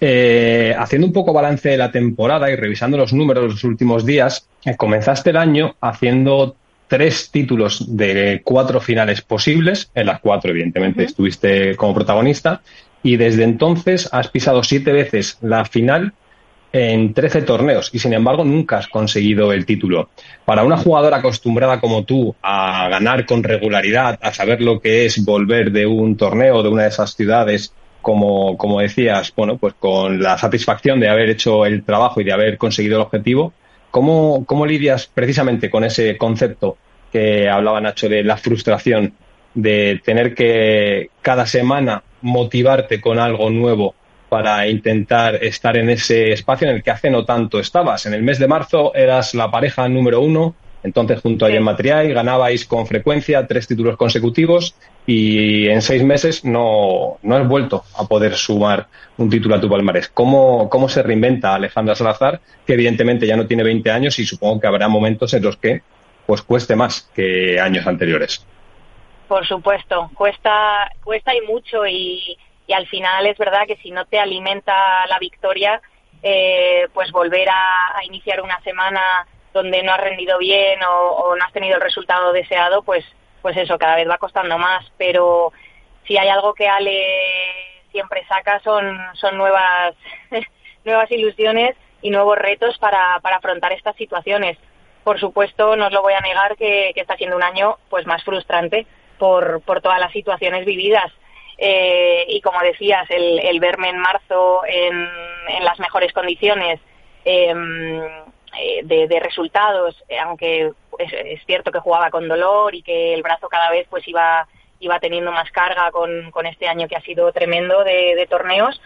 Eh, 0.00 0.74
haciendo 0.78 1.06
un 1.06 1.12
poco 1.12 1.32
balance 1.32 1.70
de 1.70 1.76
la 1.76 1.90
temporada 1.90 2.50
y 2.50 2.56
revisando 2.56 2.96
los 2.96 3.12
números 3.12 3.42
de 3.44 3.48
los 3.50 3.64
últimos 3.64 4.06
días, 4.06 4.48
comenzaste 4.76 5.30
el 5.30 5.36
año 5.36 5.74
haciendo 5.80 6.56
tres 6.92 7.30
títulos 7.30 7.96
de 7.96 8.42
cuatro 8.44 8.78
finales 8.78 9.22
posibles, 9.22 9.90
en 9.94 10.04
las 10.04 10.20
cuatro, 10.20 10.50
evidentemente, 10.50 11.04
estuviste 11.04 11.74
como 11.74 11.94
protagonista, 11.94 12.60
y 13.02 13.16
desde 13.16 13.44
entonces 13.44 14.10
has 14.12 14.28
pisado 14.28 14.62
siete 14.62 14.92
veces 14.92 15.38
la 15.40 15.64
final 15.64 16.12
en 16.70 17.14
13 17.14 17.42
torneos 17.42 17.88
y 17.94 17.98
sin 17.98 18.12
embargo 18.12 18.44
nunca 18.44 18.76
has 18.76 18.88
conseguido 18.88 19.54
el 19.54 19.64
título. 19.64 20.10
Para 20.44 20.64
una 20.64 20.76
jugadora 20.76 21.16
acostumbrada 21.16 21.80
como 21.80 22.04
tú 22.04 22.36
a 22.42 22.90
ganar 22.90 23.24
con 23.24 23.42
regularidad, 23.42 24.18
a 24.20 24.34
saber 24.34 24.60
lo 24.60 24.78
que 24.78 25.06
es 25.06 25.24
volver 25.24 25.72
de 25.72 25.86
un 25.86 26.18
torneo 26.18 26.62
de 26.62 26.68
una 26.68 26.82
de 26.82 26.88
esas 26.88 27.14
ciudades, 27.14 27.72
como, 28.02 28.58
como 28.58 28.80
decías, 28.80 29.32
bueno, 29.34 29.56
pues 29.56 29.72
con 29.78 30.22
la 30.22 30.36
satisfacción 30.36 31.00
de 31.00 31.08
haber 31.08 31.30
hecho 31.30 31.64
el 31.64 31.84
trabajo 31.84 32.20
y 32.20 32.24
de 32.24 32.32
haber 32.34 32.58
conseguido 32.58 32.96
el 32.96 33.02
objetivo, 33.02 33.54
¿Cómo, 33.92 34.46
¿Cómo 34.46 34.64
lidias 34.64 35.06
precisamente 35.06 35.68
con 35.68 35.84
ese 35.84 36.16
concepto 36.16 36.78
que 37.12 37.46
hablaba 37.50 37.78
Nacho 37.78 38.08
de 38.08 38.24
la 38.24 38.38
frustración 38.38 39.12
de 39.54 40.00
tener 40.02 40.34
que 40.34 41.10
cada 41.20 41.46
semana 41.46 42.02
motivarte 42.22 43.02
con 43.02 43.18
algo 43.18 43.50
nuevo 43.50 43.94
para 44.30 44.66
intentar 44.66 45.34
estar 45.44 45.76
en 45.76 45.90
ese 45.90 46.32
espacio 46.32 46.66
en 46.66 46.76
el 46.76 46.82
que 46.82 46.90
hace 46.90 47.10
no 47.10 47.26
tanto 47.26 47.60
estabas. 47.60 48.06
En 48.06 48.14
el 48.14 48.22
mes 48.22 48.38
de 48.38 48.48
marzo 48.48 48.94
eras 48.94 49.34
la 49.34 49.50
pareja 49.50 49.86
número 49.90 50.22
uno, 50.22 50.54
entonces 50.82 51.20
junto 51.20 51.46
a 51.46 51.50
Jen 51.50 51.62
Matriay 51.62 52.12
ganabais 52.12 52.66
con 52.66 52.86
frecuencia 52.86 53.46
tres 53.46 53.66
títulos 53.66 53.96
consecutivos 53.96 54.74
y 55.06 55.68
en 55.68 55.82
seis 55.82 56.02
meses 56.04 56.44
no, 56.44 57.18
no 57.22 57.36
has 57.36 57.46
vuelto 57.46 57.84
a 57.96 58.04
poder 58.04 58.34
sumar 58.34 58.88
un 59.16 59.30
título 59.30 59.54
a 59.54 59.60
tu 59.60 59.68
palmarés. 59.68 60.08
¿Cómo, 60.08 60.68
¿Cómo 60.68 60.88
se 60.88 61.02
reinventa 61.02 61.54
Alejandra 61.54 61.94
Salazar, 61.94 62.40
que 62.66 62.74
evidentemente 62.74 63.26
ya 63.26 63.36
no 63.36 63.46
tiene 63.46 63.62
20 63.62 63.90
años 63.90 64.18
y 64.18 64.26
supongo 64.26 64.60
que 64.60 64.66
habrá 64.66 64.88
momentos 64.88 65.32
en 65.34 65.42
los 65.42 65.56
que 65.56 65.82
pues 66.26 66.42
cueste 66.42 66.76
más 66.76 67.10
que 67.14 67.60
años 67.60 67.86
anteriores? 67.86 68.46
Por 69.28 69.46
supuesto, 69.46 70.10
cuesta, 70.14 70.90
cuesta 71.02 71.34
y 71.34 71.40
mucho 71.42 71.86
y, 71.86 72.36
y 72.66 72.72
al 72.72 72.86
final 72.86 73.26
es 73.26 73.38
verdad 73.38 73.66
que 73.66 73.76
si 73.76 73.90
no 73.90 74.04
te 74.04 74.18
alimenta 74.18 75.06
la 75.08 75.18
victoria, 75.18 75.80
eh, 76.22 76.86
pues 76.92 77.10
volver 77.10 77.48
a, 77.48 77.98
a, 77.98 78.04
iniciar 78.04 78.40
una 78.40 78.60
semana 78.60 79.00
donde 79.52 79.82
no 79.82 79.92
has 79.92 80.00
rendido 80.00 80.38
bien 80.38 80.82
o, 80.82 81.10
o 81.10 81.36
no 81.36 81.44
has 81.44 81.52
tenido 81.52 81.76
el 81.76 81.82
resultado 81.82 82.32
deseado, 82.32 82.82
pues 82.82 83.04
pues 83.42 83.56
eso, 83.56 83.76
cada 83.76 83.96
vez 83.96 84.08
va 84.08 84.18
costando 84.18 84.56
más, 84.56 84.90
pero 84.96 85.52
si 86.06 86.16
hay 86.16 86.28
algo 86.28 86.54
que 86.54 86.68
Ale 86.68 87.04
siempre 87.90 88.24
saca 88.26 88.60
son, 88.60 88.98
son 89.14 89.36
nuevas, 89.36 89.94
nuevas 90.84 91.10
ilusiones 91.10 91.76
y 92.00 92.10
nuevos 92.10 92.38
retos 92.38 92.78
para, 92.78 93.18
para 93.20 93.36
afrontar 93.36 93.72
estas 93.72 93.96
situaciones. 93.96 94.56
Por 95.04 95.18
supuesto, 95.18 95.76
no 95.76 95.86
os 95.86 95.92
lo 95.92 96.00
voy 96.00 96.14
a 96.14 96.20
negar 96.20 96.56
que, 96.56 96.92
está 96.94 97.16
siendo 97.16 97.36
un 97.36 97.42
año 97.42 97.76
pues 97.90 98.06
más 98.06 98.22
frustrante 98.24 98.86
por, 99.18 99.60
por 99.62 99.82
todas 99.82 99.98
las 99.98 100.12
situaciones 100.12 100.64
vividas. 100.64 101.12
Eh, 101.58 102.24
y 102.28 102.40
como 102.40 102.60
decías, 102.60 103.08
el, 103.10 103.40
el 103.40 103.60
verme 103.60 103.88
en 103.90 103.98
marzo 103.98 104.62
en, 104.64 105.08
en 105.48 105.64
las 105.64 105.78
mejores 105.80 106.12
condiciones, 106.12 106.80
eh, 107.24 107.54
de, 108.84 109.20
resultados, 109.20 110.02
aunque 110.22 110.72
es, 110.98 111.44
cierto 111.46 111.72
que 111.72 111.80
jugaba 111.80 112.10
con 112.10 112.28
dolor 112.28 112.74
y 112.74 112.82
que 112.82 113.14
el 113.14 113.22
brazo 113.22 113.48
cada 113.48 113.70
vez 113.70 113.86
pues 113.88 114.06
iba 114.06 114.46
iba 114.80 114.98
teniendo 114.98 115.30
más 115.30 115.50
carga 115.52 115.92
con, 115.92 116.32
con 116.32 116.44
este 116.44 116.66
año 116.66 116.88
que 116.88 116.96
ha 116.96 117.00
sido 117.02 117.30
tremendo 117.32 117.84
de, 117.84 118.26
torneos. 118.28 118.80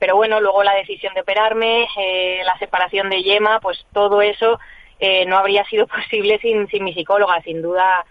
pero 0.00 0.16
bueno, 0.16 0.40
luego 0.40 0.64
la 0.64 0.74
decisión 0.74 1.14
de 1.14 1.20
operarme, 1.20 1.86
la 2.44 2.58
separación 2.58 3.08
de 3.08 3.22
Yema, 3.22 3.60
pues 3.60 3.86
todo 3.92 4.20
eso 4.20 4.58
no 5.26 5.38
habría 5.38 5.64
sido 5.66 5.86
posible 5.88 6.38
sin, 6.40 6.66
sin 6.68 6.82
mi 6.82 6.92
psicóloga. 6.92 7.40
Sin 7.42 7.62
duda, 7.62 8.04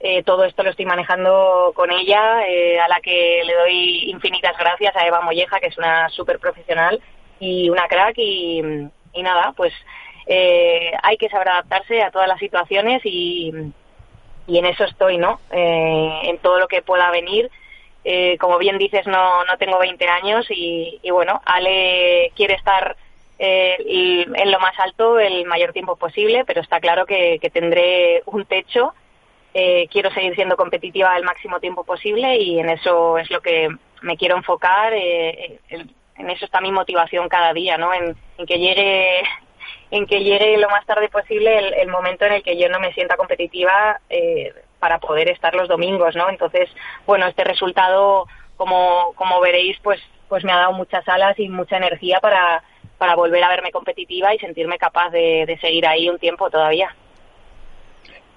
eh, 0.00 0.22
todo 0.22 0.44
esto 0.44 0.62
lo 0.62 0.70
estoy 0.70 0.86
manejando 0.86 1.72
con 1.74 1.90
ella, 1.90 2.46
eh, 2.46 2.78
a 2.78 2.86
la 2.86 3.00
que 3.00 3.42
le 3.44 3.54
doy 3.54 4.10
infinitas 4.10 4.56
gracias 4.56 4.94
a 4.94 5.04
Eva 5.04 5.22
Molleja, 5.22 5.58
que 5.58 5.66
es 5.66 5.78
una 5.78 6.08
súper 6.10 6.38
profesional 6.38 7.00
y 7.40 7.68
una 7.68 7.88
crack. 7.88 8.16
Y, 8.18 8.62
nada, 9.16 9.52
pues 9.56 9.72
eh, 10.28 10.92
hay 11.02 11.16
que 11.16 11.28
saber 11.28 11.48
adaptarse 11.48 12.02
a 12.02 12.10
todas 12.10 12.28
las 12.28 12.38
situaciones 12.38 13.00
y, 13.04 13.52
y 14.46 14.58
en 14.58 14.66
eso 14.66 14.84
estoy, 14.84 15.18
¿no? 15.18 15.40
en 15.50 16.38
todo 16.38 16.60
lo 16.60 16.68
que 16.68 16.82
pueda 16.82 17.10
venir. 17.10 17.50
como 18.38 18.58
bien 18.58 18.78
dices, 18.78 19.06
no, 19.06 19.44
no 19.44 19.58
tengo 19.58 19.78
20 19.78 20.06
años 20.06 20.46
y, 20.50 21.00
bueno, 21.10 21.40
Ale 21.44 22.32
quiere 22.36 22.54
estar 22.54 22.96
en 23.38 24.50
lo 24.50 24.60
más 24.60 24.78
alto 24.78 25.18
el 25.18 25.44
mayor 25.46 25.72
tiempo 25.72 25.96
posible, 25.96 26.44
pero 26.44 26.60
está 26.60 26.80
claro 26.80 27.06
que 27.06 27.50
tendré 27.52 28.22
un 28.26 28.44
techo 28.44 28.94
eh, 29.54 29.88
quiero 29.90 30.10
seguir 30.12 30.34
siendo 30.34 30.56
competitiva 30.56 31.16
el 31.16 31.24
máximo 31.24 31.58
tiempo 31.58 31.82
posible 31.84 32.36
y 32.36 32.58
en 32.58 32.68
eso 32.68 33.18
es 33.18 33.30
lo 33.30 33.40
que 33.40 33.68
me 34.02 34.16
quiero 34.16 34.36
enfocar. 34.36 34.92
Eh, 34.94 35.58
en 35.68 36.30
eso 36.30 36.44
está 36.44 36.60
mi 36.60 36.70
motivación 36.70 37.28
cada 37.28 37.52
día, 37.52 37.78
¿no? 37.78 37.92
En, 37.94 38.16
que 38.46 38.58
llegue 38.58 39.22
en 39.90 40.06
que 40.06 40.22
llegue 40.22 40.58
lo 40.58 40.68
más 40.68 40.84
tarde 40.86 41.08
posible 41.08 41.80
el, 41.80 41.88
momento 41.88 42.24
en 42.24 42.32
el 42.34 42.42
que 42.42 42.58
yo 42.58 42.68
no 42.68 42.80
me 42.80 42.92
sienta 42.92 43.16
competitiva 43.16 44.00
eh, 44.10 44.52
para 44.78 44.98
poder 44.98 45.30
estar 45.30 45.54
los 45.54 45.68
domingos, 45.68 46.14
¿no? 46.14 46.28
Entonces, 46.28 46.68
bueno, 47.06 47.26
este 47.26 47.44
resultado, 47.44 48.26
como, 48.56 49.12
como 49.14 49.40
veréis, 49.40 49.78
pues, 49.82 50.00
pues 50.28 50.44
me 50.44 50.52
ha 50.52 50.58
dado 50.58 50.72
muchas 50.72 51.06
alas 51.08 51.38
y 51.38 51.48
mucha 51.48 51.78
energía 51.78 52.20
para, 52.20 52.62
para 52.98 53.14
volver 53.14 53.42
a 53.42 53.48
verme 53.48 53.72
competitiva 53.72 54.34
y 54.34 54.38
sentirme 54.38 54.78
capaz 54.78 55.10
de 55.10 55.58
seguir 55.60 55.86
ahí 55.86 56.08
un 56.08 56.18
tiempo 56.18 56.50
todavía. 56.50 56.94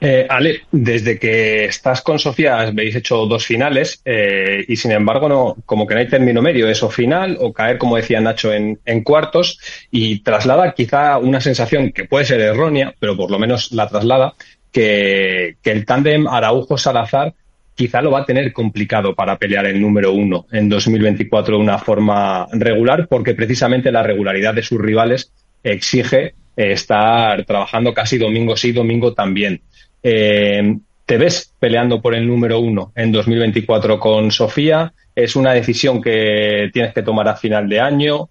Eh, 0.03 0.25
Ale, 0.27 0.61
desde 0.71 1.19
que 1.19 1.65
estás 1.65 2.01
con 2.01 2.17
Sofía 2.17 2.59
habéis 2.59 2.95
hecho 2.95 3.27
dos 3.27 3.45
finales 3.45 4.01
eh, 4.03 4.65
y 4.67 4.75
sin 4.75 4.93
embargo 4.93 5.29
no, 5.29 5.57
como 5.63 5.85
que 5.85 5.93
no 5.93 5.99
hay 5.99 6.07
término 6.07 6.41
medio, 6.41 6.67
eso 6.67 6.89
final 6.89 7.37
o 7.39 7.53
caer, 7.53 7.77
como 7.77 7.97
decía 7.97 8.19
Nacho, 8.19 8.51
en, 8.51 8.79
cuartos 9.03 9.59
y 9.91 10.23
traslada 10.23 10.73
quizá 10.73 11.19
una 11.19 11.39
sensación 11.39 11.91
que 11.91 12.05
puede 12.05 12.25
ser 12.25 12.39
errónea, 12.41 12.95
pero 12.99 13.15
por 13.15 13.29
lo 13.29 13.37
menos 13.37 13.71
la 13.73 13.87
traslada, 13.87 14.33
que, 14.71 15.57
el 15.63 15.85
tándem 15.85 16.25
Araujo-Salazar 16.27 17.35
quizá 17.75 18.01
lo 18.01 18.09
va 18.09 18.21
a 18.21 18.25
tener 18.25 18.53
complicado 18.53 19.13
para 19.13 19.37
pelear 19.37 19.67
el 19.67 19.79
número 19.79 20.13
uno 20.13 20.47
en 20.51 20.67
2024 20.67 21.57
de 21.57 21.61
una 21.61 21.77
forma 21.77 22.47
regular, 22.53 23.07
porque 23.07 23.35
precisamente 23.35 23.91
la 23.91 24.01
regularidad 24.01 24.55
de 24.55 24.63
sus 24.63 24.81
rivales 24.81 25.31
exige 25.63 26.33
eh, 26.57 26.71
estar 26.73 27.45
trabajando 27.45 27.93
casi 27.93 28.17
domingo 28.17 28.57
sí, 28.57 28.71
domingo 28.71 29.13
también. 29.13 29.61
Eh, 30.03 30.77
¿Te 31.05 31.17
ves 31.17 31.53
peleando 31.59 32.01
por 32.01 32.15
el 32.15 32.25
número 32.25 32.59
uno 32.59 32.93
en 32.95 33.11
2024 33.11 33.99
con 33.99 34.31
Sofía? 34.31 34.93
¿Es 35.13 35.35
una 35.35 35.51
decisión 35.51 36.01
que 36.01 36.69
tienes 36.71 36.93
que 36.93 37.03
tomar 37.03 37.27
a 37.27 37.35
final 37.35 37.67
de 37.67 37.81
año? 37.81 38.29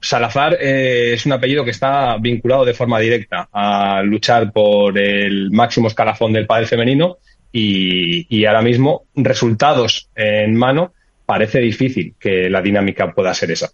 Salazar 0.00 0.58
eh, 0.60 1.14
es 1.14 1.24
un 1.24 1.32
apellido 1.32 1.64
que 1.64 1.70
está 1.70 2.16
vinculado 2.18 2.64
de 2.64 2.74
forma 2.74 3.00
directa 3.00 3.48
a 3.50 4.02
luchar 4.02 4.52
por 4.52 4.98
el 4.98 5.50
máximo 5.50 5.88
escalafón 5.88 6.32
del 6.32 6.46
padre 6.46 6.66
femenino 6.66 7.16
y, 7.50 8.44
ahora 8.44 8.62
mismo 8.62 9.04
resultados 9.14 10.10
en 10.14 10.54
mano 10.54 10.92
parece 11.24 11.60
difícil 11.60 12.14
que 12.18 12.50
la 12.50 12.60
dinámica 12.60 13.12
pueda 13.12 13.32
ser 13.32 13.52
esa. 13.52 13.70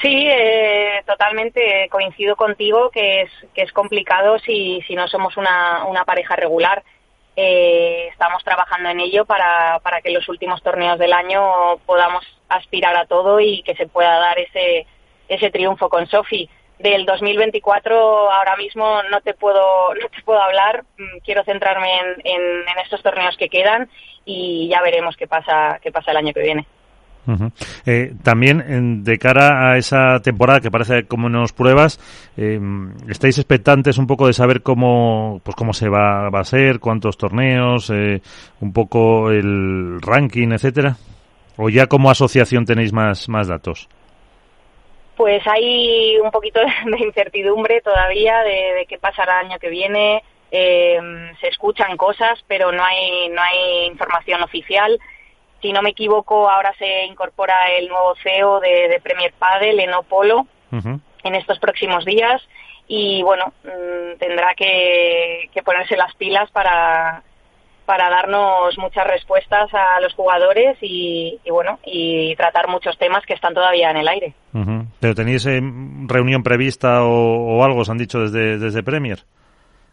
Sí, 0.00 0.26
eh, 0.26 1.02
totalmente 1.06 1.88
coincido 1.90 2.34
contigo 2.34 2.90
que 2.90 3.22
es, 3.22 3.30
que 3.54 3.62
es 3.62 3.72
complicado 3.72 4.38
si, 4.38 4.80
si 4.86 4.94
no 4.94 5.06
somos 5.08 5.36
una, 5.36 5.84
una 5.84 6.04
pareja 6.04 6.36
regular. 6.36 6.82
Eh, 7.36 8.08
estamos 8.10 8.42
trabajando 8.42 8.88
en 8.88 9.00
ello 9.00 9.26
para, 9.26 9.78
para 9.80 10.00
que 10.00 10.10
los 10.10 10.26
últimos 10.28 10.62
torneos 10.62 10.98
del 10.98 11.12
año 11.12 11.78
podamos 11.84 12.24
aspirar 12.48 12.96
a 12.96 13.06
todo 13.06 13.40
y 13.40 13.62
que 13.62 13.74
se 13.76 13.86
pueda 13.86 14.18
dar 14.18 14.38
ese, 14.38 14.86
ese 15.28 15.50
triunfo 15.50 15.90
con 15.90 16.06
Sofi. 16.06 16.48
Del 16.78 17.04
2024 17.04 18.32
ahora 18.32 18.56
mismo 18.56 19.02
no 19.10 19.20
te 19.20 19.34
puedo, 19.34 19.94
no 19.94 20.08
te 20.08 20.22
puedo 20.22 20.40
hablar, 20.40 20.82
mm, 20.96 21.18
quiero 21.22 21.44
centrarme 21.44 21.92
en, 21.98 22.06
en, 22.24 22.40
en 22.68 22.78
estos 22.82 23.02
torneos 23.02 23.36
que 23.36 23.50
quedan 23.50 23.90
y 24.24 24.68
ya 24.70 24.80
veremos 24.80 25.14
qué 25.18 25.26
pasa, 25.26 25.78
qué 25.82 25.92
pasa 25.92 26.12
el 26.12 26.16
año 26.16 26.32
que 26.32 26.40
viene. 26.40 26.66
Eh, 27.86 28.14
también 28.22 29.04
de 29.04 29.18
cara 29.18 29.70
a 29.70 29.76
esa 29.78 30.20
temporada 30.20 30.60
que 30.60 30.70
parece 30.70 31.06
como 31.06 31.26
unos 31.26 31.52
pruebas, 31.52 31.98
eh, 32.36 32.58
¿estáis 33.08 33.38
expectantes 33.38 33.98
un 33.98 34.06
poco 34.06 34.26
de 34.26 34.32
saber 34.32 34.62
cómo, 34.62 35.40
pues 35.44 35.54
cómo 35.56 35.72
se 35.72 35.88
va, 35.88 36.28
a 36.28 36.44
ser, 36.44 36.80
cuántos 36.80 37.16
torneos, 37.16 37.90
eh, 37.90 38.20
un 38.60 38.72
poco 38.72 39.30
el 39.30 40.00
ranking, 40.00 40.52
etcétera? 40.52 40.96
¿O 41.56 41.68
ya 41.68 41.86
como 41.86 42.10
asociación 42.10 42.64
tenéis 42.64 42.92
más, 42.92 43.28
más 43.28 43.48
datos? 43.48 43.88
Pues 45.16 45.46
hay 45.46 46.16
un 46.18 46.30
poquito 46.30 46.60
de 46.86 47.04
incertidumbre 47.04 47.80
todavía 47.82 48.40
de, 48.40 48.74
de 48.78 48.86
qué 48.88 48.98
pasará 48.98 49.40
el 49.40 49.46
año 49.48 49.58
que 49.58 49.68
viene. 49.68 50.22
se 50.50 51.48
escuchan 51.48 51.96
cosas, 51.96 52.40
pero 52.48 52.72
no 52.72 52.82
hay, 52.82 53.28
no 53.28 53.42
hay 53.42 53.86
información 53.86 54.42
oficial. 54.42 54.98
Si 55.60 55.72
no 55.72 55.82
me 55.82 55.90
equivoco, 55.90 56.48
ahora 56.48 56.72
se 56.78 57.04
incorpora 57.04 57.70
el 57.76 57.88
nuevo 57.88 58.14
CEO 58.22 58.60
de, 58.60 59.00
Premier 59.02 59.32
Padel, 59.38 59.80
en 59.80 59.90
Polo, 60.08 60.46
en 60.72 61.34
estos 61.34 61.58
próximos 61.58 62.04
días. 62.04 62.42
Y 62.88 63.22
bueno, 63.22 63.52
mm, 63.62 64.18
tendrá 64.18 64.54
que, 64.56 65.50
ponerse 65.64 65.96
las 65.96 66.14
pilas 66.16 66.50
para, 66.50 67.22
para 67.84 68.10
darnos 68.10 68.76
muchas 68.78 69.06
respuestas 69.06 69.68
a 69.74 70.00
los 70.00 70.14
jugadores 70.14 70.76
y, 70.80 71.38
bueno 71.48 71.78
y 71.84 72.34
tratar 72.36 72.68
muchos 72.68 72.96
temas 72.98 73.24
que 73.26 73.34
están 73.34 73.54
todavía 73.54 73.90
en 73.90 73.98
el 73.98 74.08
aire. 74.08 74.34
¿Pero 74.98 75.14
tenéis 75.14 75.46
eh, 75.46 75.60
reunión 76.06 76.42
prevista 76.42 77.04
o, 77.04 77.58
o, 77.58 77.64
algo? 77.64 77.80
¿Os 77.80 77.90
han 77.90 77.98
dicho 77.98 78.20
desde, 78.20 78.58
desde 78.58 78.82
Premier? 78.82 79.20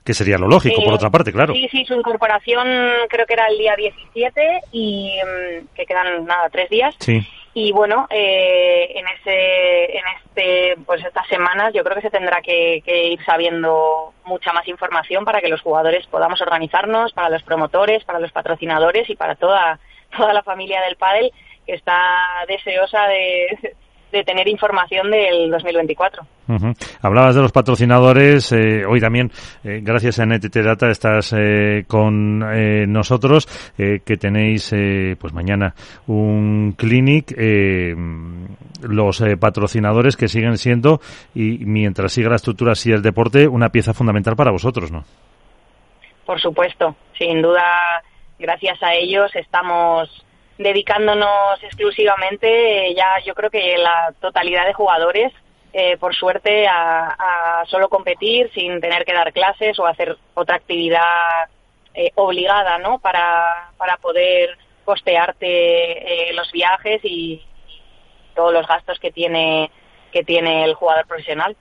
Que 0.07 0.13
sería 0.13 0.37
lo 0.37 0.47
lógico, 0.47 0.81
por 0.81 0.93
otra 0.93 1.09
parte, 1.09 1.33
claro. 1.33 1.53
Sí, 1.53 1.67
sí, 1.69 1.83
su 1.83 1.93
incorporación 1.93 2.65
creo 3.09 3.25
que 3.25 3.33
era 3.33 3.47
el 3.47 3.57
día 3.57 3.75
17 3.75 4.61
y 4.71 5.19
mm, 5.21 5.75
que 5.75 5.85
quedan 5.85 6.25
nada, 6.25 6.47
tres 6.49 6.69
días. 6.69 6.95
Sí. 6.99 7.27
Y 7.53 7.73
bueno, 7.73 8.07
eh, 8.09 8.89
en 8.95 9.05
ese, 9.05 9.97
en 9.97 10.03
este, 10.15 10.77
pues 10.85 11.03
estas 11.03 11.27
semanas 11.27 11.73
yo 11.73 11.83
creo 11.83 11.95
que 11.95 12.03
se 12.03 12.09
tendrá 12.09 12.41
que, 12.41 12.81
ir 12.85 13.19
sabiendo 13.25 14.13
mucha 14.23 14.53
más 14.53 14.65
información 14.69 15.25
para 15.25 15.41
que 15.41 15.49
los 15.49 15.59
jugadores 15.59 16.07
podamos 16.07 16.39
organizarnos, 16.39 17.11
para 17.11 17.29
los 17.29 17.43
promotores, 17.43 18.05
para 18.05 18.21
los 18.21 18.31
patrocinadores 18.31 19.09
y 19.09 19.17
para 19.17 19.35
toda, 19.35 19.77
toda 20.17 20.31
la 20.31 20.43
familia 20.43 20.81
del 20.83 20.95
pádel 20.95 21.33
que 21.65 21.73
está 21.73 22.45
deseosa 22.47 23.07
de, 23.07 23.75
de 24.11 24.23
tener 24.23 24.47
información 24.47 25.11
del 25.11 25.49
2024. 25.51 26.23
Hablabas 27.01 27.35
de 27.35 27.41
los 27.41 27.51
patrocinadores. 27.51 28.51
Eh, 28.51 28.85
hoy 28.85 29.01
también, 29.01 29.31
eh, 29.63 29.81
gracias 29.83 30.19
a 30.19 30.25
NTT 30.25 30.63
Data, 30.63 30.89
estás 30.89 31.33
eh, 31.37 31.83
con 31.87 32.39
nosotros, 32.91 33.47
que 33.77 34.17
tenéis 34.17 34.73
pues 35.19 35.33
mañana 35.33 35.73
un 36.07 36.73
clinic. 36.77 37.35
los 38.81 39.23
patrocinadores 39.39 40.15
que 40.15 40.27
siguen 40.27 40.57
siendo, 40.57 41.01
y 41.33 41.65
mientras 41.65 42.13
siga 42.13 42.29
la 42.29 42.35
estructura 42.35 42.73
así 42.73 42.91
el 42.91 43.01
deporte, 43.01 43.47
una 43.47 43.69
pieza 43.69 43.93
fundamental 43.93 44.35
para 44.35 44.51
vosotros, 44.51 44.91
¿no? 44.91 45.03
Por 46.25 46.39
supuesto, 46.39 46.95
sin 47.17 47.41
duda, 47.41 47.63
gracias 48.37 48.81
a 48.83 48.93
ellos 48.93 49.31
estamos 49.35 50.26
dedicándonos 50.57 51.61
exclusivamente, 51.63 52.93
ya 52.95 53.19
yo 53.25 53.33
creo 53.35 53.49
que 53.49 53.77
la 53.77 54.13
totalidad 54.19 54.65
de 54.65 54.73
jugadores, 54.73 55.31
eh, 55.73 55.97
por 55.97 56.15
suerte, 56.15 56.67
a, 56.67 57.63
solo 57.67 57.89
competir 57.89 58.51
sin 58.53 58.79
tener 58.79 59.05
que 59.05 59.13
dar 59.13 59.33
clases 59.33 59.77
o 59.79 59.85
hacer 59.85 60.17
otra 60.33 60.55
actividad 60.55 61.49
eh, 61.93 62.11
obligada, 62.15 62.77
¿no? 62.77 62.99
Para, 62.99 63.71
para 63.77 63.97
poder 63.97 64.57
costearte 64.85 66.29
eh, 66.29 66.33
los 66.33 66.51
viajes 66.51 67.01
y, 67.03 67.43
todos 68.37 68.53
los 68.53 68.67
gastos 68.67 68.99
que 68.99 69.11
tiene 69.11 69.71
que 70.11 70.23
tiene 70.23 70.63
el 70.63 70.75
jugador 70.75 71.05
profesional. 71.07 71.57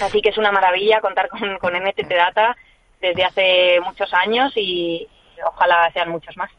Así 0.00 0.20
que 0.20 0.28
es 0.28 0.38
una 0.38 0.52
maravilla 0.52 1.00
contar 1.00 1.28
con, 1.28 1.58
con 1.58 1.74
NTT 1.74 2.08
Data 2.08 2.56
desde 3.00 3.24
hace 3.24 3.80
muchos 3.80 4.12
años 4.14 4.52
y, 4.54 5.08
ojalá 5.44 5.90
sean 5.92 6.10
muchos 6.10 6.36
más. 6.36 6.50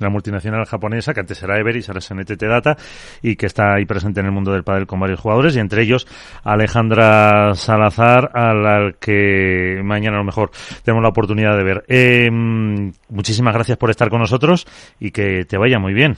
La 0.00 0.08
multinacional 0.08 0.64
japonesa, 0.64 1.14
que 1.14 1.20
antes 1.20 1.42
era 1.42 1.58
Everis, 1.58 1.88
ahora 1.88 1.98
es 1.98 2.12
NTT 2.12 2.42
Data, 2.42 2.76
y 3.22 3.36
que 3.36 3.46
está 3.46 3.74
ahí 3.74 3.84
presente 3.84 4.20
en 4.20 4.26
el 4.26 4.32
mundo 4.32 4.52
del 4.52 4.64
pádel 4.64 4.86
con 4.86 5.00
varios 5.00 5.20
jugadores, 5.20 5.56
y 5.56 5.60
entre 5.60 5.82
ellos 5.82 6.06
Alejandra 6.44 7.54
Salazar, 7.54 8.30
al, 8.34 8.96
que 8.98 9.80
mañana 9.84 10.16
a 10.16 10.20
lo 10.20 10.24
mejor 10.24 10.50
tenemos 10.84 11.02
la 11.02 11.08
oportunidad 11.08 11.56
de 11.56 11.64
ver. 11.64 11.84
Eh, 11.88 12.30
muchísimas 12.30 13.54
gracias 13.54 13.78
por 13.78 13.90
estar 13.90 14.08
con 14.10 14.20
nosotros 14.20 14.66
y 14.98 15.10
que 15.10 15.44
te 15.44 15.58
vaya 15.58 15.78
muy 15.78 15.94
bien. 15.94 16.16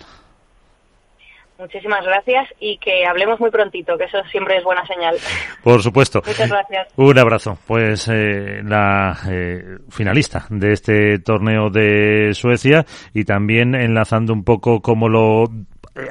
Muchísimas 1.58 2.04
gracias 2.04 2.48
y 2.60 2.78
que 2.78 3.04
hablemos 3.04 3.40
muy 3.40 3.50
prontito, 3.50 3.98
que 3.98 4.04
eso 4.04 4.22
siempre 4.30 4.58
es 4.58 4.64
buena 4.64 4.86
señal. 4.86 5.16
Por 5.64 5.82
supuesto. 5.82 6.22
Muchas 6.24 6.48
gracias. 6.48 6.88
Un 6.96 7.18
abrazo. 7.18 7.58
Pues 7.66 8.08
eh, 8.08 8.60
la 8.62 9.18
eh, 9.28 9.78
finalista 9.90 10.46
de 10.50 10.72
este 10.72 11.18
torneo 11.18 11.68
de 11.68 12.32
Suecia 12.34 12.86
y 13.12 13.24
también 13.24 13.74
enlazando 13.74 14.32
un 14.32 14.44
poco 14.44 14.80
como 14.80 15.08
lo 15.08 15.46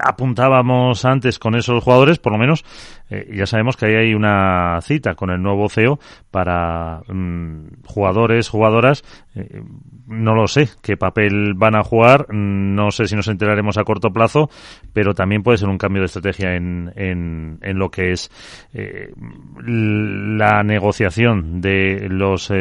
apuntábamos 0.02 1.06
antes 1.06 1.40
con 1.40 1.56
esos 1.56 1.84
jugadores, 1.84 2.20
por 2.20 2.34
lo 2.34 2.38
menos 2.38 2.64
eh, 3.10 3.30
ya 3.34 3.46
sabemos 3.46 3.78
que 3.78 3.86
ahí 3.86 3.96
hay 3.96 4.14
una 4.14 4.80
cita 4.82 5.16
con 5.16 5.30
el 5.30 5.42
nuevo 5.42 5.70
CEO 5.70 6.00
para 6.32 7.02
mm, 7.08 7.84
jugadores, 7.86 8.50
jugadoras. 8.50 9.04
Eh, 9.36 9.62
no 10.08 10.36
lo 10.36 10.48
sé 10.48 10.70
qué 10.82 10.98
papel 10.98 11.54
van 11.56 11.76
a 11.76 11.84
jugar, 11.84 12.28
no 12.34 12.92
sé 12.92 13.08
si 13.08 13.16
nos 13.16 13.28
enteraremos 13.28 13.78
a 13.78 13.84
corto 13.84 14.12
plazo, 14.12 14.50
pero 14.94 15.14
también 15.14 15.44
puede 15.44 15.58
ser 15.58 15.70
un 15.70 15.78
cambio 15.78 16.02
de 16.02 16.08
estrategia 16.08 16.56
en, 16.56 16.92
en, 16.96 17.60
en 17.62 17.78
lo 17.78 17.90
que 17.90 18.12
es 18.12 18.32
la 18.74 20.64
negociación 20.64 21.60
de 21.60 22.08
los 22.10 22.52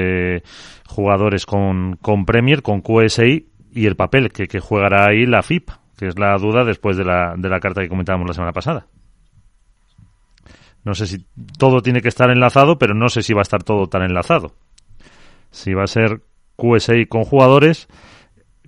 jugadores 0.89 1.47
con, 1.47 1.97
con 2.03 2.25
Premier, 2.25 2.63
con 2.63 2.81
QSI 2.81 3.47
y 3.73 3.87
el 3.87 3.95
papel 3.95 4.33
que, 4.33 4.49
que 4.49 4.59
jugará 4.59 5.07
ahí 5.07 5.27
la 5.27 5.43
FIP 5.43 5.71
que 5.97 6.09
es 6.09 6.19
la 6.19 6.37
duda 6.37 6.65
después 6.65 6.97
de 6.97 7.05
la, 7.05 7.35
de 7.37 7.49
la 7.49 7.61
carta 7.61 7.83
que 7.83 7.89
comentábamos 7.89 8.29
la 8.29 8.35
semana 8.35 8.53
pasada. 8.53 8.87
No 10.85 10.95
sé 10.95 11.07
si 11.07 11.27
todo 11.59 11.81
tiene 11.83 12.01
que 12.01 12.09
estar 12.09 12.31
enlazado, 12.31 12.79
pero 12.79 12.95
no 12.95 13.09
sé 13.09 13.23
si 13.23 13.33
va 13.35 13.41
a 13.41 13.43
estar 13.43 13.63
todo 13.63 13.89
tan 13.89 14.03
enlazado. 14.03 14.53
Si 15.51 15.75
va 15.75 15.85
a 15.85 15.89
ser 15.89 16.21
QSI 16.57 17.07
con 17.07 17.25
jugadores, 17.25 17.89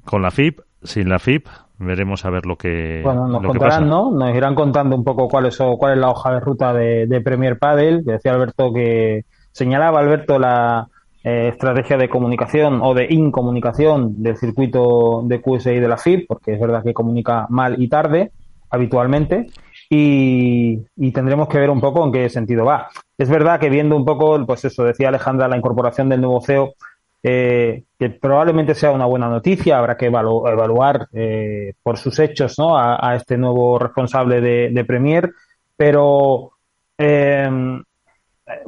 con 0.05 0.23
la 0.23 0.31
FIP, 0.31 0.61
sin 0.83 1.09
la 1.09 1.19
FIP, 1.19 1.47
veremos 1.79 2.25
a 2.25 2.31
ver 2.31 2.45
lo 2.45 2.57
que 2.57 3.03
bueno 3.05 3.29
nos 3.29 3.43
contarán 3.43 3.89
no 3.89 4.11
nos 4.11 4.35
irán 4.35 4.55
contando 4.57 4.97
un 4.97 5.05
poco 5.05 5.29
cuál 5.29 5.47
es 5.47 5.59
cuál 5.79 5.93
es 5.93 5.99
la 5.99 6.11
hoja 6.11 6.33
de 6.33 6.41
ruta 6.41 6.73
de, 6.73 7.07
de 7.07 7.21
Premier 7.21 7.57
Padel 7.57 8.05
decía 8.05 8.33
Alberto 8.33 8.73
que 8.73 9.25
señalaba 9.53 10.01
Alberto 10.01 10.41
la 10.41 10.89
eh, 11.25 11.49
estrategia 11.49 11.97
de 11.97 12.09
comunicación 12.09 12.81
o 12.81 12.95
de 12.95 13.09
incomunicación 13.11 14.23
del 14.23 14.37
circuito 14.37 15.23
de 15.25 15.43
QSI 15.43 15.81
de 15.81 15.89
la 15.89 15.99
FIP, 15.99 16.29
porque 16.29 16.53
es 16.53 16.61
verdad 16.61 16.85
que 16.85 16.95
comunica 16.95 17.47
mal 17.51 17.83
y 17.83 17.89
tarde 17.89 18.31
habitualmente, 18.71 19.47
y, 19.91 20.77
tendremos 21.13 21.49
que 21.49 21.59
ver 21.59 21.71
un 21.71 21.81
poco 21.81 22.05
en 22.05 22.13
qué 22.13 22.29
sentido 22.29 22.65
va. 22.65 22.89
Es 23.17 23.29
verdad 23.29 23.59
que 23.59 23.69
viendo 23.69 23.97
un 23.97 24.05
poco, 24.05 24.45
pues 24.47 24.65
eso, 24.65 24.85
decía 24.85 25.09
Alejandra, 25.09 25.49
la 25.49 25.57
incorporación 25.57 26.09
del 26.09 26.21
nuevo 26.21 26.41
CEO, 26.41 26.75
eh, 27.23 27.83
que 27.99 28.11
probablemente 28.11 28.75
sea 28.75 28.93
una 28.93 29.07
buena 29.07 29.29
noticia, 29.29 29.79
habrá 29.79 29.97
que 29.97 30.07
evaluar 30.07 31.09
eh, 31.13 31.73
por 31.83 31.97
sus 31.97 32.19
hechos 32.21 32.57
a, 32.61 33.17
este 33.17 33.37
nuevo 33.37 33.79
responsable 33.79 34.41
de 34.41 34.85
Premier, 34.85 35.33
pero 35.77 36.53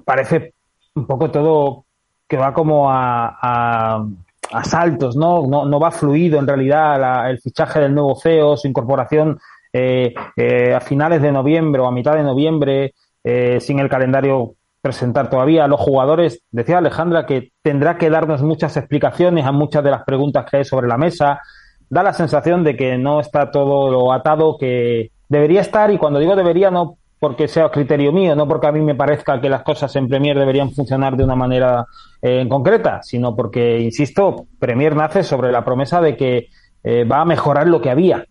parece 0.05 0.55
un 0.95 1.07
poco 1.07 1.31
todo 1.31 1.85
que 2.31 2.37
va 2.37 2.55
como 2.55 2.89
a, 2.89 4.07
a, 4.53 4.65
saltos, 4.65 5.17
¿no? 5.17 5.49
¿no? 5.49 5.65
¿no? 5.65 5.81
va 5.81 5.91
fluido 5.91 6.39
en 6.39 6.47
realidad 6.47 7.29
el 7.29 7.41
fichaje 7.41 7.81
del 7.81 7.93
nuevo 7.93 8.15
CEO, 8.15 8.57
su 8.57 8.69
incorporación 8.69 9.41
eh, 9.73 10.15
eh, 10.37 10.73
a 10.73 10.81
finales 10.81 11.23
de 11.23 11.33
noviembre 11.33 11.83
o 11.83 11.87
a 11.87 11.93
mitad 11.93 12.15
de 12.15 12.23
noviembre, 12.23 12.95
eh, 13.25 13.59
sin 13.61 13.81
el 13.81 13.89
calendario 13.89 14.55
presentar 14.81 15.29
todavía. 15.29 15.67
Los 15.67 15.81
jugadores, 15.81 16.43
decía 16.53 16.79
Alejandra, 16.79 17.27
que 17.27 17.51
tendrá 17.63 17.99
que 17.99 18.11
darnos 18.11 18.43
muchas 18.43 18.77
explicaciones 18.77 19.45
a 19.45 19.51
muchas 19.51 19.83
de 19.83 19.91
las 19.91 20.05
preguntas 20.05 20.47
que 20.49 20.59
hay 20.59 20.65
sobre 20.65 20.87
la 20.87 20.99
mesa. 20.99 21.41
Da 21.89 22.05
la 22.05 22.13
sensación 22.13 22.63
de 22.63 22.77
que 22.77 22.97
no 22.97 23.19
está 23.19 23.51
todo 23.51 23.91
lo 23.91 24.13
atado 24.13 24.57
que 24.57 25.11
debería 25.29 25.63
estar 25.63 25.91
y 25.91 25.99
cuando 25.99 26.21
digo 26.21 26.37
debería 26.37 26.71
no 26.71 26.99
porque 27.21 27.49
sea 27.49 27.69
criterio 27.69 28.13
mío, 28.13 28.35
no 28.35 28.49
porque 28.49 28.67
a 28.67 28.73
mí 28.73 28.81
me 28.81 28.95
parezca 28.95 29.41
que 29.41 29.51
las 29.51 29.63
cosas 29.63 29.95
en 29.95 30.09
Premier 30.09 30.39
deberían 30.39 30.73
funcionar 30.73 31.17
de 31.17 31.25
una 31.25 31.37
manera 31.37 31.87
eh, 32.23 32.41
en 32.41 32.49
concreta, 32.49 33.03
sino 33.03 33.37
porque, 33.37 33.79
insisto, 33.79 34.47
Premier 34.59 34.97
nace 34.97 35.23
sobre 35.23 35.53
la 35.53 35.63
promesa 35.63 36.01
de 36.01 36.17
que 36.17 36.49
eh, 36.83 37.05
va 37.05 37.21
a 37.21 37.27
mejorar 37.27 37.69
lo 37.69 37.83
que 37.83 37.91
había. 37.91 38.25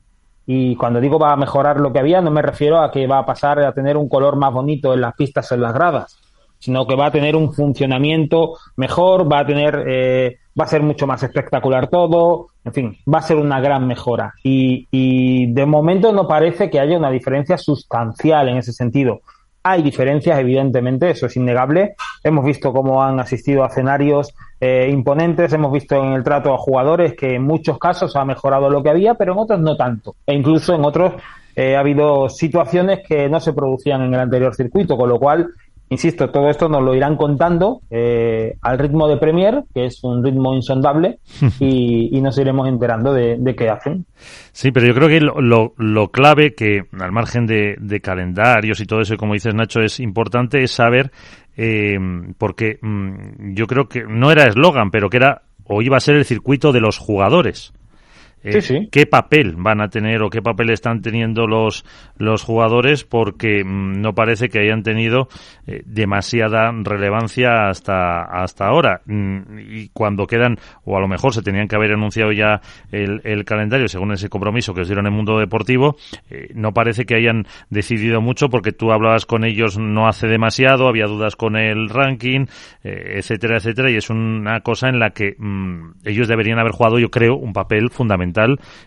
Y 0.48 0.76
cuando 0.76 1.00
digo 1.00 1.20
va 1.20 1.32
a 1.32 1.38
mejorar 1.38 1.80
lo 1.80 1.94
que 1.94 2.00
había, 2.00 2.20
no 2.22 2.32
me 2.32 2.42
refiero 2.42 2.82
a 2.82 2.92
que 2.92 3.06
va 3.06 3.20
a 3.20 3.26
pasar 3.28 3.60
a 3.60 3.74
tener 3.74 3.96
un 3.96 4.10
color 4.10 4.36
más 4.36 4.52
bonito 4.52 4.96
en 4.96 5.02
las 5.02 5.14
pistas 5.14 5.52
en 5.52 5.62
las 5.62 5.76
gradas, 5.76 6.18
sino 6.58 6.88
que 6.88 6.96
va 6.96 7.06
a 7.06 7.12
tener 7.12 7.36
un 7.36 7.54
funcionamiento 7.54 8.58
mejor, 8.76 9.32
va 9.32 9.42
a 9.42 9.46
tener, 9.46 9.86
eh, 9.88 10.38
va 10.60 10.66
a 10.66 10.68
ser 10.68 10.82
mucho 10.82 11.08
más 11.08 11.24
espectacular 11.24 11.88
todo, 11.88 12.48
en 12.66 12.74
fin, 12.74 12.98
va 13.12 13.20
a 13.20 13.24
ser 13.24 13.38
una 13.38 13.62
gran 13.62 13.88
mejora. 13.88 14.34
Y, 14.44 15.52
de 15.54 15.66
momento 15.66 16.12
no 16.12 16.28
parece 16.28 16.70
que 16.70 16.80
haya 16.80 16.98
una 16.98 17.12
diferencia 17.12 17.58
sustancial 17.58 18.50
en 18.50 18.58
ese 18.58 18.74
sentido. 18.74 19.22
Hay 19.64 19.82
diferencias, 19.82 20.40
evidentemente, 20.40 21.10
eso 21.10 21.26
es 21.26 21.36
innegable. 21.36 21.96
Hemos 22.24 22.46
visto 22.46 22.72
cómo 22.74 23.04
han 23.04 23.20
asistido 23.20 23.64
a 23.64 23.68
escenarios 23.68 24.34
eh, 24.60 24.90
imponentes, 24.92 25.54
hemos 25.54 25.72
visto 25.72 25.96
en 25.96 26.14
el 26.14 26.24
trato 26.24 26.54
a 26.54 26.58
jugadores 26.58 27.14
que 27.14 27.36
en 27.36 27.44
muchos 27.44 27.78
casos 27.78 28.16
ha 28.16 28.26
mejorado 28.26 28.70
lo 28.70 28.82
que 28.82 28.90
había, 28.90 29.16
pero 29.16 29.34
en 29.34 29.40
otros 29.40 29.60
no 29.60 29.76
tanto. 29.76 30.16
E 30.26 30.34
incluso 30.34 30.76
en 30.76 30.84
otros 30.84 31.14
eh, 31.56 31.76
ha 31.76 31.82
habido 31.82 32.30
situaciones 32.30 33.00
que 33.08 33.30
no 33.30 33.40
se 33.40 33.54
producían 33.54 34.02
en 34.02 34.14
el 34.14 34.20
anterior 34.20 34.56
circuito, 34.56 34.98
con 34.98 35.10
lo 35.10 35.20
cual 35.20 35.50
Insisto, 35.92 36.30
todo 36.30 36.50
esto 36.50 36.70
nos 36.70 36.84
lo 36.84 36.94
irán 36.94 37.16
contando 37.16 37.82
eh, 37.90 38.56
al 38.62 38.78
ritmo 38.78 39.08
de 39.08 39.18
Premier, 39.18 39.64
que 39.74 39.86
es 39.86 40.04
un 40.04 40.24
ritmo 40.24 40.54
insondable, 40.54 41.18
y, 41.60 42.22
nos 42.22 42.38
iremos 42.38 42.68
enterando 42.68 43.12
de, 43.12 43.56
qué 43.58 43.70
hacen. 43.70 44.06
Sí, 44.52 44.72
pero 44.72 44.86
yo 44.86 44.94
creo 44.94 45.08
que 45.08 45.20
lo, 45.20 45.74
lo, 45.78 46.08
clave, 46.10 46.54
que 46.54 46.84
al 47.00 47.12
margen 47.12 47.48
de, 47.48 48.02
calendarios 48.02 48.80
y 48.82 48.86
todo 48.86 49.02
eso, 49.02 49.18
como 49.18 49.34
dices 49.34 49.56
Nacho, 49.56 49.82
es 49.82 50.00
importante, 50.00 50.62
es 50.64 50.72
saber, 50.72 51.12
eh, 51.58 51.98
porque 52.38 52.78
mm, 52.82 53.56
yo 53.56 53.66
creo 53.66 53.88
que 53.90 54.04
no 54.04 54.32
era 54.32 54.44
eslogan, 54.44 54.92
pero 54.92 55.10
que 55.10 55.18
era 55.18 55.42
o 55.64 55.82
iba 55.82 55.98
a 55.98 56.02
ser 56.02 56.16
el 56.16 56.26
circuito 56.26 56.72
de 56.72 56.82
los 56.82 56.98
jugadores. 56.98 57.74
Eh, 58.42 58.88
qué 58.90 59.06
papel 59.06 59.56
van 59.58 59.82
a 59.82 59.90
tener 59.90 60.22
o 60.22 60.30
qué 60.30 60.42
papel 60.42 60.70
están 60.70 61.02
teniendo 61.02 61.46
los, 61.46 61.84
los 62.18 62.44
jugadores 62.44 63.04
porque 63.04 63.64
mm, 63.66 64.00
no 64.02 64.14
parece 64.14 64.48
que 64.48 64.60
hayan 64.60 64.82
tenido 64.82 65.28
eh, 65.68 65.82
demasiada 65.86 66.72
relevancia 66.84 67.68
hasta, 67.68 68.24
hasta 68.24 68.68
ahora. 68.68 69.02
Mm, 69.06 69.60
y 69.60 69.90
cuando 69.90 70.26
quedan, 70.26 70.58
o 70.86 70.98
a 70.98 71.02
lo 71.02 71.08
mejor 71.08 71.34
se 71.34 71.42
tenían 71.42 71.68
que 71.68 71.76
haber 71.76 71.92
anunciado 71.92 72.32
ya 72.32 72.62
el, 72.92 73.22
el 73.26 73.44
calendario 73.44 73.90
según 73.90 74.14
ese 74.14 74.30
compromiso 74.30 74.74
que 74.74 74.82
os 74.82 74.88
dieron 74.88 75.06
en 75.06 75.12
el 75.12 75.18
mundo 75.18 75.38
deportivo, 75.38 75.98
eh, 76.30 76.50
no 76.54 76.74
parece 76.74 77.06
que 77.06 77.16
hayan 77.16 77.46
decidido 77.70 78.22
mucho 78.22 78.50
porque 78.50 78.72
tú 78.72 78.92
hablabas 78.92 79.26
con 79.26 79.44
ellos 79.44 79.78
no 79.78 80.08
hace 80.08 80.28
demasiado, 80.28 80.88
había 80.88 81.08
dudas 81.08 81.36
con 81.36 81.58
el 81.58 81.90
ranking, 81.90 82.46
etcétera, 82.84 83.58
etcétera, 83.58 83.92
y 83.92 83.98
es 83.98 84.10
una 84.10 84.62
cosa 84.62 84.88
en 84.90 85.00
la 85.00 85.12
que 85.12 85.36
mm, 85.38 85.92
ellos 86.06 86.28
deberían 86.28 86.60
haber 86.60 86.72
jugado, 86.72 87.00
yo 87.00 87.10
creo, 87.10 87.36
un 87.36 87.54
papel 87.54 87.90
fundamental 87.90 88.29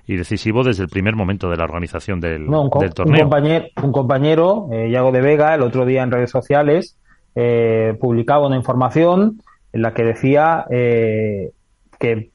y 0.06 0.16
decisivo 0.16 0.62
desde 0.62 0.84
el 0.84 0.88
primer 0.88 1.16
momento 1.16 1.48
de 1.50 1.56
la 1.56 1.64
organización 1.64 2.20
del, 2.20 2.46
torneo. 2.94 3.06
Un 3.06 3.30
compañero, 3.30 3.66
un 3.82 3.92
compañero 3.92 4.68
eh, 4.72 4.90
Yago 4.90 5.12
de 5.12 5.20
Vega, 5.20 5.54
el 5.54 5.62
otro 5.62 5.84
día 5.84 6.02
en 6.02 6.10
redes 6.10 6.30
sociales, 6.30 6.98
eh, 7.34 7.96
publicaba 8.00 8.46
una 8.46 8.56
información 8.56 9.40
en 9.72 9.82
la 9.82 9.94
que 9.94 10.04
decía 10.04 10.66
eh, 10.70 11.50
que 11.98 12.30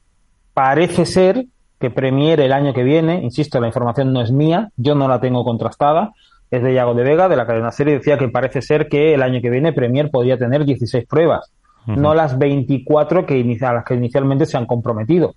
parece 0.54 1.06
ser 1.06 1.46
que 1.78 1.90
Premier 1.90 2.40
el 2.40 2.52
año 2.52 2.74
que 2.74 2.82
viene, 2.82 3.22
insisto, 3.22 3.60
la 3.60 3.68
información 3.68 4.12
no 4.12 4.20
es 4.20 4.32
mía, 4.32 4.70
yo 4.76 4.94
no 4.94 5.06
la 5.06 5.20
tengo 5.20 5.44
contrastada, 5.44 6.12
es 6.50 6.62
de 6.62 6.74
Yago 6.74 6.94
de 6.94 7.04
Vega, 7.04 7.28
de 7.28 7.36
la 7.36 7.46
cadena 7.46 7.70
serie, 7.70 7.94
decía 7.94 8.18
que 8.18 8.28
parece 8.28 8.62
ser 8.62 8.88
que 8.88 9.14
el 9.14 9.22
año 9.22 9.40
que 9.40 9.50
viene 9.50 9.72
Premier 9.72 10.10
podría 10.10 10.38
tener 10.38 10.64
16 10.64 11.06
pruebas, 11.06 11.52
no 11.86 12.14
las 12.14 12.36
24 12.38 13.24
que 13.24 13.58
a 13.62 13.72
las 13.72 13.84
que 13.84 13.94
inicialmente 13.94 14.44
se 14.44 14.58
han 14.58 14.66
comprometido. 14.66 15.34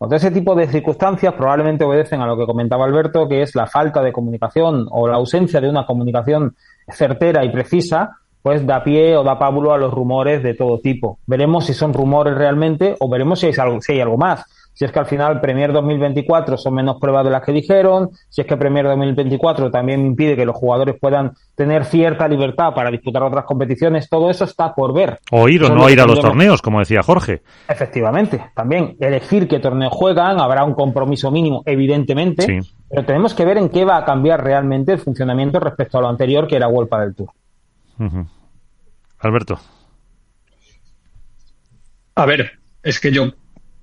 Entonces, 0.00 0.24
ese 0.24 0.34
tipo 0.34 0.54
de 0.54 0.68
circunstancias 0.68 1.34
probablemente 1.34 1.84
obedecen 1.84 2.20
a 2.20 2.26
lo 2.26 2.36
que 2.36 2.46
comentaba 2.46 2.84
Alberto, 2.84 3.28
que 3.28 3.42
es 3.42 3.54
la 3.56 3.66
falta 3.66 4.00
de 4.00 4.12
comunicación 4.12 4.86
o 4.90 5.08
la 5.08 5.16
ausencia 5.16 5.60
de 5.60 5.68
una 5.68 5.86
comunicación 5.86 6.54
certera 6.88 7.44
y 7.44 7.50
precisa, 7.50 8.18
pues 8.40 8.64
da 8.64 8.84
pie 8.84 9.16
o 9.16 9.24
da 9.24 9.38
pábulo 9.38 9.72
a 9.72 9.78
los 9.78 9.92
rumores 9.92 10.42
de 10.42 10.54
todo 10.54 10.78
tipo. 10.78 11.18
Veremos 11.26 11.66
si 11.66 11.74
son 11.74 11.92
rumores 11.92 12.36
realmente 12.36 12.94
o 13.00 13.08
veremos 13.08 13.40
si 13.40 13.46
hay 13.46 13.54
algo, 13.58 13.80
si 13.80 13.92
hay 13.92 14.00
algo 14.00 14.16
más. 14.16 14.44
Si 14.78 14.84
es 14.84 14.92
que 14.92 14.98
al 15.00 15.06
final 15.06 15.40
Premier 15.40 15.72
2024 15.72 16.56
son 16.56 16.74
menos 16.74 17.00
pruebas 17.00 17.24
de 17.24 17.32
las 17.32 17.42
que 17.42 17.50
dijeron, 17.50 18.10
si 18.28 18.42
es 18.42 18.46
que 18.46 18.56
Premier 18.56 18.86
2024 18.86 19.72
también 19.72 20.06
impide 20.06 20.36
que 20.36 20.46
los 20.46 20.54
jugadores 20.54 20.94
puedan 21.00 21.32
tener 21.56 21.84
cierta 21.84 22.28
libertad 22.28 22.72
para 22.74 22.88
disputar 22.88 23.24
otras 23.24 23.44
competiciones, 23.44 24.08
todo 24.08 24.30
eso 24.30 24.44
está 24.44 24.76
por 24.76 24.94
ver. 24.94 25.18
O 25.32 25.48
ir 25.48 25.64
o 25.64 25.68
no 25.68 25.90
ir 25.90 26.00
a 26.00 26.06
los 26.06 26.20
torneos, 26.20 26.62
como 26.62 26.78
decía 26.78 27.02
Jorge. 27.02 27.42
Efectivamente, 27.68 28.40
también 28.54 28.96
elegir 29.00 29.48
qué 29.48 29.58
torneo 29.58 29.90
juegan, 29.90 30.38
habrá 30.40 30.62
un 30.62 30.74
compromiso 30.74 31.32
mínimo, 31.32 31.64
evidentemente, 31.66 32.62
pero 32.88 33.04
tenemos 33.04 33.34
que 33.34 33.44
ver 33.44 33.58
en 33.58 33.70
qué 33.70 33.84
va 33.84 33.96
a 33.96 34.04
cambiar 34.04 34.44
realmente 34.44 34.92
el 34.92 35.00
funcionamiento 35.00 35.58
respecto 35.58 35.98
a 35.98 36.02
lo 36.02 36.08
anterior, 36.08 36.46
que 36.46 36.54
era 36.54 36.68
World 36.68 36.88
del 37.00 37.14
Tour. 37.16 37.30
Alberto. 39.18 39.58
A 42.14 42.26
ver, 42.26 42.52
es 42.84 43.00
que 43.00 43.10
yo 43.10 43.32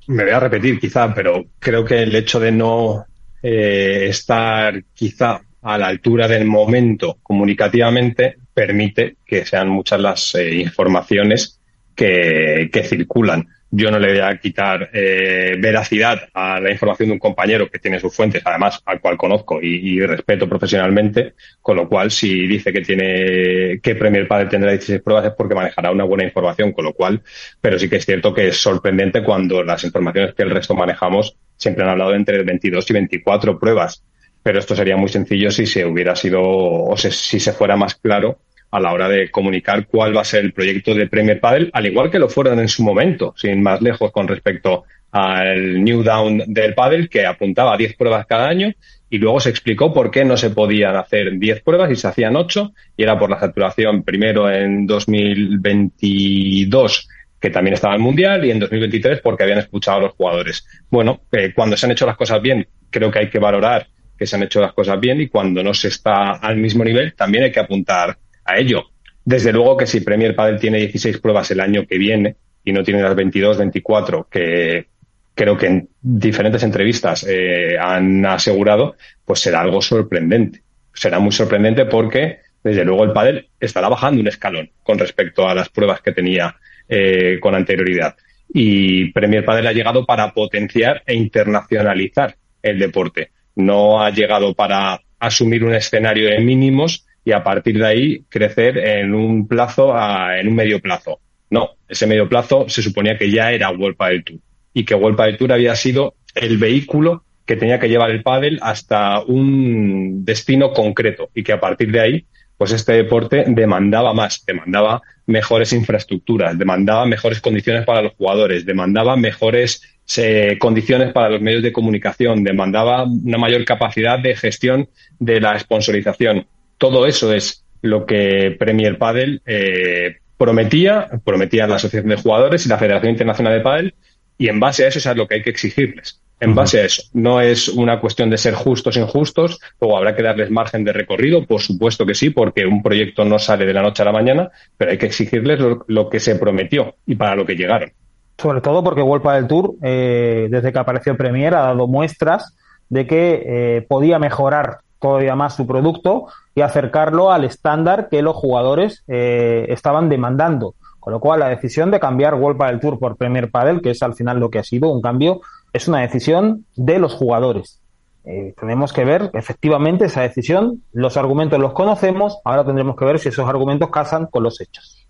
me 0.07 0.23
voy 0.23 0.34
a 0.34 0.40
repetir 0.40 0.80
quizá, 0.80 1.14
pero 1.14 1.45
creo 1.60 1.84
que 1.84 2.03
el 2.03 2.15
hecho 2.15 2.40
de 2.40 2.52
no 2.52 3.06
eh, 3.41 4.07
estar 4.10 4.84
quizá 4.94 5.41
a 5.61 5.77
la 5.77 5.88
altura 5.88 6.27
del 6.27 6.45
momento 6.45 7.18
comunicativamente 7.23 8.38
permite 8.53 9.18
que 9.26 9.45
sean 9.45 9.69
muchas 9.69 9.99
las 9.99 10.36
eh, 10.36 10.56
informaciones 10.56 11.60
que, 11.95 12.69
que 12.72 12.84
circulan 12.84 13.48
yo 13.77 13.91
no 13.91 13.99
le 13.99 14.07
voy 14.07 14.19
a 14.19 14.38
quitar 14.38 14.89
eh, 14.93 15.57
veracidad 15.60 16.30
a 16.34 16.61
la 16.61 16.72
información 16.72 17.10
de 17.10 17.14
un 17.14 17.19
compañero 17.19 17.69
que 17.69 17.80
tiene 17.80 17.99
sus 17.99 18.15
fuentes, 18.15 18.41
además 18.45 18.81
al 18.85 19.02
cual 19.02 19.18
conozco 19.18 19.60
y, 19.61 19.99
respeto 20.06 20.47
profesionalmente, 20.47 21.34
con 21.61 21.76
lo 21.76 21.89
cual 21.89 22.10
si 22.10 22.47
dice 22.47 22.72
que 22.72 22.81
tiene 22.81 23.80
que 23.81 23.95
Premier 23.95 24.27
Padre 24.27 24.47
tendrá 24.47 24.72
16 24.72 25.02
pruebas 25.02 25.26
es 25.26 25.34
porque 25.38 25.56
manejará 25.56 25.91
una 25.91 26.06
buena 26.06 26.23
información, 26.23 26.72
con 26.72 26.85
lo 26.85 26.93
cual, 26.93 27.22
pero 27.60 27.77
sí 27.77 27.89
que 27.89 27.97
es 27.97 28.06
cierto 28.06 28.34
que 28.34 28.47
es 28.47 28.57
sorprendente 28.57 29.23
cuando 29.23 29.61
las 29.61 29.84
informaciones 29.84 30.34
que 30.35 30.43
el 30.43 30.52
resto 30.52 30.73
manejamos 30.73 31.35
siempre 31.57 31.84
han 31.84 31.89
hablado 31.89 32.14
entre 32.14 32.43
22 32.43 32.89
y 32.89 32.93
24 32.93 33.60
pruebas, 33.60 34.03
pero 34.41 34.60
esto 34.60 34.76
sería 34.76 34.95
muy 34.95 35.10
sencillo 35.10 35.52
si 35.52 35.65
se 35.65 35.85
hubiera 35.85 36.15
sido 36.15 36.41
o 36.41 36.95
si 36.95 37.39
se 37.39 37.52
fuera 37.52 37.76
más 37.76 37.95
claro 37.95 38.39
a 38.76 38.80
la 38.80 38.91
hora 38.91 39.07
de 39.07 39.31
comunicar 39.31 39.88
cuál 39.88 40.15
va 40.15 40.22
a 40.22 40.26
ser 40.26 40.43
el 40.43 40.52
proyecto 40.52 40.93
de 40.93 41.07
Premier 41.07 41.39
Padel, 41.39 41.69
al 41.73 41.85
igual 41.85 42.11
que 42.11 42.19
lo 42.19 42.27
fueron 42.27 42.60
en 42.60 42.68
su 42.68 42.84
momento, 42.84 43.34
sin 43.38 43.64
más 43.64 43.81
lejos 43.81 44.11
con 44.11 44.27
respecto 44.27 44.84
al 45.11 45.81
New 45.81 46.03
Down 46.03 46.43
del 46.47 46.73
Padel, 46.73 47.07
que 47.07 47.26
apuntaba 47.26 47.73
a 47.73 47.77
10 47.77 47.95
pruebas 47.95 48.26
cada 48.26 48.49
año, 48.49 48.73
y 49.10 49.18
luego 49.18 49.39
se 49.39 49.49
explicó 49.49 49.93
por 49.93 50.11
qué 50.11 50.26
no 50.26 50.35
se 50.35 50.49
podían 50.49 50.97
hacer 50.97 51.39
10 51.39 51.61
pruebas 51.61 51.89
y 51.89 51.95
se 51.95 52.10
hacían 52.10 52.35
8, 52.35 52.73
y 52.97 53.03
era 53.03 53.18
por 53.18 53.30
la 53.30 53.39
saturación 53.39 54.03
primero 54.03 54.52
en 54.52 54.85
2022 54.85 57.07
que 57.39 57.49
también 57.52 57.76
estaba 57.76 57.93
el 57.93 58.02
Mundial, 58.02 58.43
y 58.43 58.52
en 58.52 58.60
2023 58.60 59.22
porque 59.22 59.43
habían 59.43 59.60
escuchado 59.60 59.99
a 59.99 60.02
los 60.02 60.11
jugadores. 60.14 60.68
Bueno, 60.89 61.22
eh, 61.31 61.53
cuando 61.56 61.77
se 61.77 61.85
han 61.85 61.91
hecho 61.91 62.07
las 62.07 62.18
cosas 62.18 62.41
bien, 62.41 62.68
creo 62.89 63.11
que 63.11 63.19
hay 63.19 63.30
que 63.30 63.38
valorar 63.39 63.88
que 64.18 64.26
se 64.26 64.35
han 64.35 64.43
hecho 64.43 64.60
las 64.61 64.73
cosas 64.73 64.99
bien 64.99 65.22
y 65.22 65.27
cuando 65.27 65.64
no 65.64 65.73
se 65.73 65.88
está 65.89 66.34
al 66.34 66.57
mismo 66.57 66.84
nivel, 66.84 67.14
también 67.14 67.45
hay 67.45 67.52
que 67.52 67.60
apuntar 67.60 68.18
a 68.45 68.57
ello. 68.57 68.85
Desde 69.23 69.51
luego 69.51 69.76
que 69.76 69.88
si 69.88 70.01
Premier 70.01 70.35
Padel 70.35 70.59
tiene 70.59 70.77
16 70.80 71.19
pruebas 71.19 71.49
el 71.51 71.59
año 71.59 71.85
que 71.88 71.97
viene 71.97 72.35
y 72.63 72.72
no 72.72 72.84
tiene 72.84 73.01
las 73.01 73.15
22, 73.15 73.57
24 73.57 74.27
que 74.30 74.88
creo 75.34 75.57
que 75.57 75.67
en 75.67 75.89
diferentes 76.01 76.63
entrevistas 76.63 77.26
eh, 77.27 77.77
han 77.77 78.26
asegurado, 78.26 78.95
pues 79.26 79.41
será 79.41 79.61
algo 79.61 79.81
sorprendente. 79.81 80.61
Será 80.93 81.19
muy 81.19 81.34
sorprendente 81.34 81.85
porque, 81.85 82.39
desde 82.63 82.85
luego, 82.85 83.03
el 83.03 83.11
pádel 83.11 83.49
estará 83.59 83.89
bajando 83.89 84.22
un 84.22 84.27
escalón 84.27 84.72
con 84.81 84.97
respecto 84.97 85.47
a 85.47 85.53
las 85.53 85.69
pruebas 85.69 86.01
que 86.01 86.13
tenía 86.13 86.55
eh, 86.88 87.38
con 87.41 87.53
anterioridad. 87.53 88.15
Y 88.47 89.11
Premier 89.11 89.43
Padel 89.43 89.67
ha 89.67 89.73
llegado 89.73 90.05
para 90.05 90.34
potenciar 90.34 91.03
e 91.05 91.15
internacionalizar 91.15 92.38
el 92.61 92.80
deporte. 92.80 93.31
No 93.55 94.01
ha 94.01 94.09
llegado 94.11 94.53
para 94.53 95.01
asumir 95.19 95.63
un 95.63 95.73
escenario 95.73 96.30
de 96.30 96.39
mínimos 96.39 97.05
y 97.26 97.31
a 97.31 97.43
partir 97.43 97.80
de 97.80 97.88
ahí 97.88 98.23
crecer 98.30 98.77
en 98.77 99.14
un 99.15 99.47
plazo, 99.47 99.95
a, 99.95 100.39
en 100.39 100.47
un 100.47 100.56
medio 100.56 100.80
plazo. 100.80 101.19
No, 101.49 101.72
ese 101.89 102.07
medio 102.07 102.30
plazo 102.30 102.69
se 102.69 102.84
suponía 102.84 103.18
que 103.18 103.31
ya 103.31 103.52
era 103.52 103.72
World 103.72 103.97
Padel 103.97 104.23
Tour 104.23 104.39
y 104.73 104.85
que 104.85 104.95
World 104.95 105.18
Padel 105.18 105.38
Tour 105.38 105.52
había 105.52 105.76
sido 105.76 106.14
el 106.35 106.57
vehículo 106.57 107.23
que 107.45 107.56
tenía 107.56 107.80
que 107.80 107.89
llevar 107.89 108.11
el 108.11 108.23
pádel 108.23 108.60
hasta 108.61 109.22
un 109.22 110.23
destino 110.26 110.72
concreto 110.72 111.30
y 111.34 111.43
que 111.43 111.53
a 111.53 111.60
partir 111.60 111.91
de 111.91 111.99
ahí 111.99 112.26
pues 112.57 112.72
este 112.72 112.93
deporte 112.93 113.43
demandaba 113.47 114.14
más, 114.14 114.45
demandaba 114.45 115.02
mejores 115.26 115.73
infraestructuras, 115.73 116.57
demandaba 116.57 117.06
mejores 117.06 117.41
condiciones 117.41 117.85
para 117.85 118.02
los 118.02 118.14
jugadores, 118.14 118.65
demandaba 118.65 119.18
mejores 119.18 119.81
eh, 120.18 120.57
condiciones 120.60 121.11
para 121.11 121.30
los 121.30 121.41
medios 121.41 121.64
de 121.64 121.73
comunicación, 121.73 122.43
demandaba 122.43 123.03
una 123.03 123.38
mayor 123.38 123.65
capacidad 123.65 124.19
de 124.19 124.35
gestión 124.35 124.88
de 125.19 125.41
la 125.41 125.60
sponsorización 125.60 126.47
todo 126.89 127.05
eso 127.05 127.33
es 127.33 127.63
lo 127.81 128.05
que 128.05 128.55
Premier 128.57 128.97
Padel 128.97 129.41
eh, 129.45 130.17
prometía, 130.37 131.09
prometía 131.23 131.67
la 131.67 131.75
Asociación 131.75 132.09
de 132.09 132.21
Jugadores 132.21 132.65
y 132.65 132.69
la 132.69 132.77
Federación 132.77 133.11
Internacional 133.11 133.53
de 133.53 133.61
Padel, 133.61 133.95
y 134.37 134.49
en 134.49 134.59
base 134.59 134.83
a 134.83 134.87
eso 134.87 134.99
es 134.99 135.17
lo 135.17 135.27
que 135.27 135.35
hay 135.35 135.43
que 135.43 135.49
exigirles. 135.49 136.21
En 136.41 136.53
base 136.53 136.81
a 136.81 136.85
eso. 136.85 137.03
No 137.13 137.39
es 137.39 137.69
una 137.69 138.01
cuestión 138.01 138.29
de 138.29 138.37
ser 138.37 138.55
justos 138.55 138.97
o 138.97 138.99
injustos, 138.99 139.59
luego 139.79 139.97
habrá 139.97 140.15
que 140.15 140.21
darles 140.21 140.51
margen 140.51 140.83
de 140.83 140.91
recorrido, 140.91 141.45
por 141.45 141.61
supuesto 141.61 142.05
que 142.05 142.13
sí, 142.13 142.29
porque 142.29 142.65
un 142.65 142.83
proyecto 142.83 143.23
no 143.23 143.39
sale 143.39 143.65
de 143.65 143.73
la 143.73 143.81
noche 143.81 144.01
a 144.01 144.05
la 144.05 144.11
mañana, 144.11 144.51
pero 144.77 144.91
hay 144.91 144.97
que 144.97 145.05
exigirles 145.05 145.59
lo, 145.87 146.09
que 146.09 146.19
se 146.19 146.35
prometió 146.35 146.95
y 147.05 147.15
para 147.15 147.35
lo 147.35 147.45
que 147.45 147.55
llegaron. 147.55 147.91
Sobre 148.37 148.59
todo 148.59 148.83
porque 148.83 149.01
World 149.01 149.25
del 149.31 149.47
Tour, 149.47 149.75
eh, 149.81 150.47
desde 150.51 150.73
que 150.73 150.79
apareció 150.79 151.15
Premier, 151.15 151.55
ha 151.55 151.67
dado 151.67 151.87
muestras 151.87 152.53
de 152.89 153.07
que 153.07 153.43
eh, 153.45 153.85
podía 153.87 154.19
mejorar 154.19 154.79
todavía 154.99 155.35
más 155.35 155.55
su 155.55 155.67
producto 155.67 156.27
y 156.53 156.61
acercarlo 156.61 157.31
al 157.31 157.43
estándar 157.43 158.09
que 158.09 158.22
los 158.22 158.35
jugadores 158.35 159.03
eh, 159.07 159.65
estaban 159.69 160.09
demandando. 160.09 160.76
Con 160.99 161.13
lo 161.13 161.19
cual, 161.19 161.41
la 161.41 161.49
decisión 161.49 161.91
de 161.91 161.99
cambiar 161.99 162.34
World 162.34 162.59
del 162.63 162.80
Tour 162.80 162.97
por 162.97 163.15
Premier 163.15 163.51
Padel, 163.51 163.81
que 163.81 163.91
es 163.91 164.01
al 164.01 164.15
final 164.15 164.39
lo 164.39 164.49
que 164.49 164.59
ha 164.59 164.63
sido 164.63 164.89
un 164.89 165.01
cambio, 165.01 165.41
es 165.72 165.88
una 165.88 165.99
decisión 165.99 166.65
de 166.76 166.97
los 166.97 167.13
jugadores. 167.13 167.80
Eh, 168.23 168.55
tenemos 168.59 168.91
que 168.91 169.05
ver 169.05 169.30
efectivamente 169.34 170.05
esa 170.05 170.22
decisión. 170.22 170.81
Los 170.93 171.15
argumentos 171.15 171.59
los 171.59 171.73
conocemos, 171.73 172.39
ahora 172.43 172.65
tendremos 172.65 172.95
que 172.95 173.05
ver 173.05 173.19
si 173.19 173.30
esos 173.30 173.47
argumentos 173.47 173.91
casan 173.91 174.26
con 174.26 174.41
los 174.41 174.59
hechos. 174.61 175.07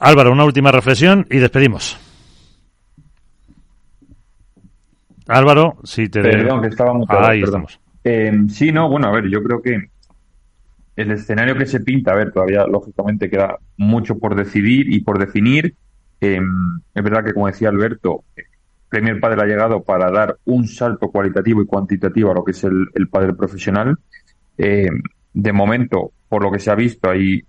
Álvaro, 0.00 0.32
una 0.32 0.44
última 0.44 0.72
reflexión 0.72 1.26
y 1.30 1.38
despedimos. 1.38 1.96
Álvaro, 5.28 5.76
si 5.84 6.08
te. 6.08 6.22
Perdón, 6.22 6.62
que 6.62 6.68
estábamos. 6.68 7.08
Ahí 7.08 7.42
estamos. 7.42 7.79
Eh, 8.04 8.32
sí, 8.48 8.72
no, 8.72 8.88
bueno, 8.88 9.08
a 9.08 9.12
ver, 9.12 9.28
yo 9.28 9.42
creo 9.42 9.60
que 9.60 9.90
el 10.96 11.10
escenario 11.10 11.56
que 11.56 11.66
se 11.66 11.80
pinta, 11.80 12.12
a 12.12 12.16
ver, 12.16 12.32
todavía 12.32 12.66
lógicamente 12.66 13.30
queda 13.30 13.58
mucho 13.76 14.18
por 14.18 14.34
decidir 14.34 14.92
y 14.92 15.00
por 15.00 15.18
definir. 15.18 15.74
Em, 16.20 16.80
es 16.94 17.02
verdad 17.02 17.24
que, 17.24 17.32
como 17.32 17.46
decía 17.46 17.68
Alberto, 17.68 18.24
Premier 18.88 19.20
Padre 19.20 19.42
ha 19.42 19.46
llegado 19.46 19.82
para 19.82 20.10
dar 20.10 20.36
un 20.44 20.66
salto 20.66 21.10
cualitativo 21.10 21.62
y 21.62 21.66
cuantitativo 21.66 22.30
a 22.30 22.34
lo 22.34 22.44
que 22.44 22.50
es 22.52 22.64
el, 22.64 22.88
el 22.94 23.08
padre 23.08 23.34
profesional. 23.34 23.96
Em, 24.58 25.02
de 25.32 25.52
momento, 25.52 26.12
por 26.28 26.42
lo 26.42 26.50
que 26.50 26.58
se 26.58 26.70
ha 26.70 26.74
visto, 26.74 27.08
ahí 27.08 27.42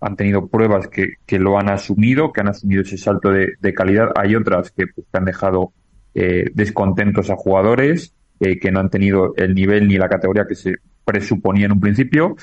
han 0.00 0.16
tenido 0.16 0.48
pruebas 0.48 0.88
que, 0.88 1.14
que 1.26 1.38
lo 1.38 1.58
han 1.58 1.68
asumido, 1.68 2.32
que 2.32 2.40
han 2.40 2.48
asumido 2.48 2.82
ese 2.82 2.98
salto 2.98 3.30
de, 3.30 3.74
calidad. 3.74 4.10
Hay 4.16 4.34
otras 4.34 4.70
que, 4.70 4.86
pues, 4.86 5.06
que 5.10 5.18
han 5.18 5.24
dejado 5.24 5.72
eh, 6.14 6.46
descontentos 6.54 7.30
a 7.30 7.36
jugadores. 7.36 8.14
Eh, 8.38 8.58
que 8.58 8.70
no 8.70 8.80
han 8.80 8.90
tenido 8.90 9.32
el 9.36 9.54
nivel 9.54 9.88
ni 9.88 9.96
la 9.96 10.10
categoría 10.10 10.46
que 10.46 10.54
se 10.54 10.76
presuponía 11.04 11.64
en 11.66 11.72
un 11.72 11.80
principio. 11.80 12.36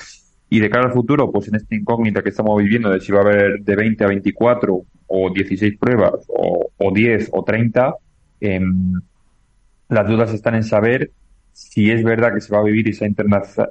Y 0.50 0.58
de 0.58 0.68
cara 0.68 0.86
al 0.86 0.92
futuro, 0.92 1.30
pues 1.30 1.46
en 1.48 1.54
esta 1.54 1.74
incógnita 1.74 2.20
que 2.22 2.30
estamos 2.30 2.60
viviendo 2.60 2.90
de 2.90 3.00
si 3.00 3.12
va 3.12 3.20
a 3.20 3.22
haber 3.22 3.60
de 3.60 3.76
20 3.76 4.04
a 4.04 4.08
24 4.08 4.82
o 5.06 5.30
16 5.32 5.78
pruebas 5.78 6.14
o, 6.28 6.68
o 6.76 6.92
10 6.92 7.30
o 7.32 7.44
30, 7.44 7.94
em, 8.40 8.92
las 9.88 10.08
dudas 10.08 10.34
están 10.34 10.56
en 10.56 10.64
saber 10.64 11.12
si 11.52 11.92
es 11.92 12.02
verdad 12.02 12.34
que 12.34 12.40
se 12.40 12.52
va 12.52 12.58
a 12.58 12.64
vivir 12.64 12.88
esa 12.88 13.06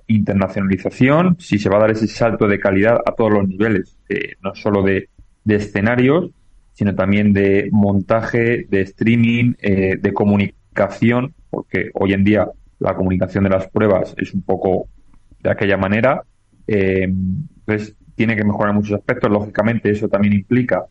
internacionalización, 0.07 1.35
si 1.39 1.59
se 1.59 1.67
va 1.67 1.77
a 1.77 1.81
dar 1.81 1.91
ese 1.91 2.07
salto 2.07 2.47
de 2.47 2.59
calidad 2.59 2.99
a 3.05 3.11
todos 3.11 3.33
los 3.33 3.47
niveles, 3.47 3.97
eh, 4.07 4.35
no 4.41 4.55
solo 4.55 4.81
de, 4.81 5.09
de, 5.43 5.55
escenarios, 5.55 6.31
sino 6.73 6.95
también 6.95 7.33
de 7.33 7.67
montaje, 7.73 8.65
de 8.69 8.81
streaming, 8.81 9.55
eh, 9.61 9.97
de 9.99 10.13
comunicación 10.13 10.62
porque 11.49 11.89
hoy 11.93 12.13
en 12.13 12.23
día 12.23 12.47
la 12.79 12.95
comunicación 12.95 13.45
de 13.45 13.51
las 13.51 13.67
pruebas 13.69 14.13
es 14.17 14.33
un 14.33 14.41
poco 14.41 14.89
de 15.39 15.51
aquella 15.51 15.77
manera. 15.77 16.23
Eh, 16.67 17.03
entonces, 17.03 17.95
tiene 18.15 18.35
que 18.35 18.43
mejorar 18.43 18.71
en 18.71 18.77
muchos 18.77 18.97
aspectos. 18.97 19.31
Lógicamente, 19.31 19.89
eso 19.89 20.07
también 20.07 20.33
implica 20.33 20.85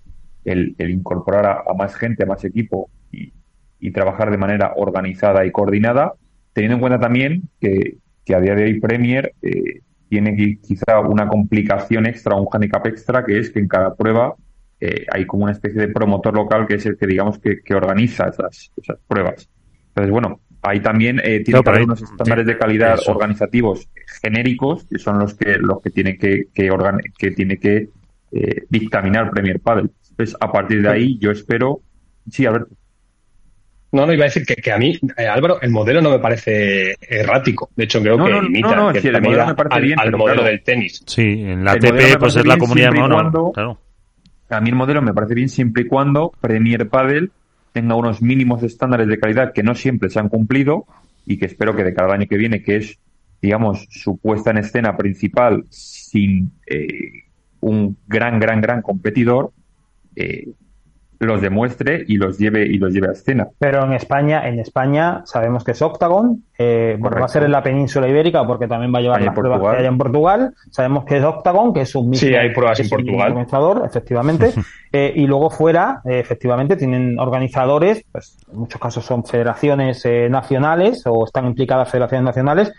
el, 0.45 0.75
incorporar 0.79 1.65
a, 1.67 1.75
más 1.75 1.95
gente, 1.95 2.25
a 2.25 2.27
más 2.27 2.45
equipo 2.45 2.91
y, 3.11 3.33
trabajar 3.93 4.31
de 4.31 4.39
manera 4.39 4.75
organizada 4.77 5.45
y 5.45 5.51
coordinada, 5.51 6.15
teniendo 6.53 6.77
en 6.77 6.81
cuenta 6.81 7.01
también 7.01 7.43
que, 7.61 7.99
a 8.33 8.41
día 8.41 8.55
de 8.55 8.65
hoy 8.65 8.81
Premier 8.81 9.35
eh, 9.43 9.81
tiene 10.09 10.59
quizá 10.63 11.01
una 11.01 11.27
complicación 11.27 12.07
extra, 12.07 12.37
un 12.37 12.47
handicap 12.51 12.87
extra, 12.87 13.25
que 13.25 13.41
es 13.41 13.51
que 13.51 13.59
en 13.59 13.67
cada 13.67 13.95
prueba 13.95 14.37
eh, 14.79 15.05
hay 15.13 15.27
como 15.27 15.45
una 15.45 15.53
especie 15.53 15.81
de 15.81 15.89
promotor 15.89 16.35
local 16.35 16.67
que 16.67 16.77
es 16.77 16.87
el 16.87 16.97
que 16.97 17.07
digamos 17.07 17.39
que, 17.41 17.75
organiza 17.75 18.29
esas 18.29 18.71
pruebas. 19.09 19.51
Entonces, 19.95 20.11
bueno, 20.11 20.41
ahí 20.63 20.81
también 20.81 21.21
eh, 21.23 21.41
tiene 21.41 21.63
que 21.63 21.69
haber 21.69 21.83
unos 21.83 22.03
estándares 22.03 22.47
de 22.47 22.57
calidad 22.57 22.99
organizativos 23.07 23.89
genéricos 24.23 24.85
que 24.85 24.99
son 24.99 25.19
los 25.19 25.35
que 25.35 25.59
los 25.59 25.83
que 25.83 25.91
tiene 25.91 26.17
que 26.17 26.47
que, 26.55 26.71
que 27.19 27.31
tiene 27.33 27.59
que 27.59 27.89
eh, 28.33 28.65
dictaminar 28.71 29.31
Premier 29.31 29.61
Padel. 29.61 29.91
Entonces, 30.11 30.37
a 30.41 30.51
partir 30.51 30.83
de 30.83 30.89
ahí, 30.89 31.19
yo 31.19 31.31
espero. 31.31 31.81
Sí, 32.31 32.47
a 32.47 32.53
ver. 32.53 32.67
No, 33.93 34.07
no, 34.07 34.15
iba 34.15 34.25
a 34.25 34.29
decir 34.29 34.47
que, 34.47 34.55
que 34.55 34.73
a 34.73 34.79
mí, 34.79 34.99
eh, 35.19 35.27
Álvaro, 35.27 35.61
el 35.61 35.71
modelo 35.71 36.01
no 36.01 36.11
me 36.11 36.19
parece 36.19 36.97
errático. 37.03 37.71
De 37.77 37.85
hecho, 37.85 38.01
creo 38.01 38.17
que 38.17 38.31
no, 38.31 38.43
imita 38.43 38.75
no, 38.75 38.91
el 38.91 39.23
modelo 39.23 39.47
me 39.47 39.55
parece 39.55 39.77
al, 39.77 39.83
bien, 39.83 40.01
al 40.01 40.13
modelo 40.13 40.45
del 40.45 40.63
tenis. 40.63 41.03
Sí, 41.07 41.43
en 41.43 41.63
la 41.63 41.73
ATP 41.73 42.19
pues 42.19 42.37
es 42.37 42.47
la 42.47 42.57
comunidad 42.57 42.91
de. 42.93 43.53
Claro. 43.53 43.79
A 44.49 44.61
mí 44.61 44.71
el 44.71 44.77
modelo 44.77 45.03
me 45.03 45.13
parece 45.13 45.35
bien 45.35 45.51
siempre 45.51 45.83
y 45.83 45.87
cuando 45.87 46.33
Premier 46.41 46.89
Padel 46.89 47.33
tenga 47.73 47.95
unos 47.95 48.23
mínimos 48.23 48.63
estándares 48.63 49.09
de 49.09 49.19
calidad 49.19 49.53
que 49.53 49.63
no 49.63 49.75
siempre 49.75 50.11
se 50.11 50.19
han 50.19 50.29
cumplido 50.29 50.87
y 51.27 51.39
que 51.39 51.47
espero 51.47 51.75
que 51.75 51.85
de 51.85 51.95
cada 51.95 52.15
año 52.15 52.27
que 52.27 52.37
viene, 52.37 52.63
que 52.63 52.77
es, 52.77 52.99
digamos, 53.41 53.87
su 53.91 54.19
puesta 54.19 54.51
en 54.51 54.59
escena 54.59 54.97
principal 54.97 55.65
sin 55.71 56.53
eh, 56.67 57.25
un 57.61 57.97
gran, 58.07 58.39
gran, 58.39 58.61
gran 58.61 58.83
competidor, 58.83 59.53
eh, 60.17 60.49
los 61.27 61.41
demuestre 61.41 62.05
y 62.07 62.17
los 62.17 62.39
lleve 62.39 62.67
y 62.67 62.79
los 62.79 62.93
lleve 62.93 63.09
a 63.09 63.13
escena. 63.13 63.49
Pero 63.59 63.85
en 63.85 63.93
España, 63.93 64.49
en 64.49 64.59
España 64.59 65.23
sabemos 65.25 65.65
que 65.65 65.73
es 65.73 65.83
Octagon, 65.83 66.45
eh, 66.59 66.99
va 67.03 67.25
a 67.25 67.29
ser 67.29 67.45
en 67.45 67.53
la 67.53 67.63
península 67.63 68.09
ibérica 68.09 68.47
porque 68.47 68.69
también 68.69 68.93
va 68.95 68.99
a 68.99 69.03
llevar 69.03 69.23
las 69.23 69.35
pruebas 69.35 69.61
que 69.61 69.81
hay 69.83 69.87
en 69.87 69.99
Portugal. 69.99 70.55
Sabemos 70.71 71.05
que 71.05 71.19
es 71.19 71.25
Octagon, 71.25 71.73
que 71.73 71.83
es 71.83 71.95
un 71.95 72.11
mismo. 72.11 72.29
Sí, 72.29 72.35
hay 72.35 72.51
pruebas 72.53 72.81
en 72.81 72.89
Portugal. 72.89 73.47
efectivamente. 73.85 74.53
eh, 74.93 75.13
y 75.17 75.27
luego 75.27 75.51
fuera, 75.51 76.01
eh, 76.05 76.21
efectivamente, 76.21 76.77
tienen 76.77 77.19
organizadores, 77.19 78.05
pues 78.11 78.39
en 78.53 78.59
muchos 78.61 78.81
casos 78.81 79.05
son 79.05 79.25
federaciones 79.25 80.05
eh, 80.05 80.29
nacionales 80.31 81.03
o 81.07 81.25
están 81.25 81.47
implicadas 81.47 81.91
federaciones 81.91 82.25
nacionales 82.25 82.73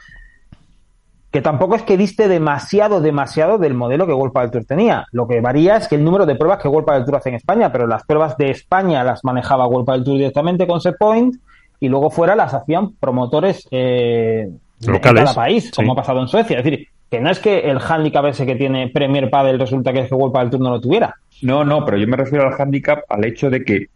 que 1.33 1.41
tampoco 1.41 1.73
es 1.73 1.81
que 1.81 1.97
diste 1.97 2.27
demasiado, 2.27 3.01
demasiado 3.01 3.57
del 3.57 3.73
modelo 3.73 4.05
que 4.05 4.13
World 4.13 4.37
del 4.37 4.51
Tour 4.51 4.65
tenía. 4.65 5.07
Lo 5.11 5.27
que 5.27 5.41
varía 5.41 5.77
es 5.77 5.87
que 5.87 5.95
el 5.95 6.03
número 6.03 6.27
de 6.27 6.35
pruebas 6.35 6.61
que 6.61 6.67
World 6.67 6.87
del 6.91 7.05
Tour 7.05 7.15
hace 7.15 7.29
en 7.29 7.35
España, 7.35 7.71
pero 7.71 7.87
las 7.87 8.03
pruebas 8.03 8.37
de 8.37 8.51
España 8.51 9.03
las 9.03 9.23
manejaba 9.23 9.65
World 9.65 9.89
del 9.89 10.03
Tour 10.03 10.17
directamente 10.17 10.67
con 10.67 10.79
Setpoint 10.79 11.37
y 11.79 11.89
luego 11.89 12.11
fuera 12.11 12.35
las 12.35 12.53
hacían 12.53 12.93
promotores 12.97 13.67
eh, 13.71 14.47
de 14.77 15.01
cada 15.01 15.33
país, 15.33 15.71
como 15.75 15.93
ha 15.93 15.95
pasado 15.95 16.21
en 16.21 16.27
Suecia. 16.27 16.59
Es 16.59 16.63
decir, 16.63 16.87
que 17.09 17.19
no 17.19 17.31
es 17.31 17.39
que 17.39 17.61
el 17.61 17.79
handicap 17.79 18.25
ese 18.27 18.45
que 18.45 18.53
tiene 18.53 18.89
Premier 18.89 19.31
Padel 19.31 19.59
resulta 19.59 19.91
que 19.91 20.01
es 20.01 20.09
que 20.09 20.13
World 20.13 20.37
del 20.37 20.49
Tour 20.51 20.61
no 20.61 20.69
lo 20.69 20.81
tuviera. 20.81 21.15
No, 21.41 21.65
no, 21.65 21.83
pero 21.83 21.97
yo 21.97 22.07
me 22.07 22.15
refiero 22.15 22.45
al 22.45 22.61
handicap 22.61 22.99
al 23.09 23.25
hecho 23.25 23.49
de 23.49 23.63
que 23.65 23.87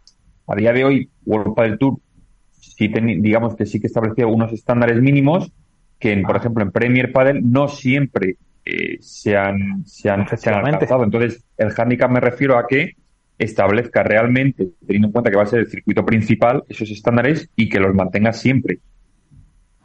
a 0.48 0.56
día 0.56 0.72
de 0.72 0.84
hoy 0.84 1.08
World 1.24 1.54
del 1.54 1.78
Tour 1.78 1.98
sí 2.50 2.88
digamos 2.88 3.54
que 3.54 3.64
sí 3.64 3.80
que 3.80 3.86
establecía 3.86 4.26
unos 4.26 4.52
estándares 4.52 5.00
mínimos 5.00 5.52
que, 5.98 6.16
por 6.18 6.36
ah. 6.36 6.38
ejemplo, 6.38 6.62
en 6.62 6.70
Premier 6.70 7.12
Padel 7.12 7.50
no 7.50 7.68
siempre 7.68 8.36
eh, 8.64 8.98
se 9.00 9.36
han, 9.36 9.86
se 9.86 10.10
han, 10.10 10.26
se 10.36 10.50
han 10.50 10.66
alcanzado. 10.66 11.04
Entonces, 11.04 11.44
el 11.56 11.72
handicap 11.76 12.10
me 12.10 12.20
refiero 12.20 12.58
a 12.58 12.66
que 12.66 12.96
establezca 13.38 14.02
realmente, 14.02 14.68
teniendo 14.86 15.08
en 15.08 15.12
cuenta 15.12 15.30
que 15.30 15.36
va 15.36 15.44
a 15.44 15.46
ser 15.46 15.60
el 15.60 15.68
circuito 15.68 16.04
principal, 16.04 16.64
esos 16.68 16.90
estándares 16.90 17.48
y 17.56 17.68
que 17.68 17.80
los 17.80 17.94
mantenga 17.94 18.32
siempre. 18.32 18.80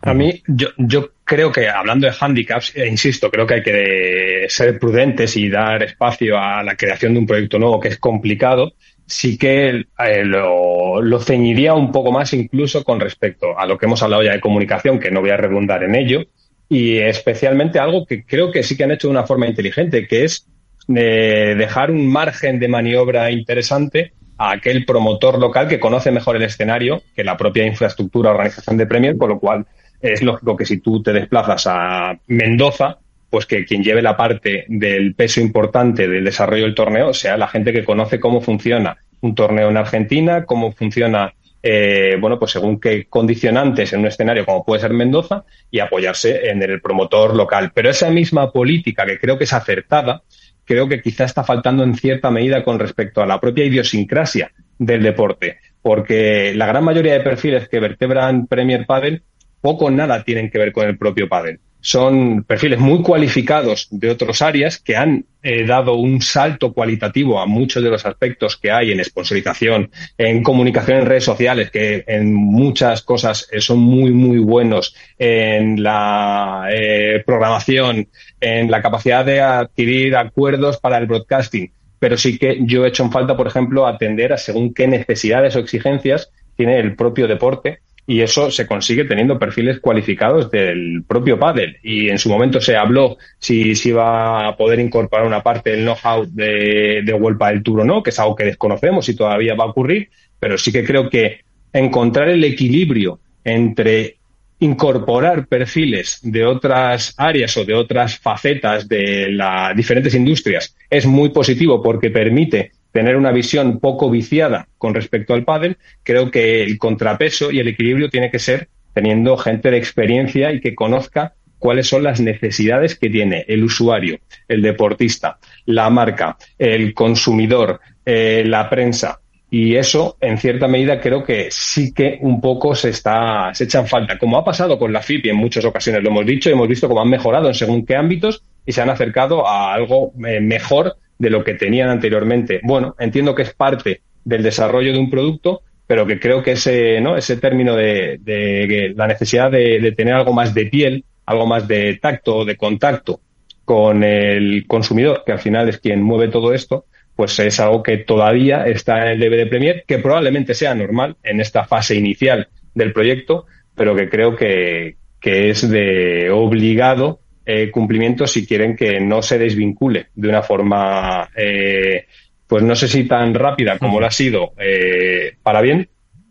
A 0.05 0.13
mí, 0.13 0.43
yo, 0.47 0.67
yo 0.77 1.11
creo 1.23 1.49
que 1.49 1.69
hablando 1.69 2.07
de 2.07 2.13
handicaps, 2.19 2.75
eh, 2.75 2.87
insisto, 2.87 3.31
creo 3.31 3.47
que 3.47 3.53
hay 3.53 3.63
que 3.63 4.45
ser 4.49 4.77
prudentes 4.77 5.37
y 5.37 5.49
dar 5.49 5.81
espacio 5.81 6.37
a 6.37 6.61
la 6.61 6.75
creación 6.75 7.13
de 7.13 7.19
un 7.19 7.25
proyecto 7.25 7.57
nuevo 7.57 7.79
que 7.79 7.87
es 7.87 7.99
complicado. 7.99 8.73
Sí 9.05 9.37
que 9.37 9.85
eh, 9.99 10.25
lo, 10.25 11.19
ceñiría 11.19 11.73
un 11.73 11.93
poco 11.93 12.11
más 12.11 12.33
incluso 12.33 12.83
con 12.83 12.99
respecto 12.99 13.57
a 13.57 13.65
lo 13.65 13.77
que 13.77 13.85
hemos 13.85 14.03
hablado 14.03 14.23
ya 14.23 14.33
de 14.33 14.41
comunicación, 14.41 14.99
que 14.99 15.09
no 15.09 15.21
voy 15.21 15.29
a 15.29 15.37
redundar 15.37 15.83
en 15.83 15.95
ello, 15.95 16.25
y 16.67 16.97
especialmente 16.97 17.79
algo 17.79 18.05
que 18.05 18.25
creo 18.25 18.51
que 18.51 18.63
sí 18.63 18.75
que 18.75 18.83
han 18.83 18.91
hecho 18.91 19.07
de 19.07 19.13
una 19.13 19.25
forma 19.25 19.47
inteligente, 19.47 20.05
que 20.05 20.25
es 20.25 20.49
eh, 20.93 21.55
dejar 21.57 21.91
un 21.91 22.11
margen 22.11 22.59
de 22.59 22.67
maniobra 22.67 23.31
interesante 23.31 24.11
a 24.37 24.51
aquel 24.51 24.83
promotor 24.85 25.39
local 25.39 25.69
que 25.69 25.79
conoce 25.79 26.11
mejor 26.11 26.35
el 26.35 26.43
escenario 26.43 27.03
que 27.15 27.23
la 27.23 27.37
propia 27.37 27.65
infraestructura 27.65 28.31
organización 28.31 28.75
de 28.75 28.85
Premier, 28.85 29.17
con 29.17 29.29
lo 29.29 29.39
cual 29.39 29.65
es 30.03 30.21
lógico 30.21 30.57
que 30.57 30.65
si 30.65 30.79
tú 30.79 31.01
te 31.01 31.13
desplazas 31.13 31.65
a 31.65 32.19
Mendoza, 32.27 32.97
pues 33.29 33.45
que 33.45 33.65
quien 33.65 33.83
lleve 33.83 34.01
la 34.01 34.17
parte 34.17 34.65
del 34.67 35.15
peso 35.15 35.39
importante 35.39 36.07
del 36.07 36.25
desarrollo 36.25 36.65
del 36.65 36.75
torneo 36.75 37.13
sea 37.13 37.37
la 37.37 37.47
gente 37.47 37.71
que 37.71 37.85
conoce 37.85 38.19
cómo 38.19 38.41
funciona 38.41 38.97
un 39.21 39.33
torneo 39.33 39.69
en 39.69 39.77
Argentina, 39.77 40.43
cómo 40.45 40.73
funciona, 40.73 41.33
eh, 41.63 42.17
bueno, 42.19 42.37
pues 42.37 42.51
según 42.51 42.79
qué 42.81 43.05
condicionantes 43.05 43.93
en 43.93 44.01
un 44.01 44.07
escenario 44.07 44.45
como 44.45 44.65
puede 44.65 44.81
ser 44.81 44.91
Mendoza 44.91 45.45
y 45.71 45.79
apoyarse 45.79 46.49
en 46.49 46.61
el 46.61 46.81
promotor 46.81 47.33
local. 47.33 47.71
Pero 47.73 47.89
esa 47.89 48.09
misma 48.09 48.51
política 48.51 49.05
que 49.05 49.17
creo 49.17 49.37
que 49.37 49.45
es 49.45 49.53
acertada, 49.53 50.21
creo 50.65 50.89
que 50.89 51.01
quizá 51.01 51.23
está 51.23 51.45
faltando 51.45 51.83
en 51.83 51.95
cierta 51.95 52.29
medida 52.29 52.63
con 52.65 52.77
respecto 52.77 53.21
a 53.21 53.25
la 53.25 53.39
propia 53.39 53.63
idiosincrasia 53.65 54.51
del 54.77 55.01
deporte, 55.01 55.59
porque 55.81 56.53
la 56.55 56.65
gran 56.65 56.83
mayoría 56.83 57.13
de 57.13 57.21
perfiles 57.21 57.69
que 57.69 57.79
vertebran 57.79 58.47
Premier 58.47 58.85
Padel 58.85 59.23
poco 59.63 59.85
o 59.85 59.91
nada 59.91 60.23
tienen 60.23 60.51
que 60.51 60.59
ver 60.59 60.73
con 60.73 60.87
el 60.87 60.97
propio 60.97 61.29
Padel 61.29 61.59
son 61.85 62.45
perfiles 62.45 62.79
muy 62.79 63.01
cualificados 63.01 63.89
de 63.91 64.09
otras 64.09 64.41
áreas 64.41 64.77
que 64.79 64.95
han 64.95 65.25
eh, 65.43 65.65
dado 65.65 65.95
un 65.95 66.21
salto 66.21 66.71
cualitativo 66.71 67.41
a 67.41 67.45
muchos 67.45 67.83
de 67.83 67.89
los 67.89 68.05
aspectos 68.05 68.55
que 68.55 68.71
hay 68.71 68.93
en 68.93 69.03
sponsorización, 69.03 69.91
en 70.17 70.43
comunicación 70.43 70.99
en 70.99 71.05
redes 71.05 71.25
sociales, 71.25 71.71
que 71.71 72.05
en 72.07 72.33
muchas 72.33 73.01
cosas 73.01 73.49
eh, 73.51 73.59
son 73.59 73.79
muy, 73.79 74.11
muy 74.11 74.37
buenos, 74.37 74.95
en 75.19 75.83
la 75.83 76.69
eh, 76.71 77.21
programación, 77.25 78.07
en 78.39 78.71
la 78.71 78.81
capacidad 78.81 79.25
de 79.25 79.41
adquirir 79.41 80.15
acuerdos 80.15 80.77
para 80.77 80.97
el 80.99 81.05
broadcasting. 81.05 81.69
Pero 81.99 82.15
sí 82.15 82.37
que 82.37 82.59
yo 82.61 82.85
he 82.85 82.87
hecho 82.87 83.03
en 83.03 83.11
falta, 83.11 83.35
por 83.35 83.47
ejemplo, 83.47 83.85
atender 83.85 84.31
a 84.31 84.37
según 84.37 84.73
qué 84.73 84.87
necesidades 84.87 85.57
o 85.57 85.59
exigencias 85.59 86.31
tiene 86.55 86.79
el 86.79 86.95
propio 86.95 87.27
deporte 87.27 87.81
y 88.05 88.21
eso 88.21 88.51
se 88.51 88.67
consigue 88.67 89.05
teniendo 89.05 89.39
perfiles 89.39 89.79
cualificados 89.79 90.51
del 90.51 91.03
propio 91.07 91.39
pádel. 91.39 91.77
Y 91.83 92.09
en 92.09 92.17
su 92.17 92.29
momento 92.29 92.59
se 92.59 92.75
habló 92.75 93.17
si 93.39 93.73
iba 93.85 94.47
a 94.47 94.57
poder 94.57 94.79
incorporar 94.79 95.25
una 95.25 95.41
parte 95.41 95.71
del 95.71 95.85
know-how 95.85 96.25
de, 96.25 97.01
de 97.03 97.13
World 97.13 97.41
del 97.41 97.63
Tour 97.63 97.81
o 97.81 97.85
no, 97.85 98.03
que 98.03 98.09
es 98.09 98.19
algo 98.19 98.35
que 98.35 98.45
desconocemos 98.45 99.07
y 99.07 99.15
todavía 99.15 99.55
va 99.55 99.65
a 99.65 99.67
ocurrir, 99.69 100.09
pero 100.39 100.57
sí 100.57 100.71
que 100.71 100.83
creo 100.83 101.09
que 101.09 101.41
encontrar 101.71 102.29
el 102.29 102.43
equilibrio 102.43 103.19
entre 103.43 104.17
incorporar 104.59 105.47
perfiles 105.47 106.19
de 106.21 106.45
otras 106.45 107.13
áreas 107.17 107.55
o 107.57 107.65
de 107.65 107.73
otras 107.73 108.17
facetas 108.17 108.87
de 108.87 109.29
las 109.29 109.75
diferentes 109.75 110.13
industrias 110.13 110.75
es 110.89 111.05
muy 111.05 111.29
positivo 111.29 111.81
porque 111.81 112.09
permite 112.09 112.71
tener 112.93 113.17
una 113.17 113.31
visión 113.31 113.79
poco 113.79 114.09
viciada 114.09 114.67
con 114.77 114.93
respecto 114.93 115.33
al 115.33 115.43
pádel, 115.43 115.77
creo 116.03 116.31
que 116.31 116.63
el 116.63 116.77
contrapeso 116.77 117.51
y 117.51 117.59
el 117.59 117.67
equilibrio 117.67 118.09
tiene 118.09 118.31
que 118.31 118.39
ser 118.39 118.69
teniendo 118.93 119.35
gente 119.35 119.71
de 119.71 119.77
experiencia 119.77 120.53
y 120.53 120.61
que 120.61 120.75
conozca 120.75 121.33
cuáles 121.57 121.87
son 121.87 122.03
las 122.03 122.21
necesidades 122.21 122.95
que 122.97 123.09
tiene 123.09 123.45
el 123.47 123.63
usuario, 123.63 124.19
el 124.47 124.61
deportista, 124.61 125.39
la 125.65 125.89
marca, 125.89 126.37
el 126.59 126.93
consumidor, 126.93 127.79
eh, 128.05 128.43
la 128.45 128.69
prensa. 128.69 129.19
Y 129.49 129.75
eso, 129.75 130.17
en 130.19 130.37
cierta 130.37 130.67
medida, 130.67 130.99
creo 130.99 131.23
que 131.23 131.47
sí 131.49 131.93
que 131.93 132.19
un 132.21 132.41
poco 132.41 132.75
se 132.75 132.89
está, 132.89 133.51
se 133.53 133.63
echan 133.63 133.87
falta. 133.87 134.19
Como 134.19 134.37
ha 134.37 134.43
pasado 134.43 134.77
con 134.77 134.93
la 134.93 135.01
FIP 135.01 135.25
y 135.25 135.29
en 135.29 135.37
muchas 135.37 135.65
ocasiones 135.65 136.03
lo 136.03 136.09
hemos 136.09 136.25
dicho, 136.25 136.49
hemos 136.49 136.67
visto 136.67 136.87
cómo 136.87 137.01
han 137.01 137.09
mejorado 137.09 137.47
en 137.47 137.53
según 137.53 137.85
qué 137.85 137.95
ámbitos 137.95 138.43
y 138.65 138.71
se 138.71 138.81
han 138.81 138.89
acercado 138.89 139.47
a 139.47 139.73
algo 139.73 140.11
eh, 140.27 140.39
mejor 140.41 140.97
de 141.23 141.29
lo 141.29 141.43
que 141.43 141.53
tenían 141.53 141.89
anteriormente. 141.89 142.59
Bueno, 142.63 142.95
entiendo 142.99 143.33
que 143.33 143.43
es 143.43 143.53
parte 143.53 144.01
del 144.25 144.43
desarrollo 144.43 144.91
de 144.91 144.99
un 144.99 145.09
producto, 145.09 145.61
pero 145.87 146.05
que 146.05 146.19
creo 146.19 146.43
que 146.43 146.51
ese, 146.51 146.99
¿no? 146.99 147.15
ese 147.15 147.37
término 147.37 147.75
de, 147.75 148.93
la 148.95 149.07
necesidad 149.07 149.49
de, 149.49 149.93
tener 149.95 150.15
algo 150.15 150.33
más 150.33 150.53
de 150.53 150.65
piel, 150.65 151.05
algo 151.25 151.47
más 151.47 151.67
de 151.67 151.97
tacto, 152.01 152.43
de 152.43 152.57
contacto 152.57 153.21
con 153.63 154.03
el 154.03 154.65
consumidor, 154.67 155.23
que 155.25 155.31
al 155.31 155.39
final 155.39 155.69
es 155.69 155.79
quien 155.79 156.03
mueve 156.03 156.27
todo 156.27 156.53
esto, 156.53 156.85
pues 157.15 157.39
es 157.39 157.59
algo 157.61 157.81
que 157.83 157.97
todavía 157.97 158.65
está 158.67 159.05
en 159.05 159.11
el 159.13 159.19
DVD 159.19 159.47
Premier, 159.47 159.85
que 159.87 159.99
probablemente 159.99 160.53
sea 160.53 160.75
normal 160.75 161.15
en 161.23 161.39
esta 161.39 161.63
fase 161.63 161.95
inicial 161.95 162.49
del 162.75 162.91
proyecto, 162.91 163.45
pero 163.75 163.95
que 163.95 164.09
creo 164.09 164.35
que, 164.35 164.97
que 165.21 165.49
es 165.49 165.69
de 165.69 166.31
obligado 166.31 167.21
eh, 167.45 167.69
cumplimiento 167.71 168.25
si 168.25 168.45
quieren 168.45 168.75
que 168.75 168.99
no 168.99 169.21
se 169.21 169.37
desvincule 169.37 170.07
de 170.15 170.29
una 170.29 170.41
forma, 170.41 171.29
eh, 171.35 172.05
pues 172.47 172.63
no 172.63 172.75
sé 172.75 172.87
si 172.87 173.05
tan 173.05 173.33
rápida 173.33 173.77
como 173.77 173.99
lo 173.99 174.05
ha 174.05 174.11
sido 174.11 174.53
eh, 174.57 175.33
para 175.41 175.61
bien, 175.61 175.89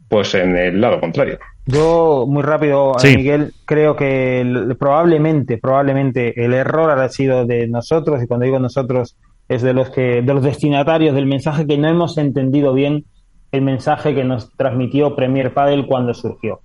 pues 0.08 0.34
en 0.34 0.56
el 0.56 0.80
lado 0.80 1.00
contrario. 1.00 1.38
Yo, 1.66 2.24
muy 2.26 2.42
rápido, 2.42 2.92
Miguel, 3.04 3.52
creo 3.64 3.94
que 3.94 4.44
probablemente, 4.78 5.58
probablemente 5.58 6.44
el 6.44 6.54
error 6.54 6.90
ha 6.90 7.08
sido 7.08 7.46
de 7.46 7.68
nosotros, 7.68 8.22
y 8.22 8.26
cuando 8.26 8.44
digo 8.44 8.58
nosotros, 8.58 9.16
es 9.48 9.62
de 9.62 9.72
los 9.72 9.90
que 9.90 10.22
de 10.22 10.34
los 10.34 10.42
destinatarios 10.42 11.14
del 11.14 11.26
mensaje 11.26 11.66
que 11.66 11.78
no 11.78 11.88
hemos 11.88 12.18
entendido 12.18 12.72
bien 12.72 13.04
el 13.52 13.62
mensaje 13.62 14.14
que 14.14 14.24
nos 14.24 14.50
transmitió 14.56 15.14
Premier 15.14 15.52
Padel 15.52 15.86
cuando 15.86 16.14
surgió. 16.14 16.62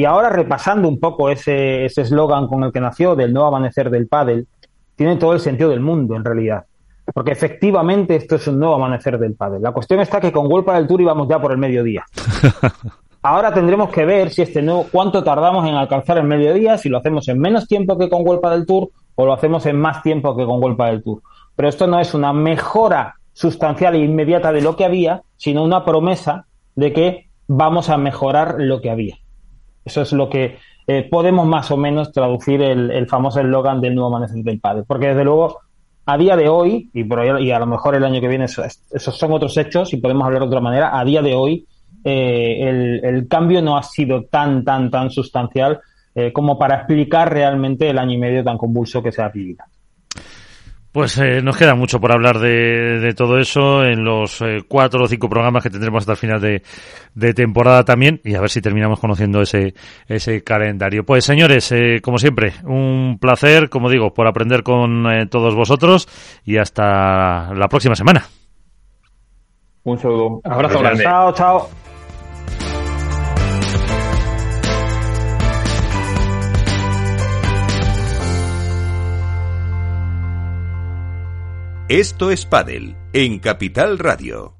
Y 0.00 0.06
ahora 0.06 0.30
repasando 0.30 0.88
un 0.88 0.98
poco 0.98 1.28
ese 1.28 1.84
eslogan 1.84 2.46
con 2.46 2.64
el 2.64 2.72
que 2.72 2.80
nació 2.80 3.14
del 3.14 3.34
nuevo 3.34 3.48
amanecer 3.48 3.90
del 3.90 4.08
pádel, 4.08 4.48
tiene 4.96 5.16
todo 5.16 5.34
el 5.34 5.40
sentido 5.40 5.68
del 5.68 5.80
mundo 5.80 6.16
en 6.16 6.24
realidad. 6.24 6.64
Porque 7.12 7.32
efectivamente 7.32 8.16
esto 8.16 8.36
es 8.36 8.46
un 8.48 8.58
nuevo 8.58 8.76
amanecer 8.76 9.18
del 9.18 9.34
pádel. 9.34 9.60
La 9.60 9.72
cuestión 9.72 10.00
está 10.00 10.18
que 10.18 10.32
con 10.32 10.48
Golpa 10.48 10.74
del 10.74 10.86
Tour 10.86 11.02
íbamos 11.02 11.28
ya 11.28 11.38
por 11.38 11.52
el 11.52 11.58
mediodía. 11.58 12.06
Ahora 13.22 13.52
tendremos 13.52 13.90
que 13.90 14.06
ver 14.06 14.30
si 14.30 14.40
este 14.40 14.62
nuevo, 14.62 14.86
cuánto 14.90 15.22
tardamos 15.22 15.68
en 15.68 15.74
alcanzar 15.74 16.16
el 16.16 16.24
mediodía, 16.24 16.78
si 16.78 16.88
lo 16.88 16.96
hacemos 16.96 17.28
en 17.28 17.38
menos 17.38 17.68
tiempo 17.68 17.98
que 17.98 18.08
con 18.08 18.24
Golpa 18.24 18.50
del 18.52 18.64
Tour 18.64 18.88
o 19.16 19.26
lo 19.26 19.34
hacemos 19.34 19.66
en 19.66 19.78
más 19.78 20.02
tiempo 20.02 20.34
que 20.34 20.46
con 20.46 20.62
Golpa 20.62 20.86
del 20.86 21.02
Tour. 21.02 21.20
Pero 21.54 21.68
esto 21.68 21.86
no 21.86 22.00
es 22.00 22.14
una 22.14 22.32
mejora 22.32 23.16
sustancial 23.34 23.96
e 23.96 23.98
inmediata 23.98 24.50
de 24.50 24.62
lo 24.62 24.76
que 24.76 24.86
había, 24.86 25.24
sino 25.36 25.62
una 25.62 25.84
promesa 25.84 26.46
de 26.74 26.94
que 26.94 27.28
vamos 27.48 27.90
a 27.90 27.98
mejorar 27.98 28.54
lo 28.60 28.80
que 28.80 28.88
había. 28.88 29.18
Eso 29.84 30.02
es 30.02 30.12
lo 30.12 30.28
que 30.28 30.58
eh, 30.86 31.08
podemos 31.10 31.46
más 31.46 31.70
o 31.70 31.76
menos 31.76 32.12
traducir 32.12 32.62
el, 32.62 33.06
famoso 33.06 33.40
eslogan 33.40 33.80
del 33.80 33.94
nuevo 33.94 34.08
amanecer 34.08 34.42
del 34.42 34.60
padre. 34.60 34.82
Porque 34.86 35.08
desde 35.08 35.24
luego, 35.24 35.60
a 36.06 36.18
día 36.18 36.36
de 36.36 36.48
hoy, 36.48 36.90
y, 36.92 37.04
por 37.04 37.24
y 37.40 37.50
a 37.50 37.58
lo 37.58 37.66
mejor 37.66 37.94
el 37.94 38.04
año 38.04 38.20
que 38.20 38.28
viene 38.28 38.44
esos 38.46 39.18
son 39.18 39.32
otros 39.32 39.56
hechos 39.56 39.92
y 39.92 39.98
podemos 39.98 40.24
hablar 40.26 40.42
de 40.42 40.48
otra 40.48 40.60
manera, 40.60 40.98
a 40.98 41.04
día 41.04 41.22
de 41.22 41.34
hoy 41.34 41.66
eh, 42.04 42.68
el, 42.68 43.04
el, 43.04 43.28
cambio 43.28 43.62
no 43.62 43.76
ha 43.76 43.82
sido 43.82 44.24
tan, 44.24 44.64
tan, 44.64 44.90
tan 44.90 45.10
sustancial 45.10 45.80
eh, 46.14 46.32
como 46.32 46.58
para 46.58 46.76
explicar 46.76 47.32
realmente 47.32 47.88
el 47.88 47.98
año 47.98 48.14
y 48.14 48.18
medio 48.18 48.42
tan 48.42 48.58
convulso 48.58 49.02
que 49.02 49.12
se 49.12 49.22
ha 49.22 49.28
vivido. 49.28 49.64
Pues 50.92 51.16
eh, 51.18 51.40
nos 51.40 51.56
queda 51.56 51.76
mucho 51.76 52.00
por 52.00 52.10
hablar 52.12 52.40
de, 52.40 52.98
de 52.98 53.14
todo 53.14 53.38
eso 53.38 53.84
en 53.84 54.02
los 54.04 54.40
eh, 54.42 54.58
cuatro 54.66 55.04
o 55.04 55.06
cinco 55.06 55.28
programas 55.28 55.62
que 55.62 55.70
tendremos 55.70 56.02
hasta 56.02 56.12
el 56.12 56.18
final 56.18 56.40
de, 56.40 56.62
de, 57.14 57.32
temporada 57.32 57.84
también 57.84 58.20
y 58.24 58.34
a 58.34 58.40
ver 58.40 58.50
si 58.50 58.60
terminamos 58.60 58.98
conociendo 58.98 59.40
ese, 59.40 59.74
ese 60.08 60.42
calendario. 60.42 61.04
Pues 61.04 61.24
señores, 61.24 61.70
eh, 61.70 62.00
como 62.02 62.18
siempre, 62.18 62.54
un 62.64 63.18
placer, 63.20 63.70
como 63.70 63.88
digo, 63.88 64.12
por 64.12 64.26
aprender 64.26 64.64
con 64.64 65.04
todos 65.30 65.54
vosotros 65.54 66.08
y 66.44 66.58
hasta 66.58 67.54
la 67.54 67.68
próxima 67.68 67.94
semana. 67.94 68.24
Un 69.84 69.96
saludo. 69.96 70.40
Abrazo 70.42 70.80
grande. 70.80 71.04
Chao, 71.04 71.32
chao. 71.32 71.68
Esto 81.90 82.30
es 82.30 82.46
Padel 82.46 82.94
en 83.12 83.40
Capital 83.40 83.98
Radio. 83.98 84.54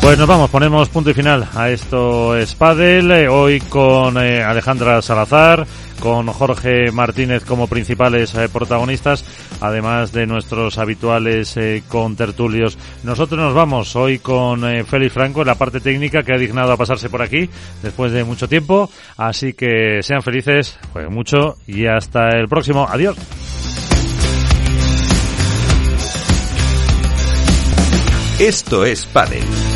Pues 0.00 0.16
nos 0.16 0.28
vamos, 0.28 0.48
ponemos 0.50 0.88
punto 0.90 1.10
y 1.10 1.14
final 1.14 1.48
a 1.56 1.70
esto 1.70 2.36
es 2.36 2.54
Padel, 2.54 3.10
eh, 3.10 3.28
hoy 3.28 3.60
con 3.60 4.16
eh, 4.18 4.40
Alejandra 4.40 5.02
Salazar, 5.02 5.66
con 5.98 6.28
Jorge 6.28 6.92
Martínez 6.92 7.44
como 7.44 7.66
principales 7.66 8.32
eh, 8.36 8.48
protagonistas, 8.48 9.24
además 9.60 10.12
de 10.12 10.26
nuestros 10.26 10.78
habituales 10.78 11.56
eh, 11.56 11.82
contertulios. 11.88 12.78
Nosotros 13.04 13.38
nos 13.38 13.54
vamos 13.54 13.94
hoy 13.96 14.18
con 14.18 14.64
eh, 14.64 14.84
Félix 14.84 15.12
Franco 15.12 15.40
en 15.40 15.46
la 15.46 15.54
parte 15.54 15.80
técnica 15.80 16.22
que 16.22 16.34
ha 16.34 16.38
dignado 16.38 16.72
a 16.72 16.76
pasarse 16.76 17.08
por 17.08 17.22
aquí 17.22 17.48
después 17.82 18.12
de 18.12 18.24
mucho 18.24 18.48
tiempo. 18.48 18.90
Así 19.16 19.52
que 19.52 20.02
sean 20.02 20.22
felices, 20.22 20.78
jueguen 20.92 21.12
mucho 21.12 21.56
y 21.66 21.86
hasta 21.86 22.30
el 22.30 22.48
próximo. 22.48 22.86
Adiós. 22.88 23.16
Esto 28.38 28.86
es 28.86 29.04
Padel 29.04 29.69